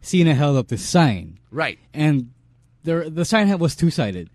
Cena 0.00 0.34
held 0.34 0.56
up 0.56 0.68
this 0.68 0.82
sign, 0.84 1.38
Right. 1.50 1.78
and 1.92 2.30
the 2.84 3.10
the 3.12 3.24
sign 3.24 3.46
had 3.48 3.60
was 3.60 3.74
two 3.76 3.90
sided, 3.90 4.30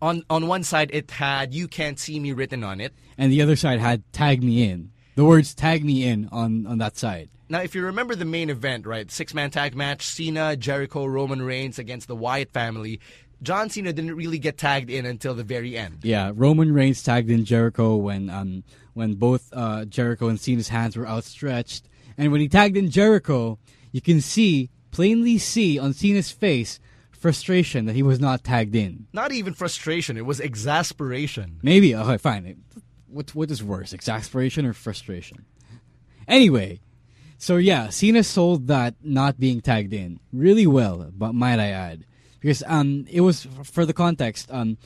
On 0.00 0.22
on 0.30 0.46
one 0.46 0.62
side, 0.62 0.90
it 0.92 1.10
had 1.10 1.52
"You 1.54 1.66
can't 1.68 1.98
see 1.98 2.18
me" 2.20 2.32
written 2.32 2.62
on 2.64 2.80
it. 2.80 2.92
and 3.16 3.32
the 3.32 3.42
other 3.42 3.56
side 3.56 3.80
had 3.80 4.02
"Tag 4.12 4.42
me 4.42 4.62
in." 4.68 4.90
The 5.16 5.24
words 5.24 5.54
"Tag 5.54 5.84
me 5.84 6.04
in" 6.04 6.28
on 6.30 6.66
on 6.66 6.78
that 6.78 6.96
side. 6.96 7.28
Now, 7.50 7.60
if 7.62 7.74
you 7.74 7.82
remember 7.82 8.14
the 8.14 8.24
main 8.26 8.50
event, 8.50 8.86
right, 8.86 9.10
six 9.10 9.34
man 9.34 9.50
tag 9.50 9.74
match: 9.74 10.06
Cena, 10.06 10.54
Jericho, 10.56 11.04
Roman 11.06 11.42
Reigns 11.42 11.78
against 11.78 12.06
the 12.08 12.14
Wyatt 12.16 12.52
family. 12.52 13.00
John 13.42 13.70
Cena 13.70 13.92
didn't 13.92 14.16
really 14.16 14.38
get 14.38 14.58
tagged 14.58 14.90
in 14.90 15.06
until 15.06 15.32
the 15.34 15.44
very 15.44 15.76
end. 15.76 15.98
Yeah, 16.02 16.32
Roman 16.34 16.72
Reigns 16.74 17.02
tagged 17.04 17.30
in 17.30 17.44
Jericho 17.44 17.96
when 17.96 18.30
um 18.30 18.62
when 18.94 19.14
both 19.14 19.48
uh, 19.52 19.84
Jericho 19.84 20.28
and 20.28 20.38
Cena's 20.40 20.68
hands 20.68 20.96
were 20.96 21.06
outstretched, 21.06 21.88
and 22.16 22.30
when 22.32 22.40
he 22.40 22.48
tagged 22.48 22.76
in 22.76 22.90
Jericho, 22.90 23.58
you 23.92 24.00
can 24.00 24.20
see 24.20 24.70
plainly 24.98 25.38
see 25.38 25.78
on 25.78 25.92
Cena's 25.92 26.32
face 26.32 26.80
frustration 27.12 27.84
that 27.86 27.94
he 27.94 28.02
was 28.02 28.18
not 28.18 28.42
tagged 28.42 28.74
in. 28.74 29.06
Not 29.12 29.30
even 29.30 29.54
frustration; 29.54 30.16
it 30.16 30.26
was 30.26 30.40
exasperation. 30.40 31.60
Maybe 31.62 31.94
okay, 31.94 32.16
fine. 32.16 32.64
What 33.06 33.32
what 33.32 33.48
is 33.48 33.62
worse, 33.62 33.92
exasperation 33.92 34.66
or 34.66 34.72
frustration? 34.72 35.44
Anyway, 36.26 36.80
so 37.38 37.58
yeah, 37.58 37.90
Cena 37.90 38.24
sold 38.24 38.66
that 38.66 38.96
not 39.00 39.38
being 39.38 39.60
tagged 39.60 39.92
in 39.92 40.18
really 40.32 40.66
well, 40.66 41.08
but 41.16 41.32
might 41.32 41.60
I 41.60 41.68
add, 41.68 42.04
because 42.40 42.64
um 42.66 43.06
it 43.08 43.20
was 43.20 43.46
for 43.62 43.86
the 43.86 43.94
context 43.94 44.50
um 44.50 44.78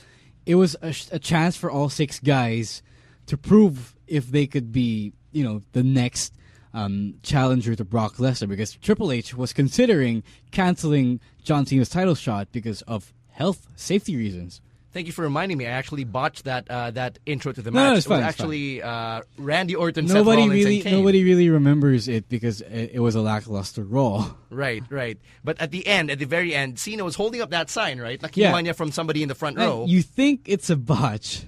it 0.45 0.53
was 0.53 0.75
a, 0.83 0.93
a 1.11 1.17
chance 1.17 1.57
for 1.57 1.71
all 1.71 1.89
six 1.89 2.19
guys 2.19 2.83
to 3.25 3.35
prove 3.35 3.95
if 4.05 4.27
they 4.27 4.45
could 4.45 4.71
be 4.71 5.11
you 5.31 5.43
know 5.43 5.63
the 5.71 5.81
next 5.81 6.35
um, 6.73 7.15
challenger 7.23 7.75
to 7.75 7.85
Brock 7.85 8.15
Lesnar 8.17 8.49
because 8.49 8.73
Triple 8.75 9.11
H 9.11 9.33
was 9.35 9.53
considering 9.53 10.23
canceling 10.51 11.19
John 11.43 11.65
Cena's 11.65 11.89
title 11.89 12.15
shot 12.15 12.47
because 12.51 12.81
of 12.83 13.13
health 13.31 13.67
safety 13.75 14.15
reasons. 14.15 14.61
Thank 14.91 15.07
you 15.07 15.13
for 15.13 15.23
reminding 15.23 15.57
me. 15.57 15.65
I 15.65 15.71
actually 15.71 16.03
botched 16.03 16.43
that 16.43 16.69
uh, 16.69 16.91
that 16.91 17.17
intro 17.25 17.51
to 17.51 17.63
the 17.63 17.71
No, 17.71 17.75
match. 17.79 17.89
no, 17.89 17.95
it's 17.97 18.05
it 18.05 18.09
was 18.09 18.15
fine, 18.19 18.29
it's 18.29 18.39
actually 18.39 18.81
uh, 18.83 19.21
Randy 19.39 19.73
Orton, 19.75 20.05
nobody 20.05 20.47
really 20.47 20.83
nobody 20.83 21.23
really 21.23 21.49
remembers 21.49 22.07
it 22.07 22.29
because 22.29 22.61
it, 22.61 22.91
it 22.93 22.99
was 22.99 23.15
a 23.15 23.21
lackluster 23.21 23.83
Raw. 23.83 24.31
Right, 24.51 24.83
right. 24.91 25.17
But 25.43 25.59
at 25.59 25.71
the 25.71 25.87
end, 25.87 26.11
at 26.11 26.19
the 26.19 26.25
very 26.25 26.53
end, 26.53 26.77
Cena 26.77 27.03
was 27.03 27.15
holding 27.15 27.41
up 27.41 27.49
that 27.49 27.71
sign, 27.71 27.99
right? 27.99 28.21
Nakinuha 28.21 28.65
Yeah. 28.65 28.71
from 28.73 28.91
somebody 28.91 29.23
in 29.23 29.29
the 29.29 29.33
front 29.35 29.57
And 29.57 29.65
row. 29.67 29.85
You 29.87 30.03
think 30.03 30.41
it's 30.45 30.69
a 30.69 30.75
botch, 30.75 31.45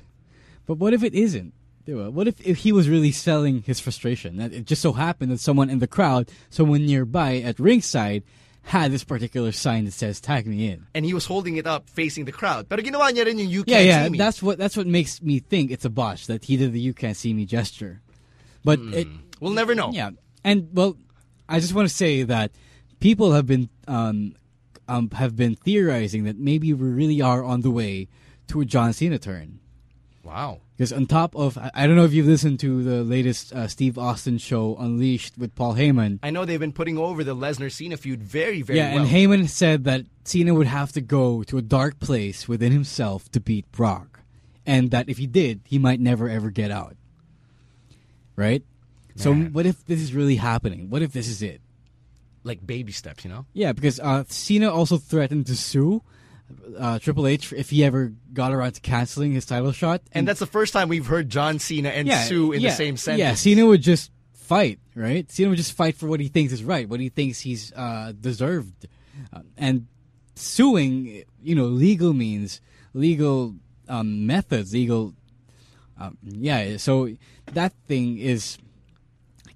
but 0.65 0.80
what 0.80 0.95
if 0.95 1.03
it 1.03 1.13
isn't? 1.13 1.53
What 1.88 2.27
if, 2.27 2.41
if 2.41 2.57
he 2.59 2.71
was 2.71 2.89
really 2.89 3.11
selling 3.11 3.61
his 3.63 3.79
frustration? 3.79 4.38
That 4.38 4.53
it 4.53 4.65
just 4.65 4.81
so 4.81 4.93
happened 4.93 5.31
that 5.31 5.39
someone 5.39 5.69
in 5.69 5.79
the 5.79 5.88
crowd, 5.88 6.29
someone 6.49 6.86
nearby 6.86 7.38
at 7.38 7.59
ringside, 7.59 8.23
had 8.63 8.91
this 8.91 9.03
particular 9.03 9.51
sign 9.51 9.86
that 9.86 9.93
says 9.93 10.19
"Tag 10.19 10.47
me 10.47 10.67
in." 10.69 10.88
and 10.95 11.05
he 11.05 11.13
was 11.13 11.25
holding 11.25 11.57
it 11.57 11.67
up 11.67 11.88
facing 11.89 12.25
the 12.25 12.31
crowd. 12.31 12.67
Pero 12.67 12.81
ginawa 12.81 13.11
niya 13.13 13.25
rin 13.25 13.38
yung 13.38 13.49
you 13.49 13.63
Yeah, 13.67 13.77
can't 13.77 13.86
yeah. 13.88 14.03
see 14.05 14.09
me. 14.09 14.17
That's 14.17 14.41
what 14.41 14.57
that's 14.57 14.75
what 14.75 14.88
makes 14.88 15.21
me 15.21 15.38
think 15.39 15.69
it's 15.69 15.86
a 15.86 15.89
botch 15.89 16.25
that 16.27 16.45
he 16.45 16.57
did 16.57 16.73
the 16.73 16.79
"You 16.81 16.93
can't 16.93 17.15
see 17.15 17.33
me" 17.33 17.45
gesture. 17.45 18.01
But 18.63 18.79
Hmm. 18.79 18.93
it, 18.93 19.07
we'll 19.39 19.53
never 19.53 19.75
know. 19.75 19.91
Yeah, 19.93 20.11
and 20.43 20.69
well, 20.73 20.97
I 21.47 21.59
just 21.59 21.75
want 21.75 21.88
to 21.88 21.93
say 21.93 22.23
that 22.23 22.49
people 22.99 23.33
have 23.33 23.45
been 23.45 23.69
um, 23.88 24.33
um, 24.88 25.11
have 25.11 25.36
been 25.36 25.53
theorizing 25.55 26.23
that 26.25 26.39
maybe 26.39 26.73
we 26.73 26.89
really 26.89 27.21
are 27.21 27.43
on 27.43 27.61
the 27.61 27.69
way 27.69 28.07
to 28.47 28.61
a 28.61 28.65
John 28.65 28.93
Cena 28.93 29.19
turn. 29.19 29.59
Wow. 30.26 30.61
Because 30.76 30.91
on 30.91 31.05
top 31.05 31.36
of, 31.36 31.57
I 31.73 31.86
don't 31.88 31.95
know 31.95 32.03
if 32.03 32.11
you've 32.11 32.26
listened 32.26 32.59
to 32.61 32.84
the 32.84 33.03
latest 33.03 33.53
uh, 33.53 33.67
Steve 33.67 33.97
Austin 33.97 34.39
show, 34.39 34.76
Unleashed, 34.76 35.38
with 35.38 35.55
Paul 35.55 35.76
Heyman. 35.76 36.19
I 36.23 36.32
know 36.32 36.43
they've 36.43 36.59
been 36.59 36.73
putting 36.73 36.97
over 36.97 37.23
the 37.23 37.36
Lesnar 37.36 37.71
Cena 37.71 37.95
feud 37.95 38.21
very, 38.21 38.61
very 38.63 38.80
yeah, 38.80 38.95
well. 38.95 39.03
and 39.03 39.11
Heyman 39.11 39.47
said 39.47 39.84
that 39.86 40.01
Cena 40.23 40.53
would 40.53 40.67
have 40.67 40.91
to 40.93 41.01
go 41.01 41.43
to 41.43 41.57
a 41.57 41.61
dark 41.61 41.99
place 41.99 42.47
within 42.47 42.71
himself 42.71 43.30
to 43.32 43.39
beat 43.39 43.71
Brock, 43.71 44.21
and 44.65 44.91
that 44.91 45.07
if 45.07 45.19
he 45.19 45.28
did, 45.28 45.61
he 45.63 45.78
might 45.78 45.99
never 45.99 46.28
ever 46.28 46.49
get 46.49 46.71
out. 46.71 46.97
Right. 48.36 48.63
So 49.15 49.34
what 49.34 49.65
if 49.65 49.86
this 49.86 50.01
is 50.01 50.13
really 50.13 50.36
happening? 50.36 50.89
What 50.89 51.01
if 51.01 51.13
this 51.13 51.30
is 51.30 51.41
it? 51.41 51.61
like 52.45 52.65
baby 52.65 52.91
steps, 52.91 53.26
you 53.26 53.32
know? 53.32 53.45
Yeah, 53.53 53.73
because 53.73 53.99
uh, 53.99 54.23
Cena 54.28 54.71
also 54.71 54.97
threatened 54.97 55.47
to 55.47 55.55
sue 55.55 56.03
uh, 56.77 56.99
Triple 56.99 57.27
H 57.27 57.53
if 57.53 57.69
he 57.69 57.83
ever 57.83 58.13
got 58.33 58.51
around 58.51 58.73
to 58.73 58.81
canceling 58.81 59.33
his 59.33 59.45
title 59.45 59.71
shot, 59.71 60.01
And 60.11 60.27
that's 60.27 60.39
the 60.39 60.45
first 60.45 60.73
time 60.73 60.89
we've 60.89 61.05
heard 61.05 61.29
John 61.29 61.59
Cena 61.59 61.89
and 61.89 62.11
Sue 62.11 62.51
in 62.51 62.61
yeah, 62.61 62.69
the 62.69 62.75
same 62.75 62.97
sentence. 62.97 63.19
Yeah, 63.19 63.33
Cena 63.33 63.65
would 63.65 63.81
just 63.81 64.11
fight, 64.33 64.79
right? 64.93 65.29
Cena 65.31 65.49
would 65.49 65.57
just 65.57 65.73
fight 65.73 65.95
for 65.95 66.07
what 66.07 66.19
he 66.19 66.27
thinks 66.27 66.53
is 66.53 66.63
right, 66.63 66.87
what 66.87 66.99
he 66.99 67.09
thinks 67.09 67.39
he's 67.39 67.73
uh, 67.73 68.13
deserved. 68.19 68.87
Uh, 69.33 69.41
and 69.57 69.87
suing, 70.35 71.23
you 71.41 71.55
know, 71.55 71.65
legal 71.65 72.13
means, 72.13 72.61
legal 72.93 73.55
um, 73.87 74.25
methods, 74.25 74.73
legal. 74.73 75.13
Um, 75.99 76.17
yeah, 76.23 76.77
so 76.77 77.09
that 77.53 77.73
thing 77.87 78.17
is 78.17 78.57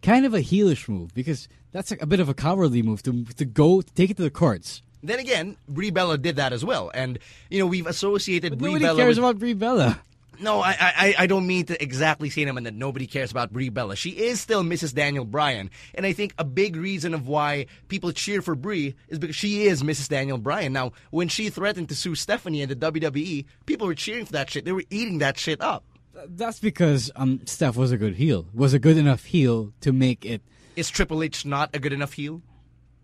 kind 0.01 0.25
of 0.25 0.33
a 0.33 0.39
heelish 0.39 0.87
move 0.87 1.13
because 1.13 1.49
that's 1.71 1.91
a, 1.91 1.97
a 2.01 2.05
bit 2.05 2.19
of 2.19 2.29
a 2.29 2.33
cowardly 2.33 2.81
move 2.81 3.03
to 3.03 3.25
to 3.25 3.45
go 3.45 3.81
to 3.81 3.93
take 3.93 4.09
it 4.09 4.17
to 4.17 4.23
the 4.23 4.29
courts. 4.29 4.81
Then 5.01 5.19
again, 5.19 5.57
Brie 5.67 5.91
Bella 5.91 6.17
did 6.17 6.35
that 6.37 6.51
as 6.53 6.63
well. 6.65 6.91
And, 6.93 7.19
you 7.49 7.59
know, 7.59 7.65
we've 7.67 7.87
associated 7.87 8.51
But 8.53 8.59
Brie 8.59 8.67
nobody 8.69 8.85
Bella 8.85 8.97
cares 8.99 9.09
with- 9.17 9.25
about 9.25 9.39
Brie 9.39 9.53
Bella. 9.53 9.99
No, 10.41 10.61
I, 10.61 10.71
I 10.79 11.15
I 11.19 11.27
don't 11.27 11.45
mean 11.45 11.65
to 11.65 11.83
exactly 11.83 12.29
say 12.29 12.45
that 12.45 12.73
nobody 12.73 13.07
cares 13.07 13.29
about 13.29 13.51
Brie 13.51 13.67
Bella. 13.67 13.97
She 13.97 14.11
is 14.11 14.39
still 14.39 14.63
Mrs. 14.63 14.93
Daniel 14.95 15.25
Bryan, 15.25 15.69
and 15.93 16.05
I 16.05 16.13
think 16.13 16.33
a 16.37 16.45
big 16.45 16.77
reason 16.77 17.13
of 17.13 17.27
why 17.27 17.65
people 17.89 18.13
cheer 18.13 18.41
for 18.41 18.55
Brie 18.55 18.95
is 19.09 19.19
because 19.19 19.35
she 19.35 19.63
is 19.65 19.83
Mrs. 19.83 20.07
Daniel 20.07 20.37
Bryan. 20.37 20.71
Now, 20.71 20.93
when 21.11 21.27
she 21.27 21.49
threatened 21.49 21.89
to 21.89 21.95
sue 21.95 22.15
Stephanie 22.15 22.61
in 22.61 22.69
the 22.69 22.75
WWE, 22.77 23.43
people 23.65 23.85
were 23.85 23.95
cheering 23.95 24.23
for 24.25 24.31
that 24.31 24.49
shit. 24.49 24.63
They 24.63 24.71
were 24.71 24.85
eating 24.89 25.17
that 25.17 25.37
shit 25.37 25.59
up. 25.59 25.83
That's 26.29 26.59
because 26.61 27.11
um, 27.17 27.41
Steph 27.45 27.75
was 27.75 27.91
a 27.91 27.97
good 27.97 28.15
heel, 28.15 28.47
was 28.53 28.73
a 28.73 28.79
good 28.79 28.95
enough 28.97 29.25
heel 29.25 29.73
to 29.81 29.91
make 29.91 30.25
it. 30.25 30.41
Is 30.77 30.89
Triple 30.89 31.21
H 31.21 31.45
not 31.45 31.69
a 31.73 31.79
good 31.79 31.91
enough 31.91 32.13
heel? 32.13 32.41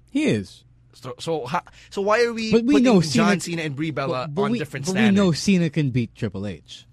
He 0.10 0.24
is. 0.26 0.64
So, 0.96 1.14
so, 1.20 1.46
ha, 1.46 1.62
so 1.89 2.02
why 2.02 2.24
are 2.24 2.34
we, 2.34 2.52
But 2.52 2.64
we 2.64 2.74
putting 2.76 2.84
know 2.86 3.02
John 3.02 3.39
Cena- 3.39 3.41
Cena 3.41 3.62
and 3.64 3.76
Brie 3.76 3.91
Bella 3.91 4.26
But- 4.28 4.36
but 4.36 4.41
on 4.43 4.52
we, 4.52 4.60
different 4.60 4.86
but 4.86 4.91
standards? 4.91 5.20
we 5.20 5.26
know 5.26 5.32
Cena 5.34 5.70
can 5.70 5.89
beat 5.91 6.16
Triple 6.16 6.48
H. 6.48 6.86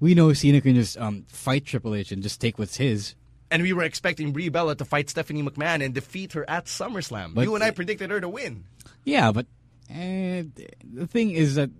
We 0.00 0.14
know 0.14 0.32
Cena 0.32 0.60
can 0.60 0.74
just 0.76 0.96
um, 0.98 1.24
fight 1.28 1.64
Triple 1.64 1.94
H 1.94 2.12
and 2.12 2.22
just 2.22 2.40
take 2.40 2.58
what's 2.58 2.76
his. 2.76 3.14
and 3.50 3.62
we 3.62 3.72
were 3.72 3.82
expecting 3.82 4.32
Brie 4.32 4.50
Bella 4.50 4.76
to 4.76 4.84
fight 4.84 5.08
Stephanie 5.10 5.42
McMahon 5.42 5.82
and 5.84 5.94
defeat 5.94 6.34
her 6.34 6.48
at 6.48 6.66
SummerSlam. 6.66 7.34
But- 7.34 7.42
you 7.44 7.54
and 7.54 7.64
I 7.64 7.70
predicted 7.70 8.10
her 8.10 8.20
to 8.20 8.28
win. 8.28 8.64
Yeah, 9.04 9.32
but 9.32 9.46
uh, 9.90 10.44
the 10.84 11.06
thing 11.08 11.30
is 11.30 11.54
that 11.54 11.70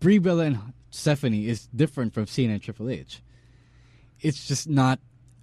Brie 0.00 0.18
Bella 0.18 0.46
and 0.46 0.58
Stephanie 0.90 1.46
is 1.46 1.68
different 1.68 2.12
from 2.12 2.26
Cena 2.26 2.54
and 2.54 2.62
Triple 2.62 2.90
H. 2.90 3.22
It's 4.20 4.46
just 4.48 4.68
not 4.68 4.98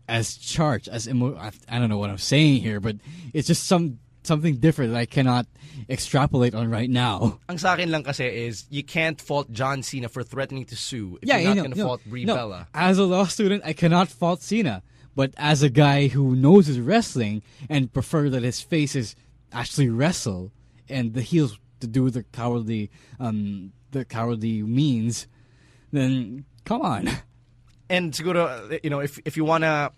as 0.07 0.35
charged 0.37 0.87
as 0.89 1.07
emo- 1.07 1.37
I, 1.37 1.51
I 1.69 1.79
don't 1.79 1.89
know 1.89 1.97
what 1.97 2.09
I'm 2.09 2.17
saying 2.17 2.61
here, 2.61 2.79
but 2.79 2.97
it's 3.33 3.47
just 3.47 3.63
some 3.63 3.99
something 4.29 4.61
different 4.61 4.93
that 4.93 4.99
I 5.01 5.09
cannot 5.09 5.49
extrapolate 5.89 6.53
on 6.53 6.69
right 6.69 6.89
now. 6.89 7.41
Ang 7.49 7.57
sa 7.57 7.73
akin 7.73 7.89
lang 7.89 8.05
kasi 8.05 8.29
is 8.29 8.69
you 8.69 8.85
can't 8.85 9.17
fault 9.17 9.49
John 9.49 9.81
Cena 9.81 10.07
for 10.07 10.21
threatening 10.21 10.69
to 10.69 10.77
sue 10.77 11.17
if 11.21 11.27
yeah, 11.27 11.41
you're 11.41 11.49
not 11.49 11.49
you 11.49 11.55
know, 11.55 11.63
going 11.73 11.75
to 11.75 11.83
fault 11.83 12.01
Brie 12.05 12.23
no. 12.29 12.37
Bella. 12.37 12.59
As 12.77 13.01
a 13.01 13.03
law 13.03 13.25
student, 13.25 13.65
I 13.65 13.73
cannot 13.73 14.07
fault 14.07 14.45
Cena, 14.45 14.85
But 15.19 15.33
as 15.35 15.61
a 15.61 15.69
guy 15.69 16.07
who 16.07 16.35
knows 16.35 16.67
his 16.67 16.79
wrestling 16.79 17.43
and 17.67 17.91
prefer 17.91 18.29
that 18.29 18.43
his 18.43 18.61
faces 18.61 19.15
actually 19.51 19.89
wrestle 19.89 20.53
and 20.87 21.13
the 21.13 21.21
heels 21.21 21.59
to 21.81 21.87
do 21.87 22.09
the 22.09 22.23
cowardly 22.31 22.89
um 23.19 23.73
the 23.91 24.05
cowardly 24.05 24.61
means, 24.63 25.27
then 25.91 26.45
come 26.63 26.81
on. 26.81 27.09
and 27.89 28.13
to 28.13 28.23
go 28.23 28.31
to 28.31 28.43
uh, 28.43 28.77
you 28.83 28.89
know 28.89 29.01
if 29.01 29.19
if 29.25 29.35
you 29.35 29.43
wanna 29.43 29.91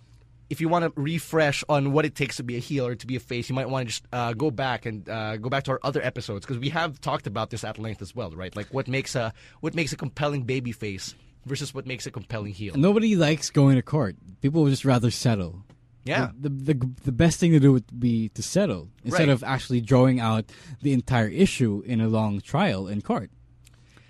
if 0.52 0.62
you 0.62 0.68
want 0.70 0.84
to 0.86 0.92
refresh 1.02 1.64
on 1.70 1.94
what 1.94 2.06
it 2.06 2.14
takes 2.14 2.36
to 2.38 2.44
be 2.44 2.58
a 2.58 2.60
heel 2.60 2.86
or 2.86 2.94
to 2.96 3.08
be 3.08 3.16
a 3.16 3.20
face, 3.20 3.50
you 3.50 3.56
might 3.56 3.70
want 3.70 3.88
to 3.88 3.92
just 3.92 4.04
uh, 4.12 4.34
go 4.34 4.52
back 4.52 4.86
and 4.86 5.08
uh, 5.10 5.38
go 5.38 5.50
back 5.50 5.64
to 5.64 5.72
our 5.72 5.80
other 5.82 6.02
episodes 6.04 6.46
because 6.46 6.60
we 6.60 6.70
have 6.70 7.00
talked 7.02 7.26
about 7.26 7.50
this 7.50 7.64
at 7.64 7.80
length 7.80 8.02
as 8.02 8.14
well, 8.14 8.30
right? 8.32 8.54
Like 8.56 8.68
what 8.74 8.88
makes 8.88 9.16
a 9.16 9.34
what 9.62 9.74
makes 9.74 9.94
a 9.94 9.98
compelling 9.98 10.44
baby 10.44 10.72
face 10.74 11.16
versus 11.46 11.74
what 11.74 11.88
makes 11.88 12.06
a 12.06 12.12
compelling 12.12 12.54
heel. 12.54 12.74
Nobody 12.76 13.16
likes 13.16 13.50
going 13.50 13.76
to 13.78 13.82
court. 13.82 14.16
People 14.42 14.62
would 14.64 14.70
just 14.72 14.86
rather 14.86 15.10
settle. 15.10 15.64
Yeah. 16.04 16.32
The, 16.38 16.50
the 16.50 16.74
the 16.74 16.90
the 17.06 17.12
best 17.12 17.40
thing 17.40 17.52
to 17.54 17.60
do 17.60 17.72
would 17.74 17.86
be 18.00 18.30
to 18.30 18.44
settle 18.44 18.90
instead 19.06 19.28
Right. 19.28 19.30
of 19.30 19.44
actually 19.44 19.82
drawing 19.82 20.20
out 20.20 20.46
the 20.82 20.92
entire 20.94 21.28
issue 21.30 21.82
in 21.86 22.02
a 22.02 22.08
long 22.10 22.42
trial 22.42 22.88
in 22.88 23.02
court. 23.02 23.32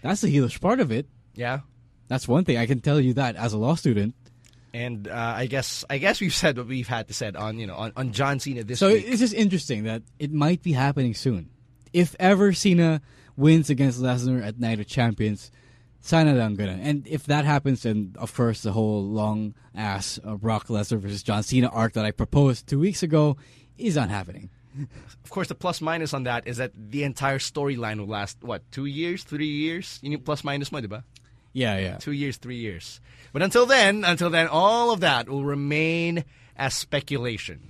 That's 0.02 0.22
the 0.22 0.36
heelish 0.36 0.60
part 0.60 0.80
of 0.80 0.92
it. 0.92 1.06
Yeah. 1.36 1.60
That's 2.08 2.28
one 2.28 2.44
thing 2.46 2.58
I 2.58 2.66
can 2.66 2.80
tell 2.82 3.00
you 3.00 3.14
that 3.14 3.36
as 3.36 3.54
a 3.54 3.58
law 3.58 3.76
student. 3.76 4.16
And 4.74 5.08
uh, 5.08 5.34
I 5.38 5.48
guess 5.48 5.84
I 5.90 5.98
guess 5.98 6.22
we've 6.22 6.34
said 6.34 6.58
what 6.58 6.68
we've 6.68 6.88
had 6.88 7.08
to 7.10 7.14
said 7.14 7.36
on 7.36 7.60
you 7.60 7.68
know 7.68 7.76
on, 7.76 7.92
on 7.96 8.12
John 8.14 8.40
Cena 8.40 8.64
this 8.64 8.80
So 8.80 8.94
week. 8.94 9.06
it's 9.08 9.20
just 9.20 9.34
interesting 9.34 9.84
that 9.84 10.02
it 10.18 10.32
might 10.32 10.64
be 10.64 10.72
happening 10.72 11.14
soon. 11.14 11.50
If 11.92 12.16
ever 12.20 12.54
Cena 12.54 13.02
wins 13.36 13.70
against 13.70 14.00
Lesnar 14.00 14.46
at 14.46 14.60
Night 14.60 14.80
of 14.80 14.88
Champions, 14.88 15.52
sana 16.00 16.34
lang 16.34 16.56
ganun. 16.56 16.80
And 16.82 17.06
if 17.06 17.26
that 17.26 17.44
happens, 17.44 17.84
then 17.84 18.16
of 18.18 18.34
course 18.34 18.62
the 18.64 18.72
whole 18.72 19.04
long 19.04 19.56
ass 19.76 20.20
uh, 20.24 20.36
Brock 20.36 20.68
Lesnar 20.68 21.00
versus 21.00 21.22
John 21.22 21.44
Cena 21.44 21.68
arc 21.68 21.94
that 21.94 22.06
I 22.06 22.12
proposed 22.12 22.68
two 22.68 22.80
weeks 22.80 23.04
ago 23.04 23.36
is 23.78 23.96
not 23.98 24.10
happening. 24.10 24.50
Of 25.26 25.30
course, 25.30 25.50
the 25.50 25.56
plus 25.56 25.82
minus 25.82 26.14
on 26.14 26.24
that 26.24 26.48
is 26.48 26.56
that 26.58 26.72
the 26.76 27.04
entire 27.04 27.40
storyline 27.40 28.00
will 28.00 28.08
last 28.08 28.38
what 28.42 28.64
two 28.72 28.86
years, 28.86 29.24
three 29.26 29.48
years. 29.48 30.00
You 30.02 30.10
need 30.12 30.24
plus 30.24 30.46
minus 30.46 30.72
mo, 30.72 30.80
diba? 30.80 31.04
Yeah, 31.54 31.78
yeah. 31.78 31.98
Two 31.98 32.12
years, 32.14 32.38
three 32.38 32.58
years. 32.58 33.00
But 33.34 33.42
until 33.42 33.66
then, 33.66 34.04
until 34.04 34.30
then, 34.30 34.48
all 34.48 34.92
of 34.92 35.00
that 35.02 35.28
will 35.30 35.44
remain 35.46 36.24
as 36.56 36.74
speculation. 36.74 37.62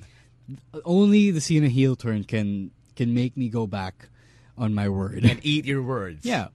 Only 0.86 1.32
the 1.32 1.42
Cena 1.42 1.68
heel 1.70 1.96
turn 1.96 2.24
can 2.24 2.72
can 2.96 3.14
make 3.14 3.38
me 3.38 3.50
go 3.50 3.68
back 3.68 4.10
on 4.58 4.74
my 4.74 4.90
word. 4.90 5.24
And 5.26 5.40
eat 5.44 5.66
your 5.66 5.82
words. 5.82 6.26
yeah. 6.26 6.48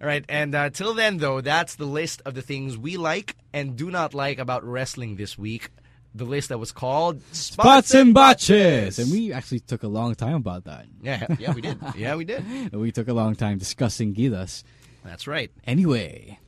All 0.00 0.06
right. 0.06 0.24
And 0.28 0.54
uh, 0.54 0.70
till 0.70 0.94
then, 0.94 1.18
though, 1.18 1.40
that's 1.40 1.74
the 1.74 1.84
list 1.86 2.22
of 2.24 2.34
the 2.34 2.42
things 2.42 2.78
we 2.78 2.96
like 2.96 3.34
and 3.52 3.74
do 3.74 3.90
not 3.90 4.14
like 4.14 4.38
about 4.38 4.62
wrestling 4.64 5.16
this 5.16 5.36
week. 5.36 5.70
The 6.14 6.24
list 6.24 6.48
that 6.50 6.58
was 6.58 6.72
called 6.72 7.20
Spots 7.34 7.92
and 7.94 8.14
botches, 8.14 8.98
and 8.98 9.10
we 9.12 9.32
actually 9.32 9.60
took 9.60 9.82
a 9.82 9.88
long 9.88 10.14
time 10.14 10.34
about 10.36 10.64
that. 10.64 10.86
Yeah, 11.02 11.26
yeah, 11.38 11.52
we 11.52 11.60
did. 11.60 11.78
Yeah, 11.96 12.16
we 12.16 12.24
did. 12.24 12.72
We 12.72 12.92
took 12.92 13.08
a 13.08 13.12
long 13.12 13.34
time 13.36 13.58
discussing 13.58 14.14
Gilas. 14.14 14.64
That's 15.04 15.26
right. 15.26 15.50
Anyway, 15.64 16.38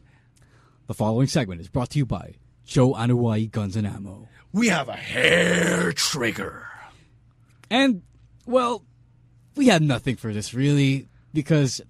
the 0.91 0.95
following 0.95 1.29
segment 1.29 1.61
is 1.61 1.69
brought 1.69 1.89
to 1.89 1.99
you 1.99 2.05
by 2.05 2.35
Joe 2.65 2.95
Anoa'i 2.95 3.49
Guns 3.49 3.77
and 3.77 3.87
Ammo. 3.87 4.27
We 4.53 4.71
have 4.71 4.89
a 4.89 4.97
hair 4.97 5.93
trigger. 5.93 6.67
And, 7.71 8.03
well, 8.45 8.83
we 9.55 9.69
had 9.69 9.83
nothing 9.83 10.17
for 10.17 10.33
this 10.33 10.53
really 10.53 11.07
because 11.33 11.81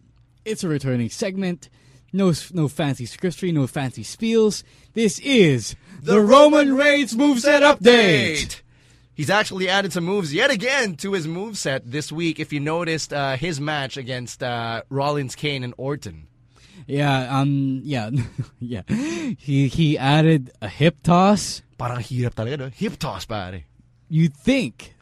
it's 0.45 0.65
a 0.65 0.69
returning 0.69 1.09
segment. 1.09 1.71
No, 2.13 2.35
no 2.53 2.69
fancy 2.69 3.07
scriptry, 3.07 3.55
no 3.55 3.67
fancy 3.67 4.05
spiels. 4.05 4.65
This 4.93 5.19
is 5.21 5.77
the, 6.03 6.21
Roman 6.21 6.77
Reigns 6.77 7.15
moveset 7.15 7.63
update. 7.63 8.61
He's 9.15 9.31
actually 9.31 9.71
added 9.71 9.95
some 9.95 10.05
moves 10.05 10.35
yet 10.35 10.51
again 10.51 10.97
to 10.97 11.13
his 11.13 11.27
moveset 11.27 11.85
this 11.87 12.13
week. 12.13 12.39
If 12.39 12.53
you 12.53 12.61
noticed 12.61 13.15
uh, 13.15 13.39
his 13.39 13.63
match 13.63 13.97
against 13.97 14.43
uh, 14.43 14.83
Rollins, 14.91 15.37
Kane, 15.37 15.65
and 15.65 15.73
Orton. 15.79 16.27
Yeah, 16.91 17.39
um, 17.39 17.81
yeah, 17.85 18.11
yeah. 18.59 18.83
He 18.89 19.69
he 19.69 19.97
added 19.99 20.51
a 20.61 20.69
hip 20.69 20.97
toss. 21.03 21.63
Parang 21.79 21.99
hirap 22.01 22.35
talaga, 22.35 22.59
no? 22.59 22.69
Hip 22.69 22.99
toss, 22.99 23.25
pare. 23.25 23.65
You'd 24.09 24.37
think 24.37 24.95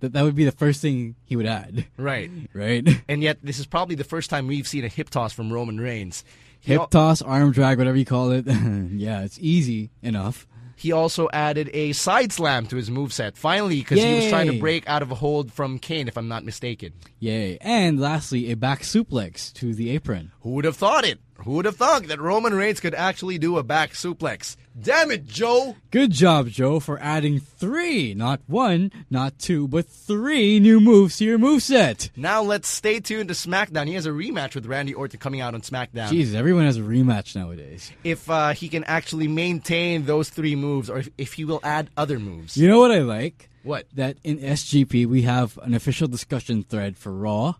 that 0.00 0.12
that 0.12 0.22
would 0.22 0.34
be 0.34 0.44
the 0.44 0.52
first 0.52 0.80
thing 0.82 1.14
he 1.24 1.36
would 1.36 1.46
add, 1.46 1.86
Right. 1.96 2.30
right? 2.54 2.86
And 3.08 3.22
yet, 3.22 3.38
this 3.42 3.58
is 3.58 3.66
probably 3.66 3.94
the 3.94 4.04
first 4.04 4.30
time 4.30 4.46
we've 4.46 4.66
seen 4.66 4.84
a 4.84 4.88
hip 4.88 5.10
toss 5.10 5.32
from 5.32 5.52
Roman 5.52 5.78
Reigns. 5.80 6.24
He 6.60 6.72
Hip 6.72 6.80
al- 6.80 6.86
toss, 6.88 7.22
arm 7.22 7.52
drag, 7.52 7.78
whatever 7.78 7.96
you 7.96 8.04
call 8.06 8.32
it. 8.32 8.46
yeah, 8.48 9.22
it's 9.22 9.38
easy 9.40 9.90
enough. 10.02 10.46
He 10.76 10.90
also 10.92 11.28
added 11.32 11.70
a 11.72 11.92
side 11.92 12.32
slam 12.32 12.66
to 12.66 12.76
his 12.76 12.90
moveset, 12.90 13.36
finally, 13.36 13.78
because 13.78 14.02
he 14.02 14.14
was 14.14 14.28
trying 14.28 14.50
to 14.50 14.58
break 14.58 14.88
out 14.88 15.02
of 15.02 15.10
a 15.12 15.14
hold 15.14 15.52
from 15.52 15.78
Kane, 15.78 16.08
if 16.08 16.16
I'm 16.18 16.26
not 16.28 16.42
mistaken. 16.44 16.92
Yay. 17.20 17.58
And 17.60 18.00
lastly, 18.00 18.50
a 18.50 18.56
back 18.56 18.80
suplex 18.82 19.52
to 19.54 19.72
the 19.72 19.90
apron. 19.90 20.32
Who 20.40 20.50
would 20.50 20.64
have 20.64 20.76
thought 20.76 21.04
it? 21.04 21.20
Who 21.44 21.52
would 21.52 21.64
have 21.66 21.76
thought 21.76 22.06
that 22.08 22.20
Roman 22.20 22.54
Reigns 22.54 22.80
could 22.80 22.94
actually 22.94 23.36
do 23.38 23.58
a 23.58 23.62
back 23.62 23.92
suplex? 23.92 24.56
Damn 24.80 25.10
it, 25.10 25.26
Joe! 25.26 25.76
Good 25.90 26.10
job, 26.10 26.48
Joe, 26.48 26.80
for 26.80 26.98
adding 27.00 27.38
three, 27.38 28.14
not 28.14 28.40
one, 28.46 28.90
not 29.10 29.38
two, 29.38 29.68
but 29.68 29.86
three 29.86 30.58
new 30.58 30.80
moves 30.80 31.18
to 31.18 31.24
your 31.24 31.38
moveset. 31.38 32.10
Now 32.16 32.42
let's 32.42 32.68
stay 32.68 32.98
tuned 32.98 33.28
to 33.28 33.34
SmackDown. 33.34 33.86
He 33.86 33.94
has 33.94 34.06
a 34.06 34.10
rematch 34.10 34.54
with 34.54 34.66
Randy 34.66 34.94
Orton 34.94 35.20
coming 35.20 35.40
out 35.40 35.54
on 35.54 35.60
SmackDown. 35.60 36.08
Jesus, 36.08 36.34
everyone 36.34 36.64
has 36.64 36.76
a 36.78 36.80
rematch 36.82 37.36
nowadays. 37.36 37.92
If 38.02 38.28
uh, 38.28 38.52
he 38.52 38.68
can 38.68 38.82
actually 38.84 39.28
maintain 39.28 40.06
those 40.06 40.30
three 40.30 40.56
moves, 40.56 40.88
or 40.90 40.98
if, 40.98 41.10
if 41.18 41.32
he 41.34 41.44
will 41.44 41.60
add 41.62 41.90
other 41.96 42.18
moves. 42.18 42.56
You 42.56 42.68
know 42.68 42.80
what 42.80 42.90
I 42.90 43.00
like? 43.00 43.48
What? 43.62 43.86
That 43.94 44.16
in 44.24 44.38
SGP 44.38 45.06
we 45.06 45.22
have 45.22 45.58
an 45.58 45.74
official 45.74 46.08
discussion 46.08 46.62
thread 46.64 46.96
for 46.98 47.12
Raw, 47.12 47.54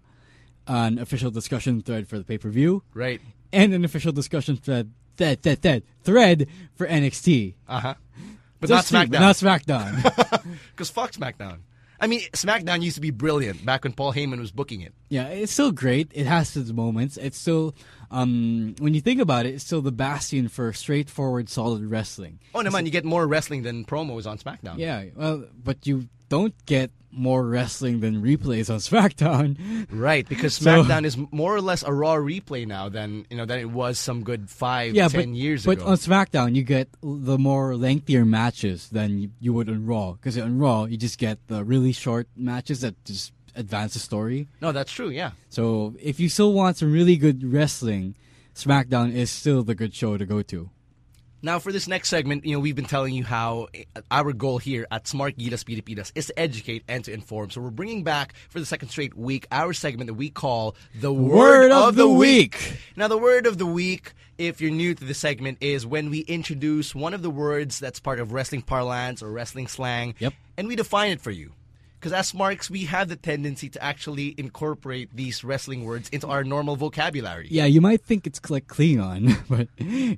an 0.67 0.99
official 0.99 1.31
discussion 1.31 1.81
thread 1.83 2.09
for 2.09 2.19
the 2.19 2.25
pay 2.25 2.39
per 2.39 2.49
view, 2.49 2.83
Right. 2.93 3.21
And 3.55 3.73
an 3.73 3.85
official 3.85 4.13
discussion 4.13 4.57
thread 4.57 4.93
thread, 5.17 5.43
thread, 5.43 5.63
thread, 5.63 5.83
thread 6.03 6.49
for 6.75 6.87
NXT. 6.87 7.55
Uh 7.69 7.81
huh. 7.81 7.95
But 8.61 8.67
two, 8.69 8.75
not 8.75 8.85
but 8.91 9.09
SmackDown. 9.11 9.21
Not 9.21 9.37
SmackDown. 9.37 10.41
Because 10.73 10.91
fuck 10.91 11.13
SmackDown. 11.13 11.59
I 12.01 12.07
mean, 12.07 12.21
SmackDown 12.33 12.83
used 12.83 12.97
to 12.97 13.01
be 13.01 13.11
brilliant 13.11 13.65
back 13.65 13.85
when 13.85 13.93
Paul 13.93 14.13
Heyman 14.13 14.39
was 14.41 14.51
booking 14.51 14.81
it. 14.83 14.93
yeah, 15.09 15.29
it's 15.29 15.53
still 15.53 15.71
great. 15.73 16.11
It 16.13 16.27
has 16.27 16.57
its 16.57 16.73
moments. 16.73 17.17
It's 17.17 17.39
still, 17.39 17.75
um, 18.11 18.75
when 18.79 18.93
you 18.95 19.01
think 19.01 19.21
about 19.21 19.47
it, 19.47 19.55
it's 19.55 19.65
still 19.65 19.81
the 19.81 19.93
bastion 19.93 20.49
for 20.49 20.73
straightforward, 20.73 21.49
solid 21.49 21.85
wrestling. 21.87 22.41
Oh, 22.55 22.59
naman, 22.61 22.85
you 22.85 22.91
get 22.91 23.05
more 23.05 23.27
wrestling 23.27 23.63
than 23.63 23.85
promos 23.85 24.27
on 24.27 24.39
SmackDown. 24.39 24.77
Yeah, 24.79 25.05
well, 25.15 25.45
but 25.63 25.87
you 25.87 26.09
don't 26.29 26.55
get 26.67 26.91
more 27.15 27.47
wrestling 27.47 28.01
than 28.01 28.23
replays 28.23 28.69
on 28.71 28.79
SmackDown. 28.91 29.87
Right, 29.91 30.29
because 30.29 30.55
So- 30.55 30.83
SmackDown 30.83 31.05
is 31.05 31.17
more 31.31 31.55
or 31.55 31.61
less 31.61 31.83
a 31.83 31.93
Raw 31.93 32.17
replay 32.17 32.67
now 32.67 32.89
than 32.89 33.27
you 33.31 33.37
know 33.37 33.45
than 33.47 33.59
it 33.61 33.71
was 33.71 33.99
some 33.99 34.23
good 34.25 34.51
five, 34.51 34.95
yeah, 34.95 35.09
ten 35.09 35.31
but, 35.31 35.37
years 35.37 35.65
but 35.65 35.73
ago. 35.73 35.85
But 35.85 35.91
on 35.91 35.97
SmackDown 35.97 36.55
you 36.55 36.63
get 36.63 36.89
the 37.03 37.39
more 37.39 37.77
lengthier 37.77 38.25
matches 38.25 38.89
than 38.91 39.19
you, 39.19 39.31
you 39.41 39.53
would 39.53 39.69
on 39.69 39.87
Raw. 39.87 40.13
Because 40.13 40.37
on 40.39 40.59
Raw 40.59 40.85
you 40.85 40.97
just 40.97 41.19
get 41.19 41.39
the 41.49 41.65
really 41.65 41.93
short 41.93 42.29
matches 42.37 42.81
that 42.81 43.03
just 43.05 43.33
advance 43.57 43.95
the 43.95 44.01
story. 44.01 44.49
no, 44.61 44.73
that's 44.73 44.91
true. 44.91 45.11
Yeah. 45.11 45.31
So 45.49 45.95
if 46.03 46.19
you 46.19 46.29
still 46.29 46.53
want 46.53 46.77
some 46.77 46.91
really 46.93 47.17
good 47.17 47.45
wrestling, 47.45 48.17
SmackDown 48.55 49.13
is 49.15 49.31
still 49.31 49.63
the 49.63 49.75
good 49.75 49.95
show 49.95 50.17
to 50.19 50.27
go 50.27 50.43
to. 50.43 50.71
Now, 51.45 51.59
for 51.59 51.73
this 51.73 51.87
next 51.87 52.09
segment, 52.09 52.47
you 52.47 52.55
know, 52.55 52.59
we've 52.59 52.75
been 52.75 52.87
telling 52.87 53.13
you 53.13 53.23
how 53.23 53.69
uh, 53.95 54.01
our 54.11 54.33
goal 54.33 54.57
here 54.57 54.87
at 54.91 55.05
Smark 55.05 55.37
Gilas 55.37 55.63
Pilipinas 55.63 56.11
is 56.15 56.29
to 56.29 56.39
educate 56.41 56.85
and 56.89 57.05
to 57.05 57.13
inform. 57.13 57.51
So 57.51 57.61
we're 57.61 57.69
bringing 57.69 58.03
back 58.03 58.33
for 58.49 58.61
the 58.61 58.65
second 58.65 58.89
straight 58.89 59.15
week 59.15 59.47
our 59.53 59.75
segment 59.75 60.07
that 60.07 60.15
we 60.15 60.31
call 60.31 60.75
the 60.99 61.13
Word 61.13 61.71
of 61.71 61.97
the 61.97 62.09
Week. 62.09 62.79
Now, 62.97 63.09
the 63.09 63.19
word 63.19 63.47
of 63.47 63.59
the 63.59 63.67
week, 63.67 64.15
if 64.39 64.63
you're 64.63 64.71
new 64.71 64.95
to 64.95 65.05
the 65.05 65.13
segment, 65.13 65.59
is 65.61 65.85
when 65.85 66.09
we 66.09 66.21
introduce 66.21 66.95
one 66.95 67.13
of 67.13 67.21
the 67.21 67.29
words 67.29 67.79
that's 67.79 68.01
part 68.01 68.21
of 68.21 68.33
wrestling 68.33 68.63
parlance 68.63 69.23
or 69.23 69.31
wrestling 69.31 69.67
slang, 69.67 70.15
Yep. 70.21 70.33
and 70.57 70.67
we 70.67 70.77
define 70.77 71.11
it 71.11 71.21
for 71.21 71.31
you. 71.31 71.53
Because 72.05 72.19
as 72.19 72.35
Marks, 72.35 72.69
we 72.69 72.85
have 72.85 73.09
the 73.09 73.17
tendency 73.17 73.71
to 73.71 73.83
actually 73.83 74.35
incorporate 74.37 75.09
these 75.17 75.43
wrestling 75.43 75.87
words 75.87 76.11
into 76.11 76.27
our 76.27 76.45
normal 76.45 76.77
vocabulary. 76.77 77.49
Yeah, 77.51 77.65
you 77.65 77.81
might 77.81 78.03
think 78.03 78.27
it's 78.27 78.51
like 78.51 78.67
Klingon, 78.67 79.39
but 79.49 79.69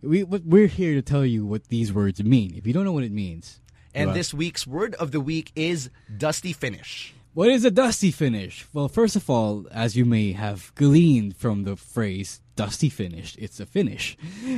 we, 0.03 0.25
we're 0.25 0.67
here 0.67 0.95
to 0.95 1.03
tell 1.03 1.25
you 1.25 1.47
what 1.47 1.69
these 1.69 1.93
words 1.93 2.21
mean. 2.25 2.55
If 2.57 2.67
you 2.67 2.73
don't 2.73 2.85
know 2.85 2.91
what 2.91 3.05
it 3.05 3.13
means, 3.13 3.61
And 3.95 4.15
this 4.15 4.35
week's 4.35 4.67
word 4.67 4.97
of 4.97 5.13
the 5.13 5.21
week 5.21 5.53
is 5.55 5.89
dusty 6.19 6.53
finish. 6.53 7.15
What 7.35 7.51
is 7.51 7.65
a 7.65 7.71
dusty 7.71 8.11
finish? 8.11 8.67
Well, 8.73 8.89
first 8.89 9.15
of 9.15 9.31
all, 9.31 9.69
as 9.71 9.95
you 9.95 10.05
may 10.05 10.33
have 10.33 10.73
gleaned 10.75 11.37
from 11.37 11.63
the 11.63 11.77
phrase 11.77 12.41
dusty 12.57 12.89
finish, 12.89 13.37
it's 13.39 13.61
a 13.61 13.67
finish. 13.67 14.17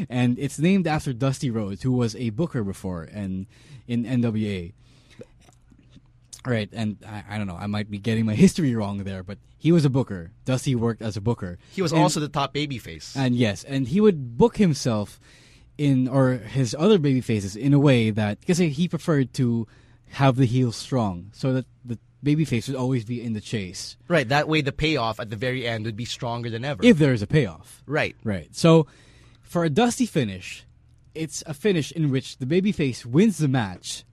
And 0.09 0.39
it's 0.39 0.59
named 0.59 0.87
after 0.87 1.13
Dusty 1.13 1.51
Rhodes, 1.51 1.83
who 1.83 1.93
was 1.93 2.17
a 2.17 2.31
booker 2.31 2.65
before 2.65 3.03
and 3.03 3.45
in 3.87 4.05
NWA. 4.05 4.73
Right, 6.47 6.69
and 6.73 6.97
I, 7.07 7.25
I 7.31 7.39
don't 7.39 7.47
know, 7.47 7.57
I 7.57 7.67
might 7.67 7.91
be 7.91 7.99
getting 7.99 8.25
my 8.27 8.35
history 8.47 8.75
wrong 8.75 8.99
there, 9.05 9.23
but 9.23 9.39
he 9.59 9.73
was 9.73 9.85
a 9.85 9.91
booker. 9.91 10.31
Dusty 10.45 10.75
worked 10.75 11.03
as 11.03 11.17
a 11.17 11.21
booker. 11.21 11.59
He 11.73 11.83
was 11.83 11.93
And- 11.93 12.01
also 12.01 12.21
the 12.21 12.29
top 12.29 12.55
babyface. 12.55 13.17
and 13.17 13.35
yes, 13.35 13.65
and 13.65 13.89
he 13.89 14.01
would 14.01 14.39
book 14.39 14.57
himself 14.57 15.21
in 15.77 16.09
or 16.09 16.33
his 16.35 16.75
other 16.79 16.99
baby 16.99 17.21
faces 17.21 17.55
in 17.57 17.73
a 17.73 17.79
way 17.79 18.11
that 18.11 18.41
because 18.41 18.59
he 18.59 18.89
preferred 18.89 19.33
to 19.35 19.67
have 20.13 20.37
the 20.37 20.47
heel 20.47 20.73
strong, 20.73 21.31
so 21.33 21.53
that 21.53 21.67
the 21.85 21.99
babyface 22.25 22.67
would 22.67 22.77
always 22.77 23.05
be 23.05 23.23
in 23.23 23.33
the 23.33 23.41
chase 23.41 23.97
Right. 24.09 24.29
That 24.29 24.49
way, 24.49 24.61
the 24.61 24.73
payoff 24.73 25.21
at 25.21 25.31
the 25.31 25.37
very 25.37 25.67
end 25.69 25.85
would 25.85 25.97
be 25.97 26.05
stronger 26.05 26.51
than 26.51 26.65
ever. 26.65 26.85
if 26.85 26.99
there 26.99 27.13
is 27.13 27.23
a 27.23 27.27
payoff. 27.29 27.83
right. 27.87 28.17
Right. 28.25 28.49
So, 28.57 28.87
for 29.43 29.65
a 29.65 29.71
dusty 29.71 30.05
finish, 30.07 30.65
it's 31.15 31.43
a 31.47 31.55
finish 31.55 31.91
in 31.93 32.11
which 32.11 32.39
the 32.39 32.47
babyface 32.47 33.05
wins 33.07 33.39
the 33.39 33.49
match, 33.49 34.05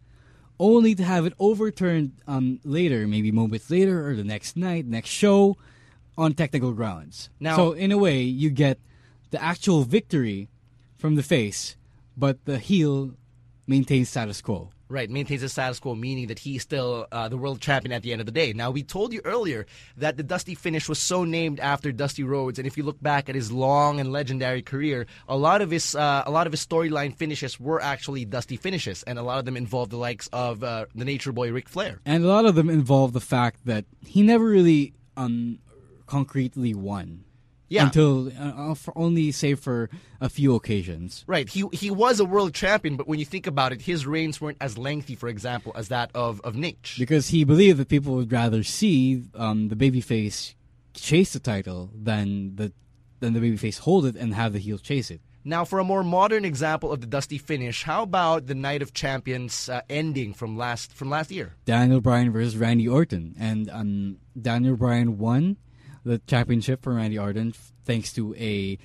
only 0.59 0.95
to 0.95 1.03
have 1.03 1.25
it 1.25 1.33
overturned 1.39 2.13
um, 2.27 2.59
later, 2.63 3.07
maybe 3.07 3.31
moments 3.31 3.69
later 3.69 4.07
or 4.07 4.15
the 4.15 4.23
next 4.23 4.55
night, 4.55 4.85
next 4.85 5.09
show, 5.09 5.57
on 6.17 6.33
technical 6.33 6.71
grounds. 6.71 7.29
Now- 7.39 7.55
so 7.55 7.71
in 7.73 7.91
a 7.91 7.97
way, 7.97 8.21
you 8.21 8.49
get 8.49 8.79
the 9.31 9.41
actual 9.41 9.83
victory 9.83 10.49
from 10.97 11.15
the 11.15 11.23
face, 11.23 11.75
but 12.15 12.43
the 12.45 12.57
heel 12.59 13.11
maintains 13.67 14.09
status 14.09 14.41
quo. 14.41 14.69
Right, 14.87 15.09
maintains 15.09 15.41
the 15.41 15.49
status 15.49 15.79
quo, 15.79 15.95
meaning 15.95 16.27
that 16.27 16.37
he's 16.37 16.61
still 16.61 17.07
uh, 17.11 17.27
the 17.27 17.37
world 17.37 17.59
champion 17.59 17.91
at 17.91 18.03
the 18.03 18.11
end 18.11 18.21
of 18.21 18.27
the 18.27 18.31
day. 18.31 18.53
Now, 18.53 18.69
we 18.69 18.83
told 18.83 19.13
you 19.13 19.21
earlier 19.25 19.65
that 19.97 20.15
the 20.15 20.21
Dusty 20.21 20.53
finish 20.53 20.87
was 20.87 20.99
so 20.99 21.23
named 21.23 21.59
after 21.59 21.91
Dusty 21.91 22.23
Rhodes, 22.23 22.59
and 22.59 22.67
if 22.67 22.77
you 22.77 22.83
look 22.83 23.01
back 23.01 23.27
at 23.27 23.33
his 23.33 23.51
long 23.51 23.99
and 23.99 24.11
legendary 24.11 24.61
career, 24.61 25.07
a 25.27 25.35
lot 25.35 25.63
of 25.63 25.71
his 25.71 25.95
uh, 25.95 26.23
a 26.27 26.29
lot 26.29 26.45
of 26.45 26.53
his 26.53 26.63
storyline 26.63 27.15
finishes 27.15 27.59
were 27.59 27.81
actually 27.81 28.25
Dusty 28.25 28.57
finishes, 28.57 29.01
and 29.03 29.17
a 29.17 29.23
lot 29.23 29.39
of 29.39 29.45
them 29.45 29.57
involved 29.57 29.91
the 29.91 29.97
likes 29.97 30.27
of 30.31 30.63
uh, 30.63 30.85
the 30.93 31.05
Nature 31.05 31.31
Boy 31.31 31.51
Ric 31.51 31.67
Flair. 31.67 31.99
And 32.05 32.23
a 32.23 32.27
lot 32.27 32.45
of 32.45 32.53
them 32.53 32.69
involved 32.69 33.13
the 33.13 33.21
fact 33.21 33.65
that 33.65 33.85
he 34.05 34.21
never 34.21 34.45
really 34.45 34.93
um, 35.17 35.59
concretely 36.05 36.75
won. 36.75 37.24
Yeah. 37.75 37.85
Until 37.87 38.31
uh, 38.39 38.73
for 38.73 38.97
only 38.97 39.31
say 39.31 39.53
for 39.55 39.89
a 40.21 40.29
few 40.29 40.55
occasions. 40.55 41.25
Right, 41.27 41.49
he 41.49 41.65
he 41.73 41.91
was 41.91 42.19
a 42.19 42.25
world 42.25 42.53
champion, 42.53 42.95
but 42.95 43.07
when 43.07 43.19
you 43.19 43.25
think 43.25 43.47
about 43.47 43.73
it, 43.73 43.81
his 43.81 44.05
reigns 44.05 44.39
weren't 44.39 44.57
as 44.61 44.77
lengthy, 44.77 45.15
for 45.15 45.27
example, 45.27 45.73
as 45.75 45.89
that 45.89 46.09
of 46.15 46.39
of 46.41 46.55
Naitch. 46.55 46.97
Because 46.97 47.29
he 47.29 47.43
believed 47.43 47.77
that 47.79 47.89
people 47.89 48.15
would 48.15 48.31
rather 48.31 48.63
see 48.63 49.23
um, 49.35 49.67
the 49.67 49.75
babyface 49.75 50.55
chase 50.93 51.33
the 51.33 51.39
title 51.39 51.91
than 51.93 52.55
the 52.55 52.71
than 53.19 53.33
the 53.33 53.39
babyface 53.39 53.79
hold 53.79 54.05
it 54.05 54.15
and 54.15 54.33
have 54.33 54.53
the 54.53 54.59
heel 54.59 54.77
chase 54.77 55.11
it. 55.11 55.21
Now, 55.47 55.63
for 55.63 55.77
a 55.77 55.83
more 55.83 56.03
modern 56.03 56.43
example 56.43 56.91
of 56.91 57.01
the 57.01 57.07
Dusty 57.07 57.37
finish, 57.37 57.83
how 57.83 58.01
about 58.01 58.47
the 58.47 58.55
Night 58.55 58.81
of 58.81 58.93
Champions 58.93 59.69
uh, 59.69 59.81
ending 59.89 60.33
from 60.33 60.57
last 60.57 60.93
from 60.93 61.09
last 61.11 61.29
year? 61.29 61.53
Daniel 61.65 62.01
Bryan 62.01 62.31
versus 62.31 62.57
Randy 62.57 62.87
Orton, 62.87 63.35
and 63.37 63.69
um, 63.69 64.17
Daniel 64.41 64.75
Bryan 64.75 65.19
won 65.19 65.57
the 66.05 66.19
championship 66.27 66.83
for 66.83 66.93
Randy 66.93 67.19
Orton 67.19 67.53
thanks 67.83 68.13
to 68.13 68.35
a 68.35 68.77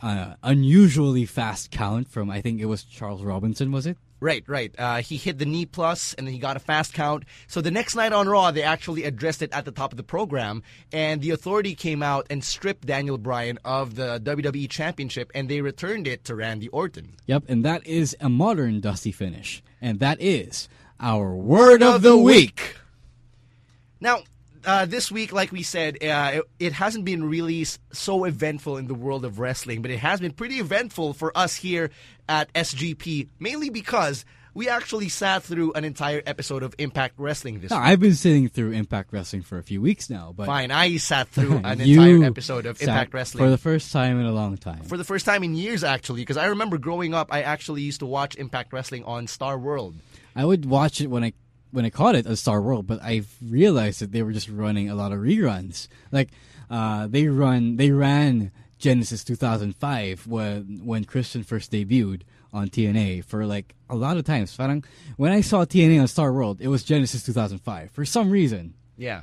uh, 0.00 0.34
unusually 0.42 1.26
fast 1.26 1.70
count 1.70 2.08
from 2.08 2.30
I 2.30 2.40
think 2.40 2.60
it 2.60 2.66
was 2.66 2.84
Charles 2.84 3.22
Robinson, 3.22 3.72
was 3.72 3.86
it? 3.86 3.98
Right, 4.20 4.42
right. 4.48 4.74
Uh, 4.76 4.96
he 4.96 5.16
hit 5.16 5.38
the 5.38 5.46
knee 5.46 5.64
plus, 5.64 6.12
and 6.14 6.26
then 6.26 6.34
he 6.34 6.40
got 6.40 6.56
a 6.56 6.60
fast 6.60 6.92
count. 6.92 7.24
So 7.46 7.60
the 7.60 7.70
next 7.70 7.94
night 7.94 8.12
on 8.12 8.28
Raw, 8.28 8.50
they 8.50 8.64
actually 8.64 9.04
addressed 9.04 9.42
it 9.42 9.52
at 9.52 9.64
the 9.64 9.70
top 9.70 9.92
of 9.92 9.96
the 9.96 10.02
program, 10.02 10.64
and 10.92 11.20
the 11.20 11.30
Authority 11.30 11.76
came 11.76 12.02
out 12.02 12.26
and 12.28 12.42
stripped 12.42 12.86
Daniel 12.86 13.16
Bryan 13.16 13.60
of 13.64 13.94
the 13.94 14.20
WWE 14.20 14.68
Championship, 14.68 15.30
and 15.36 15.48
they 15.48 15.60
returned 15.60 16.08
it 16.08 16.24
to 16.24 16.34
Randy 16.34 16.68
Orton. 16.68 17.14
Yep, 17.26 17.44
and 17.48 17.64
that 17.64 17.86
is 17.86 18.16
a 18.20 18.28
modern 18.28 18.80
Dusty 18.80 19.12
finish, 19.12 19.62
and 19.80 20.00
that 20.00 20.20
is 20.20 20.68
our 20.98 21.36
word 21.36 21.82
of 21.82 22.02
the 22.02 22.16
week. 22.16 22.74
Now, 24.00 24.22
uh, 24.64 24.84
this 24.86 25.10
week, 25.10 25.32
like 25.32 25.52
we 25.52 25.62
said, 25.62 26.02
uh, 26.02 26.32
it, 26.34 26.44
it 26.58 26.72
hasn't 26.72 27.04
been 27.04 27.28
really 27.28 27.64
so 27.92 28.24
eventful 28.24 28.76
in 28.76 28.86
the 28.86 28.94
world 28.94 29.24
of 29.24 29.38
wrestling, 29.38 29.82
but 29.82 29.90
it 29.90 29.98
has 29.98 30.20
been 30.20 30.32
pretty 30.32 30.56
eventful 30.56 31.12
for 31.14 31.36
us 31.36 31.56
here 31.56 31.90
at 32.28 32.52
SGP, 32.52 33.28
mainly 33.38 33.70
because 33.70 34.24
we 34.54 34.68
actually 34.68 35.08
sat 35.08 35.44
through 35.44 35.72
an 35.74 35.84
entire 35.84 36.20
episode 36.26 36.62
of 36.62 36.74
Impact 36.78 37.14
Wrestling 37.18 37.60
this 37.60 37.70
Now, 37.70 37.78
week. 37.78 37.86
I've 37.86 38.00
been 38.00 38.14
sitting 38.14 38.48
through 38.48 38.72
Impact 38.72 39.12
Wrestling 39.12 39.42
for 39.42 39.58
a 39.58 39.62
few 39.62 39.80
weeks 39.80 40.10
now, 40.10 40.32
but 40.36 40.46
Fine, 40.46 40.70
I 40.72 40.96
sat 40.96 41.28
through 41.28 41.58
an 41.64 41.80
entire 41.80 42.24
episode 42.24 42.66
of 42.66 42.80
Impact 42.82 43.14
Wrestling 43.14 43.44
for 43.44 43.50
the 43.50 43.58
first 43.58 43.92
time 43.92 44.18
in 44.18 44.26
a 44.26 44.32
long 44.32 44.56
time. 44.56 44.82
for 44.82 44.96
the 44.96 45.04
first 45.04 45.26
time 45.26 45.44
in 45.44 45.54
years, 45.54 45.84
actually, 45.84 46.22
because 46.22 46.36
I 46.36 46.46
remember 46.46 46.76
growing 46.78 47.14
up, 47.14 47.28
I 47.32 47.42
actually 47.42 47.82
used 47.82 48.00
to 48.00 48.06
watch 48.06 48.34
Impact 48.36 48.72
Wrestling 48.72 49.04
on 49.04 49.26
Star 49.26 49.58
World. 49.58 49.94
I 50.34 50.44
would 50.44 50.66
watch 50.66 51.00
it 51.00 51.08
when 51.08 51.24
I 51.24 51.34
when 51.70 51.84
I 51.84 51.90
caught 51.90 52.14
it 52.14 52.26
as 52.26 52.40
Star 52.40 52.60
World, 52.60 52.86
but 52.86 53.00
I 53.02 53.22
realized 53.42 54.00
that 54.00 54.12
they 54.12 54.22
were 54.22 54.32
just 54.32 54.48
running 54.48 54.88
a 54.88 54.94
lot 54.94 55.12
of 55.12 55.18
reruns. 55.18 55.88
Like 56.10 56.30
uh, 56.70 57.06
they 57.06 57.28
run, 57.28 57.76
they 57.76 57.90
ran 57.90 58.50
Genesis 58.78 59.24
2005 59.24 60.26
when 60.26 60.80
when 60.84 61.04
Christian 61.04 61.42
first 61.42 61.72
debuted 61.72 62.22
on 62.52 62.68
TNA 62.68 63.24
for 63.24 63.44
like 63.46 63.74
a 63.90 63.96
lot 63.96 64.16
of 64.16 64.24
times. 64.24 64.56
When 65.16 65.32
I 65.32 65.40
saw 65.40 65.64
TNA 65.64 66.00
on 66.00 66.08
Star 66.08 66.32
World, 66.32 66.60
it 66.60 66.68
was 66.68 66.82
Genesis 66.82 67.22
2005 67.24 67.90
for 67.90 68.04
some 68.04 68.30
reason. 68.30 68.74
Yeah. 68.96 69.22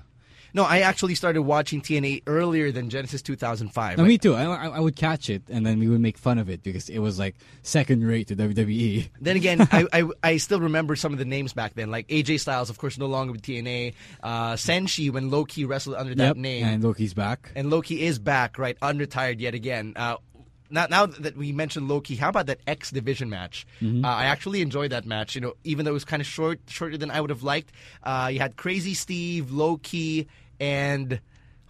No, 0.56 0.64
I 0.64 0.80
actually 0.80 1.16
started 1.16 1.42
watching 1.42 1.82
TNA 1.82 2.24
earlier 2.28 2.72
than 2.72 2.90
Genesis 2.90 3.22
2005. 3.22 3.98
Now, 3.98 4.04
Like, 4.04 4.08
me 4.08 4.18
too. 4.18 4.36
I, 4.36 4.46
I 4.46 4.80
would 4.80 4.96
catch 4.96 5.30
it, 5.30 5.44
and 5.50 5.66
then 5.66 5.80
we 5.80 5.90
would 5.90 6.00
make 6.00 6.18
fun 6.18 6.38
of 6.38 6.50
it 6.50 6.64
because 6.64 6.88
it 6.88 7.00
was 7.00 7.20
like 7.20 7.36
second 7.62 8.08
rate 8.08 8.30
to. 8.30 8.38
WWE. 8.38 9.10
Then 9.20 9.36
again, 9.36 9.68
I, 9.72 9.86
I 9.92 10.10
I 10.24 10.38
still 10.38 10.62
remember 10.62 10.96
some 10.96 11.12
of 11.12 11.20
the 11.20 11.26
names 11.26 11.52
back 11.52 11.74
then, 11.74 11.92
like 11.92 12.08
AJ 12.08 12.40
Styles, 12.40 12.70
of 12.70 12.78
course, 12.78 12.98
no 12.98 13.08
longer 13.08 13.34
with 13.34 13.42
TNA. 13.42 13.96
Uh, 14.24 14.54
Senshi 14.54 15.12
when 15.12 15.30
Low 15.30 15.44
Ki 15.44 15.66
wrestled 15.66 15.96
under 15.98 16.16
that 16.16 16.24
yep, 16.24 16.38
name, 16.38 16.64
and 16.64 16.82
Low 16.84 16.94
Ki's 16.94 17.14
back. 17.14 17.52
and 17.56 17.70
Low 17.70 17.82
Ki 17.82 18.02
is 18.04 18.18
back, 18.18 18.58
right, 18.58 18.80
unretired 18.80 19.42
yet 19.42 19.56
again. 19.56 19.92
Uh, 19.98 20.18
now, 20.70 20.88
now 20.88 21.06
that 21.06 21.36
we 21.36 21.52
mentioned 21.52 21.88
Low 21.88 22.02
Ki, 22.02 22.16
how 22.16 22.30
about 22.30 22.48
that 22.48 22.60
X 22.66 22.92
Division 22.92 23.30
match? 23.30 23.68
Mm-hmm. 23.82 24.06
Uh, 24.06 24.10
I 24.10 24.26
actually 24.26 24.62
enjoyed 24.62 24.92
that 24.92 25.06
match. 25.06 25.36
You 25.36 25.42
know, 25.42 25.54
even 25.64 25.86
though 25.86 25.92
it 25.92 25.96
was 25.96 26.06
kind 26.06 26.22
of 26.22 26.28
short, 26.28 26.60
shorter 26.68 26.98
than 26.98 27.12
I 27.12 27.22
would 27.22 27.30
have 27.30 27.44
liked. 27.44 27.72
Uh, 28.04 28.30
you 28.32 28.40
had 28.40 28.56
Crazy 28.56 28.94
Steve, 28.94 29.52
Low 29.52 29.78
Ki, 29.78 30.28
and 30.60 31.20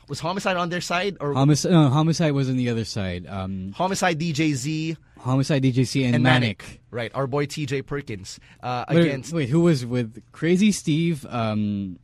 was 0.08 0.20
Homicide 0.20 0.58
on 0.58 0.70
their 0.70 0.82
side 0.82 1.18
or 1.20 1.34
Homicide, 1.34 1.72
no, 1.72 1.90
Homicide 1.90 2.34
was 2.34 2.50
on 2.50 2.58
the 2.58 2.70
other 2.70 2.86
side. 2.86 3.26
Um, 3.28 3.72
Homicide 3.74 4.20
DJZ 4.20 4.98
Homicide, 5.26 5.64
DJC, 5.64 6.06
and, 6.06 6.16
and 6.16 6.24
Manik. 6.24 6.62
Manik. 6.62 6.82
Right, 6.92 7.12
our 7.16 7.26
boy 7.26 7.48
TJ 7.48 7.86
Perkins 7.88 8.40
uh, 8.62 8.86
Wait, 8.90 9.02
against. 9.02 9.34
wait, 9.34 9.50
who 9.50 9.62
was 9.62 9.84
with 9.86 10.22
Crazy 10.32 10.72
Steve? 10.72 11.26
Um, 11.28 11.98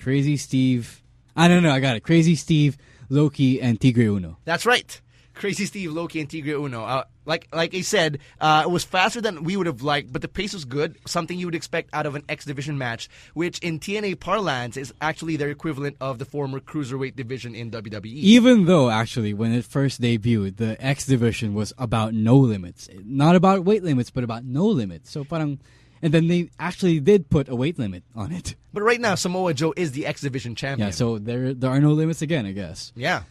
Crazy 0.00 0.36
Steve. 0.36 1.02
I 1.36 1.48
don't 1.48 1.64
know. 1.64 1.72
I 1.72 1.80
got 1.80 1.96
it. 1.96 2.04
Crazy 2.04 2.36
Steve, 2.36 2.76
Low 3.08 3.28
Ki, 3.28 3.60
and 3.60 3.80
Tigre 3.80 4.04
Uno. 4.04 4.38
That's 4.44 4.64
right. 4.64 5.00
Crazy 5.34 5.66
Steve, 5.66 5.92
Low 5.92 6.08
Ki, 6.08 6.20
and 6.20 6.30
Tigre 6.30 6.54
Uno. 6.54 6.84
Uh, 6.84 7.04
like 7.26 7.48
like 7.52 7.74
I 7.74 7.80
said, 7.80 8.20
uh, 8.40 8.62
it 8.64 8.70
was 8.70 8.84
faster 8.84 9.20
than 9.20 9.44
we 9.44 9.56
would 9.56 9.66
have 9.66 9.82
liked, 9.82 10.12
but 10.12 10.22
the 10.22 10.28
pace 10.28 10.52
was 10.54 10.64
good. 10.64 10.96
Something 11.06 11.38
you 11.38 11.46
would 11.46 11.54
expect 11.54 11.90
out 11.92 12.06
of 12.06 12.14
an 12.14 12.22
X 12.28 12.44
Division 12.44 12.78
match, 12.78 13.08
which 13.34 13.58
in 13.58 13.78
TNA 13.80 14.20
parlance 14.20 14.76
is 14.76 14.92
actually 15.00 15.36
their 15.36 15.50
equivalent 15.50 15.96
of 16.00 16.18
the 16.18 16.24
former 16.24 16.60
cruiserweight 16.60 17.14
division 17.16 17.54
in. 17.54 17.74
WWE. 17.74 18.06
Even 18.06 18.66
though, 18.66 18.88
actually, 18.88 19.34
when 19.34 19.52
it 19.52 19.64
first 19.64 20.00
debuted, 20.00 20.56
the 20.58 20.76
X 20.84 21.06
division 21.06 21.54
was 21.54 21.72
about 21.76 22.14
no 22.14 22.36
limits. 22.36 22.88
Not 23.04 23.34
about 23.34 23.64
weight 23.64 23.82
limits, 23.82 24.10
but 24.10 24.22
about 24.22 24.44
no 24.44 24.66
limits. 24.66 25.10
So 25.10 25.24
parang, 25.24 25.58
and 26.00 26.14
then 26.14 26.28
they 26.28 26.50
actually 26.60 27.00
did 27.00 27.30
put 27.30 27.48
a 27.48 27.56
weight 27.56 27.78
limit 27.78 28.04
on 28.14 28.30
it. 28.30 28.54
But 28.72 28.82
right 28.82 29.00
now, 29.00 29.16
Samoa 29.16 29.54
Joe 29.54 29.74
is 29.76 29.92
the 29.92 30.06
X 30.06 30.20
Division 30.20 30.54
champion. 30.54 30.88
Yeah, 30.88 30.92
so 30.92 31.18
there 31.18 31.52
there 31.52 31.70
are 31.70 31.80
no 31.80 31.92
limits 31.92 32.22
again, 32.22 32.46
I 32.46 32.52
guess. 32.52 32.92
yeah. 32.94 33.22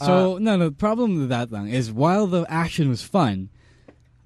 So 0.00 0.38
no, 0.38 0.56
no. 0.56 0.66
The 0.68 0.72
problem 0.72 1.18
with 1.18 1.28
that 1.28 1.50
lang 1.52 1.68
is 1.68 1.90
while 1.92 2.26
the 2.26 2.44
action 2.48 2.88
was 2.88 3.02
fun, 3.02 3.50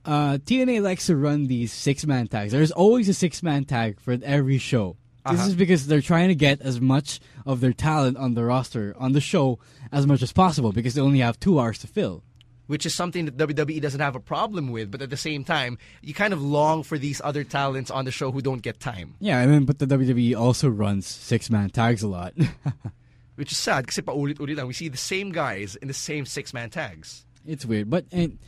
uh, 0.04 0.38
TNA 0.38 0.82
likes 0.82 1.06
to 1.06 1.16
run 1.16 1.46
these 1.46 1.72
six 1.72 2.06
man 2.06 2.26
tags. 2.28 2.52
There's 2.52 2.70
always 2.72 3.08
a 3.08 3.14
six 3.14 3.42
man 3.42 3.64
tag 3.64 4.00
for 4.00 4.16
every 4.22 4.58
show. 4.58 4.96
This 5.30 5.46
is 5.46 5.54
because 5.54 5.86
they're 5.86 6.00
trying 6.00 6.28
to 6.28 6.34
get 6.34 6.62
as 6.62 6.80
much 6.80 7.20
of 7.44 7.60
their 7.60 7.74
talent 7.74 8.16
on 8.16 8.32
the 8.32 8.44
roster 8.44 8.94
on 8.98 9.12
the 9.12 9.20
show 9.20 9.58
as 9.92 10.06
much 10.06 10.22
as 10.22 10.32
possible 10.32 10.72
because 10.72 10.94
they 10.94 11.02
only 11.02 11.18
have 11.18 11.38
two 11.38 11.60
hours 11.60 11.78
to 11.80 11.86
fill. 11.86 12.22
which 12.66 12.86
is 12.86 12.94
something 12.94 13.24
that 13.26 13.36
WWE 13.36 13.80
doesn't 13.80 14.00
have 14.00 14.16
a 14.16 14.20
problem 14.20 14.70
with. 14.72 14.90
But 14.90 15.02
at 15.02 15.10
the 15.10 15.16
same 15.18 15.44
time, 15.44 15.76
you 16.02 16.14
kind 16.14 16.32
of 16.32 16.40
long 16.42 16.82
for 16.82 16.96
these 16.98 17.20
other 17.22 17.44
talents 17.44 17.90
on 17.90 18.06
the 18.06 18.10
show 18.10 18.32
who 18.32 18.40
don't 18.40 18.62
get 18.62 18.80
time, 18.80 19.16
Yeah, 19.20 19.40
and 19.40 19.52
then 19.52 19.64
but 19.66 19.78
the 19.80 19.86
WWE 19.86 20.34
also 20.34 20.68
runs 20.70 21.06
six 21.06 21.50
man 21.50 21.68
tags 21.70 22.02
a 22.02 22.08
lot. 22.08 22.32
which 23.38 23.52
is 23.52 23.58
sad 23.58 23.86
kasi 23.86 24.02
paulit-ulit 24.02 24.58
lang. 24.58 24.66
We 24.66 24.74
see 24.74 24.90
the 24.90 24.98
same 24.98 25.30
guys 25.30 25.78
in 25.78 25.86
the 25.86 25.94
same 25.94 26.26
six-man 26.26 26.70
tags. 26.70 27.24
it's 27.46 27.64
weird, 27.64 27.88
but 27.88 28.04
and, 28.10 28.38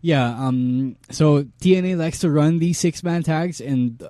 yeah. 0.00 0.32
Um, 0.32 0.96
so 1.10 1.44
TNA 1.60 1.98
likes 1.98 2.18
to 2.20 2.30
run 2.30 2.58
these 2.58 2.78
six 2.78 3.04
man 3.04 3.22
tags, 3.22 3.60
and 3.60 4.02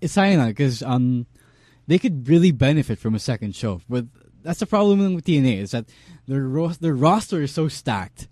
it's 0.00 0.16
sayang 0.16 0.46
because 0.48 0.82
um, 0.82 1.26
they 1.86 1.98
could 1.98 2.28
really 2.28 2.52
benefit 2.52 2.98
from 2.98 3.14
a 3.14 3.18
second 3.18 3.56
show. 3.56 3.80
But 3.88 4.04
that's 4.42 4.60
the 4.60 4.66
problem 4.66 5.14
with 5.14 5.24
TNA 5.24 5.58
is 5.58 5.70
that 5.72 5.86
their 6.28 6.42
ro- 6.42 6.76
their 6.76 6.94
roster 6.94 7.42
is 7.42 7.52
so 7.52 7.68
stacked 7.68 8.28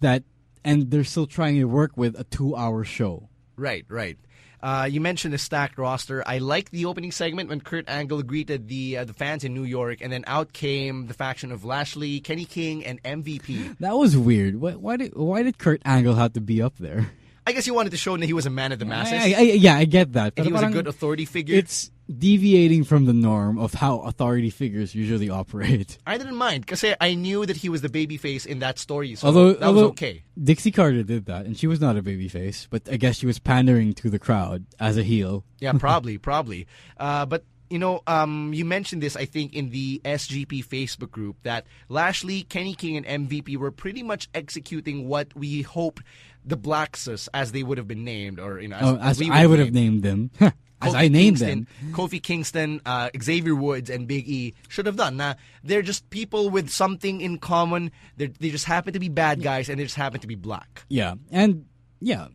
that, 0.00 0.24
and 0.64 0.90
they're 0.90 1.04
still 1.04 1.26
trying 1.26 1.56
to 1.56 1.64
work 1.64 1.92
with 1.96 2.18
a 2.18 2.24
two 2.24 2.56
hour 2.56 2.84
show. 2.84 3.28
Right, 3.56 3.84
right. 3.88 4.18
Uh, 4.66 4.84
you 4.84 5.00
mentioned 5.00 5.32
the 5.32 5.38
stacked 5.38 5.78
roster. 5.78 6.24
I 6.26 6.38
liked 6.38 6.72
the 6.72 6.86
opening 6.86 7.12
segment 7.12 7.48
when 7.48 7.60
Kurt 7.60 7.88
Angle 7.88 8.24
greeted 8.24 8.66
the 8.66 8.98
uh, 8.98 9.04
the 9.04 9.12
fans 9.12 9.44
in 9.44 9.54
New 9.54 9.62
York, 9.62 9.98
and 10.00 10.12
then 10.12 10.24
out 10.26 10.52
came 10.52 11.06
the 11.06 11.14
faction 11.14 11.52
of 11.52 11.64
Lashley, 11.64 12.18
Kenny 12.18 12.44
King, 12.44 12.84
and 12.84 13.00
MVP. 13.04 13.76
That 13.80 13.96
was 13.96 14.16
weird. 14.16 14.60
Why, 14.60 14.72
why 14.72 14.96
did 14.96 15.14
why 15.14 15.44
did 15.44 15.58
Kurt 15.58 15.82
Angle 15.84 16.16
have 16.16 16.32
to 16.32 16.40
be 16.40 16.60
up 16.60 16.78
there? 16.78 17.12
I 17.46 17.52
guess 17.52 17.64
he 17.64 17.70
wanted 17.70 17.90
to 17.90 17.96
show 17.96 18.16
that 18.16 18.26
he 18.26 18.32
was 18.32 18.46
a 18.46 18.50
man 18.50 18.72
of 18.72 18.80
the 18.80 18.86
masses. 18.86 19.22
I, 19.22 19.38
I, 19.38 19.42
yeah, 19.42 19.76
I 19.76 19.84
get 19.84 20.14
that. 20.14 20.32
and 20.36 20.44
he 20.44 20.52
was 20.52 20.62
a 20.62 20.70
good 20.70 20.88
authority 20.88 21.26
figure. 21.26 21.54
It's 21.54 21.92
deviating 22.14 22.84
from 22.84 23.04
the 23.04 23.12
norm 23.12 23.58
of 23.58 23.74
how 23.74 24.00
authority 24.00 24.50
figures 24.50 24.94
usually 24.94 25.28
operate. 25.28 25.98
I 26.06 26.18
didn't 26.18 26.36
mind 26.36 26.64
because 26.64 26.84
I 27.00 27.14
knew 27.14 27.46
that 27.46 27.56
he 27.56 27.68
was 27.68 27.82
the 27.82 27.88
baby 27.88 28.16
face 28.16 28.46
in 28.46 28.60
that 28.60 28.78
story, 28.78 29.14
so 29.14 29.26
although 29.28 29.52
that 29.54 29.62
although 29.62 29.82
was 29.82 29.90
okay. 29.90 30.22
Dixie 30.42 30.70
Carter 30.70 31.02
did 31.02 31.26
that, 31.26 31.46
and 31.46 31.58
she 31.58 31.66
was 31.66 31.80
not 31.80 31.96
a 31.96 32.02
babyface, 32.02 32.68
but 32.70 32.88
I 32.90 32.96
guess 32.96 33.16
she 33.16 33.26
was 33.26 33.38
pandering 33.38 33.92
to 33.94 34.10
the 34.10 34.18
crowd 34.18 34.66
as 34.78 34.96
a 34.96 35.02
heel. 35.02 35.44
Yeah, 35.58 35.72
probably, 35.72 36.18
probably. 36.18 36.66
Uh, 36.98 37.24
but 37.24 37.44
you 37.70 37.78
know, 37.78 38.02
um, 38.06 38.52
you 38.52 38.64
mentioned 38.64 39.02
this, 39.02 39.16
I 39.16 39.24
think, 39.24 39.54
in 39.54 39.70
the 39.70 40.00
SGP 40.04 40.64
Facebook 40.66 41.10
group 41.10 41.36
that 41.42 41.66
Lashley, 41.88 42.42
Kenny 42.42 42.74
King, 42.74 42.98
and 42.98 43.28
MVP 43.28 43.56
were 43.56 43.70
pretty 43.70 44.02
much 44.02 44.28
executing 44.34 45.08
what 45.08 45.34
we 45.34 45.62
hope 45.62 46.00
the 46.44 46.56
Blacksus, 46.56 47.28
as 47.34 47.52
they 47.52 47.62
would 47.62 47.78
have 47.78 47.88
been 47.88 48.04
named, 48.04 48.38
or 48.38 48.60
you 48.60 48.68
know, 48.68 48.76
as, 48.76 48.82
Oh, 48.84 48.96
as 48.98 49.18
we 49.18 49.30
I 49.30 49.46
would 49.46 49.58
have 49.58 49.72
name 49.72 50.00
named 50.00 50.30
them, 50.40 50.52
as 50.82 50.94
I 50.94 51.08
named 51.08 51.38
Kingston, 51.38 51.66
them. 51.80 51.92
Kofi 51.92 52.22
Kingston, 52.22 52.80
uh, 52.84 53.10
Xavier 53.22 53.54
Woods, 53.54 53.88
and 53.90 54.06
Big 54.06 54.28
E 54.28 54.54
should 54.68 54.86
have 54.86 54.96
done. 54.96 55.16
Nah, 55.16 55.34
they're 55.64 55.82
just 55.82 56.08
people 56.10 56.50
with 56.50 56.70
something 56.70 57.20
in 57.20 57.38
common. 57.38 57.90
They're, 58.16 58.28
they 58.28 58.50
just 58.50 58.66
happen 58.66 58.92
to 58.92 58.98
be 58.98 59.08
bad 59.08 59.42
guys, 59.42 59.68
and 59.68 59.78
they 59.78 59.84
just 59.84 59.96
happen 59.96 60.20
to 60.20 60.26
be 60.26 60.34
black. 60.34 60.84
Yeah, 60.88 61.14
and 61.30 61.66
yeah. 62.00 62.28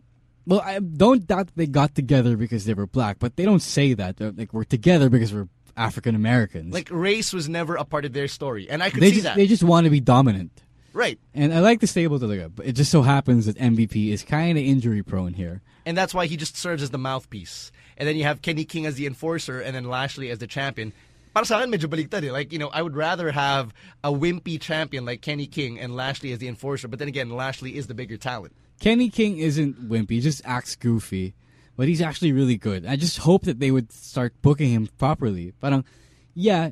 Well, 0.47 0.61
I 0.61 0.79
don't 0.79 1.27
doubt 1.27 1.49
they 1.55 1.67
got 1.67 1.93
together 1.93 2.35
because 2.35 2.65
they 2.65 2.73
were 2.73 2.87
black, 2.87 3.19
but 3.19 3.35
they 3.35 3.45
don't 3.45 3.61
say 3.61 3.93
that. 3.93 4.17
They're, 4.17 4.31
like 4.31 4.53
we're 4.53 4.63
together 4.63 5.09
because 5.09 5.31
we're 5.33 5.47
African 5.77 6.15
Americans. 6.15 6.73
Like 6.73 6.89
race 6.91 7.31
was 7.31 7.47
never 7.47 7.75
a 7.75 7.85
part 7.85 8.05
of 8.05 8.13
their 8.13 8.27
story, 8.27 8.69
and 8.69 8.81
I 8.81 8.89
could 8.89 9.01
they 9.01 9.09
see 9.09 9.15
just 9.15 9.23
that. 9.25 9.35
they 9.37 9.45
just 9.47 9.63
want 9.63 9.85
to 9.85 9.91
be 9.91 9.99
dominant. 9.99 10.63
right. 10.93 11.19
And 11.35 11.53
I 11.53 11.59
like 11.59 11.79
the 11.79 11.87
stable 11.87 12.19
to 12.19 12.25
look 12.25 12.39
at, 12.39 12.55
but 12.55 12.65
it 12.65 12.73
just 12.73 12.91
so 12.91 13.03
happens 13.03 13.45
that 13.45 13.55
MVP 13.57 14.11
is 14.11 14.23
kind 14.23 14.57
of 14.57 14.63
injury 14.63 15.03
prone 15.03 15.33
here. 15.33 15.61
and 15.85 15.95
that's 15.95 16.13
why 16.13 16.25
he 16.25 16.37
just 16.37 16.57
serves 16.57 16.81
as 16.81 16.89
the 16.89 16.97
mouthpiece. 16.97 17.71
And 18.02 18.08
then 18.08 18.16
you 18.16 18.24
have 18.24 18.41
Kenny 18.41 18.66
King 18.66 18.88
as 18.88 18.95
the 18.95 19.06
enforcer, 19.06 19.62
and 19.62 19.76
then 19.76 19.84
Lashley 19.84 20.32
as 20.32 20.39
the 20.39 20.47
champion. 20.47 20.91
Para 21.36 21.45
sa 21.45 21.60
akin, 21.60 21.72
medyo 21.72 21.86
baliktad 21.86 22.26
eh. 22.26 22.32
Like, 22.32 22.52
you 22.52 22.58
know, 22.58 22.70
I 22.70 22.82
would 22.82 22.95
rather 22.95 23.30
have 23.30 23.76
a 24.04 24.12
wimpy 24.12 24.60
champion 24.60 25.06
like 25.06 25.22
Kenny 25.22 25.45
King 25.45 25.80
and 25.80 25.95
Lashley 25.95 26.32
as 26.32 26.39
the 26.39 26.47
enforcer. 26.47 26.88
But 26.88 26.97
then 26.97 27.08
again, 27.08 27.30
Lashley 27.30 27.78
is 27.78 27.86
the 27.86 27.93
bigger 27.93 28.18
talent. 28.18 28.56
Kenny 28.80 29.12
King 29.12 29.38
isn't 29.38 29.88
wimpy; 29.88 30.14
he 30.14 30.20
just 30.20 30.41
acts 30.45 30.76
goofy, 30.76 31.36
but 31.78 31.88
he's 31.88 32.02
actually 32.02 32.32
really 32.32 32.58
good. 32.58 32.88
I 32.88 32.95
just 32.95 33.20
hope 33.20 33.43
that 33.43 33.60
they 33.60 33.70
would 33.70 33.91
start 33.91 34.34
booking 34.41 34.72
him 34.72 34.89
properly. 34.97 35.54
But 35.60 35.72
um, 35.72 35.86
yeah, 36.34 36.72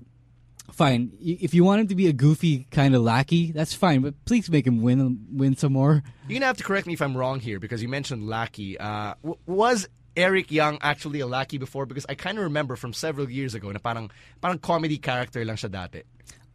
fine. 0.72 1.12
If 1.22 1.54
you 1.54 1.64
want 1.64 1.82
him 1.82 1.88
to 1.90 1.96
be 1.96 2.08
a 2.08 2.14
goofy 2.14 2.66
kind 2.72 2.96
of 2.96 3.04
lackey, 3.04 3.52
that's 3.52 3.76
fine. 3.76 4.02
But 4.02 4.16
please 4.26 4.50
make 4.50 4.66
him 4.66 4.82
win 4.82 5.28
win 5.32 5.56
some 5.56 5.74
more. 5.74 6.02
You're 6.24 6.40
going 6.40 6.42
to 6.42 6.48
have 6.48 6.58
to 6.58 6.64
correct 6.64 6.88
me 6.88 6.94
if 6.94 7.04
I'm 7.04 7.16
wrong 7.16 7.40
here 7.40 7.60
because 7.60 7.84
you 7.84 7.88
mentioned 7.88 8.28
Lackey. 8.28 8.80
Uh, 8.80 9.14
w- 9.22 9.38
was 9.46 9.88
Eric 10.20 10.52
Young 10.52 10.78
actually 10.82 11.22
a 11.22 11.28
Lackey 11.28 11.58
before? 11.58 11.86
Because 11.86 12.06
I 12.10 12.16
kind 12.16 12.38
of 12.38 12.44
remember 12.44 12.76
from 12.76 12.92
several 12.92 13.30
years 13.32 13.56
ago 13.56 13.72
na 13.72 13.80
parang, 13.80 14.12
parang 14.42 14.60
comedy 14.60 14.98
character 15.00 15.44
lang 15.46 15.56
siya 15.56 15.70
dati. 15.72 16.04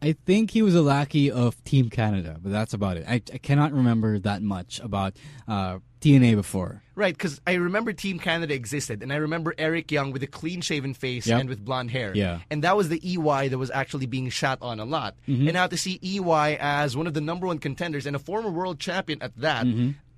I 0.01 0.13
think 0.13 0.51
he 0.51 0.61
was 0.61 0.75
a 0.75 0.83
lackey 0.83 1.31
of 1.31 1.57
Team 1.63 1.89
Canada, 1.89 2.37
but 2.37 2.51
that's 2.51 2.73
about 2.75 2.97
it. 2.97 3.05
I, 3.07 3.15
I 3.33 3.39
cannot 3.39 3.71
remember 3.73 4.19
that 4.19 4.43
much 4.43 4.79
about 4.83 5.15
uh, 5.47 5.79
TNA 6.01 6.35
before. 6.35 6.83
Right, 6.93 7.15
because 7.15 7.41
I 7.47 7.53
remember 7.55 7.91
Team 7.93 8.19
Canada 8.19 8.53
existed, 8.53 9.01
and 9.01 9.11
I 9.11 9.15
remember 9.15 9.55
Eric 9.57 9.91
Young 9.91 10.11
with 10.11 10.21
a 10.21 10.27
clean-shaven 10.27 10.93
face 10.93 11.25
Yep. 11.25 11.39
and 11.39 11.49
with 11.49 11.63
blonde 11.63 11.89
hair. 11.91 12.11
Yeah. 12.13 12.39
and 12.51 12.61
that 12.63 12.77
was 12.77 12.89
the 12.89 12.99
EY 13.01 13.47
that 13.47 13.57
was 13.57 13.71
actually 13.71 14.05
being 14.05 14.29
shot 14.29 14.59
on 14.61 14.79
a 14.79 14.85
lot. 14.85 15.15
And 15.25 15.53
now 15.53 15.65
to 15.65 15.77
see 15.77 15.97
EY 16.03 16.57
as 16.59 16.95
one 16.95 17.07
of 17.07 17.15
the 17.15 17.21
number 17.21 17.47
one 17.47 17.57
contenders 17.57 18.05
and 18.05 18.15
a 18.15 18.19
former 18.19 18.51
world 18.51 18.79
champion 18.79 19.23
at 19.23 19.33
that, 19.37 19.65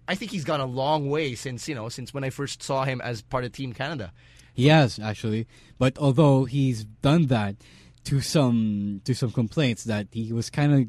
I 0.08 0.16
think 0.16 0.32
he's 0.32 0.46
gone 0.46 0.62
a 0.62 0.66
long 0.66 1.10
way 1.10 1.36
since 1.36 1.68
you 1.68 1.76
know 1.76 1.90
since 1.90 2.14
when 2.14 2.24
I 2.24 2.30
first 2.30 2.64
saw 2.64 2.86
him 2.86 3.02
as 3.02 3.22
part 3.22 3.44
of 3.44 3.52
Team 3.52 3.74
Canada. 3.74 4.14
He 4.54 4.68
has 4.68 4.98
actually, 4.98 5.48
but 5.78 5.98
although 6.00 6.46
he's 6.46 6.84
done 6.84 7.28
that 7.28 7.56
to 8.06 8.22
some 8.22 9.02
to 9.06 9.14
some 9.14 9.32
complaints 9.32 9.84
that 9.84 10.08
he 10.12 10.34
was 10.34 10.50
kind 10.50 10.74
of 10.74 10.88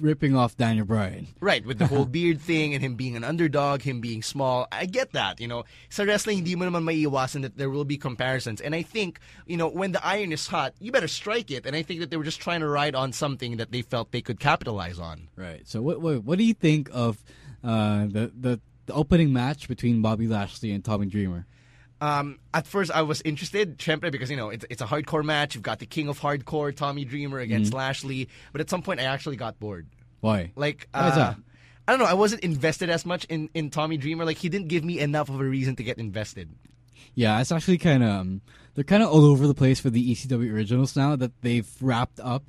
ripping 0.00 0.36
off 0.36 0.56
Daniel 0.56 0.86
Bryan. 0.86 1.26
Right, 1.40 1.64
with 1.64 1.78
the 1.78 1.86
whole 1.92 2.04
beard 2.04 2.40
thing 2.40 2.74
and 2.74 2.82
him 2.82 2.94
being 2.94 3.16
an 3.16 3.24
underdog, 3.24 3.82
him 3.82 4.00
being 4.00 4.22
small. 4.22 4.66
I 4.72 4.86
get 4.86 5.12
that, 5.12 5.40
you 5.40 5.48
know. 5.48 5.64
Sa 5.88 6.04
wrestling, 6.04 6.38
hindi 6.38 6.56
mo 6.56 6.66
naman 6.66 6.84
maiiwasan 6.84 7.42
that 7.42 7.56
there 7.56 7.70
will 7.70 7.84
be 7.84 7.96
comparisons. 7.96 8.60
And 8.60 8.74
I 8.74 8.82
think, 8.82 9.20
you 9.46 9.56
know, 9.56 9.68
when 9.68 9.92
the 9.92 10.04
iron 10.04 10.32
is 10.32 10.46
hot, 10.46 10.74
you 10.80 10.92
better 10.92 11.08
strike 11.08 11.50
it. 11.50 11.66
And 11.66 11.76
I 11.76 11.82
think 11.82 12.00
that 12.00 12.10
they 12.10 12.16
were 12.16 12.24
just 12.24 12.40
trying 12.40 12.60
to 12.60 12.68
ride 12.68 12.94
on 12.94 13.12
something 13.12 13.56
that 13.58 13.72
they 13.72 13.82
felt 13.82 14.12
they 14.12 14.22
could 14.22 14.40
capitalize 14.40 14.98
on. 14.98 15.28
Right. 15.36 15.66
So 15.66 15.82
what 15.82 16.00
what, 16.00 16.24
what 16.24 16.38
do 16.38 16.44
you 16.44 16.54
think 16.54 16.88
of 16.92 17.22
uh, 17.64 18.06
the, 18.06 18.32
the 18.38 18.60
the 18.86 18.92
opening 18.92 19.32
match 19.32 19.68
between 19.68 20.02
Bobby 20.02 20.28
Lashley 20.28 20.72
and 20.72 20.84
Tommy 20.84 21.06
Dreamer? 21.06 21.46
Um, 22.00 22.38
at 22.52 22.66
first, 22.66 22.90
I 22.90 23.02
was 23.02 23.22
interested, 23.22 23.78
syempre, 23.78 24.12
because, 24.12 24.30
you 24.30 24.36
know, 24.36 24.50
it's, 24.50 24.64
it's 24.68 24.82
a 24.82 24.86
hardcore 24.86 25.24
match. 25.24 25.54
You've 25.54 25.62
got 25.62 25.78
the 25.78 25.86
king 25.86 26.08
of 26.08 26.20
hardcore, 26.20 26.74
Tommy 26.74 27.04
Dreamer, 27.04 27.38
against 27.38 27.72
Lashley. 27.72 28.28
But 28.52 28.60
at 28.60 28.68
some 28.68 28.82
point, 28.82 29.00
I 29.00 29.04
actually 29.04 29.36
got 29.36 29.58
bored. 29.58 29.86
Why? 30.20 30.52
Like, 30.54 30.88
uh, 30.92 31.14
that? 31.14 31.36
I 31.88 31.92
don't 31.92 32.00
know. 32.00 32.06
I 32.06 32.14
wasn't 32.14 32.42
invested 32.42 32.90
as 32.90 33.06
much 33.06 33.24
in, 33.26 33.48
in 33.54 33.70
Tommy 33.70 33.96
Dreamer. 33.96 34.26
Like, 34.26 34.36
he 34.36 34.50
didn't 34.50 34.68
give 34.68 34.84
me 34.84 35.00
enough 35.00 35.30
of 35.30 35.40
a 35.40 35.44
reason 35.44 35.76
to 35.76 35.82
get 35.82 35.98
invested. 35.98 36.50
Yeah, 37.14 37.40
it's 37.40 37.52
actually 37.52 37.78
kind 37.78 38.02
of 38.02 38.10
um, 38.10 38.40
they're 38.74 38.84
kind 38.84 39.02
of 39.02 39.08
all 39.08 39.24
over 39.24 39.46
the 39.46 39.54
place 39.54 39.78
for 39.80 39.88
the 39.88 40.12
ECW 40.12 40.52
originals 40.52 40.96
now 40.96 41.14
that 41.16 41.40
they've 41.42 41.70
wrapped 41.80 42.18
up 42.18 42.44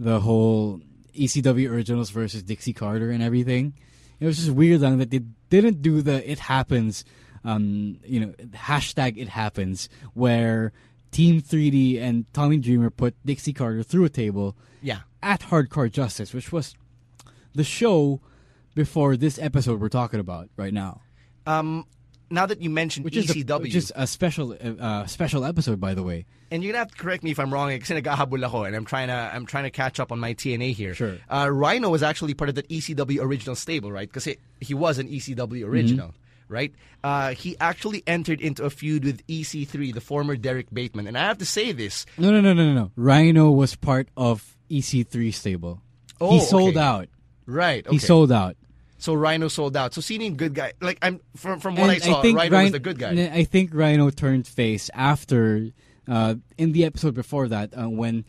the 0.00 0.20
whole 0.20 0.80
ECW 1.14 1.70
originals 1.70 2.10
versus 2.10 2.42
Dixie 2.42 2.72
Carter 2.72 3.10
and 3.10 3.22
everything. 3.22 3.74
It 4.20 4.26
was 4.26 4.36
just 4.38 4.50
weird 4.50 4.80
that 4.80 5.10
they 5.10 5.20
didn't 5.50 5.82
do 5.82 6.02
the 6.02 6.28
"It 6.30 6.38
Happens," 6.40 7.04
um, 7.44 7.98
you 8.04 8.20
know, 8.20 8.32
hashtag 8.54 9.16
"It 9.16 9.28
Happens," 9.28 9.88
where 10.14 10.72
Team 11.10 11.40
3D 11.40 12.00
and 12.00 12.24
Tommy 12.32 12.58
Dreamer 12.58 12.90
put 12.90 13.14
Dixie 13.24 13.52
Carter 13.52 13.82
through 13.82 14.04
a 14.04 14.08
table 14.10 14.56
Yeah. 14.82 15.00
at 15.22 15.40
Hardcore 15.42 15.90
Justice, 15.90 16.34
which 16.34 16.52
was 16.52 16.74
the 17.54 17.64
show 17.64 18.20
before 18.74 19.16
this 19.16 19.38
episode 19.38 19.80
we're 19.80 19.88
talking 19.88 20.20
about 20.20 20.48
right 20.56 20.72
now. 20.74 21.00
Um, 21.46 21.86
now 22.30 22.44
that 22.46 22.60
you 22.60 22.68
mentioned 22.70 23.04
Which 23.04 23.16
is, 23.16 23.30
a, 23.30 23.34
ECW, 23.34 23.62
which 23.62 23.74
is 23.74 23.92
a 23.96 24.06
special 24.06 24.54
uh, 24.78 25.06
special 25.06 25.44
episode, 25.44 25.80
by 25.80 25.94
the 25.94 26.02
way. 26.02 26.26
And 26.50 26.62
you're 26.62 26.72
gonna 26.72 26.80
have 26.80 26.90
to 26.90 26.96
correct 26.96 27.22
me 27.22 27.30
if 27.30 27.38
I'm 27.38 27.52
wrong, 27.52 27.76
kasi 27.78 28.00
ako, 28.02 28.64
and 28.64 28.74
I'm 28.74 28.84
trying 28.84 29.08
to 29.08 29.14
I'm 29.14 29.46
trying 29.46 29.64
to 29.64 29.70
catch 29.70 30.00
up 30.00 30.12
on 30.12 30.18
my 30.18 30.34
TNA 30.34 30.72
here. 30.72 30.94
Sure. 30.94 31.18
Uh, 31.28 31.48
Rhino 31.50 31.90
was 31.90 32.02
actually 32.02 32.34
part 32.34 32.48
of 32.48 32.54
that 32.56 32.68
ECW 32.68 33.20
original 33.20 33.54
stable, 33.54 33.92
right? 33.92 34.08
Because 34.08 34.28
he 34.60 34.74
was 34.74 34.98
an 34.98 35.08
ECW 35.08 35.64
original. 35.64 36.08
Mm-hmm. 36.08 36.24
Right, 36.50 36.72
uh, 37.04 37.34
he 37.34 37.58
actually 37.60 38.02
entered 38.06 38.40
into 38.40 38.64
a 38.64 38.70
feud 38.70 39.04
with 39.04 39.26
EC3, 39.26 39.92
the 39.92 40.00
former 40.00 40.34
Derrick 40.34 40.72
Bateman, 40.72 41.06
and 41.06 41.18
I 41.18 41.26
have 41.26 41.36
to 41.38 41.44
say 41.44 41.72
this: 41.72 42.06
No, 42.16 42.30
no, 42.30 42.40
no, 42.40 42.54
no, 42.54 42.64
no, 42.64 42.72
no. 42.72 42.90
Rhino 42.96 43.50
was 43.50 43.76
part 43.76 44.08
of 44.16 44.56
EC3 44.70 45.34
stable. 45.34 45.82
Oh, 46.22 46.30
he 46.30 46.40
sold 46.40 46.78
okay. 46.78 46.80
out. 46.80 47.08
right, 47.44 47.86
okay. 47.86 47.94
He 47.94 47.98
sold 47.98 48.32
out. 48.32 48.56
so 48.98 49.14
Rhino 49.14 49.48
sold 49.48 49.76
out. 49.76 49.94
So 49.94 50.02
yung 50.12 50.36
good 50.36 50.54
guy? 50.54 50.72
Like 50.80 50.98
I'm 51.02 51.20
from 51.36 51.60
from 51.60 51.76
what 51.76 51.84
And 51.84 51.90
I 51.92 51.98
saw, 51.98 52.20
Rhino 52.20 52.62
was 52.62 52.72
the 52.72 52.78
good 52.80 52.98
guy. 52.98 53.30
I 53.32 53.44
think 53.44 53.70
Rhino 53.72 54.10
turned 54.10 54.46
face 54.46 54.90
after, 54.92 55.70
uh, 56.08 56.34
in 56.56 56.72
the 56.72 56.84
episode 56.84 57.14
before 57.14 57.48
that, 57.48 57.72
uh, 57.78 57.88
when 57.88 58.24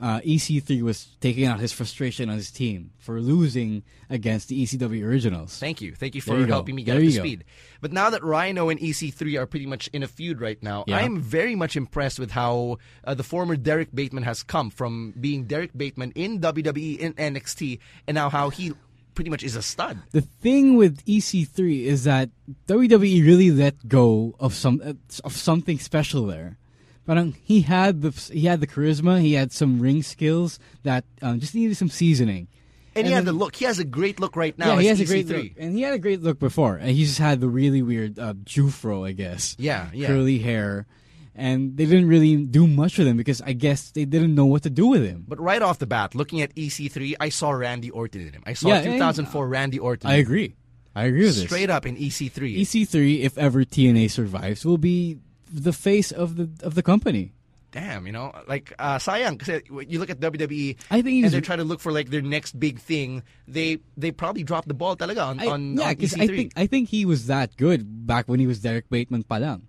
uh, 0.00 0.18
EC3 0.20 0.82
was 0.82 1.06
taking 1.20 1.44
out 1.46 1.60
his 1.60 1.72
frustration 1.72 2.28
on 2.28 2.34
his 2.36 2.50
team 2.50 2.90
for 2.98 3.20
losing 3.20 3.84
against 4.10 4.48
the 4.48 4.60
ECW 4.60 5.04
originals. 5.04 5.56
Thank 5.58 5.80
you. 5.80 5.94
Thank 5.94 6.16
you 6.16 6.20
for 6.20 6.36
you 6.36 6.44
go. 6.46 6.52
helping 6.54 6.74
me 6.74 6.82
get 6.82 6.92
There 6.94 7.00
up 7.00 7.06
to 7.06 7.10
you 7.12 7.16
go. 7.18 7.22
speed. 7.22 7.44
But 7.80 7.92
now 7.92 8.10
that 8.10 8.24
Rhino 8.24 8.68
and 8.68 8.80
EC3 8.80 9.38
are 9.38 9.46
pretty 9.46 9.66
much 9.66 9.88
in 9.92 10.02
a 10.02 10.08
feud 10.08 10.40
right 10.40 10.60
now, 10.60 10.82
Yeah. 10.88 10.96
I 10.96 11.02
am 11.02 11.20
very 11.20 11.54
much 11.54 11.76
impressed 11.76 12.18
with 12.18 12.32
how 12.32 12.78
uh, 13.04 13.14
the 13.14 13.22
former 13.22 13.54
Derrick 13.54 13.94
Bateman 13.94 14.24
has 14.24 14.42
come 14.42 14.70
from 14.70 15.14
being 15.20 15.44
Derrick 15.44 15.70
Bateman 15.76 16.10
in 16.16 16.40
WWE, 16.40 16.98
in 16.98 17.12
NXT, 17.14 17.78
and 18.08 18.16
now 18.16 18.28
how 18.28 18.50
he 18.50 18.72
pretty 19.14 19.30
much 19.30 19.44
is 19.44 19.54
a 19.54 19.62
stud. 19.62 19.98
The 20.10 20.22
thing 20.22 20.74
with 20.74 21.04
EC3 21.04 21.84
is 21.84 22.02
that 22.04 22.30
WWE 22.66 23.24
really 23.24 23.52
let 23.52 23.86
go 23.86 24.34
of 24.40 24.52
some 24.54 24.80
uh, 24.84 24.94
of 25.22 25.36
something 25.36 25.78
special 25.78 26.26
there. 26.26 26.58
Parang 27.06 27.34
he 27.42 27.62
had 27.62 28.02
the 28.02 28.10
he 28.32 28.46
had 28.46 28.60
the 28.60 28.66
charisma, 28.66 29.20
he 29.20 29.32
had 29.34 29.50
some 29.52 29.80
ring 29.80 30.02
skills 30.02 30.58
that 30.84 31.04
um, 31.20 31.40
just 31.40 31.54
needed 31.54 31.76
some 31.76 31.88
seasoning. 31.88 32.48
And, 32.94 33.06
he 33.06 33.12
And 33.12 33.14
has 33.14 33.24
then- 33.24 33.34
the 33.34 33.38
look. 33.38 33.56
He 33.56 33.64
has 33.64 33.78
a 33.78 33.84
great 33.84 34.20
look 34.20 34.36
right 34.36 34.56
now. 34.58 34.74
yeah, 34.74 34.80
he 34.82 34.88
as 34.90 34.98
has 34.98 35.10
a 35.10 35.12
great 35.12 35.26
look, 35.28 35.46
and 35.58 35.74
he 35.74 35.82
had 35.82 35.94
a 35.94 35.98
great 35.98 36.22
look 36.22 36.38
before. 36.38 36.76
And 36.76 36.90
he 36.90 37.04
just 37.04 37.18
had 37.18 37.40
the 37.40 37.48
really 37.48 37.80
weird 37.82 38.18
uh, 38.18 38.34
Jufro, 38.44 39.06
I 39.08 39.12
guess. 39.12 39.56
Yeah, 39.58 39.88
yeah. 39.94 40.08
curly 40.08 40.38
hair, 40.38 40.86
and 41.34 41.76
they 41.76 41.86
didn't 41.86 42.06
really 42.08 42.36
do 42.36 42.66
much 42.68 42.98
with 42.98 43.06
him 43.08 43.16
because 43.16 43.40
I 43.40 43.54
guess 43.54 43.90
they 43.92 44.04
didn't 44.04 44.34
know 44.34 44.44
what 44.46 44.62
to 44.64 44.70
do 44.70 44.86
with 44.88 45.02
him. 45.02 45.24
But 45.26 45.40
right 45.40 45.62
off 45.62 45.78
the 45.78 45.86
bat, 45.86 46.14
looking 46.14 46.42
at 46.42 46.54
EC3, 46.54 47.14
I 47.18 47.30
saw 47.30 47.50
Randy 47.52 47.90
Orton 47.90 48.20
in 48.20 48.32
him. 48.34 48.42
I 48.46 48.52
saw 48.52 48.68
Yeah, 48.68 48.76
and- 48.80 48.92
2004 48.92 49.48
Randy 49.48 49.78
Orton. 49.78 50.10
I 50.10 50.16
agree. 50.16 50.54
I 50.94 51.04
agree 51.04 51.24
with 51.24 51.36
this. 51.36 51.44
Straight 51.46 51.70
up 51.70 51.86
in 51.86 51.96
E 51.96 52.10
EC3. 52.10 52.60
EC3, 52.60 53.20
if 53.22 53.38
ever 53.38 53.64
TNA 53.64 54.10
survives, 54.10 54.66
will 54.66 54.76
be 54.76 55.16
the 55.52 55.72
face 55.72 56.10
of 56.10 56.36
the 56.36 56.48
of 56.64 56.74
the 56.74 56.82
company. 56.82 57.32
damn, 57.72 58.06
you 58.06 58.12
know, 58.12 58.30
like 58.46 58.72
uh, 58.78 58.96
sayang. 58.96 59.40
Kasi 59.40 59.62
you 59.88 59.98
look 59.98 60.10
at 60.10 60.20
WWE, 60.20 60.76
I 60.90 61.02
think 61.02 61.24
and 61.24 61.32
they're 61.32 61.40
trying 61.40 61.58
to 61.58 61.64
look 61.64 61.80
for 61.80 61.90
like 61.90 62.10
their 62.10 62.22
next 62.22 62.60
big 62.60 62.78
thing. 62.78 63.24
They 63.48 63.80
they 63.96 64.12
probably 64.12 64.44
dropped 64.44 64.68
the 64.68 64.74
ball 64.74 64.94
talaga 64.94 65.26
on 65.26 65.40
I, 65.40 65.46
on, 65.48 65.76
yeah, 65.76 65.90
because 65.90 66.14
I 66.14 66.28
think 66.28 66.52
I 66.54 66.66
think 66.66 66.90
he 66.90 67.04
was 67.04 67.26
that 67.26 67.56
good 67.56 68.06
back 68.06 68.28
when 68.28 68.38
he 68.38 68.46
was 68.46 68.60
Derrick 68.60 68.88
Bateman 68.88 69.24
pa 69.24 69.36
lang. 69.36 69.66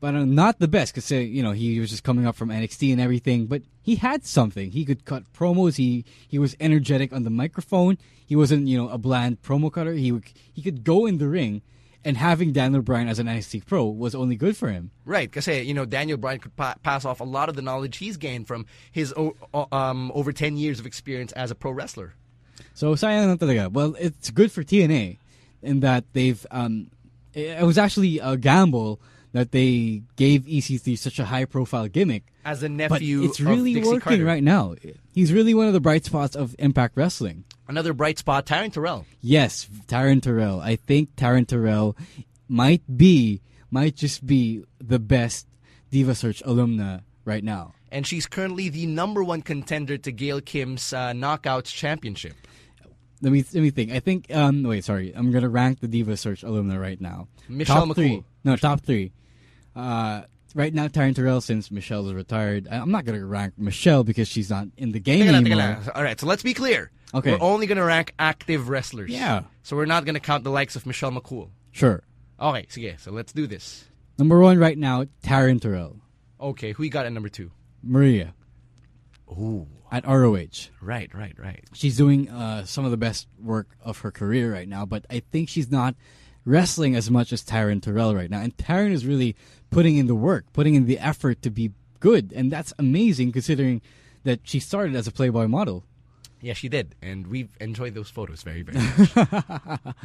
But 0.00 0.14
uh, 0.14 0.26
not 0.26 0.58
the 0.58 0.68
best 0.68 0.92
because 0.92 1.10
you 1.10 1.42
know 1.42 1.52
he 1.52 1.80
was 1.80 1.88
just 1.88 2.04
coming 2.04 2.26
up 2.26 2.36
from 2.36 2.50
NXT 2.50 2.92
and 2.92 3.00
everything. 3.00 3.46
But 3.46 3.62
he 3.80 3.96
had 3.96 4.26
something. 4.26 4.70
He 4.70 4.84
could 4.84 5.06
cut 5.06 5.32
promos. 5.32 5.76
He 5.76 6.04
he 6.28 6.38
was 6.38 6.54
energetic 6.60 7.14
on 7.14 7.22
the 7.22 7.30
microphone. 7.30 7.96
He 8.26 8.36
wasn't 8.36 8.68
you 8.68 8.76
know 8.76 8.90
a 8.90 8.98
bland 8.98 9.40
promo 9.40 9.72
cutter. 9.72 9.94
He 9.94 10.12
he 10.52 10.60
could 10.60 10.84
go 10.84 11.06
in 11.06 11.18
the 11.18 11.28
ring, 11.28 11.62
and 12.04 12.16
having 12.16 12.52
Daniel 12.52 12.82
Bryan 12.82 13.08
as 13.08 13.18
an 13.18 13.26
NXT 13.26 13.66
pro 13.66 13.84
was 13.86 14.14
only 14.14 14.36
good 14.36 14.56
for 14.56 14.68
him. 14.70 14.90
Right, 15.04 15.30
because 15.30 15.46
you 15.48 15.74
know 15.74 15.84
Daniel 15.84 16.18
Bryan 16.18 16.38
could 16.40 16.54
pa- 16.56 16.76
pass 16.82 17.04
off 17.04 17.20
a 17.20 17.24
lot 17.24 17.48
of 17.48 17.56
the 17.56 17.62
knowledge 17.62 17.96
he's 17.98 18.16
gained 18.16 18.46
from 18.46 18.66
his 18.92 19.12
o- 19.16 19.34
um, 19.72 20.12
over 20.14 20.32
ten 20.32 20.56
years 20.56 20.78
of 20.80 20.86
experience 20.86 21.32
as 21.32 21.50
a 21.50 21.54
pro 21.54 21.70
wrestler. 21.72 22.14
So 22.74 22.94
sayang 22.94 23.26
lang 23.28 23.38
talaga. 23.38 23.70
Well, 23.72 23.94
it's 23.98 24.30
good 24.30 24.52
for 24.52 24.62
TNA 24.62 25.18
in 25.62 25.80
that 25.80 26.04
they've 26.12 26.44
um 26.50 26.90
it 27.32 27.64
was 27.64 27.78
actually 27.78 28.18
a 28.20 28.36
gamble 28.36 29.00
that 29.32 29.50
they 29.50 30.02
gave 30.14 30.42
EC3 30.44 30.96
such 30.96 31.18
a 31.18 31.24
high 31.26 31.44
profile 31.44 31.88
gimmick. 31.88 32.22
As 32.44 32.62
a 32.62 32.68
nephew. 32.68 33.20
But 33.20 33.30
it's 33.30 33.40
of 33.40 33.46
really 33.46 33.76
working 33.82 34.00
Carter. 34.00 34.24
right 34.24 34.42
now. 34.42 34.74
He's 35.12 35.32
really 35.32 35.54
one 35.54 35.66
of 35.66 35.72
the 35.72 35.80
bright 35.80 36.04
spots 36.04 36.36
of 36.36 36.54
Impact 36.58 36.96
Wrestling. 36.96 37.44
Another 37.68 37.92
bright 37.94 38.18
spot, 38.18 38.44
Taryn 38.46 38.72
Terrell. 38.72 39.06
Yes, 39.22 39.66
Taryn 39.86 40.20
Terrell. 40.20 40.60
I 40.60 40.76
think 40.76 41.16
Taryn 41.16 41.46
Terrell 41.46 41.96
might 42.48 42.82
be, 42.98 43.40
might 43.70 43.96
just 43.96 44.26
be 44.26 44.64
the 44.78 44.98
best 44.98 45.46
Diva 45.90 46.14
Search 46.14 46.42
alumna 46.44 47.02
right 47.24 47.42
now. 47.42 47.72
and 47.90 48.06
she's 48.06 48.26
currently 48.26 48.68
the 48.68 48.84
number 48.86 49.22
one 49.24 49.40
contender 49.40 49.96
to 49.96 50.12
Gail 50.12 50.40
Kim's 50.42 50.92
uh, 50.92 51.12
Knockouts 51.12 51.72
Championship. 51.72 52.34
Let 53.22 53.32
me 53.32 53.42
let 53.54 53.62
me 53.62 53.70
think. 53.70 53.92
I 53.92 54.00
think 54.00 54.26
um 54.34 54.62
wait, 54.64 54.84
sorry. 54.84 55.12
I'm 55.16 55.30
gonna 55.30 55.48
rank 55.48 55.80
the 55.80 55.88
Diva 55.88 56.16
Search 56.18 56.42
alumna 56.42 56.78
right 56.78 57.00
now. 57.00 57.28
Michelle 57.48 57.86
top 57.86 57.96
three. 57.96 58.08
McCool. 58.18 58.24
No, 58.44 58.56
top 58.56 58.80
three. 58.82 59.12
Uh, 59.74 60.22
right 60.54 60.72
now, 60.72 60.88
Taryn 60.88 61.14
Terrell, 61.14 61.40
since 61.40 61.70
Michelle 61.70 62.06
is 62.08 62.14
retired, 62.14 62.68
I'm 62.70 62.90
not 62.90 63.04
gonna 63.04 63.24
rank 63.24 63.54
Michelle 63.58 64.04
because 64.04 64.28
she's 64.28 64.50
not 64.50 64.68
in 64.76 64.92
the 64.92 65.00
game 65.00 65.26
Teka 65.26 65.32
lang, 65.32 65.44
teka 65.44 65.50
anymore. 65.60 65.92
All 65.94 66.02
right, 66.02 66.18
so 66.18 66.26
let's 66.26 66.42
be 66.42 66.54
clear. 66.54 66.90
Okay. 67.14 67.30
We're 67.32 67.42
only 67.42 67.66
going 67.68 67.78
to 67.78 67.84
rank 67.84 68.12
active 68.18 68.68
wrestlers. 68.68 69.08
Yeah. 69.08 69.44
So 69.62 69.76
we're 69.76 69.86
not 69.86 70.04
going 70.04 70.14
to 70.14 70.20
count 70.20 70.42
the 70.42 70.50
likes 70.50 70.74
of 70.74 70.84
Michelle 70.84 71.12
McCool. 71.12 71.50
Sure. 71.70 72.02
Okay, 72.40 72.66
sige, 72.66 72.98
so 72.98 73.12
let's 73.12 73.32
do 73.32 73.46
this. 73.46 73.84
Number 74.18 74.40
one 74.40 74.58
right 74.58 74.76
now, 74.76 75.04
Taryn 75.22 75.60
Terrell, 75.60 76.00
Okay, 76.40 76.72
who 76.72 76.82
you 76.82 76.90
got 76.90 77.06
at 77.06 77.12
number 77.12 77.28
two? 77.28 77.52
Maria 77.84 78.34
Ooh, 79.30 79.68
at 79.92 80.04
ROH. 80.06 80.70
right, 80.82 81.12
right, 81.14 81.34
right. 81.38 81.64
she's 81.72 81.96
doing 81.96 82.28
uh, 82.28 82.64
some 82.64 82.84
of 82.84 82.90
the 82.90 82.96
best 82.96 83.28
work 83.40 83.68
of 83.80 83.98
her 83.98 84.10
career 84.10 84.52
right 84.52 84.68
now, 84.68 84.84
but 84.84 85.06
I 85.08 85.20
think 85.20 85.48
she's 85.48 85.70
not 85.70 85.94
wrestling 86.44 86.94
as 86.94 87.10
much 87.10 87.32
as 87.32 87.42
Taryn 87.42 87.80
Terrell 87.82 88.14
right 88.14 88.30
now. 88.30 88.40
And 88.40 88.56
Taryn 88.56 88.92
is 88.92 89.06
really 89.06 89.34
putting 89.70 89.96
in 89.96 90.06
the 90.06 90.14
work, 90.14 90.44
putting 90.52 90.74
in 90.74 90.86
the 90.86 90.98
effort 90.98 91.42
to 91.42 91.50
be 91.50 91.72
good, 92.00 92.32
and 92.36 92.50
that's 92.52 92.72
amazing 92.78 93.32
considering 93.32 93.80
that 94.24 94.40
she 94.44 94.60
started 94.60 94.94
as 94.96 95.06
a 95.06 95.12
Playboy 95.12 95.46
model. 95.48 95.84
Yeah, 96.40 96.52
she 96.52 96.68
did, 96.68 96.94
and 97.00 97.26
we've 97.26 97.48
enjoyed 97.60 97.94
those 97.94 98.10
photos 98.10 98.42
very, 98.42 98.62
very 98.62 98.78
much. 98.78 99.10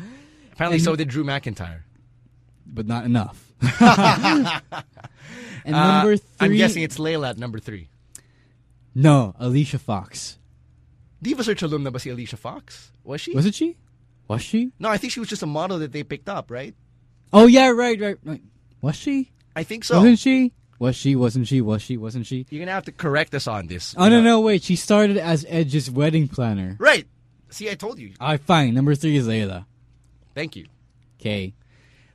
Apparently, 0.54 0.80
so 0.80 0.96
did 0.96 1.10
Drew 1.10 1.24
McIntyre. 1.26 1.82
But 2.66 2.86
not 2.88 3.04
enough. 3.04 3.52
and 5.66 5.76
Uh, 5.76 6.02
number 6.02 6.18
3 6.18 6.26
I'm 6.40 6.54
guessing 6.56 6.84
it's 6.84 6.98
Layla 6.98 7.32
at 7.32 7.38
number 7.38 7.60
three. 7.60 7.90
no 8.96 9.36
Alicia 9.40 9.80
Fox. 9.80 10.38
Diva 11.22 11.44
Search 11.44 11.62
alumna 11.62 11.92
ba 11.92 12.00
si 12.00 12.10
Alicia 12.10 12.38
Fox? 12.38 12.92
Was 13.04 13.22
she? 13.22 13.34
Was 13.36 13.46
it 13.46 13.56
she? 13.56 13.76
Was 14.30 14.44
she? 14.44 14.72
No, 14.80 14.90
I 14.90 14.98
think 14.98 15.12
she 15.12 15.20
was 15.20 15.28
just 15.28 15.44
a 15.44 15.48
model 15.48 15.80
that 15.80 15.92
they 15.92 16.04
picked 16.04 16.30
up, 16.30 16.50
right? 16.50 16.76
Oh 17.34 17.48
yeah, 17.48 17.70
right, 17.70 18.00
right, 18.00 18.18
right. 18.24 18.42
Was 18.82 18.96
she? 18.96 19.32
I 19.56 19.64
think 19.64 19.84
so. 19.84 19.98
Wasn't 19.98 20.20
she? 20.20 20.54
Was 20.78 20.96
she? 20.96 21.16
Wasn't 21.16 21.48
she? 21.48 21.60
Was 21.62 21.82
she? 21.82 21.98
Wasn't 21.98 22.26
she? 22.26 22.46
You're 22.50 22.60
gonna 22.60 22.72
have 22.72 22.86
to 22.86 22.92
correct 22.92 23.34
us 23.34 23.48
on 23.48 23.68
this. 23.68 23.96
Oh 23.98 24.08
no, 24.08 24.22
know. 24.22 24.22
no, 24.22 24.40
wait. 24.40 24.64
She 24.64 24.76
started 24.76 25.18
as 25.18 25.46
Edge's 25.50 25.92
wedding 25.92 26.28
planner. 26.28 26.78
Right. 26.80 27.08
See, 27.50 27.70
I 27.70 27.74
told 27.74 27.98
you. 27.98 28.14
Alright, 28.22 28.42
fine. 28.42 28.76
Number 28.76 28.94
three 28.94 29.16
is 29.18 29.28
Layla. 29.28 29.66
Thank 30.36 30.56
you. 30.56 30.68
Okay. 31.20 31.54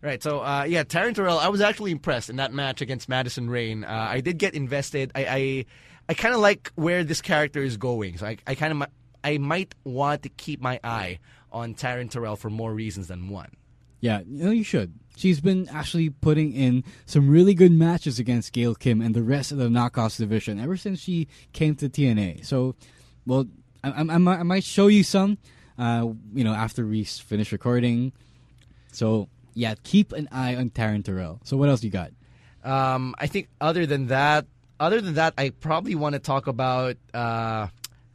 Right. 0.01 0.23
So, 0.23 0.41
uh, 0.41 0.65
yeah, 0.69 0.85
Taryn 0.85 1.15
Terrell, 1.15 1.39
I 1.39 1.49
was 1.49 1.61
actually 1.61 1.91
impressed 1.91 2.31
in 2.31 2.37
that 2.37 2.53
match 2.53 2.81
against 2.81 3.09
Madison 3.09 3.51
Rayne. 3.51 3.85
Uh, 3.85 4.07
I 4.11 4.21
did 4.21 4.39
get 4.39 4.55
invested. 4.55 5.11
I, 5.15 5.25
I, 5.25 5.65
I 6.11 6.15
kind 6.15 6.35
of 6.35 6.41
like 6.41 6.71
where 6.77 7.03
this 7.03 7.21
character 7.21 7.63
is 7.63 7.77
going. 7.77 8.19
So 8.19 8.27
I, 8.27 8.37
I 8.47 8.55
kind 8.55 8.83
of, 8.83 8.89
I 9.25 9.39
might 9.39 9.75
want 9.83 10.23
to 10.23 10.29
keep 10.29 10.61
my 10.61 10.79
eye 10.85 11.19
on 11.55 11.75
Taryn 11.75 12.11
Terrell 12.11 12.37
for 12.37 12.51
more 12.51 12.75
reasons 12.75 13.09
than 13.09 13.29
one. 13.31 13.51
Yeah, 14.01 14.21
you 14.27 14.45
know 14.45 14.51
you 14.51 14.65
should. 14.65 14.93
She's 15.17 15.41
been 15.41 15.69
actually 15.71 16.11
putting 16.11 16.53
in 16.53 16.85
some 17.07 17.31
really 17.31 17.55
good 17.55 17.73
matches 17.73 18.19
against 18.19 18.53
Gail 18.53 18.75
Kim 18.75 19.01
and 19.01 19.15
the 19.15 19.23
rest 19.23 19.53
of 19.53 19.57
the 19.59 19.69
Knockouts 19.69 20.19
division 20.19 20.59
ever 20.61 20.77
since 20.77 21.01
she 21.01 21.29
came 21.53 21.75
to 21.77 21.89
TNA. 21.89 22.45
So, 22.45 22.75
well, 23.25 23.47
I, 23.83 23.91
I, 23.93 24.01
I 24.01 24.19
might- 24.19 24.41
I 24.41 24.43
might 24.43 24.65
show 24.65 24.89
you 24.89 25.05
some, 25.05 25.39
uh, 25.79 26.09
you 26.35 26.45
know, 26.45 26.53
after 26.53 26.85
we 26.85 27.05
finish 27.05 27.53
recording. 27.53 28.13
So, 28.93 29.29
yeah, 29.55 29.75
keep 29.85 30.13
an 30.13 30.29
eye 30.33 30.57
on 30.57 30.71
Taryn 30.71 31.05
Terrell. 31.05 31.41
So, 31.45 31.57
what 31.57 31.69
else 31.69 31.83
you 31.85 31.91
got? 31.91 32.11
Um, 32.65 33.15
I 33.19 33.27
think 33.29 33.49
other 33.61 33.87
than 33.87 34.09
that, 34.09 34.47
other 34.81 35.01
than 35.01 35.15
that, 35.15 35.35
I 35.39 35.51
probably 35.51 35.95
want 35.95 36.15
to 36.15 36.19
talk 36.19 36.47
about 36.49 36.97
uh, 37.15 37.69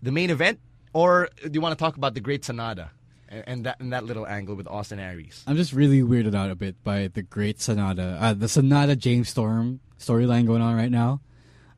the 0.04 0.12
main 0.12 0.30
event, 0.30 0.60
or 0.94 1.30
do 1.44 1.50
you 1.54 1.62
want 1.62 1.78
to 1.78 1.82
talk 1.84 1.96
about 1.96 2.14
the 2.14 2.20
Great 2.20 2.44
Sanada 2.44 2.90
and, 3.30 3.44
and 3.48 3.66
that 3.66 3.80
and 3.80 3.94
that 3.94 4.04
little 4.04 4.28
angle 4.28 4.56
with 4.56 4.68
Austin 4.68 5.00
Aries? 5.00 5.44
I'm 5.48 5.56
just 5.56 5.72
really 5.74 6.02
weirded 6.02 6.36
out 6.36 6.52
a 6.52 6.56
bit 6.56 6.84
by 6.84 7.08
the 7.08 7.22
great 7.22 7.60
Sanada, 7.60 8.18
uh, 8.20 8.34
the 8.34 8.48
Sanada 8.48 8.98
James 8.98 9.30
Storm 9.30 9.80
storyline 10.00 10.46
going 10.46 10.62
on 10.62 10.76
right 10.76 10.92
now. 10.92 11.22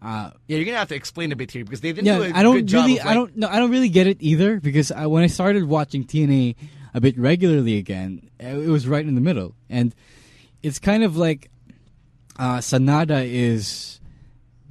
Uh, 0.01 0.31
Yeah, 0.47 0.57
you're 0.57 0.65
gonna 0.65 0.77
have 0.79 0.87
to 0.89 0.95
explain 0.95 1.31
a 1.31 1.35
bit 1.35 1.51
here 1.51 1.63
because 1.63 1.81
they 1.81 1.93
didn't 1.93 2.07
yeah, 2.07 2.17
do 2.17 2.23
a 2.23 2.31
I 2.33 2.41
don't 2.41 2.55
good 2.55 2.67
job 2.67 2.85
really, 2.87 2.99
of, 2.99 3.05
I 3.05 3.13
don't, 3.13 3.37
no, 3.37 3.47
I 3.47 3.59
don't 3.59 3.69
really 3.69 3.89
get 3.89 4.07
it 4.07 4.17
either 4.19 4.59
because 4.59 4.91
I, 4.91 5.05
when 5.05 5.23
I 5.23 5.27
started 5.27 5.65
watching 5.65 6.05
TNA 6.05 6.55
a 6.95 7.01
bit 7.01 7.17
regularly 7.19 7.77
again, 7.77 8.29
it 8.39 8.67
was 8.67 8.87
right 8.87 9.05
in 9.05 9.13
the 9.13 9.21
middle, 9.21 9.53
and 9.69 9.93
it's 10.63 10.79
kind 10.79 11.03
of 11.03 11.17
like 11.17 11.51
uh, 12.39 12.57
Sanada 12.57 13.23
is 13.25 13.99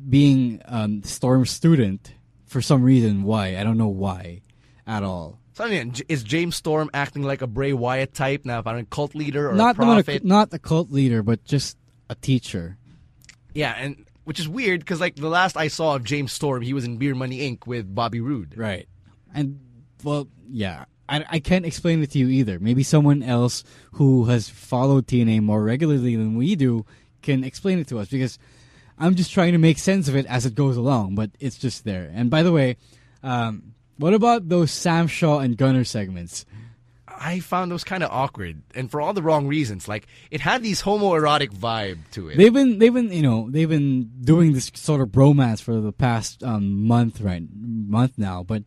being 0.09 0.61
um, 0.67 1.03
Storm's 1.05 1.51
student 1.51 2.15
for 2.47 2.61
some 2.61 2.83
reason. 2.83 3.23
Why? 3.23 3.57
I 3.57 3.63
don't 3.63 3.79
know 3.79 3.89
why 3.89 4.41
at 4.87 5.05
all. 5.05 5.39
So, 5.61 5.67
ano 5.67 5.75
yan, 5.75 5.93
is 6.09 6.23
James 6.23 6.57
Storm 6.57 6.89
acting 6.95 7.23
like 7.23 7.43
a 7.43 7.47
Bray 7.47 7.75
Wyatt 7.75 8.15
type 8.15 8.47
na 8.47 8.63
parang 8.63 8.87
cult 8.87 9.15
leader 9.15 9.51
or 9.51 9.55
not 9.55 9.77
a, 9.79 10.21
not 10.25 10.55
a 10.55 10.59
cult 10.59 10.91
leader, 10.91 11.23
but 11.23 11.45
just 11.45 11.77
a 12.09 12.15
teacher. 12.15 12.79
yeah, 13.53 13.75
and 13.77 14.07
which 14.25 14.41
is 14.41 14.49
weird 14.49 14.81
because 14.81 15.01
like 15.01 15.17
the 15.17 15.29
last 15.29 15.59
I 15.59 15.69
saw 15.69 15.97
of 15.97 16.05
James 16.05 16.33
Storm, 16.33 16.63
he 16.63 16.73
was 16.73 16.87
in 16.87 16.97
Beer 16.97 17.15
Money 17.15 17.41
Inc. 17.41 17.67
with 17.67 17.95
Bobby 17.95 18.23
Roode. 18.23 18.57
Right. 18.57 18.89
And 19.35 19.61
well, 20.03 20.29
yeah, 20.49 20.87
I, 21.11 21.27
I 21.29 21.41
can't 21.41 21.67
explain 21.67 22.03
it 22.03 22.13
to 22.13 22.19
you 22.19 22.29
either. 22.29 22.59
Maybe 22.59 22.83
someone 22.83 23.23
else 23.23 23.63
who 23.93 24.25
has 24.33 24.49
followed 24.49 25.07
TNA 25.09 25.43
more 25.43 25.63
regularly 25.63 26.17
than 26.17 26.37
we 26.37 26.57
do 26.57 26.87
can 27.21 27.45
explain 27.45 27.79
it 27.79 27.89
to 27.89 27.99
us 27.99 28.09
because 28.09 28.39
I'm 28.99 29.15
just 29.15 29.31
trying 29.31 29.53
to 29.53 29.59
make 29.59 29.79
sense 29.79 30.09
of 30.09 30.17
it 30.17 30.25
as 30.25 30.47
it 30.47 30.55
goes 30.55 30.79
along, 30.79 31.17
but 31.17 31.33
it's 31.39 31.59
just 31.59 31.85
there. 31.85 32.11
And 32.15 32.31
by 32.31 32.43
the 32.43 32.51
way, 32.51 32.79
um, 33.23 33.75
what 34.01 34.15
about 34.15 34.49
those 34.49 34.71
Sam 34.71 35.07
Shaw 35.07 35.41
and 35.41 35.57
Gunner 35.57 35.85
segments? 35.85 36.47
I 37.07 37.41
found 37.41 37.71
those 37.71 37.85
kind 37.85 38.03
of 38.03 38.11
awkward, 38.11 38.63
and 38.75 38.91
for 38.91 39.01
all 39.01 39.13
the 39.13 39.23
wrong 39.23 39.47
reasons. 39.47 39.87
Like 39.87 40.07
it 40.31 40.41
had 40.41 40.63
these 40.63 40.83
homoerotic 40.83 41.51
vibe 41.51 41.99
to 42.13 42.31
it. 42.31 42.39
They've 42.39 42.53
been 42.53 42.79
they've 42.79 42.95
been 42.95 43.13
you 43.13 43.23
know 43.23 43.49
they've 43.51 43.69
been 43.69 44.11
doing 44.23 44.55
this 44.55 44.71
sort 44.75 45.03
of 45.03 45.09
bromance 45.09 45.61
for 45.61 45.81
the 45.81 45.93
past 45.93 46.43
um, 46.43 46.87
month 46.87 47.21
right 47.21 47.43
month 47.53 48.17
now, 48.17 48.43
but 48.43 48.63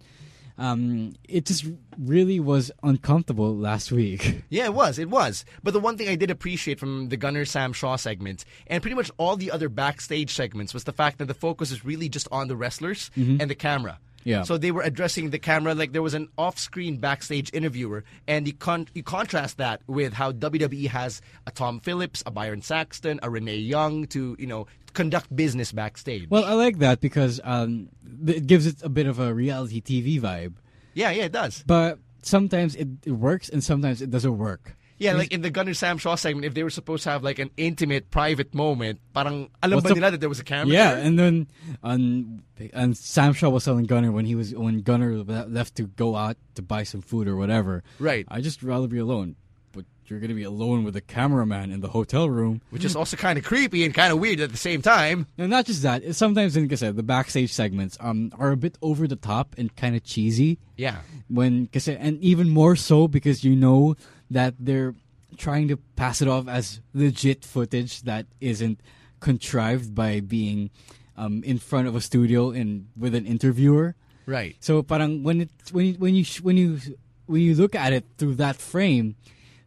um, 0.59 1.13
it 1.27 1.47
just 1.47 1.65
really 1.97 2.39
was 2.39 2.71
uncomfortable 2.83 3.57
last 3.57 3.91
week. 3.91 4.43
Yeah, 4.49 4.65
it 4.65 4.75
was. 4.75 4.99
It 4.99 5.09
was. 5.09 5.45
But 5.63 5.71
the 5.73 5.79
one 5.79 5.97
thing 5.97 6.09
I 6.09 6.15
did 6.15 6.29
appreciate 6.29 6.79
from 6.79 7.09
the 7.09 7.17
Gunner 7.17 7.43
Sam 7.43 7.73
Shaw 7.73 7.95
segment 7.95 8.45
and 8.67 8.83
pretty 8.83 8.93
much 8.93 9.09
all 9.17 9.35
the 9.35 9.49
other 9.49 9.67
backstage 9.67 10.31
segments 10.31 10.75
was 10.75 10.83
the 10.83 10.93
fact 10.93 11.17
that 11.17 11.25
the 11.25 11.33
focus 11.33 11.71
is 11.71 11.83
really 11.83 12.07
just 12.07 12.27
on 12.31 12.49
the 12.49 12.55
wrestlers 12.55 13.09
and 13.15 13.49
the 13.49 13.55
camera. 13.55 13.97
Yeah. 14.23 14.43
So 14.43 14.57
they 14.57 14.71
were 14.71 14.81
addressing 14.81 15.29
the 15.29 15.39
camera 15.39 15.73
like 15.75 15.91
there 15.91 16.01
was 16.01 16.13
an 16.13 16.29
off-screen 16.37 16.97
backstage 16.97 17.49
interviewer, 17.53 18.03
and 18.27 18.47
you 18.47 18.53
con- 18.53 18.87
you 18.93 19.03
contrast 19.03 19.57
that 19.57 19.81
with 19.87 20.13
how 20.13 20.31
WWE 20.31 20.87
has 20.87 21.21
a 21.47 21.51
Tom 21.51 21.79
Phillips, 21.79 22.23
a 22.25 22.31
Byron 22.31 22.61
Saxton, 22.61 23.19
a 23.23 23.29
Renee 23.29 23.57
Young 23.57 24.07
to 24.07 24.35
you 24.39 24.47
know 24.47 24.67
conduct 24.93 25.35
business 25.35 25.71
backstage. 25.71 26.29
Well, 26.29 26.45
I 26.45 26.53
like 26.53 26.77
that 26.79 27.01
because 27.01 27.41
um, 27.43 27.89
it 28.25 28.47
gives 28.47 28.65
it 28.67 28.81
a 28.83 28.89
bit 28.89 29.07
of 29.07 29.19
a 29.19 29.33
reality 29.33 29.81
TV 29.81 30.21
vibe. 30.21 30.53
yeah, 30.93 31.09
yeah, 31.11 31.23
it 31.23 31.31
does. 31.31 31.63
But 31.65 31.99
sometimes 32.21 32.75
it, 32.75 32.87
it 33.05 33.11
works 33.11 33.49
and 33.49 33.63
sometimes 33.63 34.01
it 34.01 34.09
doesn't 34.09 34.37
work. 34.37 34.75
Yeah, 35.03 35.13
like 35.13 35.31
in 35.33 35.41
the 35.41 35.49
Gunner 35.49 35.73
Sam 35.73 35.97
Shaw 35.97 36.15
segment, 36.15 36.45
if 36.45 36.53
they 36.53 36.63
were 36.63 36.69
supposed 36.71 37.03
to 37.03 37.11
have 37.11 37.23
like 37.23 37.39
an 37.39 37.49
intimate, 37.57 38.09
private 38.09 38.53
moment, 38.55 38.99
parang 39.13 39.49
alam 39.61 39.77
What's 39.77 39.83
ba 39.83 39.89
the- 39.89 39.95
nila 39.95 40.11
that 40.11 40.19
there 40.19 40.29
was 40.29 40.39
a 40.39 40.43
camera? 40.43 40.73
Yeah, 40.73 40.93
there? 40.95 41.03
and 41.03 41.19
then 41.19 41.47
um, 41.83 42.43
and 42.73 42.97
Sam 42.97 43.33
Shaw 43.33 43.49
was 43.49 43.65
telling 43.65 43.85
Gunner 43.85 44.11
when 44.11 44.25
he 44.25 44.35
was 44.35 44.55
when 44.55 44.81
Gunner 44.81 45.13
left 45.23 45.75
to 45.75 45.83
go 45.83 46.15
out 46.15 46.37
to 46.55 46.61
buy 46.61 46.83
some 46.83 47.01
food 47.01 47.27
or 47.27 47.35
whatever. 47.35 47.83
Right. 47.99 48.25
I 48.29 48.41
just 48.41 48.63
rather 48.63 48.87
be 48.87 48.99
alone, 48.99 49.35
but 49.73 49.85
you're 50.07 50.19
gonna 50.19 50.35
be 50.35 50.43
alone 50.43 50.83
with 50.83 50.95
a 50.95 51.01
cameraman 51.01 51.71
in 51.71 51.81
the 51.81 51.89
hotel 51.89 52.29
room. 52.29 52.61
which 52.69 52.85
is 52.85 52.95
also 52.95 53.17
kind 53.17 53.37
of 53.37 53.43
creepy 53.43 53.83
and 53.83 53.93
kind 53.93 54.13
of 54.13 54.19
weird 54.19 54.39
at 54.39 54.51
the 54.51 54.57
same 54.57 54.81
time. 54.81 55.27
And 55.37 55.49
not 55.49 55.65
just 55.65 55.81
that, 55.83 56.15
sometimes, 56.15 56.55
like 56.55 56.71
I 56.71 56.75
said, 56.75 56.95
the 56.95 57.03
backstage 57.03 57.51
segments 57.51 57.97
um 57.99 58.31
are 58.39 58.51
a 58.51 58.57
bit 58.57 58.77
over 58.81 59.07
the 59.07 59.17
top 59.17 59.55
and 59.57 59.73
kind 59.75 59.95
of 59.95 60.03
cheesy. 60.03 60.59
Yeah. 60.77 61.01
when 61.29 61.67
kasi, 61.67 61.95
and 61.99 62.19
even 62.21 62.49
more 62.49 62.75
so 62.75 63.07
because 63.07 63.43
you 63.43 63.55
know 63.55 63.95
that 64.29 64.55
they're 64.59 64.95
trying 65.37 65.67
to 65.67 65.77
pass 65.95 66.21
it 66.21 66.27
off 66.27 66.47
as 66.47 66.79
legit 66.93 67.43
footage 67.43 68.03
that 68.03 68.25
isn't 68.39 68.79
contrived 69.19 69.95
by 69.95 70.19
being 70.19 70.69
um, 71.17 71.43
in 71.43 71.57
front 71.57 71.87
of 71.87 71.95
a 71.95 72.01
studio 72.01 72.51
and 72.51 72.87
with 72.97 73.15
an 73.15 73.25
interviewer. 73.25 73.95
Right. 74.25 74.55
So 74.59 74.83
parang 74.83 75.23
when 75.23 75.41
it 75.41 75.49
when 75.71 75.85
you, 75.85 75.93
when 75.93 76.15
you 76.15 76.25
when 76.41 76.57
you 76.57 76.79
when 77.25 77.41
you 77.41 77.55
look 77.55 77.75
at 77.75 77.93
it 77.93 78.05
through 78.17 78.35
that 78.35 78.57
frame, 78.57 79.15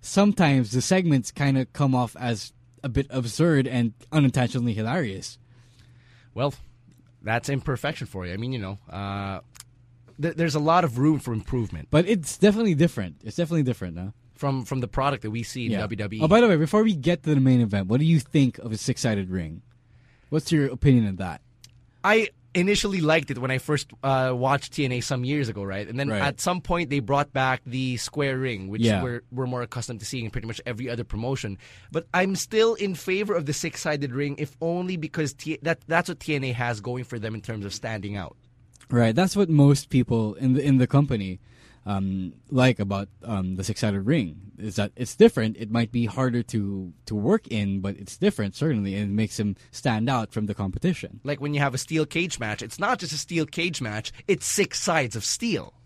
sometimes 0.01 0.73
the 0.73 0.81
segments 0.81 1.31
kind 1.31 1.59
of 1.59 1.73
come 1.73 1.95
off 1.95 2.17
as 2.19 2.53
a 2.83 2.89
bit 2.89 3.07
absurd 3.11 3.67
and 3.67 3.93
unintentionally 4.13 4.73
hilarious. 4.75 5.39
Well, 6.35 6.55
that's 7.23 7.49
imperfection 7.49 8.07
for 8.07 8.27
you. 8.27 8.33
I 8.33 8.37
mean, 8.37 8.53
you 8.53 8.59
know, 8.59 8.79
uh, 8.91 9.41
th- 10.21 10.37
there's 10.37 10.55
a 10.55 10.61
lot 10.61 10.85
of 10.85 10.99
room 10.99 11.19
for 11.19 11.33
improvement 11.33 11.89
But 11.91 12.07
it's 12.07 12.39
definitely 12.39 12.75
different. 12.75 13.17
It's 13.25 13.37
definitely 13.37 13.65
different, 13.65 13.99
huh? 13.99 14.11
From 14.37 14.65
from 14.65 14.81
the 14.81 14.89
product 14.89 15.23
that 15.23 15.31
we 15.31 15.43
see 15.43 15.67
in 15.67 15.73
E. 15.73 15.75
WWE. 15.77 16.21
Oh, 16.23 16.29
by 16.29 16.41
the 16.41 16.49
way, 16.49 16.57
before 16.57 16.83
we 16.83 16.95
get 16.95 17.23
to 17.25 17.35
the 17.35 17.41
main 17.41 17.61
event, 17.61 17.89
what 17.89 17.99
do 18.01 18.07
you 18.07 18.21
think 18.21 18.59
of 18.59 18.73
a 18.73 18.77
six-sided 18.77 19.31
ring? 19.31 19.63
What's 20.29 20.51
your 20.53 20.67
opinion 20.73 21.07
on 21.09 21.17
that? 21.17 21.41
I 22.05 22.29
initially 22.55 23.01
liked 23.03 23.31
it 23.31 23.37
when 23.39 23.51
I 23.51 23.59
first 23.59 23.91
uh, 24.03 24.33
watched 24.35 24.73
TNA 24.73 25.03
some 25.05 25.25
years 25.25 25.49
ago, 25.51 25.63
right? 25.63 25.87
And 25.87 26.01
then 26.01 26.09
Right. 26.09 26.23
at 26.23 26.41
some 26.41 26.61
point 26.63 26.89
they 26.89 27.01
brought 27.01 27.31
back 27.33 27.61
the 27.67 27.99
square 27.99 28.39
ring, 28.39 28.69
which 28.69 28.81
Yeah. 28.83 29.03
we're 29.03 29.23
we're 29.31 29.47
more 29.47 29.63
accustomed 29.63 30.01
to 30.01 30.07
seeing 30.07 30.25
in 30.25 30.31
pretty 30.31 30.47
much 30.47 30.61
every 30.65 30.89
other 30.89 31.05
promotion. 31.05 31.59
But 31.93 32.07
I'm 32.15 32.35
still 32.35 32.75
in 32.75 32.95
favor 32.95 33.35
of 33.35 33.45
the 33.47 33.53
six-sided 33.53 34.13
ring, 34.13 34.37
if 34.39 34.57
only 34.61 34.97
because 34.97 35.35
T- 35.35 35.59
that 35.63 35.81
that's 35.87 36.09
what 36.09 36.19
TNA 36.19 36.55
has 36.55 36.81
going 36.81 37.05
for 37.05 37.19
them 37.19 37.35
in 37.35 37.41
terms 37.43 37.65
of 37.67 37.75
standing 37.75 38.17
out. 38.17 38.37
Right, 38.91 39.15
that's 39.15 39.37
what 39.37 39.49
most 39.51 39.91
people 39.91 40.35
in 40.35 40.55
the 40.55 40.63
in 40.65 40.79
the 40.79 40.87
company 40.87 41.41
um, 41.87 42.33
like 42.51 42.81
about 42.81 43.09
um, 43.25 43.55
the 43.55 43.63
six-sided 43.63 44.01
ring 44.01 44.53
is 44.59 44.75
that 44.75 44.91
it's 44.97 45.15
different. 45.15 45.57
It 45.57 45.71
might 45.71 45.93
be 45.93 46.07
harder 46.07 46.43
to 46.43 46.93
to 47.07 47.15
work 47.15 47.47
in, 47.47 47.81
but 47.81 47.97
it's 47.97 48.17
different 48.17 48.57
certainly, 48.57 48.97
and 48.97 49.05
it 49.05 49.15
makes 49.15 49.37
them 49.37 49.55
stand 49.71 50.11
out 50.11 50.33
from 50.33 50.47
the 50.47 50.55
competition. 50.55 51.21
Like 51.23 51.41
when 51.41 51.55
you 51.55 51.61
have 51.61 51.75
a 51.75 51.79
steel 51.79 52.05
cage 52.05 52.41
match, 52.41 52.61
it's 52.61 52.81
not 52.81 52.99
just 52.99 53.13
a 53.13 53.19
steel 53.19 53.47
cage 53.47 53.81
match; 53.81 54.13
it's 54.27 54.47
six 54.47 54.83
sides 54.83 55.17
of 55.17 55.25
steel. 55.25 55.75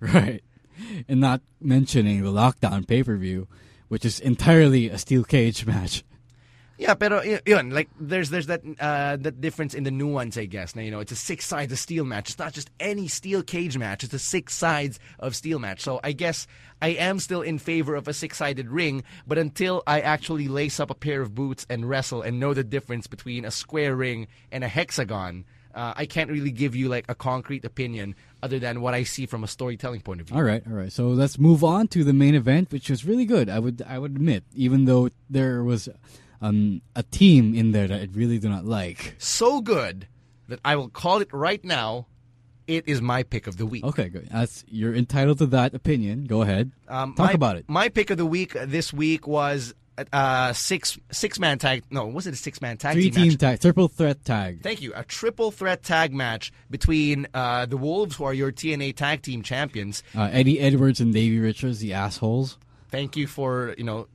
Right, 0.00 0.42
and 1.08 1.20
not 1.20 1.42
mentioning 1.60 2.24
the 2.24 2.32
lockdown 2.32 2.88
pay-per-view, 2.88 3.46
which 3.86 4.04
is 4.04 4.18
entirely 4.18 4.88
a 4.88 4.98
steel 4.98 5.22
cage 5.22 5.64
match. 5.72 6.02
Yeah, 6.78 6.94
pero 6.94 7.22
yun, 7.46 7.70
like 7.70 7.88
there's 7.98 8.28
there's 8.30 8.46
that 8.46 8.60
uh, 8.78 9.16
that 9.16 9.40
difference 9.40 9.72
in 9.72 9.84
the 9.84 9.90
nuance, 9.90 10.36
I 10.36 10.44
guess. 10.44 10.76
Now 10.76 10.82
you 10.82 10.90
know 10.90 11.00
it's 11.00 11.12
a 11.12 11.16
six 11.16 11.46
sides 11.46 11.72
of 11.72 11.78
steel 11.78 12.04
match. 12.04 12.28
It's 12.28 12.38
not 12.38 12.52
just 12.52 12.70
any 12.78 13.08
steel 13.08 13.42
cage 13.42 13.78
match. 13.78 14.04
It's 14.04 14.12
a 14.12 14.18
six 14.18 14.54
sides 14.54 14.98
of 15.18 15.34
steel 15.34 15.58
match. 15.58 15.80
So 15.80 16.00
I 16.04 16.12
guess 16.12 16.46
I 16.82 16.88
am 16.88 17.18
still 17.18 17.40
in 17.40 17.58
favor 17.58 17.94
of 17.94 18.08
a 18.08 18.12
six 18.12 18.36
sided 18.38 18.68
ring, 18.68 19.04
but 19.26 19.38
until 19.38 19.82
I 19.86 20.00
actually 20.00 20.48
lace 20.48 20.78
up 20.78 20.90
a 20.90 20.94
pair 20.94 21.22
of 21.22 21.34
boots 21.34 21.66
and 21.70 21.88
wrestle 21.88 22.20
and 22.20 22.38
know 22.38 22.52
the 22.52 22.64
difference 22.64 23.06
between 23.06 23.44
a 23.44 23.50
square 23.50 23.96
ring 23.96 24.28
and 24.52 24.62
a 24.62 24.68
hexagon, 24.68 25.46
uh, 25.74 25.94
I 25.96 26.06
can't 26.06 26.30
really 26.30 26.50
give 26.50 26.74
you 26.74 26.88
like 26.88 27.06
a 27.08 27.14
concrete 27.14 27.64
opinion 27.64 28.14
other 28.42 28.58
than 28.58 28.80
what 28.80 28.94
I 28.94 29.04
see 29.04 29.26
from 29.26 29.44
a 29.44 29.48
storytelling 29.48 30.00
point 30.00 30.20
of 30.20 30.28
view. 30.28 30.36
All 30.36 30.42
right, 30.42 30.62
all 30.66 30.74
right. 30.74 30.92
So 30.92 31.08
let's 31.08 31.38
move 31.38 31.64
on 31.64 31.88
to 31.88 32.04
the 32.04 32.12
main 32.12 32.34
event, 32.34 32.70
which 32.70 32.90
was 32.90 33.04
really 33.04 33.24
good. 33.24 33.48
I 33.48 33.58
would 33.58 33.82
I 33.86 33.98
would 33.98 34.12
admit, 34.12 34.44
even 34.54 34.84
though 34.84 35.08
there 35.30 35.62
was 35.62 35.88
um, 36.40 36.82
a 36.94 37.02
team 37.02 37.54
in 37.54 37.72
there 37.72 37.88
that 37.88 38.00
I 38.00 38.08
really 38.12 38.38
do 38.38 38.48
not 38.48 38.64
like. 38.64 39.14
So 39.18 39.60
good 39.60 40.06
that 40.48 40.60
I 40.64 40.76
will 40.76 40.88
call 40.88 41.20
it 41.20 41.32
right 41.32 41.62
now. 41.64 42.06
It 42.66 42.88
is 42.88 43.00
my 43.00 43.22
pick 43.22 43.46
of 43.46 43.58
the 43.58 43.66
week. 43.66 43.84
Okay, 43.84 44.08
good. 44.08 44.28
That's 44.30 44.64
you're 44.66 44.94
entitled 44.94 45.38
to 45.38 45.46
that 45.46 45.72
opinion. 45.74 46.24
Go 46.24 46.42
ahead. 46.42 46.72
Um, 46.88 47.14
Talk 47.14 47.26
my, 47.26 47.32
about 47.32 47.56
it. 47.56 47.64
My 47.68 47.88
pick 47.88 48.10
of 48.10 48.18
the 48.18 48.26
week 48.26 48.54
this 48.54 48.92
week 48.92 49.28
was 49.28 49.72
uh, 50.12 50.52
six 50.52 50.98
six 51.10 51.38
man 51.38 51.58
tag. 51.58 51.84
No, 51.90 52.06
was 52.06 52.26
it 52.26 52.34
a 52.34 52.36
six 52.36 52.60
man 52.60 52.76
tag 52.76 52.94
Three 52.94 53.10
team 53.10 53.30
team 53.30 53.38
tag, 53.38 53.60
triple 53.60 53.88
threat 53.88 54.24
tag. 54.24 54.62
Thank 54.62 54.82
you. 54.82 54.92
A 54.94 55.04
triple 55.04 55.50
threat 55.50 55.82
tag 55.82 56.12
match 56.12 56.52
between 56.70 57.26
uh, 57.34 57.66
the 57.66 57.76
Wolves, 57.76 58.16
who 58.16 58.24
are 58.24 58.34
your 58.34 58.52
TNA 58.52 58.96
tag 58.96 59.22
team 59.22 59.42
champions. 59.42 60.02
Uh, 60.14 60.28
Eddie 60.32 60.60
Edwards 60.60 61.00
and 61.00 61.12
Davey 61.12 61.38
Richards, 61.38 61.78
the 61.78 61.92
assholes. 61.92 62.58
Thank 62.90 63.16
you 63.16 63.26
for 63.26 63.74
you 63.78 63.84
know 63.84 64.08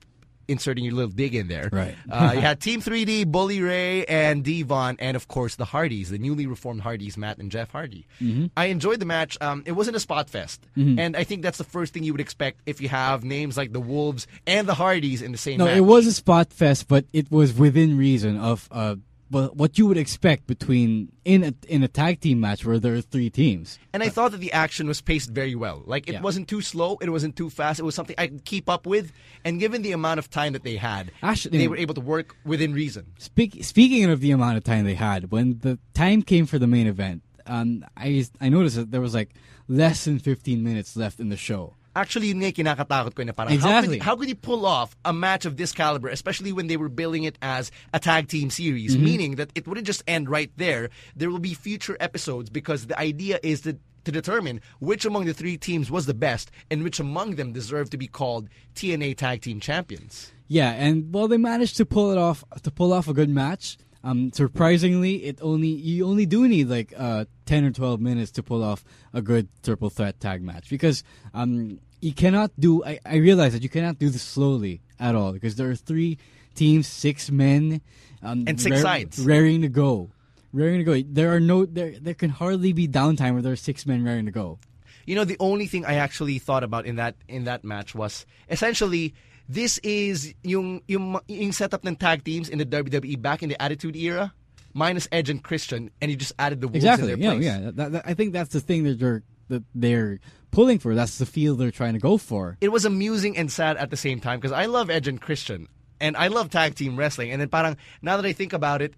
inserting 0.52 0.84
your 0.84 0.93
little 0.93 1.12
dig 1.12 1.34
in 1.36 1.47
there. 1.47 1.70
Right. 1.72 1.95
uh, 2.12 2.32
you 2.36 2.41
had 2.41 2.60
Team 2.60 2.82
3D, 2.82 3.28
Bully 3.28 3.62
Ray, 3.62 4.06
and 4.06 4.43
Devon, 4.43 4.97
and 4.99 5.16
of 5.16 5.28
course 5.28 5.56
the 5.56 5.66
Hardys, 5.66 6.10
the 6.10 6.18
newly 6.18 6.45
reformed 6.45 6.82
Hardys, 6.82 7.18
Matt 7.18 7.38
and 7.38 7.49
Jeff 7.52 7.72
Hardy. 7.72 8.06
Mm-hmm. 8.22 8.47
I 8.56 8.66
enjoyed 8.66 8.99
the 8.99 9.06
match. 9.06 9.38
Um, 9.41 9.64
it 9.66 9.72
wasn't 9.74 9.95
a 9.95 9.99
spot 9.99 10.30
fest, 10.30 10.66
and 10.76 11.16
I 11.16 11.24
think 11.24 11.41
that's 11.41 11.58
the 11.58 11.64
first 11.64 11.93
thing 11.93 12.04
you 12.04 12.14
would 12.14 12.22
expect 12.22 12.62
if 12.66 12.82
you 12.82 12.89
have 12.89 13.24
names 13.24 13.58
like 13.58 13.72
the 13.74 13.80
Wolves 13.80 14.28
and 14.45 14.68
the 14.68 14.74
Hardys 14.76 15.22
in 15.22 15.32
the 15.32 15.38
same 15.38 15.58
No, 15.58 15.66
match. 15.66 15.78
it 15.78 15.82
was 15.82 16.06
a 16.08 16.14
spot 16.14 16.52
fest, 16.54 16.88
but 16.88 17.06
it 17.14 17.32
was 17.32 17.54
within 17.54 17.97
reason 17.97 18.38
of 18.38 18.68
uh, 18.72 18.95
well, 19.32 19.47
what 19.53 19.77
you 19.77 19.88
would 19.88 19.97
expect 19.97 20.45
between 20.45 21.11
in 21.23 21.43
a 21.43 21.53
in 21.67 21.82
a 21.84 21.88
tag 21.88 22.19
team 22.19 22.41
match 22.41 22.65
where 22.65 22.77
there 22.79 22.93
are 22.95 23.01
three 23.01 23.29
teams. 23.29 23.79
And 23.93 24.03
I 24.03 24.09
thought 24.09 24.32
that 24.34 24.39
the 24.39 24.51
action 24.51 24.88
was 24.88 24.99
paced 25.01 25.29
very 25.29 25.55
well. 25.55 25.84
Like 25.86 26.07
it 26.09 26.13
Yeah. 26.13 26.21
wasn't 26.21 26.47
too 26.49 26.61
slow, 26.61 26.97
it 27.01 27.09
wasn't 27.09 27.36
too 27.38 27.49
fast. 27.49 27.79
It 27.79 27.84
was 27.84 27.95
something 27.95 28.15
I 28.19 28.27
could 28.27 28.45
keep 28.45 28.69
up 28.69 28.86
with. 28.86 29.11
And 29.45 29.59
given 29.59 29.82
the 29.82 29.93
amount 29.93 30.19
of 30.19 30.29
time 30.29 30.53
that 30.53 30.63
they 30.63 30.75
had, 30.75 31.11
Actually- 31.23 31.57
they 31.59 31.67
were 31.67 31.77
able 31.77 31.93
to 31.95 32.01
work 32.01 32.36
within 32.45 32.73
reason. 32.73 33.07
Speak, 33.17 33.63
speaking 33.63 34.05
of 34.09 34.19
the 34.19 34.32
amount 34.32 34.57
of 34.57 34.63
time 34.63 34.84
they 34.86 34.95
had, 34.95 35.32
when 35.32 35.59
the 35.59 35.79
time 35.93 36.21
came 36.21 36.45
for 36.45 36.59
the 36.59 36.67
main 36.67 36.88
event, 36.88 37.23
um, 37.47 37.86
I 37.97 38.25
I 38.39 38.49
noticed 38.49 38.75
that 38.75 38.91
there 38.91 39.01
was 39.01 39.13
like 39.13 39.34
less 39.67 40.03
than 40.05 40.19
15 40.19 40.61
minutes 40.63 40.95
left 40.97 41.19
in 41.19 41.29
the 41.29 41.38
show. 41.38 41.75
Actually, 41.96 42.28
yun 42.28 42.39
nga 42.39 42.52
kinakatakot 42.52 43.16
ko 43.16 43.24
na 43.24 43.34
parang 43.34 43.52
Exactly. 43.54 44.00
how, 44.00 44.16
could, 44.16 44.16
how 44.16 44.16
could 44.16 44.30
you 44.30 44.36
pull 44.36 44.66
off 44.66 44.96
a 45.04 45.12
match 45.12 45.46
of 45.46 45.58
this 45.58 45.72
caliber, 45.74 46.08
especially 46.08 46.52
when 46.54 46.68
they 46.68 46.78
were 46.78 46.88
billing 46.89 47.24
it 47.26 47.38
as 47.42 47.72
a 47.94 48.00
tag 48.00 48.28
team 48.28 48.50
series, 48.50 48.96
Mm-hmm. 48.96 49.04
meaning 49.06 49.32
that 49.36 49.52
it 49.56 49.68
wouldn't 49.68 49.88
just 49.88 50.04
end 50.08 50.30
right 50.30 50.52
there. 50.56 50.89
There 51.16 51.30
will 51.30 51.39
be 51.44 51.54
future 51.54 51.98
episodes 52.00 52.50
because 52.50 52.88
the 52.88 52.98
idea 53.00 53.39
is 53.44 53.62
to 53.62 53.76
to 54.04 54.12
determine 54.12 54.62
which 54.80 55.06
among 55.06 55.26
the 55.26 55.34
three 55.34 55.58
teams 55.62 55.92
was 55.92 56.08
the 56.08 56.16
best 56.18 56.50
and 56.72 56.82
which 56.82 57.00
among 57.00 57.36
them 57.36 57.54
deserved 57.54 57.92
to 57.92 57.98
be 58.02 58.08
called 58.08 58.50
TNA 58.74 59.16
Tag 59.18 59.42
Team 59.46 59.60
Champions. 59.60 60.32
Yeah, 60.48 60.72
and 60.74 61.14
well, 61.14 61.28
they 61.28 61.38
managed 61.38 61.78
to 61.78 61.86
pull 61.86 62.10
it 62.10 62.18
off 62.18 62.44
to 62.64 62.72
pull 62.72 62.94
off 62.94 63.08
a 63.08 63.14
good 63.14 63.30
match. 63.30 63.78
Um, 64.04 64.32
surprisingly, 64.34 65.24
it 65.26 65.38
only 65.41 65.68
you 65.68 66.06
only 66.08 66.26
do 66.26 66.47
need 66.47 66.68
like 66.68 66.93
uh, 66.97 67.26
ten 67.45 67.64
or 67.66 67.72
twelve 67.72 68.02
minutes 68.02 68.32
to 68.32 68.43
pull 68.43 68.64
off 68.64 68.84
a 69.14 69.22
good 69.22 69.47
triple 69.64 69.89
threat 69.89 70.20
tag 70.20 70.41
match 70.41 70.70
because 70.70 71.04
um, 71.34 71.80
you 72.02 72.14
cannot 72.14 72.52
do. 72.60 72.84
I, 72.84 72.99
I 73.06 73.18
realize 73.18 73.54
that 73.54 73.62
you 73.62 73.70
cannot 73.70 73.99
do 73.99 74.10
this 74.10 74.24
slowly 74.24 74.82
at 74.99 75.14
all 75.14 75.34
because 75.34 75.56
there 75.56 75.70
are 75.70 75.76
three 75.76 76.18
teams, 76.56 76.88
six 76.88 77.30
men, 77.30 77.82
um, 78.24 78.45
And 78.47 78.60
six 78.60 78.82
sides. 78.82 79.20
raring 79.20 79.62
to 79.62 79.70
go, 79.70 80.10
raring 80.52 80.80
to 80.80 80.84
go. 80.84 80.99
There 81.08 81.32
are 81.36 81.39
no 81.39 81.66
there. 81.66 81.93
There 81.99 82.16
can 82.16 82.32
hardly 82.32 82.74
be 82.74 82.88
downtime 82.88 83.34
where 83.34 83.41
there 83.43 83.54
are 83.54 83.56
six 83.70 83.86
men 83.86 84.04
raring 84.04 84.26
to 84.26 84.32
go. 84.32 84.58
You 85.06 85.16
know, 85.16 85.26
the 85.26 85.38
only 85.39 85.68
thing 85.68 85.86
I 85.86 85.95
actually 85.95 86.39
thought 86.39 86.64
about 86.64 86.86
in 86.88 86.95
that 86.95 87.16
in 87.28 87.43
that 87.43 87.64
match 87.64 87.93
was 87.93 88.26
essentially 88.49 89.14
this 89.50 89.78
is 89.80 90.34
yung 90.44 90.82
yung, 90.88 91.20
yung 91.28 91.52
setup 91.52 91.86
ng 91.86 91.96
tag 91.96 92.24
teams 92.24 92.50
in 92.50 92.58
the 92.58 92.66
WWE 92.66 93.22
back 93.22 93.44
in 93.44 93.50
the 93.50 93.62
Attitude 93.62 93.96
Era, 93.96 94.34
minus 94.74 95.08
Edge 95.12 95.30
and 95.30 95.44
Christian, 95.44 95.92
and 96.02 96.10
you 96.12 96.18
just 96.18 96.34
added 96.39 96.62
the 96.62 96.68
Wolves 96.68 96.84
Exactly. 96.86 97.12
in 97.14 97.20
their 97.20 97.32
Yeah, 97.34 97.34
place. 97.36 97.46
yeah. 97.46 97.72
That, 97.72 97.92
that, 97.94 98.04
I 98.06 98.14
think 98.14 98.34
that's 98.34 98.54
the 98.54 98.62
thing 98.62 98.84
that 98.84 99.00
they're 99.00 99.24
that 99.50 99.64
they're 99.76 100.20
pulling 100.52 100.80
for. 100.80 100.96
That's 100.96 101.18
the 101.18 101.26
feel 101.26 101.56
they're 101.56 101.72
trying 101.72 101.94
to 101.94 102.00
go 102.00 102.18
for. 102.18 102.58
It 102.62 102.72
was 102.72 102.86
amusing 102.86 103.38
and 103.38 103.52
sad 103.52 103.78
at 103.78 103.89
the 103.89 103.98
same 103.98 104.20
time 104.22 104.39
because 104.39 104.54
I 104.54 104.66
love 104.66 104.89
Edge 104.89 105.08
and 105.08 105.20
Christian, 105.20 105.68
and 106.00 106.16
I 106.16 106.28
love 106.28 106.50
tag 106.50 106.76
team 106.76 106.96
wrestling. 106.98 107.32
And 107.32 107.42
then 107.42 107.50
parang 107.50 107.76
now 108.02 108.18
that 108.18 108.26
I 108.26 108.34
think 108.34 108.54
about 108.54 108.82
it. 108.82 108.94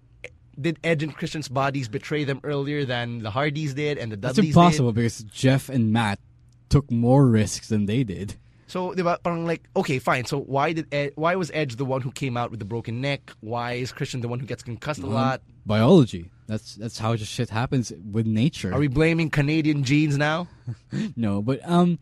Did 0.56 0.78
Edge 0.84 1.02
and 1.02 1.12
Christian's 1.12 1.48
bodies 1.48 1.88
betray 1.88 2.22
them 2.22 2.38
earlier 2.44 2.84
than 2.84 3.24
the 3.24 3.30
Hardys 3.32 3.74
did 3.74 3.98
and 3.98 4.12
the 4.12 4.16
That's 4.16 4.36
Dudleys 4.36 4.54
impossible 4.54 4.92
did? 4.92 5.02
because 5.02 5.24
Jeff 5.24 5.68
and 5.68 5.92
Matt 5.92 6.20
took 6.68 6.88
more 6.92 7.26
risks 7.26 7.70
than 7.70 7.86
they 7.86 8.04
did. 8.04 8.36
So, 8.66 8.92
diba, 8.92 9.22
parang 9.22 9.46
like, 9.46 9.68
okay, 9.76 9.98
fine. 9.98 10.24
So, 10.24 10.40
why 10.40 10.72
did 10.72 10.92
Ed, 10.92 11.12
why 11.16 11.36
was 11.36 11.50
Edge 11.54 11.76
the 11.76 11.84
one 11.84 12.00
who 12.00 12.10
came 12.10 12.36
out 12.36 12.50
with 12.50 12.60
the 12.60 12.64
broken 12.64 13.00
neck? 13.00 13.32
Why 13.40 13.74
is 13.74 13.92
Christian 13.92 14.20
the 14.20 14.28
one 14.28 14.40
who 14.40 14.46
gets 14.46 14.62
concussed 14.62 15.02
a 15.02 15.06
lot? 15.06 15.42
Biology. 15.66 16.30
That's 16.46 16.74
that's 16.74 16.98
how 16.98 17.16
just 17.16 17.32
shit 17.32 17.48
happens 17.48 17.92
with 18.12 18.26
nature. 18.26 18.72
Are 18.72 18.78
we 18.78 18.88
blaming 18.88 19.30
Canadian 19.30 19.82
genes 19.82 20.18
now? 20.18 20.48
no, 21.16 21.40
but 21.40 21.66
um, 21.68 21.98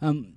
um, 0.00 0.34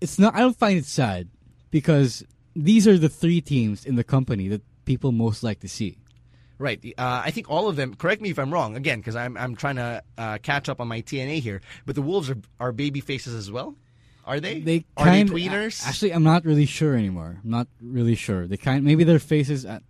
it's 0.00 0.18
not. 0.18 0.34
I 0.34 0.40
don't 0.40 0.56
find 0.56 0.78
it 0.78 0.84
sad 0.84 1.28
because 1.70 2.24
these 2.54 2.86
are 2.86 2.96
the 2.96 3.08
three 3.08 3.40
teams 3.40 3.84
in 3.84 3.96
the 3.96 4.04
company 4.04 4.48
that 4.48 4.62
people 4.84 5.10
most 5.10 5.42
like 5.42 5.60
to 5.60 5.68
see. 5.68 5.98
Right. 6.58 6.84
Uh, 6.98 7.22
I 7.24 7.30
think 7.30 7.48
all 7.48 7.68
of 7.68 7.76
them. 7.76 7.94
Correct 7.94 8.20
me 8.20 8.30
if 8.30 8.38
I'm 8.38 8.52
wrong. 8.52 8.76
Again, 8.76 8.98
because 8.98 9.16
I'm 9.16 9.36
I'm 9.36 9.56
trying 9.56 9.76
to 9.76 10.02
uh, 10.16 10.38
catch 10.38 10.68
up 10.68 10.80
on 10.80 10.88
my 10.88 11.02
TNA 11.02 11.40
here. 11.40 11.60
But 11.84 11.94
the 11.94 12.02
Wolves 12.02 12.30
are 12.30 12.38
are 12.60 12.72
baby 12.72 13.00
faces 13.00 13.34
as 13.34 13.50
well. 13.50 13.76
Are 14.28 14.40
they? 14.40 14.60
They 14.60 14.84
are 14.98 15.06
kind 15.06 15.26
they 15.26 15.32
tweeners? 15.32 15.86
Actually, 15.86 16.12
I'm 16.12 16.22
not 16.22 16.44
really 16.44 16.66
sure 16.66 16.94
anymore. 16.94 17.40
I'm 17.42 17.50
not 17.50 17.66
really 17.80 18.14
sure. 18.14 18.46
They 18.46 18.58
kind 18.58 18.84
maybe 18.84 19.02
their 19.02 19.18
faces. 19.18 19.64
At, 19.64 19.82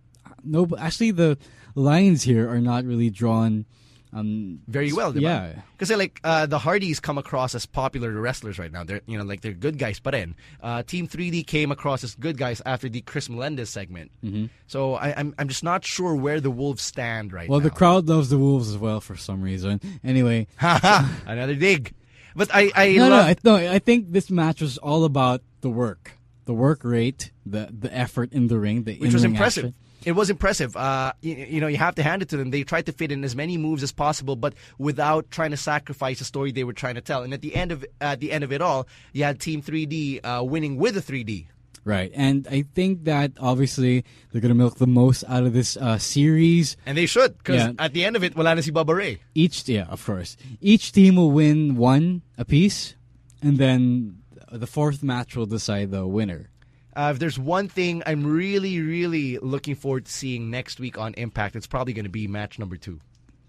no, 0.45 0.65
but 0.65 0.79
actually 0.79 1.11
the 1.11 1.37
lines 1.75 2.23
here 2.23 2.49
are 2.49 2.61
not 2.61 2.85
really 2.85 3.09
drawn. 3.09 3.65
Um, 4.11 4.61
very 4.67 4.91
well. 4.91 5.15
Yeah. 5.15 5.61
Because 5.77 5.95
like 5.95 6.21
uh, 6.23 6.45
the 6.45 6.57
Hardys 6.57 7.01
come 7.01 7.17
across 7.17 7.53
as 7.53 7.65
popular 7.65 8.11
wrestlers 8.13 8.57
right 8.57 8.71
now. 8.71 8.85
They're 8.85 9.01
you 9.07 9.17
know 9.17 9.25
like 9.25 9.41
they're 9.41 9.51
good 9.51 9.77
guys. 9.77 9.99
But 9.99 10.11
then 10.11 10.35
uh, 10.63 10.83
Team 10.83 11.05
3D 11.05 11.45
came 11.45 11.69
across 11.69 12.05
as 12.05 12.15
good 12.15 12.37
guys 12.37 12.61
after 12.65 12.87
the 12.87 13.01
Chris 13.01 13.29
Melendez 13.29 13.69
segment. 13.69 14.09
Mm-hmm. 14.23 14.45
So 14.67 14.95
I, 14.95 15.09
am 15.09 15.15
I'm, 15.17 15.35
I'm 15.37 15.47
just 15.49 15.65
not 15.65 15.83
sure 15.83 16.15
where 16.15 16.39
the 16.39 16.49
Wolves 16.49 16.81
stand 16.81 17.33
right 17.33 17.49
well, 17.49 17.59
now. 17.59 17.63
Well, 17.63 17.71
the 17.71 17.75
crowd 17.75 18.07
loves 18.07 18.29
the 18.29 18.39
Wolves 18.39 18.69
as 18.69 18.77
well 18.77 19.01
for 19.01 19.17
some 19.17 19.41
reason. 19.41 19.81
Anyway, 20.01 20.47
another 20.61 21.55
dig. 21.55 21.93
But 22.39 22.55
I 22.55 22.71
I 22.73 22.93
no, 22.93 23.09
no, 23.09 23.15
I, 23.19 23.35
no. 23.43 23.55
I 23.57 23.79
think 23.79 24.13
this 24.13 24.31
match 24.31 24.61
was 24.61 24.77
all 24.77 25.03
about 25.03 25.41
the 25.59 25.69
work, 25.69 26.13
the 26.45 26.53
work 26.53 26.85
rate, 26.85 27.31
the 27.45 27.67
the 27.69 27.93
effort 27.93 28.31
in 28.31 28.47
the 28.47 28.57
ring, 28.57 28.83
the 28.83 28.95
which 28.95 29.11
was 29.11 29.25
impressive. 29.25 29.65
action. 29.65 29.75
It 30.05 30.13
was 30.13 30.29
impressive. 30.29 30.77
Uh, 30.77 31.11
you, 31.19 31.35
you 31.35 31.59
know, 31.59 31.67
you 31.67 31.75
have 31.75 31.95
to 31.95 32.03
hand 32.03 32.21
it 32.21 32.29
to 32.29 32.37
them. 32.37 32.51
They 32.51 32.63
tried 32.63 32.85
to 32.85 32.93
fit 32.93 33.11
in 33.11 33.25
as 33.25 33.35
many 33.35 33.57
moves 33.57 33.83
as 33.83 33.91
possible, 33.91 34.37
but 34.37 34.53
without 34.77 35.29
trying 35.29 35.51
to 35.51 35.57
sacrifice 35.57 36.19
the 36.19 36.23
story 36.23 36.53
they 36.53 36.63
were 36.63 36.71
trying 36.71 36.95
to 36.95 37.01
tell. 37.01 37.23
And 37.23 37.33
at 37.33 37.41
the 37.41 37.53
end 37.53 37.73
of 37.73 37.83
at 37.99 38.21
the 38.21 38.31
end 38.31 38.45
of 38.45 38.53
it 38.53 38.61
all, 38.61 38.87
you 39.11 39.25
had 39.25 39.41
Team 39.41 39.61
3D 39.61 40.21
uh, 40.23 40.41
winning 40.41 40.77
with 40.77 40.95
a 40.95 41.01
3D. 41.01 41.47
Right, 41.85 42.11
and 42.13 42.47
I 42.51 42.63
think 42.73 43.05
that 43.05 43.31
obviously 43.39 44.03
they're 44.31 44.41
gonna 44.41 44.53
milk 44.53 44.77
the 44.77 44.87
most 44.87 45.23
out 45.27 45.43
of 45.43 45.53
this 45.53 45.77
uh, 45.77 45.97
series. 45.97 46.77
And 46.85 46.97
they 46.97 47.05
should, 47.05 47.37
because 47.37 47.55
Yeah. 47.55 47.71
at 47.79 47.93
the 47.93 48.05
end 48.05 48.15
of 48.15 48.23
it, 48.23 48.35
wala 48.35 48.55
na 48.55 48.61
si 48.61 48.71
Bubba 48.71 48.95
Ray. 48.95 49.19
Each, 49.33 49.67
yeah, 49.67 49.85
of 49.89 50.05
course, 50.05 50.37
each 50.61 50.91
team 50.91 51.15
will 51.15 51.31
win 51.31 51.77
one 51.77 52.21
apiece, 52.37 52.95
and 53.41 53.57
then 53.57 54.17
the 54.51 54.67
fourth 54.67 55.01
match 55.03 55.35
will 55.35 55.45
decide 55.45 55.91
the 55.91 56.05
winner. 56.05 56.49
Uh, 56.95 57.11
if 57.13 57.19
there's 57.19 57.39
one 57.39 57.67
thing 57.69 58.03
I'm 58.05 58.25
really, 58.25 58.81
really 58.81 59.37
looking 59.37 59.75
forward 59.75 60.05
to 60.05 60.11
seeing 60.11 60.49
next 60.49 60.79
week 60.79 60.97
on 60.97 61.13
Impact, 61.13 61.55
it's 61.55 61.67
probably 61.67 61.93
going 61.93 62.05
to 62.05 62.09
be 62.11 62.27
match 62.27 62.59
number 62.59 62.75
two. 62.75 62.99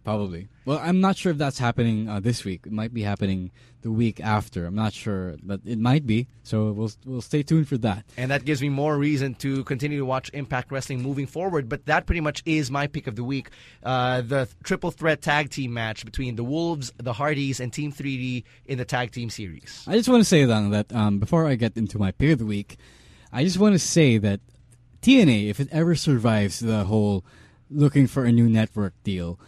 Probably. 0.02 0.48
Well, 0.64 0.78
I'm 0.78 1.00
not 1.00 1.16
sure 1.18 1.30
if 1.32 1.38
that's 1.38 1.58
happening 1.58 2.08
uh, 2.08 2.20
this 2.20 2.42
week. 2.44 2.62
It 2.64 2.72
might 2.72 2.94
be 2.94 3.02
happening 3.02 3.50
the 3.82 3.90
week 3.90 4.18
after. 4.18 4.64
I'm 4.64 4.74
not 4.74 4.94
sure, 4.94 5.36
but 5.42 5.60
it 5.66 5.78
might 5.78 6.06
be. 6.06 6.26
So 6.42 6.72
we'll 6.72 6.90
we'll 7.04 7.20
stay 7.20 7.42
tuned 7.42 7.68
for 7.68 7.76
that. 7.78 8.04
And 8.16 8.30
that 8.30 8.46
gives 8.46 8.62
me 8.62 8.70
more 8.70 8.96
reason 8.96 9.34
to 9.36 9.62
continue 9.64 9.98
to 9.98 10.06
watch 10.06 10.30
Impact 10.32 10.72
Wrestling 10.72 11.02
moving 11.02 11.26
forward. 11.26 11.68
But 11.68 11.84
that 11.86 12.06
pretty 12.06 12.22
much 12.22 12.42
is 12.46 12.70
my 12.70 12.86
pick 12.86 13.06
of 13.06 13.16
the 13.16 13.24
week. 13.24 13.50
Uh, 13.82 14.22
the 14.22 14.48
triple 14.64 14.90
threat 14.90 15.20
tag 15.20 15.50
team 15.50 15.74
match 15.74 16.04
between 16.06 16.36
the 16.36 16.44
Wolves, 16.44 16.92
the 16.96 17.12
Hardys, 17.12 17.60
and 17.60 17.70
Team 17.70 17.92
3D 17.92 18.44
in 18.66 18.78
the 18.78 18.86
tag 18.86 19.12
team 19.12 19.28
series. 19.28 19.84
I 19.86 19.96
just 19.96 20.08
want 20.08 20.22
to 20.22 20.28
say 20.28 20.46
then 20.46 20.70
that 20.70 20.92
um, 20.94 21.18
before 21.18 21.46
I 21.46 21.56
get 21.56 21.76
into 21.76 21.98
my 21.98 22.10
pick 22.10 22.32
of 22.32 22.38
the 22.38 22.46
week, 22.46 22.78
I 23.32 23.44
just 23.44 23.58
want 23.58 23.74
to 23.74 23.78
say 23.78 24.16
that 24.16 24.40
TNA, 25.02 25.50
if 25.50 25.60
it 25.60 25.68
ever 25.70 25.94
survives 25.94 26.60
the 26.60 26.84
whole 26.84 27.24
looking 27.70 28.06
for 28.06 28.24
a 28.24 28.32
new 28.32 28.48
network 28.48 28.94
deal, 29.04 29.38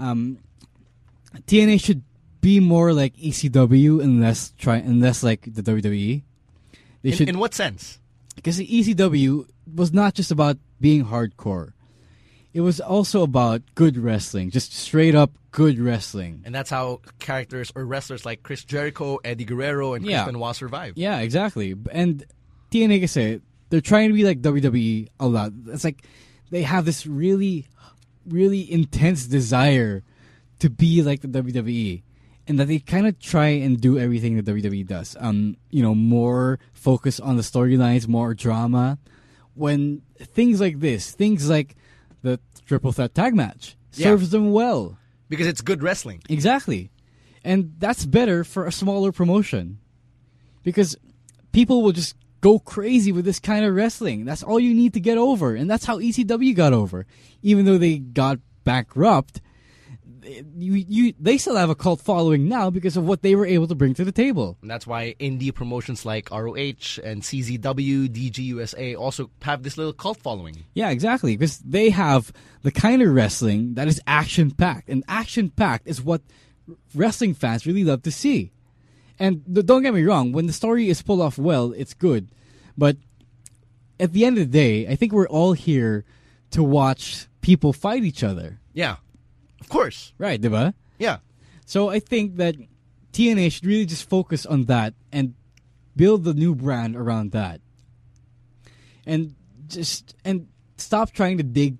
um, 0.00 0.38
TNA 1.46 1.80
should 1.82 2.02
be 2.40 2.58
more 2.60 2.92
like 2.92 3.14
ECW 3.16 4.02
and 4.02 4.20
less 4.20 4.52
try 4.58 4.76
and 4.78 5.00
less 5.00 5.22
like 5.22 5.42
the 5.42 5.62
WWE. 5.62 6.22
They 7.02 7.10
In, 7.10 7.14
should 7.16 7.28
in 7.28 7.38
what 7.38 7.54
sense? 7.54 7.98
because 8.36 8.56
the 8.56 8.66
ECW 8.66 9.46
was 9.74 9.92
not 9.92 10.14
just 10.14 10.30
about 10.30 10.56
being 10.80 11.04
hardcore. 11.04 11.72
It 12.52 12.62
was 12.62 12.80
also 12.80 13.22
about 13.22 13.62
good 13.74 13.96
wrestling, 13.96 14.50
just 14.50 14.72
straight 14.74 15.14
up 15.14 15.30
good 15.52 15.78
wrestling. 15.78 16.42
And 16.44 16.54
that's 16.54 16.70
how 16.70 17.00
characters 17.20 17.70
or 17.76 17.84
wrestlers 17.84 18.24
like 18.24 18.42
Chris 18.42 18.64
Jericho, 18.64 19.18
Eddie 19.24 19.44
Guerrero, 19.44 19.94
and 19.94 20.04
Yeah. 20.04 20.24
Chris 20.24 20.32
Benoit 20.32 20.56
survived. 20.56 20.98
Yeah, 20.98 21.20
exactly. 21.20 21.74
And 21.92 22.24
TNA 22.72 22.98
can 23.00 23.08
say 23.08 23.40
they're 23.68 23.80
trying 23.80 24.08
to 24.08 24.14
be 24.14 24.24
like 24.24 24.40
WWE 24.42 25.08
a 25.20 25.28
lot. 25.28 25.52
It's 25.68 25.84
like 25.84 26.02
they 26.50 26.62
have 26.62 26.84
this 26.86 27.06
really, 27.06 27.66
really 28.30 28.70
intense 28.70 29.26
desire 29.26 30.02
to 30.60 30.70
be 30.70 31.02
like 31.02 31.20
the 31.20 31.28
WWE, 31.28 32.02
and 32.46 32.58
that 32.58 32.66
they 32.68 32.78
kind 32.78 33.06
of 33.06 33.18
try 33.18 33.48
and 33.48 33.80
do 33.80 33.98
everything 33.98 34.36
that 34.36 34.44
WWE 34.46 34.86
does. 34.86 35.16
Um, 35.20 35.56
you 35.70 35.82
know, 35.82 35.94
more 35.94 36.58
focus 36.72 37.18
on 37.20 37.36
the 37.36 37.42
storylines, 37.42 38.08
more 38.08 38.34
drama. 38.34 38.98
When 39.54 40.02
things 40.18 40.60
like 40.60 40.80
this, 40.80 41.12
things 41.12 41.48
like 41.50 41.76
the 42.22 42.38
triple 42.66 42.92
threat 42.92 43.14
tag 43.14 43.34
match, 43.34 43.76
Yeah. 43.94 44.04
serves 44.04 44.30
them 44.30 44.52
well. 44.52 44.98
Because 45.28 45.46
it's 45.46 45.60
good 45.60 45.82
wrestling. 45.82 46.22
Exactly. 46.28 46.90
And 47.44 47.74
that's 47.78 48.04
better 48.04 48.44
for 48.44 48.66
a 48.66 48.72
smaller 48.72 49.12
promotion. 49.12 49.78
Because 50.62 50.96
people 51.52 51.82
will 51.82 51.92
just 51.92 52.14
go 52.40 52.58
crazy 52.58 53.12
with 53.12 53.24
this 53.24 53.40
kind 53.40 53.64
of 53.64 53.74
wrestling. 53.74 54.24
That's 54.24 54.42
all 54.42 54.60
you 54.60 54.74
need 54.74 54.94
to 54.94 55.00
get 55.00 55.18
over. 55.18 55.54
And 55.54 55.70
that's 55.70 55.84
how 55.84 55.98
ECW 55.98 56.54
got 56.54 56.72
over. 56.72 57.06
Even 57.42 57.64
though 57.64 57.78
they 57.78 57.98
got 57.98 58.38
bankrupt, 58.64 59.40
you, 60.22 60.74
you, 60.88 61.14
they 61.18 61.38
still 61.38 61.56
have 61.56 61.70
a 61.70 61.74
cult 61.74 62.00
following 62.00 62.48
now 62.48 62.70
because 62.70 62.96
of 62.96 63.04
what 63.04 63.22
they 63.22 63.34
were 63.34 63.46
able 63.46 63.66
to 63.66 63.74
bring 63.74 63.94
to 63.94 64.04
the 64.04 64.12
table. 64.12 64.58
And 64.62 64.70
that's 64.70 64.86
why 64.86 65.14
indie 65.18 65.54
promotions 65.54 66.04
like 66.04 66.30
ROH 66.30 67.00
and 67.02 67.22
CZW, 67.22 68.08
DGUSA 68.08 68.96
also 68.96 69.30
have 69.42 69.62
this 69.62 69.76
little 69.76 69.92
cult 69.92 70.18
following. 70.18 70.64
Yeah, 70.74 70.90
exactly. 70.90 71.36
Because 71.36 71.58
they 71.58 71.90
have 71.90 72.32
the 72.62 72.72
kind 72.72 73.02
of 73.02 73.14
wrestling 73.14 73.74
that 73.74 73.88
is 73.88 74.00
action 74.06 74.50
packed. 74.50 74.88
And 74.88 75.04
action 75.08 75.50
packed 75.50 75.86
is 75.86 76.02
what 76.02 76.22
wrestling 76.94 77.34
fans 77.34 77.66
really 77.66 77.84
love 77.84 78.02
to 78.02 78.10
see. 78.10 78.52
And 79.20 79.44
don't 79.66 79.82
get 79.82 79.92
me 79.92 80.02
wrong, 80.02 80.32
when 80.32 80.46
the 80.46 80.52
story 80.52 80.88
is 80.88 81.02
pulled 81.02 81.20
off 81.20 81.36
well, 81.36 81.72
it's 81.76 81.92
good. 81.92 82.28
But 82.76 82.96
at 84.00 84.14
the 84.14 84.24
end 84.24 84.38
of 84.38 84.50
the 84.50 84.58
day, 84.58 84.88
I 84.88 84.96
think 84.96 85.12
we're 85.12 85.28
all 85.28 85.52
here 85.52 86.06
to 86.52 86.62
watch 86.62 87.28
people 87.42 87.74
fight 87.74 88.02
each 88.02 88.24
other. 88.24 88.60
Yeah. 88.72 88.96
Of 89.60 89.68
course. 89.68 90.14
Right, 90.16 90.40
diba? 90.40 90.72
Yeah. 90.98 91.18
So 91.66 91.90
I 91.90 92.00
think 92.00 92.36
that 92.36 92.56
TNA 93.12 93.52
should 93.52 93.66
really 93.66 93.84
just 93.84 94.08
focus 94.08 94.46
on 94.46 94.64
that 94.64 94.94
and 95.12 95.34
build 95.94 96.24
the 96.24 96.32
new 96.32 96.54
brand 96.54 96.96
around 96.96 97.32
that. 97.32 97.60
And 99.06 99.34
just 99.68 100.14
and 100.24 100.48
stop 100.78 101.12
trying 101.12 101.36
to 101.36 101.42
dig 101.42 101.76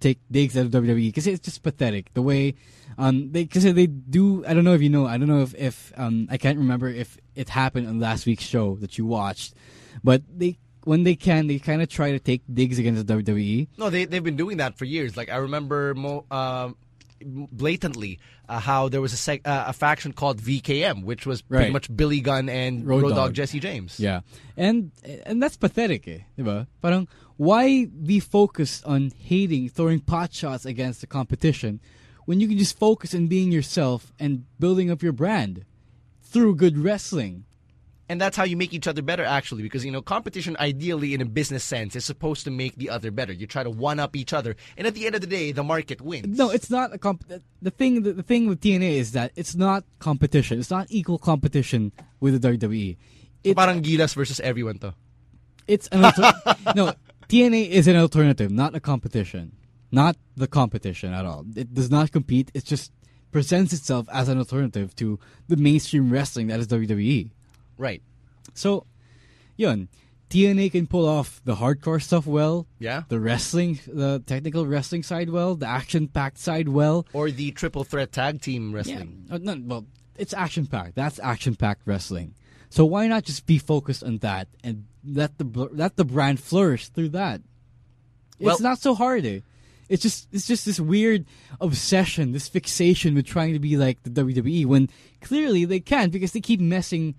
take 0.00 0.20
digs 0.30 0.56
out 0.56 0.66
of 0.66 0.72
WWE 0.72 1.08
because 1.08 1.26
it's 1.26 1.44
just 1.44 1.62
pathetic 1.62 2.12
the 2.14 2.22
way 2.22 2.54
um 2.98 3.30
they 3.32 3.44
because 3.44 3.62
they 3.64 3.86
do 3.86 4.44
I 4.44 4.52
don't 4.54 4.64
know 4.64 4.74
if 4.74 4.82
you 4.82 4.90
know 4.90 5.06
I 5.06 5.16
don't 5.18 5.28
know 5.28 5.40
if 5.42 5.54
if 5.54 5.92
um 5.96 6.26
I 6.30 6.36
can't 6.36 6.58
remember 6.58 6.88
if 6.88 7.16
it 7.34 7.48
happened 7.48 7.86
on 7.88 8.00
last 8.00 8.26
week's 8.26 8.44
show 8.44 8.76
that 8.82 8.98
you 8.98 9.06
watched 9.06 9.54
but 10.02 10.22
they 10.28 10.58
when 10.84 11.04
they 11.04 11.14
can 11.14 11.46
they 11.46 11.58
kind 11.58 11.80
of 11.82 11.88
try 11.88 12.10
to 12.12 12.18
take 12.18 12.42
digs 12.52 12.78
against 12.78 13.06
the 13.06 13.14
WWE 13.14 13.68
No, 13.78 13.88
they 13.90 14.04
they've 14.04 14.24
been 14.24 14.36
doing 14.36 14.58
that 14.58 14.76
for 14.76 14.84
years. 14.84 15.16
Like 15.16 15.30
I 15.30 15.36
remember 15.36 15.94
mo- 15.94 16.26
uh, 16.30 16.70
blatantly 17.22 18.18
uh, 18.48 18.58
how 18.60 18.88
there 18.88 19.00
was 19.00 19.12
a 19.12 19.16
sec- 19.16 19.46
uh, 19.46 19.64
a 19.68 19.72
faction 19.72 20.12
called 20.12 20.38
VKM, 20.40 21.04
which 21.04 21.26
was 21.26 21.42
pretty 21.42 21.64
Right. 21.64 21.72
much 21.72 21.94
Billy 21.94 22.20
Gunn 22.20 22.48
and 22.48 22.86
Road 22.86 23.02
Road, 23.02 23.08
Dogg 23.10 23.18
Dogg. 23.18 23.34
Jesse 23.34 23.60
James. 23.60 23.98
Yeah. 24.00 24.20
And 24.56 24.92
and 25.26 25.42
that's 25.42 25.56
pathetic, 25.56 26.06
eh, 26.08 26.20
'di 26.36 26.42
ba? 26.44 26.66
Parang 26.80 27.08
why 27.36 27.86
be 27.86 28.20
focused 28.20 28.84
on 28.84 29.12
hating, 29.18 29.68
throwing 29.68 30.00
pot 30.00 30.32
shots 30.32 30.64
against 30.64 31.00
the 31.00 31.06
competition 31.06 31.80
when 32.28 32.40
you 32.40 32.46
can 32.46 32.58
just 32.58 32.78
focus 32.78 33.14
on 33.14 33.26
being 33.26 33.50
yourself 33.50 34.12
and 34.18 34.44
building 34.60 34.90
up 34.90 35.02
your 35.02 35.12
brand 35.12 35.64
through 36.20 36.54
good 36.54 36.76
wrestling? 36.76 37.46
And 38.06 38.20
that's 38.20 38.36
how 38.36 38.44
you 38.44 38.54
make 38.54 38.74
each 38.74 38.86
other 38.86 39.00
better, 39.00 39.24
actually, 39.24 39.62
because 39.62 39.82
you 39.82 39.90
know 39.90 40.02
competition, 40.02 40.54
ideally 40.60 41.14
in 41.14 41.22
a 41.22 41.24
business 41.24 41.64
sense, 41.64 41.96
is 41.96 42.04
supposed 42.04 42.44
to 42.44 42.50
make 42.50 42.76
the 42.76 42.90
other 42.90 43.10
better. 43.10 43.32
You 43.32 43.46
try 43.46 43.62
to 43.62 43.70
one 43.70 43.98
up 43.98 44.14
each 44.14 44.34
other, 44.34 44.56
and 44.76 44.86
at 44.86 44.92
the 44.94 45.06
end 45.06 45.14
of 45.14 45.22
the 45.22 45.26
day, 45.26 45.52
the 45.52 45.64
market 45.64 46.02
wins. 46.02 46.36
No, 46.36 46.50
it's 46.50 46.68
not 46.68 46.92
a 46.92 46.98
comp- 46.98 47.24
the 47.62 47.70
thing 47.70 48.02
the, 48.02 48.12
the 48.12 48.22
thing 48.22 48.46
with 48.46 48.60
TNA 48.60 48.96
is 48.96 49.12
that 49.12 49.32
it's 49.34 49.54
not 49.54 49.84
competition. 49.98 50.58
It's 50.60 50.70
not 50.70 50.86
equal 50.90 51.18
competition 51.18 51.92
with 52.20 52.42
the 52.42 52.58
WWE. 52.58 52.98
So 53.46 53.54
parang 53.54 53.82
Gilas 53.82 54.14
versus 54.14 54.38
everyone 54.40 54.78
to. 54.80 54.92
it's 55.66 55.88
an 55.88 56.02
no 56.76 56.92
TNA 57.28 57.70
is 57.70 57.88
an 57.88 57.96
alternative, 57.96 58.50
not 58.50 58.74
a 58.74 58.80
competition, 58.80 59.52
not 59.90 60.16
the 60.36 60.46
competition 60.46 61.12
at 61.12 61.24
all. 61.24 61.44
It 61.56 61.74
does 61.74 61.90
not 61.90 62.12
compete. 62.12 62.50
It 62.54 62.64
just 62.64 62.92
presents 63.30 63.72
itself 63.72 64.06
as 64.12 64.28
an 64.28 64.38
alternative 64.38 64.94
to 64.96 65.18
the 65.48 65.56
mainstream 65.56 66.10
wrestling 66.10 66.46
that 66.48 66.60
is 66.60 66.68
WWE. 66.68 67.30
Right. 67.76 68.02
So, 68.54 68.84
yun, 69.56 69.88
TNA 70.30 70.72
can 70.72 70.86
pull 70.86 71.06
off 71.08 71.40
the 71.44 71.56
hardcore 71.56 72.02
stuff 72.02 72.26
well, 72.26 72.66
Yeah. 72.78 73.02
the 73.08 73.20
wrestling, 73.20 73.80
the 73.86 74.22
technical 74.26 74.66
wrestling 74.66 75.02
side 75.02 75.30
well, 75.30 75.54
the 75.54 75.66
action-packed 75.66 76.38
side 76.38 76.68
well. 76.68 77.06
Or 77.12 77.30
the 77.30 77.50
triple 77.52 77.84
threat 77.84 78.12
tag 78.12 78.40
team 78.40 78.70
Yeah. 78.70 78.76
wrestling. 78.76 79.26
Uh, 79.30 79.38
no, 79.38 79.60
well, 79.64 79.86
it's 80.16 80.34
action 80.34 80.66
packed. 80.66 80.94
That's 80.96 81.18
action 81.20 81.54
packed 81.54 81.82
wrestling. 81.86 82.34
So 82.70 82.84
why 82.84 83.06
not 83.06 83.24
just 83.24 83.46
be 83.46 83.56
focused 83.58 84.02
on 84.04 84.18
that 84.18 84.48
and 84.62 84.84
let 85.04 85.38
the 85.38 85.44
let 85.72 85.96
the 85.96 86.04
brand 86.04 86.40
flourish 86.40 86.88
through 86.88 87.10
that? 87.10 87.40
Well- 88.38 88.54
it's 88.54 88.62
not 88.62 88.78
so 88.80 88.94
hard. 88.94 89.24
Eh? 89.24 89.40
It's 89.88 90.02
just 90.02 90.28
it's 90.32 90.46
just 90.46 90.66
this 90.66 90.80
weird 90.80 91.24
obsession, 91.60 92.32
this 92.32 92.48
fixation 92.48 93.14
with 93.14 93.26
trying 93.26 93.52
to 93.54 93.58
be 93.58 93.76
like 93.76 94.02
the 94.02 94.10
WWE 94.10 94.66
when 94.66 94.90
clearly 95.20 95.64
they 95.64 95.80
can't 95.80 96.12
because 96.12 96.32
they 96.32 96.40
keep 96.40 96.60
messing 96.60 97.14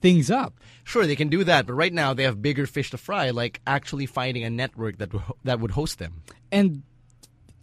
things 0.00 0.30
up. 0.30 0.54
Sure, 0.84 1.06
they 1.06 1.16
can 1.16 1.28
do 1.28 1.44
that, 1.44 1.66
but 1.66 1.74
right 1.74 1.92
now 1.92 2.14
they 2.14 2.24
have 2.24 2.42
bigger 2.42 2.66
fish 2.66 2.90
to 2.90 2.98
fry, 2.98 3.30
like 3.30 3.60
actually 3.66 4.06
finding 4.06 4.44
a 4.44 4.50
network 4.50 4.98
that 4.98 5.10
that 5.44 5.60
would 5.60 5.72
host 5.72 5.98
them. 5.98 6.22
And 6.52 6.82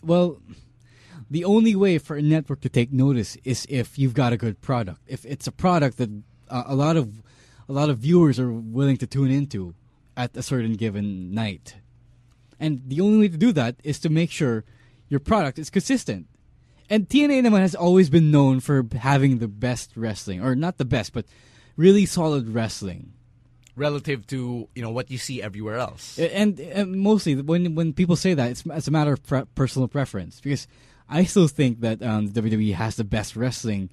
well, 0.03 0.39
the 1.29 1.45
only 1.45 1.75
way 1.75 1.97
for 1.97 2.15
a 2.15 2.21
network 2.21 2.61
to 2.61 2.69
take 2.69 2.91
notice 2.91 3.37
is 3.43 3.65
if 3.69 3.99
you've 3.99 4.13
got 4.13 4.33
a 4.33 4.37
good 4.37 4.61
product. 4.61 5.01
If 5.07 5.25
it's 5.25 5.47
a 5.47 5.51
product 5.51 5.97
that 5.97 6.09
uh, 6.49 6.63
a 6.65 6.75
lot 6.75 6.97
of 6.97 7.21
a 7.69 7.73
lot 7.73 7.89
of 7.89 7.99
viewers 7.99 8.39
are 8.39 8.51
willing 8.51 8.97
to 8.97 9.07
tune 9.07 9.31
into 9.31 9.75
at 10.15 10.35
a 10.35 10.41
certain 10.41 10.73
given 10.73 11.33
night. 11.33 11.75
And 12.59 12.81
the 12.87 13.01
only 13.01 13.19
way 13.19 13.27
to 13.29 13.37
do 13.37 13.51
that 13.53 13.75
is 13.83 13.99
to 13.99 14.09
make 14.09 14.31
sure 14.31 14.63
your 15.09 15.19
product 15.19 15.59
is 15.59 15.69
consistent. 15.69 16.27
And 16.89 17.07
TNA 17.09 17.43
naman 17.43 17.59
has 17.59 17.75
always 17.75 18.09
been 18.09 18.31
known 18.31 18.59
for 18.61 18.85
having 18.97 19.39
the 19.39 19.47
best 19.47 19.91
wrestling, 19.95 20.41
or 20.41 20.55
not 20.55 20.77
the 20.77 20.85
best, 20.85 21.13
but 21.13 21.25
really 21.75 22.05
solid 22.05 22.49
wrestling. 22.49 23.13
relative 23.77 24.25
to 24.25 24.67
you 24.73 24.81
know 24.81 24.89
what 24.89 25.11
you 25.11 25.17
see 25.17 25.41
everywhere 25.41 25.77
else. 25.77 26.17
And, 26.17 26.59
and 26.59 26.97
mostly 26.97 27.35
when 27.35 27.75
when 27.75 27.93
people 27.93 28.15
say 28.15 28.33
that, 28.33 28.49
it's, 28.51 28.63
it's 28.65 28.87
a 28.87 28.91
matter 28.91 29.13
of 29.13 29.21
pre- 29.21 29.45
personal 29.53 29.87
preference. 29.87 30.41
Because 30.41 30.67
I 31.07 31.25
still 31.25 31.47
think 31.47 31.81
that 31.81 32.01
um, 32.01 32.29
WWE 32.29 32.73
has 32.73 32.95
the 32.95 33.03
best 33.03 33.35
wrestling 33.35 33.89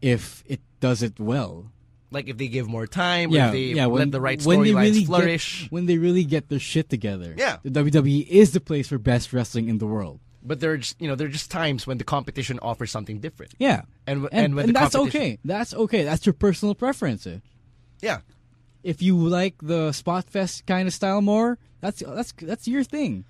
if 0.00 0.42
it 0.46 0.60
does 0.80 1.02
it 1.02 1.20
well. 1.20 1.70
Like 2.10 2.28
if 2.28 2.36
they 2.38 2.48
give 2.48 2.68
more 2.68 2.86
time, 2.86 3.30
Yeah, 3.30 3.46
if 3.46 3.52
they 3.52 3.64
yeah. 3.74 3.86
When 3.86 3.98
let 4.00 4.12
the 4.12 4.20
right 4.20 4.40
when 4.42 4.62
they 4.62 4.70
storylines 4.70 4.82
really 4.82 5.04
flourish. 5.04 5.62
get, 5.62 5.72
when 5.72 5.86
they 5.86 5.98
really 5.98 6.24
get 6.24 6.48
their 6.48 6.60
shit 6.60 6.88
together. 6.88 7.34
Yeah. 7.36 7.58
the 7.64 7.70
WWE 7.70 8.26
is 8.28 8.52
the 8.52 8.60
place 8.60 8.88
for 8.88 8.98
best 8.98 9.32
wrestling 9.32 9.68
in 9.68 9.78
the 9.78 9.86
world. 9.86 10.20
but 10.46 10.60
there 10.60 10.70
are 10.72 10.78
just, 10.78 10.94
you 11.02 11.08
know 11.08 11.16
there 11.16 11.26
are 11.26 11.30
just 11.30 11.50
times 11.50 11.86
when 11.86 11.98
the 11.98 12.04
competition 12.04 12.58
offers 12.62 12.90
something 12.92 13.18
different. 13.18 13.54
Yeah, 13.58 13.82
And 14.06 14.22
and, 14.24 14.28
and 14.32 14.54
when 14.54 14.64
and 14.66 14.74
the 14.76 14.78
that's 14.78 14.94
okay. 14.94 15.38
That's 15.44 15.74
okay. 15.74 16.04
That's 16.04 16.24
your 16.24 16.34
personal 16.34 16.74
preference. 16.76 17.26
eh. 17.26 17.38
Yeah. 18.00 18.18
If 18.84 19.02
you 19.02 19.16
like 19.18 19.56
the 19.60 19.90
spot 19.90 20.30
fest 20.30 20.64
kind 20.66 20.86
of 20.86 20.94
style 20.94 21.20
more, 21.20 21.58
that's 21.80 22.02
that's 22.06 22.32
that's 22.38 22.68
your 22.68 22.84
thing. 22.84 23.24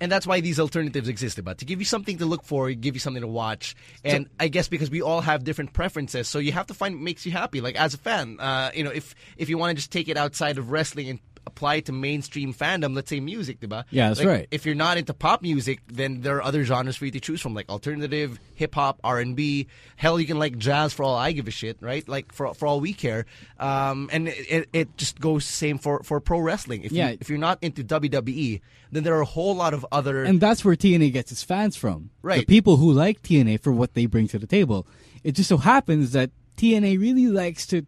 And 0.00 0.12
that's 0.12 0.26
why 0.26 0.40
these 0.40 0.60
alternatives 0.60 1.08
exist, 1.08 1.42
but 1.44 1.58
to 1.58 1.64
give 1.64 1.80
you 1.80 1.84
something 1.84 2.18
to 2.18 2.26
look 2.26 2.44
for, 2.44 2.70
give 2.70 2.94
you 2.94 3.00
something 3.00 3.20
to 3.20 3.26
watch. 3.28 3.74
And 4.04 4.28
I 4.38 4.48
guess 4.48 4.68
because 4.68 4.90
we 4.90 5.02
all 5.02 5.20
have 5.20 5.44
different 5.44 5.72
preferences, 5.72 6.28
so 6.28 6.38
you 6.38 6.52
have 6.52 6.68
to 6.68 6.74
find 6.74 6.94
what 6.94 7.02
makes 7.02 7.26
you 7.26 7.32
happy. 7.32 7.60
Like 7.60 7.76
as 7.76 7.94
a 7.94 7.98
fan, 7.98 8.38
uh, 8.38 8.70
you 8.74 8.84
know, 8.84 8.90
if 8.90 9.14
if 9.36 9.48
you 9.48 9.58
want 9.58 9.70
to 9.70 9.74
just 9.74 9.90
take 9.90 10.08
it 10.08 10.16
outside 10.16 10.58
of 10.58 10.70
wrestling 10.70 11.08
and 11.08 11.27
apply 11.48 11.80
to 11.80 11.92
mainstream 11.92 12.52
fandom, 12.54 12.94
let's 12.94 13.10
say 13.10 13.18
music, 13.20 13.58
diba? 13.60 13.84
Yeah, 13.90 14.08
that's 14.08 14.20
Like, 14.20 14.28
right. 14.28 14.48
If 14.50 14.64
you're 14.66 14.74
not 14.86 14.98
into 14.98 15.12
pop 15.14 15.42
music, 15.42 15.80
then 15.88 16.20
there 16.20 16.36
are 16.36 16.42
other 16.42 16.62
genres 16.64 16.96
for 16.96 17.06
you 17.06 17.10
to 17.12 17.20
choose 17.20 17.40
from, 17.40 17.54
like 17.54 17.68
alternative, 17.68 18.38
hip 18.54 18.74
hop, 18.74 19.00
R 19.02 19.18
and 19.18 19.34
B. 19.34 19.66
Hell, 19.96 20.20
you 20.20 20.26
can 20.26 20.38
like 20.38 20.56
jazz 20.58 20.92
for 20.92 21.02
all 21.02 21.16
I 21.16 21.32
give 21.32 21.48
a 21.48 21.50
shit, 21.50 21.76
right? 21.80 22.06
Like 22.08 22.32
for 22.32 22.54
for 22.54 22.66
all 22.68 22.80
we 22.80 22.92
care. 22.92 23.26
Um, 23.58 24.08
and 24.12 24.28
it, 24.28 24.46
it, 24.50 24.68
it 24.72 24.96
just 24.96 25.18
goes 25.20 25.44
same 25.44 25.78
for 25.78 26.02
for 26.04 26.20
pro 26.20 26.38
wrestling. 26.38 26.82
If 26.84 26.92
Yeah. 26.92 27.10
you, 27.10 27.18
if 27.20 27.28
you're 27.28 27.38
not 27.38 27.58
into 27.62 27.82
WWE, 27.82 28.60
then 28.92 29.02
there 29.02 29.14
are 29.14 29.20
a 29.20 29.32
whole 29.36 29.54
lot 29.56 29.74
of 29.74 29.84
other 29.92 30.22
And 30.24 30.40
that's 30.40 30.64
where 30.64 30.76
TNA 30.76 31.12
gets 31.12 31.32
its 31.32 31.42
fans 31.42 31.76
from. 31.76 32.10
Right. 32.22 32.40
The 32.40 32.46
people 32.46 32.76
who 32.76 32.92
like 32.92 33.22
TNA 33.22 33.60
for 33.60 33.72
what 33.72 33.94
they 33.94 34.06
bring 34.06 34.28
to 34.28 34.38
the 34.38 34.46
table. 34.46 34.86
It 35.24 35.32
just 35.32 35.48
so 35.48 35.56
happens 35.58 36.12
that 36.12 36.30
TNA 36.56 36.98
really 37.00 37.26
likes 37.26 37.66
to 37.68 37.84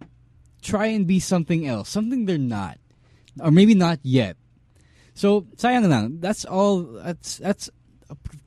try 0.62 0.86
and 0.86 1.06
be 1.06 1.20
something 1.20 1.66
else, 1.66 1.88
something 1.88 2.26
they're 2.26 2.36
not. 2.38 2.78
Or 3.42 3.50
maybe 3.50 3.74
not 3.74 3.98
yet. 4.02 4.36
So, 5.14 5.42
sayang 5.56 5.88
lang. 5.88 6.20
That's 6.20 6.44
all 6.44 6.82
that's 6.82 7.38
that's 7.38 7.70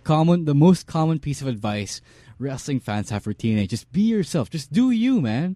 common 0.04 0.46
the 0.46 0.56
most 0.56 0.88
common 0.88 1.20
piece 1.20 1.42
of 1.42 1.48
advice 1.48 2.02
wrestling 2.40 2.80
fans 2.80 3.10
have 3.10 3.24
for 3.24 3.34
TNA. 3.34 3.70
Just 3.70 3.92
be 3.92 4.02
yourself. 4.02 4.50
Just 4.50 4.72
do 4.72 4.92
you, 4.92 5.22
man. 5.22 5.56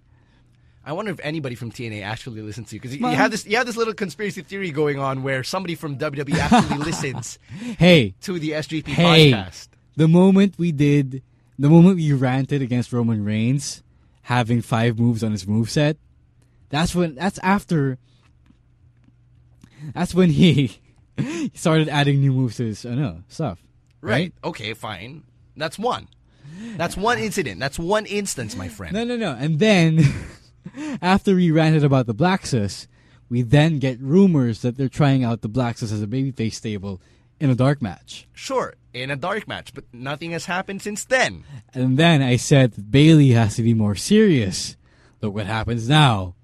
I 0.85 0.93
wonder 0.93 1.11
if 1.11 1.19
anybody 1.21 1.55
from 1.55 1.69
TNA 1.69 2.01
actually 2.01 2.41
listens 2.41 2.69
to 2.69 2.75
you 2.75 2.79
because 2.79 2.95
you, 2.95 3.05
have 3.05 3.29
this 3.29 3.45
you 3.45 3.57
have 3.57 3.65
this 3.65 3.75
little 3.75 3.93
conspiracy 3.93 4.41
theory 4.41 4.71
going 4.71 4.99
on 4.99 5.21
where 5.21 5.43
somebody 5.43 5.75
from 5.75 5.97
WWE 5.97 6.37
actually 6.37 6.77
listens 6.85 7.39
Hey, 7.77 8.15
to 8.21 8.39
the 8.39 8.51
SGP 8.51 8.87
hey. 8.87 9.31
podcast. 9.33 9.67
The 9.97 10.07
moment 10.07 10.55
we 10.57 10.71
did, 10.71 11.23
the 11.59 11.67
moment 11.69 11.97
we 11.97 12.13
ranted 12.13 12.61
against 12.61 12.93
Roman 12.93 13.25
Reigns 13.25 13.83
having 14.21 14.61
five 14.61 14.97
moves 14.97 15.25
on 15.25 15.31
his 15.31 15.43
moveset, 15.43 15.97
that's 16.69 16.95
when, 16.95 17.15
that's 17.15 17.39
after, 17.39 17.97
that's 19.93 20.13
when 20.13 20.29
he 20.29 20.79
started 21.53 21.89
adding 21.89 22.19
new 22.21 22.31
moves 22.33 22.57
to 22.57 22.65
his, 22.65 22.85
I 22.85 22.95
know, 22.95 23.23
stuff. 23.27 23.63
Right? 24.01 24.33
Okay, 24.43 24.73
fine. 24.73 25.23
That's 25.55 25.79
one. 25.79 26.07
That's 26.75 26.95
one 26.95 27.19
incident. 27.19 27.59
That's 27.59 27.79
one 27.79 28.05
instance, 28.05 28.55
my 28.55 28.67
friend. 28.67 28.93
No, 28.93 29.03
no, 29.03 29.17
no. 29.17 29.33
And 29.33 29.59
then, 29.59 29.99
after 31.01 31.35
we 31.35 31.51
ranted 31.51 31.83
about 31.83 32.07
the 32.07 32.15
Blacksus, 32.15 32.87
we 33.29 33.41
then 33.41 33.79
get 33.79 33.99
rumors 33.99 34.61
that 34.61 34.77
they're 34.77 34.89
trying 34.89 35.23
out 35.23 35.41
the 35.41 35.49
Blacksus 35.49 35.91
as 35.91 36.01
a 36.01 36.07
babyface 36.07 36.53
stable 36.53 37.01
in 37.39 37.49
a 37.49 37.55
dark 37.55 37.81
match. 37.81 38.27
Sure, 38.33 38.75
in 38.93 39.11
a 39.11 39.15
dark 39.15 39.47
match, 39.47 39.73
but 39.73 39.83
nothing 39.93 40.31
has 40.31 40.45
happened 40.45 40.81
since 40.81 41.05
then. 41.05 41.43
And 41.73 41.97
then 41.97 42.21
I 42.21 42.37
said 42.37 42.91
Bayley 42.91 43.31
has 43.31 43.55
to 43.55 43.63
be 43.63 43.73
more 43.73 43.95
serious. 43.95 44.77
Look 45.21 45.33
what 45.33 45.45
happens 45.45 45.89
now. 45.89 46.35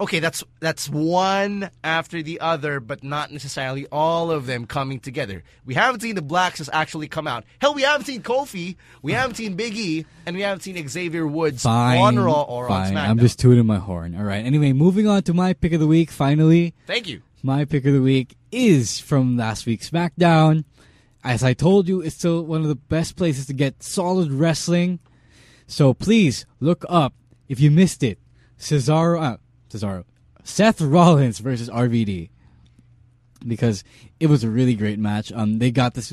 Okay, 0.00 0.20
that's 0.20 0.44
that's 0.60 0.88
one 0.88 1.70
after 1.82 2.22
the 2.22 2.40
other, 2.40 2.78
but 2.78 3.02
not 3.02 3.32
necessarily 3.32 3.84
all 3.90 4.30
of 4.30 4.46
them 4.46 4.64
coming 4.64 5.00
together. 5.00 5.42
We 5.66 5.74
haven't 5.74 6.02
seen 6.02 6.14
the 6.14 6.22
Blacks 6.22 6.68
actually 6.72 7.08
come 7.08 7.26
out. 7.26 7.42
Hell, 7.60 7.74
we 7.74 7.82
haven't 7.82 8.06
seen 8.06 8.22
Kofi, 8.22 8.76
we 9.02 9.12
haven't 9.12 9.34
seen 9.36 9.54
Big 9.54 9.74
E, 9.76 10.06
and 10.24 10.36
we 10.36 10.42
haven't 10.42 10.60
seen 10.60 10.86
Xavier 10.88 11.26
Woods 11.26 11.64
Fine. 11.64 11.98
on 11.98 12.18
Raw 12.18 12.42
or 12.42 12.68
fine. 12.68 12.86
on 12.86 12.92
SmackDown. 12.92 13.08
I'm 13.08 13.18
just 13.18 13.40
tooting 13.40 13.66
my 13.66 13.78
horn. 13.78 14.14
All 14.14 14.22
right. 14.22 14.44
Anyway, 14.44 14.72
moving 14.72 15.08
on 15.08 15.22
to 15.24 15.34
my 15.34 15.52
pick 15.52 15.72
of 15.72 15.80
the 15.80 15.88
week. 15.88 16.12
Finally, 16.12 16.74
Thank 16.86 17.08
you. 17.08 17.22
my 17.42 17.64
pick 17.64 17.84
of 17.84 17.92
the 17.92 18.02
week 18.02 18.36
is 18.52 19.00
from 19.00 19.36
last 19.36 19.66
week's 19.66 19.90
SmackDown. 19.90 20.64
As 21.24 21.42
I 21.42 21.54
told 21.54 21.88
you, 21.88 22.00
it's 22.02 22.14
still 22.14 22.44
one 22.44 22.62
of 22.62 22.68
the 22.68 22.76
best 22.76 23.16
places 23.16 23.46
to 23.46 23.52
get 23.52 23.82
solid 23.82 24.30
wrestling. 24.30 25.00
So 25.66 25.92
please 25.92 26.46
look 26.60 26.84
up 26.88 27.14
if 27.48 27.58
you 27.58 27.72
missed 27.72 28.04
it. 28.04 28.20
Cesaro, 28.60 29.20
uh, 29.20 29.36
Cesaro, 29.70 30.04
Seth 30.44 30.80
Rollins 30.80 31.38
versus 31.38 31.68
RVD. 31.68 32.30
Because 33.46 33.84
it 34.18 34.26
was 34.26 34.42
a 34.42 34.48
really 34.50 34.74
great 34.74 34.98
match. 34.98 35.30
Um, 35.30 35.60
they 35.60 35.70
got 35.70 35.94
this 35.94 36.12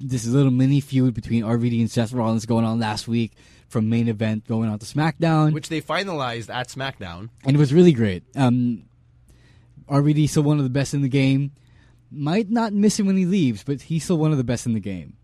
this 0.00 0.26
little 0.26 0.50
mini 0.50 0.80
feud 0.80 1.12
between 1.12 1.42
RVD 1.42 1.80
and 1.80 1.90
Seth 1.90 2.14
Rollins 2.14 2.46
going 2.46 2.64
on 2.64 2.78
last 2.80 3.06
week 3.06 3.32
from 3.68 3.90
main 3.90 4.08
event 4.08 4.46
going 4.46 4.70
on 4.70 4.78
to 4.78 4.86
SmackDown 4.86 5.52
Which 5.52 5.68
they 5.68 5.82
finalized 5.82 6.48
at 6.48 6.68
SmackDown. 6.68 7.28
and 7.44 7.54
it 7.56 7.58
was 7.58 7.74
really 7.74 7.92
great. 7.92 8.22
Um, 8.34 8.84
RVD 9.86 10.28
still 10.30 10.44
one 10.44 10.56
of 10.58 10.64
the 10.64 10.70
best 10.70 10.94
in 10.94 11.02
the 11.02 11.08
game. 11.10 11.52
Might 12.10 12.50
not 12.50 12.72
miss 12.72 12.98
him 12.98 13.06
when 13.06 13.16
he 13.18 13.26
leaves, 13.26 13.62
but 13.64 13.82
he's 13.82 14.04
still 14.04 14.16
one 14.18 14.32
of 14.32 14.38
the 14.38 14.44
best 14.44 14.64
in 14.64 14.72
the 14.72 14.80
game. 14.80 15.16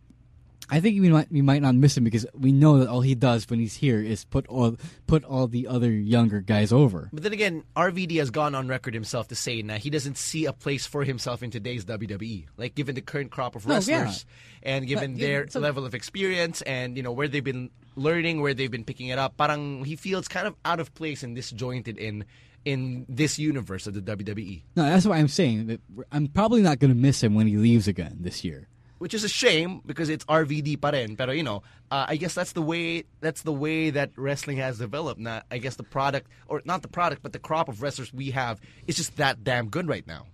I 0.70 0.80
think 0.80 1.00
we 1.00 1.08
might 1.08 1.30
we 1.32 1.40
might 1.42 1.62
not 1.62 1.74
miss 1.74 1.96
him 1.96 2.04
because 2.04 2.26
we 2.34 2.52
know 2.52 2.78
that 2.78 2.88
all 2.88 3.00
he 3.00 3.14
does 3.14 3.48
when 3.48 3.58
he's 3.58 3.74
here 3.76 4.00
is 4.02 4.24
put 4.24 4.46
all 4.48 4.76
put 5.06 5.24
all 5.24 5.46
the 5.46 5.66
other 5.66 5.90
younger 5.90 6.40
guys 6.40 6.72
over. 6.72 7.08
But 7.12 7.22
then 7.22 7.32
again, 7.32 7.64
RVD 7.76 8.18
has 8.18 8.30
gone 8.30 8.54
on 8.54 8.68
record 8.68 8.92
himself 8.94 9.28
to 9.28 9.34
say 9.34 9.62
that 9.62 9.80
he 9.80 9.90
doesn't 9.90 10.18
see 10.18 10.44
a 10.44 10.52
place 10.52 10.86
for 10.86 11.04
himself 11.04 11.42
in 11.42 11.50
today's 11.50 11.84
WWE. 11.86 12.46
Like 12.56 12.74
given 12.74 12.94
the 12.94 13.00
current 13.00 13.30
crop 13.30 13.56
of 13.56 13.66
No, 13.66 13.74
wrestlers 13.74 14.26
yeah. 14.62 14.74
and 14.74 14.86
given 14.86 15.12
But, 15.14 15.20
their 15.20 15.48
so- 15.48 15.60
level 15.60 15.86
of 15.86 15.94
experience 15.94 16.60
and 16.62 16.96
you 16.96 17.02
know 17.02 17.12
where 17.12 17.28
they've 17.28 17.42
been 17.44 17.70
learning, 17.96 18.40
where 18.40 18.52
they've 18.54 18.70
been 18.70 18.84
picking 18.84 19.08
it 19.08 19.18
up, 19.18 19.36
parang 19.36 19.84
he 19.84 19.96
feels 19.96 20.28
kind 20.28 20.46
of 20.46 20.54
out 20.64 20.80
of 20.80 20.94
place 20.94 21.22
and 21.22 21.34
disjointed 21.34 21.96
in 21.98 22.24
in 22.64 23.06
this 23.08 23.38
universe 23.38 23.86
of 23.86 23.94
the. 23.94 24.02
WWE. 24.02 24.62
No, 24.76 24.82
that's 24.84 25.06
why 25.06 25.16
I'm 25.18 25.28
saying 25.28 25.68
that 25.68 25.80
I'm 26.12 26.26
probably 26.26 26.60
not 26.60 26.78
going 26.78 26.90
to 26.92 26.98
miss 27.00 27.22
him 27.22 27.34
when 27.34 27.46
he 27.46 27.56
leaves 27.56 27.86
again 27.88 28.18
this 28.20 28.44
year. 28.44 28.68
Which 28.98 29.14
is 29.14 29.24
a 29.24 29.28
shame 29.28 29.80
because 29.86 30.08
it's 30.08 30.24
RVD 30.24 30.80
pa 30.80 30.90
rin. 30.90 31.16
Pero 31.16 31.32
you 31.32 31.42
know, 31.42 31.62
uh, 31.90 32.06
I 32.08 32.16
guess 32.16 32.34
that's 32.34 32.52
the 32.52 32.62
way 32.62 33.04
that's 33.20 33.42
the 33.42 33.52
way 33.52 33.90
that 33.90 34.10
wrestling 34.16 34.58
has 34.58 34.78
developed. 34.78 35.20
Now, 35.20 35.42
I 35.50 35.58
guess 35.58 35.76
the 35.76 35.84
product 35.84 36.28
or 36.48 36.62
not 36.64 36.82
the 36.82 36.88
product, 36.88 37.22
but 37.22 37.32
the 37.32 37.38
crop 37.38 37.68
of 37.68 37.82
wrestlers 37.82 38.12
we 38.12 38.32
have 38.32 38.60
is 38.86 38.96
just 38.96 39.16
that 39.16 39.44
damn 39.44 39.68
good 39.68 39.88
right 39.88 40.06
now. 40.06 40.26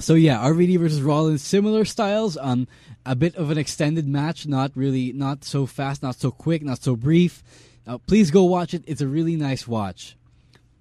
So 0.00 0.14
yeah, 0.14 0.38
RVD 0.38 0.78
versus 0.78 1.02
Rollins, 1.02 1.42
similar 1.42 1.84
styles. 1.84 2.38
Um, 2.40 2.66
a 3.04 3.14
bit 3.14 3.36
of 3.36 3.50
an 3.50 3.58
extended 3.58 4.08
match, 4.08 4.46
not 4.46 4.72
really, 4.74 5.12
not 5.12 5.44
so 5.44 5.66
fast, 5.66 6.02
not 6.02 6.16
so 6.16 6.30
quick, 6.30 6.62
not 6.62 6.82
so 6.82 6.96
brief. 6.96 7.42
Uh, 7.86 7.98
please 7.98 8.30
go 8.30 8.44
watch 8.44 8.72
it. 8.72 8.82
It's 8.86 9.00
a 9.00 9.06
really 9.06 9.36
nice 9.36 9.68
watch. 9.68 10.16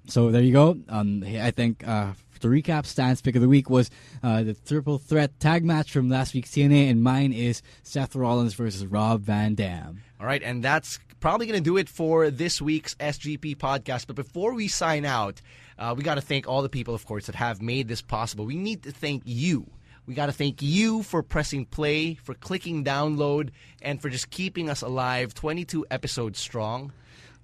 So 0.07 0.31
there 0.31 0.41
you 0.41 0.53
go. 0.53 0.77
Um, 0.87 1.23
I 1.23 1.51
think 1.51 1.87
uh, 1.87 2.13
to 2.39 2.47
recap, 2.47 2.85
Stan's 2.85 3.21
pick 3.21 3.35
of 3.35 3.41
the 3.41 3.47
week 3.49 3.69
was 3.69 3.89
uh, 4.23 4.43
the 4.43 4.53
triple 4.53 4.97
threat 4.97 5.39
tag 5.39 5.63
match 5.63 5.91
from 5.91 6.09
last 6.09 6.33
week's 6.33 6.51
TNA, 6.51 6.89
and 6.89 7.03
mine 7.03 7.33
is 7.33 7.61
Seth 7.83 8.15
Rollins 8.15 8.53
versus 8.53 8.85
Rob 8.85 9.21
Van 9.21 9.55
Dam. 9.55 10.01
All 10.19 10.25
right, 10.25 10.43
and 10.43 10.63
that's 10.63 10.99
probably 11.19 11.45
going 11.45 11.57
to 11.57 11.63
do 11.63 11.77
it 11.77 11.89
for 11.89 12.29
this 12.29 12.61
week's 12.61 12.95
SGP 12.95 13.57
podcast. 13.57 14.07
But 14.07 14.15
before 14.15 14.53
we 14.53 14.67
sign 14.67 15.05
out, 15.05 15.41
uh, 15.77 15.93
we 15.97 16.03
got 16.03 16.15
to 16.15 16.21
thank 16.21 16.47
all 16.47 16.61
the 16.61 16.69
people, 16.69 16.93
of 16.93 17.05
course, 17.05 17.27
that 17.27 17.35
have 17.35 17.61
made 17.61 17.87
this 17.87 18.01
possible. 18.01 18.45
We 18.45 18.55
need 18.55 18.83
to 18.83 18.91
thank 18.91 19.23
you. 19.25 19.69
We 20.05 20.15
got 20.15 20.25
to 20.25 20.31
thank 20.31 20.61
you 20.61 21.03
for 21.03 21.21
pressing 21.21 21.65
play, 21.65 22.15
for 22.15 22.33
clicking 22.33 22.83
download, 22.83 23.51
and 23.81 24.01
for 24.01 24.09
just 24.09 24.31
keeping 24.31 24.69
us 24.69 24.81
alive 24.81 25.33
22 25.35 25.85
episodes 25.91 26.39
strong. 26.39 26.91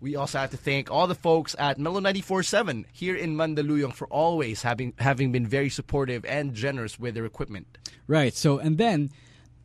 We 0.02 0.16
also 0.16 0.40
have 0.40 0.52
to 0.52 0.58
thank 0.58 0.92
all 0.92 1.08
the 1.08 1.16
folks 1.16 1.56
at 1.58 1.80
Mellow 1.80 2.02
94.7 2.02 2.86
here 2.92 3.16
in 3.16 3.36
Mandaluyong 3.36 3.94
for 3.94 4.08
always 4.08 4.62
having 4.62 4.94
having 5.00 5.32
been 5.32 5.48
very 5.48 5.70
supportive 5.70 6.26
and 6.26 6.54
generous 6.54 7.00
with 7.00 7.16
their 7.16 7.26
equipment. 7.26 7.78
Right. 8.08 8.34
So, 8.34 8.60
and 8.60 8.78
then 8.78 9.10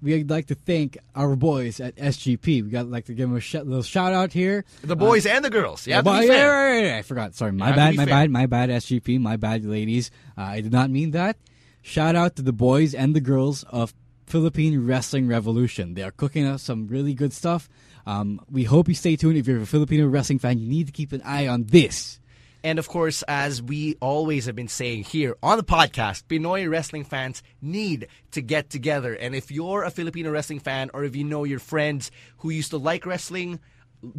we'd 0.00 0.30
like 0.30 0.46
to 0.46 0.54
thank 0.54 0.96
our 1.14 1.34
boys 1.36 1.80
at 1.80 1.96
SGP. 1.96 2.62
We 2.62 2.70
got 2.70 2.88
like 2.88 3.06
to 3.06 3.12
give 3.14 3.28
them 3.28 3.36
a 3.36 3.40
sh- 3.40 3.54
little 3.54 3.82
shout 3.82 4.12
out 4.12 4.32
here. 4.32 4.64
The 4.82 4.96
boys 4.96 5.26
and 5.26 5.44
the 5.44 5.50
girls. 5.50 5.86
You 5.86 5.94
have 5.94 6.04
to 6.04 6.10
Well, 6.10 6.20
be 6.20 6.28
yeah, 6.28 6.46
right, 6.46 6.82
right. 6.84 6.98
I 6.98 7.02
forgot. 7.02 7.34
Sorry, 7.34 7.52
my 7.52 7.72
bad, 7.72 7.96
my 7.96 8.04
fair. 8.06 8.14
bad, 8.14 8.30
my 8.30 8.46
bad. 8.46 8.70
SGP, 8.70 9.20
my 9.20 9.36
bad, 9.36 9.64
ladies. 9.66 10.10
Uh, 10.38 10.42
I 10.42 10.60
did 10.60 10.72
not 10.72 10.90
mean 10.90 11.10
that. 11.10 11.36
Shout 11.82 12.14
out 12.14 12.36
to 12.36 12.42
the 12.42 12.52
boys 12.52 12.94
and 12.94 13.16
the 13.16 13.20
girls 13.20 13.64
of 13.64 13.92
Philippine 14.26 14.86
Wrestling 14.86 15.26
Revolution. 15.26 15.94
They 15.94 16.02
are 16.02 16.12
cooking 16.12 16.46
up 16.46 16.60
some 16.60 16.86
really 16.86 17.14
good 17.14 17.32
stuff. 17.32 17.68
Um, 18.10 18.40
we 18.50 18.64
hope 18.64 18.88
you 18.88 18.94
stay 18.94 19.14
tuned. 19.14 19.36
If 19.36 19.46
you're 19.46 19.62
a 19.62 19.66
Filipino 19.66 20.08
wrestling 20.08 20.40
fan, 20.40 20.58
you 20.58 20.66
need 20.66 20.86
to 20.86 20.92
keep 20.92 21.12
an 21.12 21.22
eye 21.24 21.46
on 21.46 21.64
this. 21.64 22.18
And 22.64 22.80
of 22.80 22.88
course, 22.88 23.22
as 23.22 23.62
we 23.62 23.96
always 24.00 24.46
have 24.46 24.56
been 24.56 24.68
saying 24.68 25.04
here 25.04 25.36
on 25.44 25.58
the 25.58 25.64
podcast, 25.64 26.24
Pinoy 26.24 26.68
wrestling 26.68 27.04
fans 27.04 27.42
need 27.62 28.08
to 28.32 28.42
get 28.42 28.68
together. 28.68 29.14
And 29.14 29.34
if 29.34 29.52
you're 29.52 29.84
a 29.84 29.90
Filipino 29.90 30.30
wrestling 30.32 30.58
fan 30.58 30.90
or 30.92 31.04
if 31.04 31.14
you 31.14 31.22
know 31.22 31.44
your 31.44 31.60
friends 31.60 32.10
who 32.38 32.50
used 32.50 32.70
to 32.72 32.78
like 32.78 33.06
wrestling, 33.06 33.60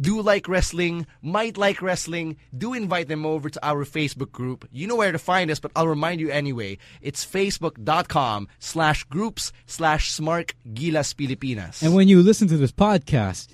do 0.00 0.22
like 0.22 0.48
wrestling, 0.48 1.06
might 1.20 1.58
like 1.58 1.82
wrestling, 1.82 2.38
do 2.56 2.72
invite 2.72 3.08
them 3.08 3.26
over 3.26 3.50
to 3.50 3.64
our 3.64 3.84
Facebook 3.84 4.32
group. 4.32 4.66
You 4.72 4.86
know 4.86 4.96
where 4.96 5.12
to 5.12 5.18
find 5.18 5.50
us, 5.50 5.60
but 5.60 5.70
I'll 5.76 5.86
remind 5.86 6.20
you 6.20 6.30
anyway. 6.30 6.78
It's 7.02 7.26
facebook.com 7.26 8.48
slash 8.58 9.04
groups 9.04 9.52
slash 9.66 10.16
smark 10.16 10.52
gilas 10.72 11.14
Pilipinas. 11.14 11.82
And 11.82 11.94
when 11.94 12.08
you 12.08 12.22
listen 12.22 12.48
to 12.48 12.56
this 12.56 12.72
podcast, 12.72 13.48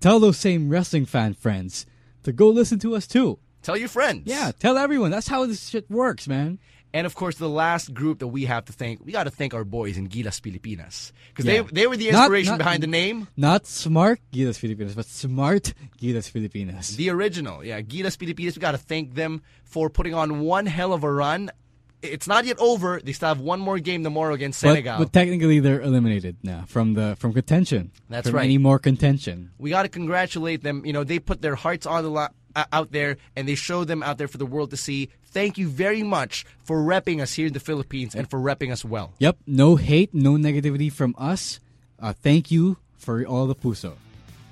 tell 0.00 0.20
those 0.20 0.36
same 0.38 0.68
wrestling 0.68 1.06
fan 1.06 1.34
friends 1.34 1.86
to 2.24 2.32
go 2.32 2.48
listen 2.48 2.78
to 2.80 2.94
us 2.96 3.06
too. 3.06 3.38
Tell 3.62 3.76
your 3.76 3.88
friends. 3.88 4.22
Yeah, 4.24 4.52
tell 4.58 4.78
everyone. 4.78 5.10
That's 5.10 5.28
how 5.28 5.44
this 5.46 5.68
shit 5.68 5.90
works, 5.90 6.26
man. 6.26 6.58
And 6.92 7.06
of 7.06 7.14
course, 7.14 7.36
the 7.36 7.48
last 7.48 7.94
group 7.94 8.18
that 8.18 8.26
we 8.28 8.46
have 8.46 8.64
to 8.64 8.72
thank, 8.72 9.04
we 9.04 9.12
got 9.12 9.24
to 9.24 9.30
thank 9.30 9.54
our 9.54 9.62
boys 9.64 9.96
in 9.96 10.08
Gilas 10.08 10.40
Pilipinas 10.42 11.12
Because 11.28 11.44
Yeah. 11.44 11.62
they, 11.62 11.68
they 11.82 11.86
were 11.86 11.96
the 11.96 12.08
inspiration 12.08 12.52
not- 12.52 12.58
behind 12.58 12.82
the 12.82 12.88
name. 12.88 13.28
Not 13.36 13.66
smart 13.68 14.18
Gilas 14.32 14.58
Pilipinas, 14.58 14.94
but 14.96 15.06
smart 15.06 15.72
Gilas 16.00 16.32
Pilipinas. 16.32 16.96
The 16.96 17.10
original, 17.10 17.62
yeah, 17.64 17.80
Gilas 17.80 18.18
Pilipinas. 18.18 18.56
We 18.56 18.60
got 18.60 18.72
to 18.72 18.78
thank 18.78 19.14
them 19.14 19.42
for 19.62 19.88
putting 19.88 20.14
on 20.14 20.40
one 20.40 20.66
hell 20.66 20.92
of 20.92 21.04
a 21.04 21.12
run. 21.12 21.50
It's 22.02 22.26
not 22.26 22.44
yet 22.46 22.58
over. 22.58 23.00
They 23.02 23.12
still 23.12 23.28
have 23.28 23.40
one 23.40 23.60
more 23.60 23.78
game 23.78 24.02
tomorrow 24.04 24.34
against 24.34 24.62
But, 24.62 24.68
Senegal. 24.70 24.98
but 24.98 25.12
technically, 25.12 25.60
they're 25.60 25.80
eliminated 25.82 26.36
now 26.42 26.64
from 26.66 26.94
the 26.94 27.16
from 27.18 27.32
contention. 27.32 27.90
That's 28.08 28.28
from 28.28 28.36
right. 28.36 28.44
Any 28.44 28.58
more 28.58 28.78
contention? 28.78 29.50
we 29.58 29.70
got 29.70 29.82
to 29.82 29.88
congratulate 29.88 30.62
them. 30.62 30.84
You 30.86 30.92
know, 30.92 31.04
they 31.04 31.18
put 31.18 31.42
their 31.42 31.54
hearts 31.56 31.86
on 31.86 32.04
the 32.04 32.10
uh, 32.56 32.64
out 32.72 32.90
there, 32.92 33.16
and 33.36 33.46
they 33.46 33.54
showed 33.54 33.86
them 33.88 34.02
out 34.02 34.18
there 34.18 34.28
for 34.28 34.38
the 34.38 34.46
world 34.46 34.70
to 34.70 34.76
see. 34.76 35.08
Thank 35.26 35.58
you 35.58 35.68
very 35.68 36.02
much 36.02 36.44
for 36.64 36.82
repping 36.82 37.20
us 37.20 37.34
here 37.34 37.46
in 37.46 37.52
the 37.52 37.60
Philippines 37.60 38.14
and 38.16 38.28
for 38.28 38.40
repping 38.40 38.72
us 38.72 38.84
well. 38.84 39.12
Yep. 39.18 39.36
No 39.46 39.76
hate, 39.76 40.12
no 40.12 40.32
negativity 40.34 40.90
from 40.90 41.14
us. 41.16 41.60
Uh, 42.00 42.12
thank 42.12 42.50
you 42.50 42.78
for 42.98 43.24
all 43.24 43.46
the 43.46 43.54
puso. 43.54 43.92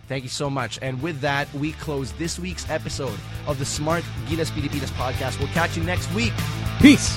Thank 0.09 0.25
you 0.25 0.31
so 0.31 0.49
much. 0.49 0.79
And 0.81 1.01
with 1.03 1.21
that, 1.21 1.53
we 1.55 1.73
close 1.73 2.13
this 2.13 2.39
week's 2.39 2.69
episode 2.71 3.19
of 3.47 3.59
the 3.59 3.65
Smark 3.65 4.03
Gilas 4.27 4.51
Pilipinas 4.51 4.91
podcast. 4.93 5.39
We'll 5.39 5.49
catch 5.49 5.77
you 5.77 5.85
next 5.85 6.13
week. 6.15 6.33
Peace. 6.81 7.17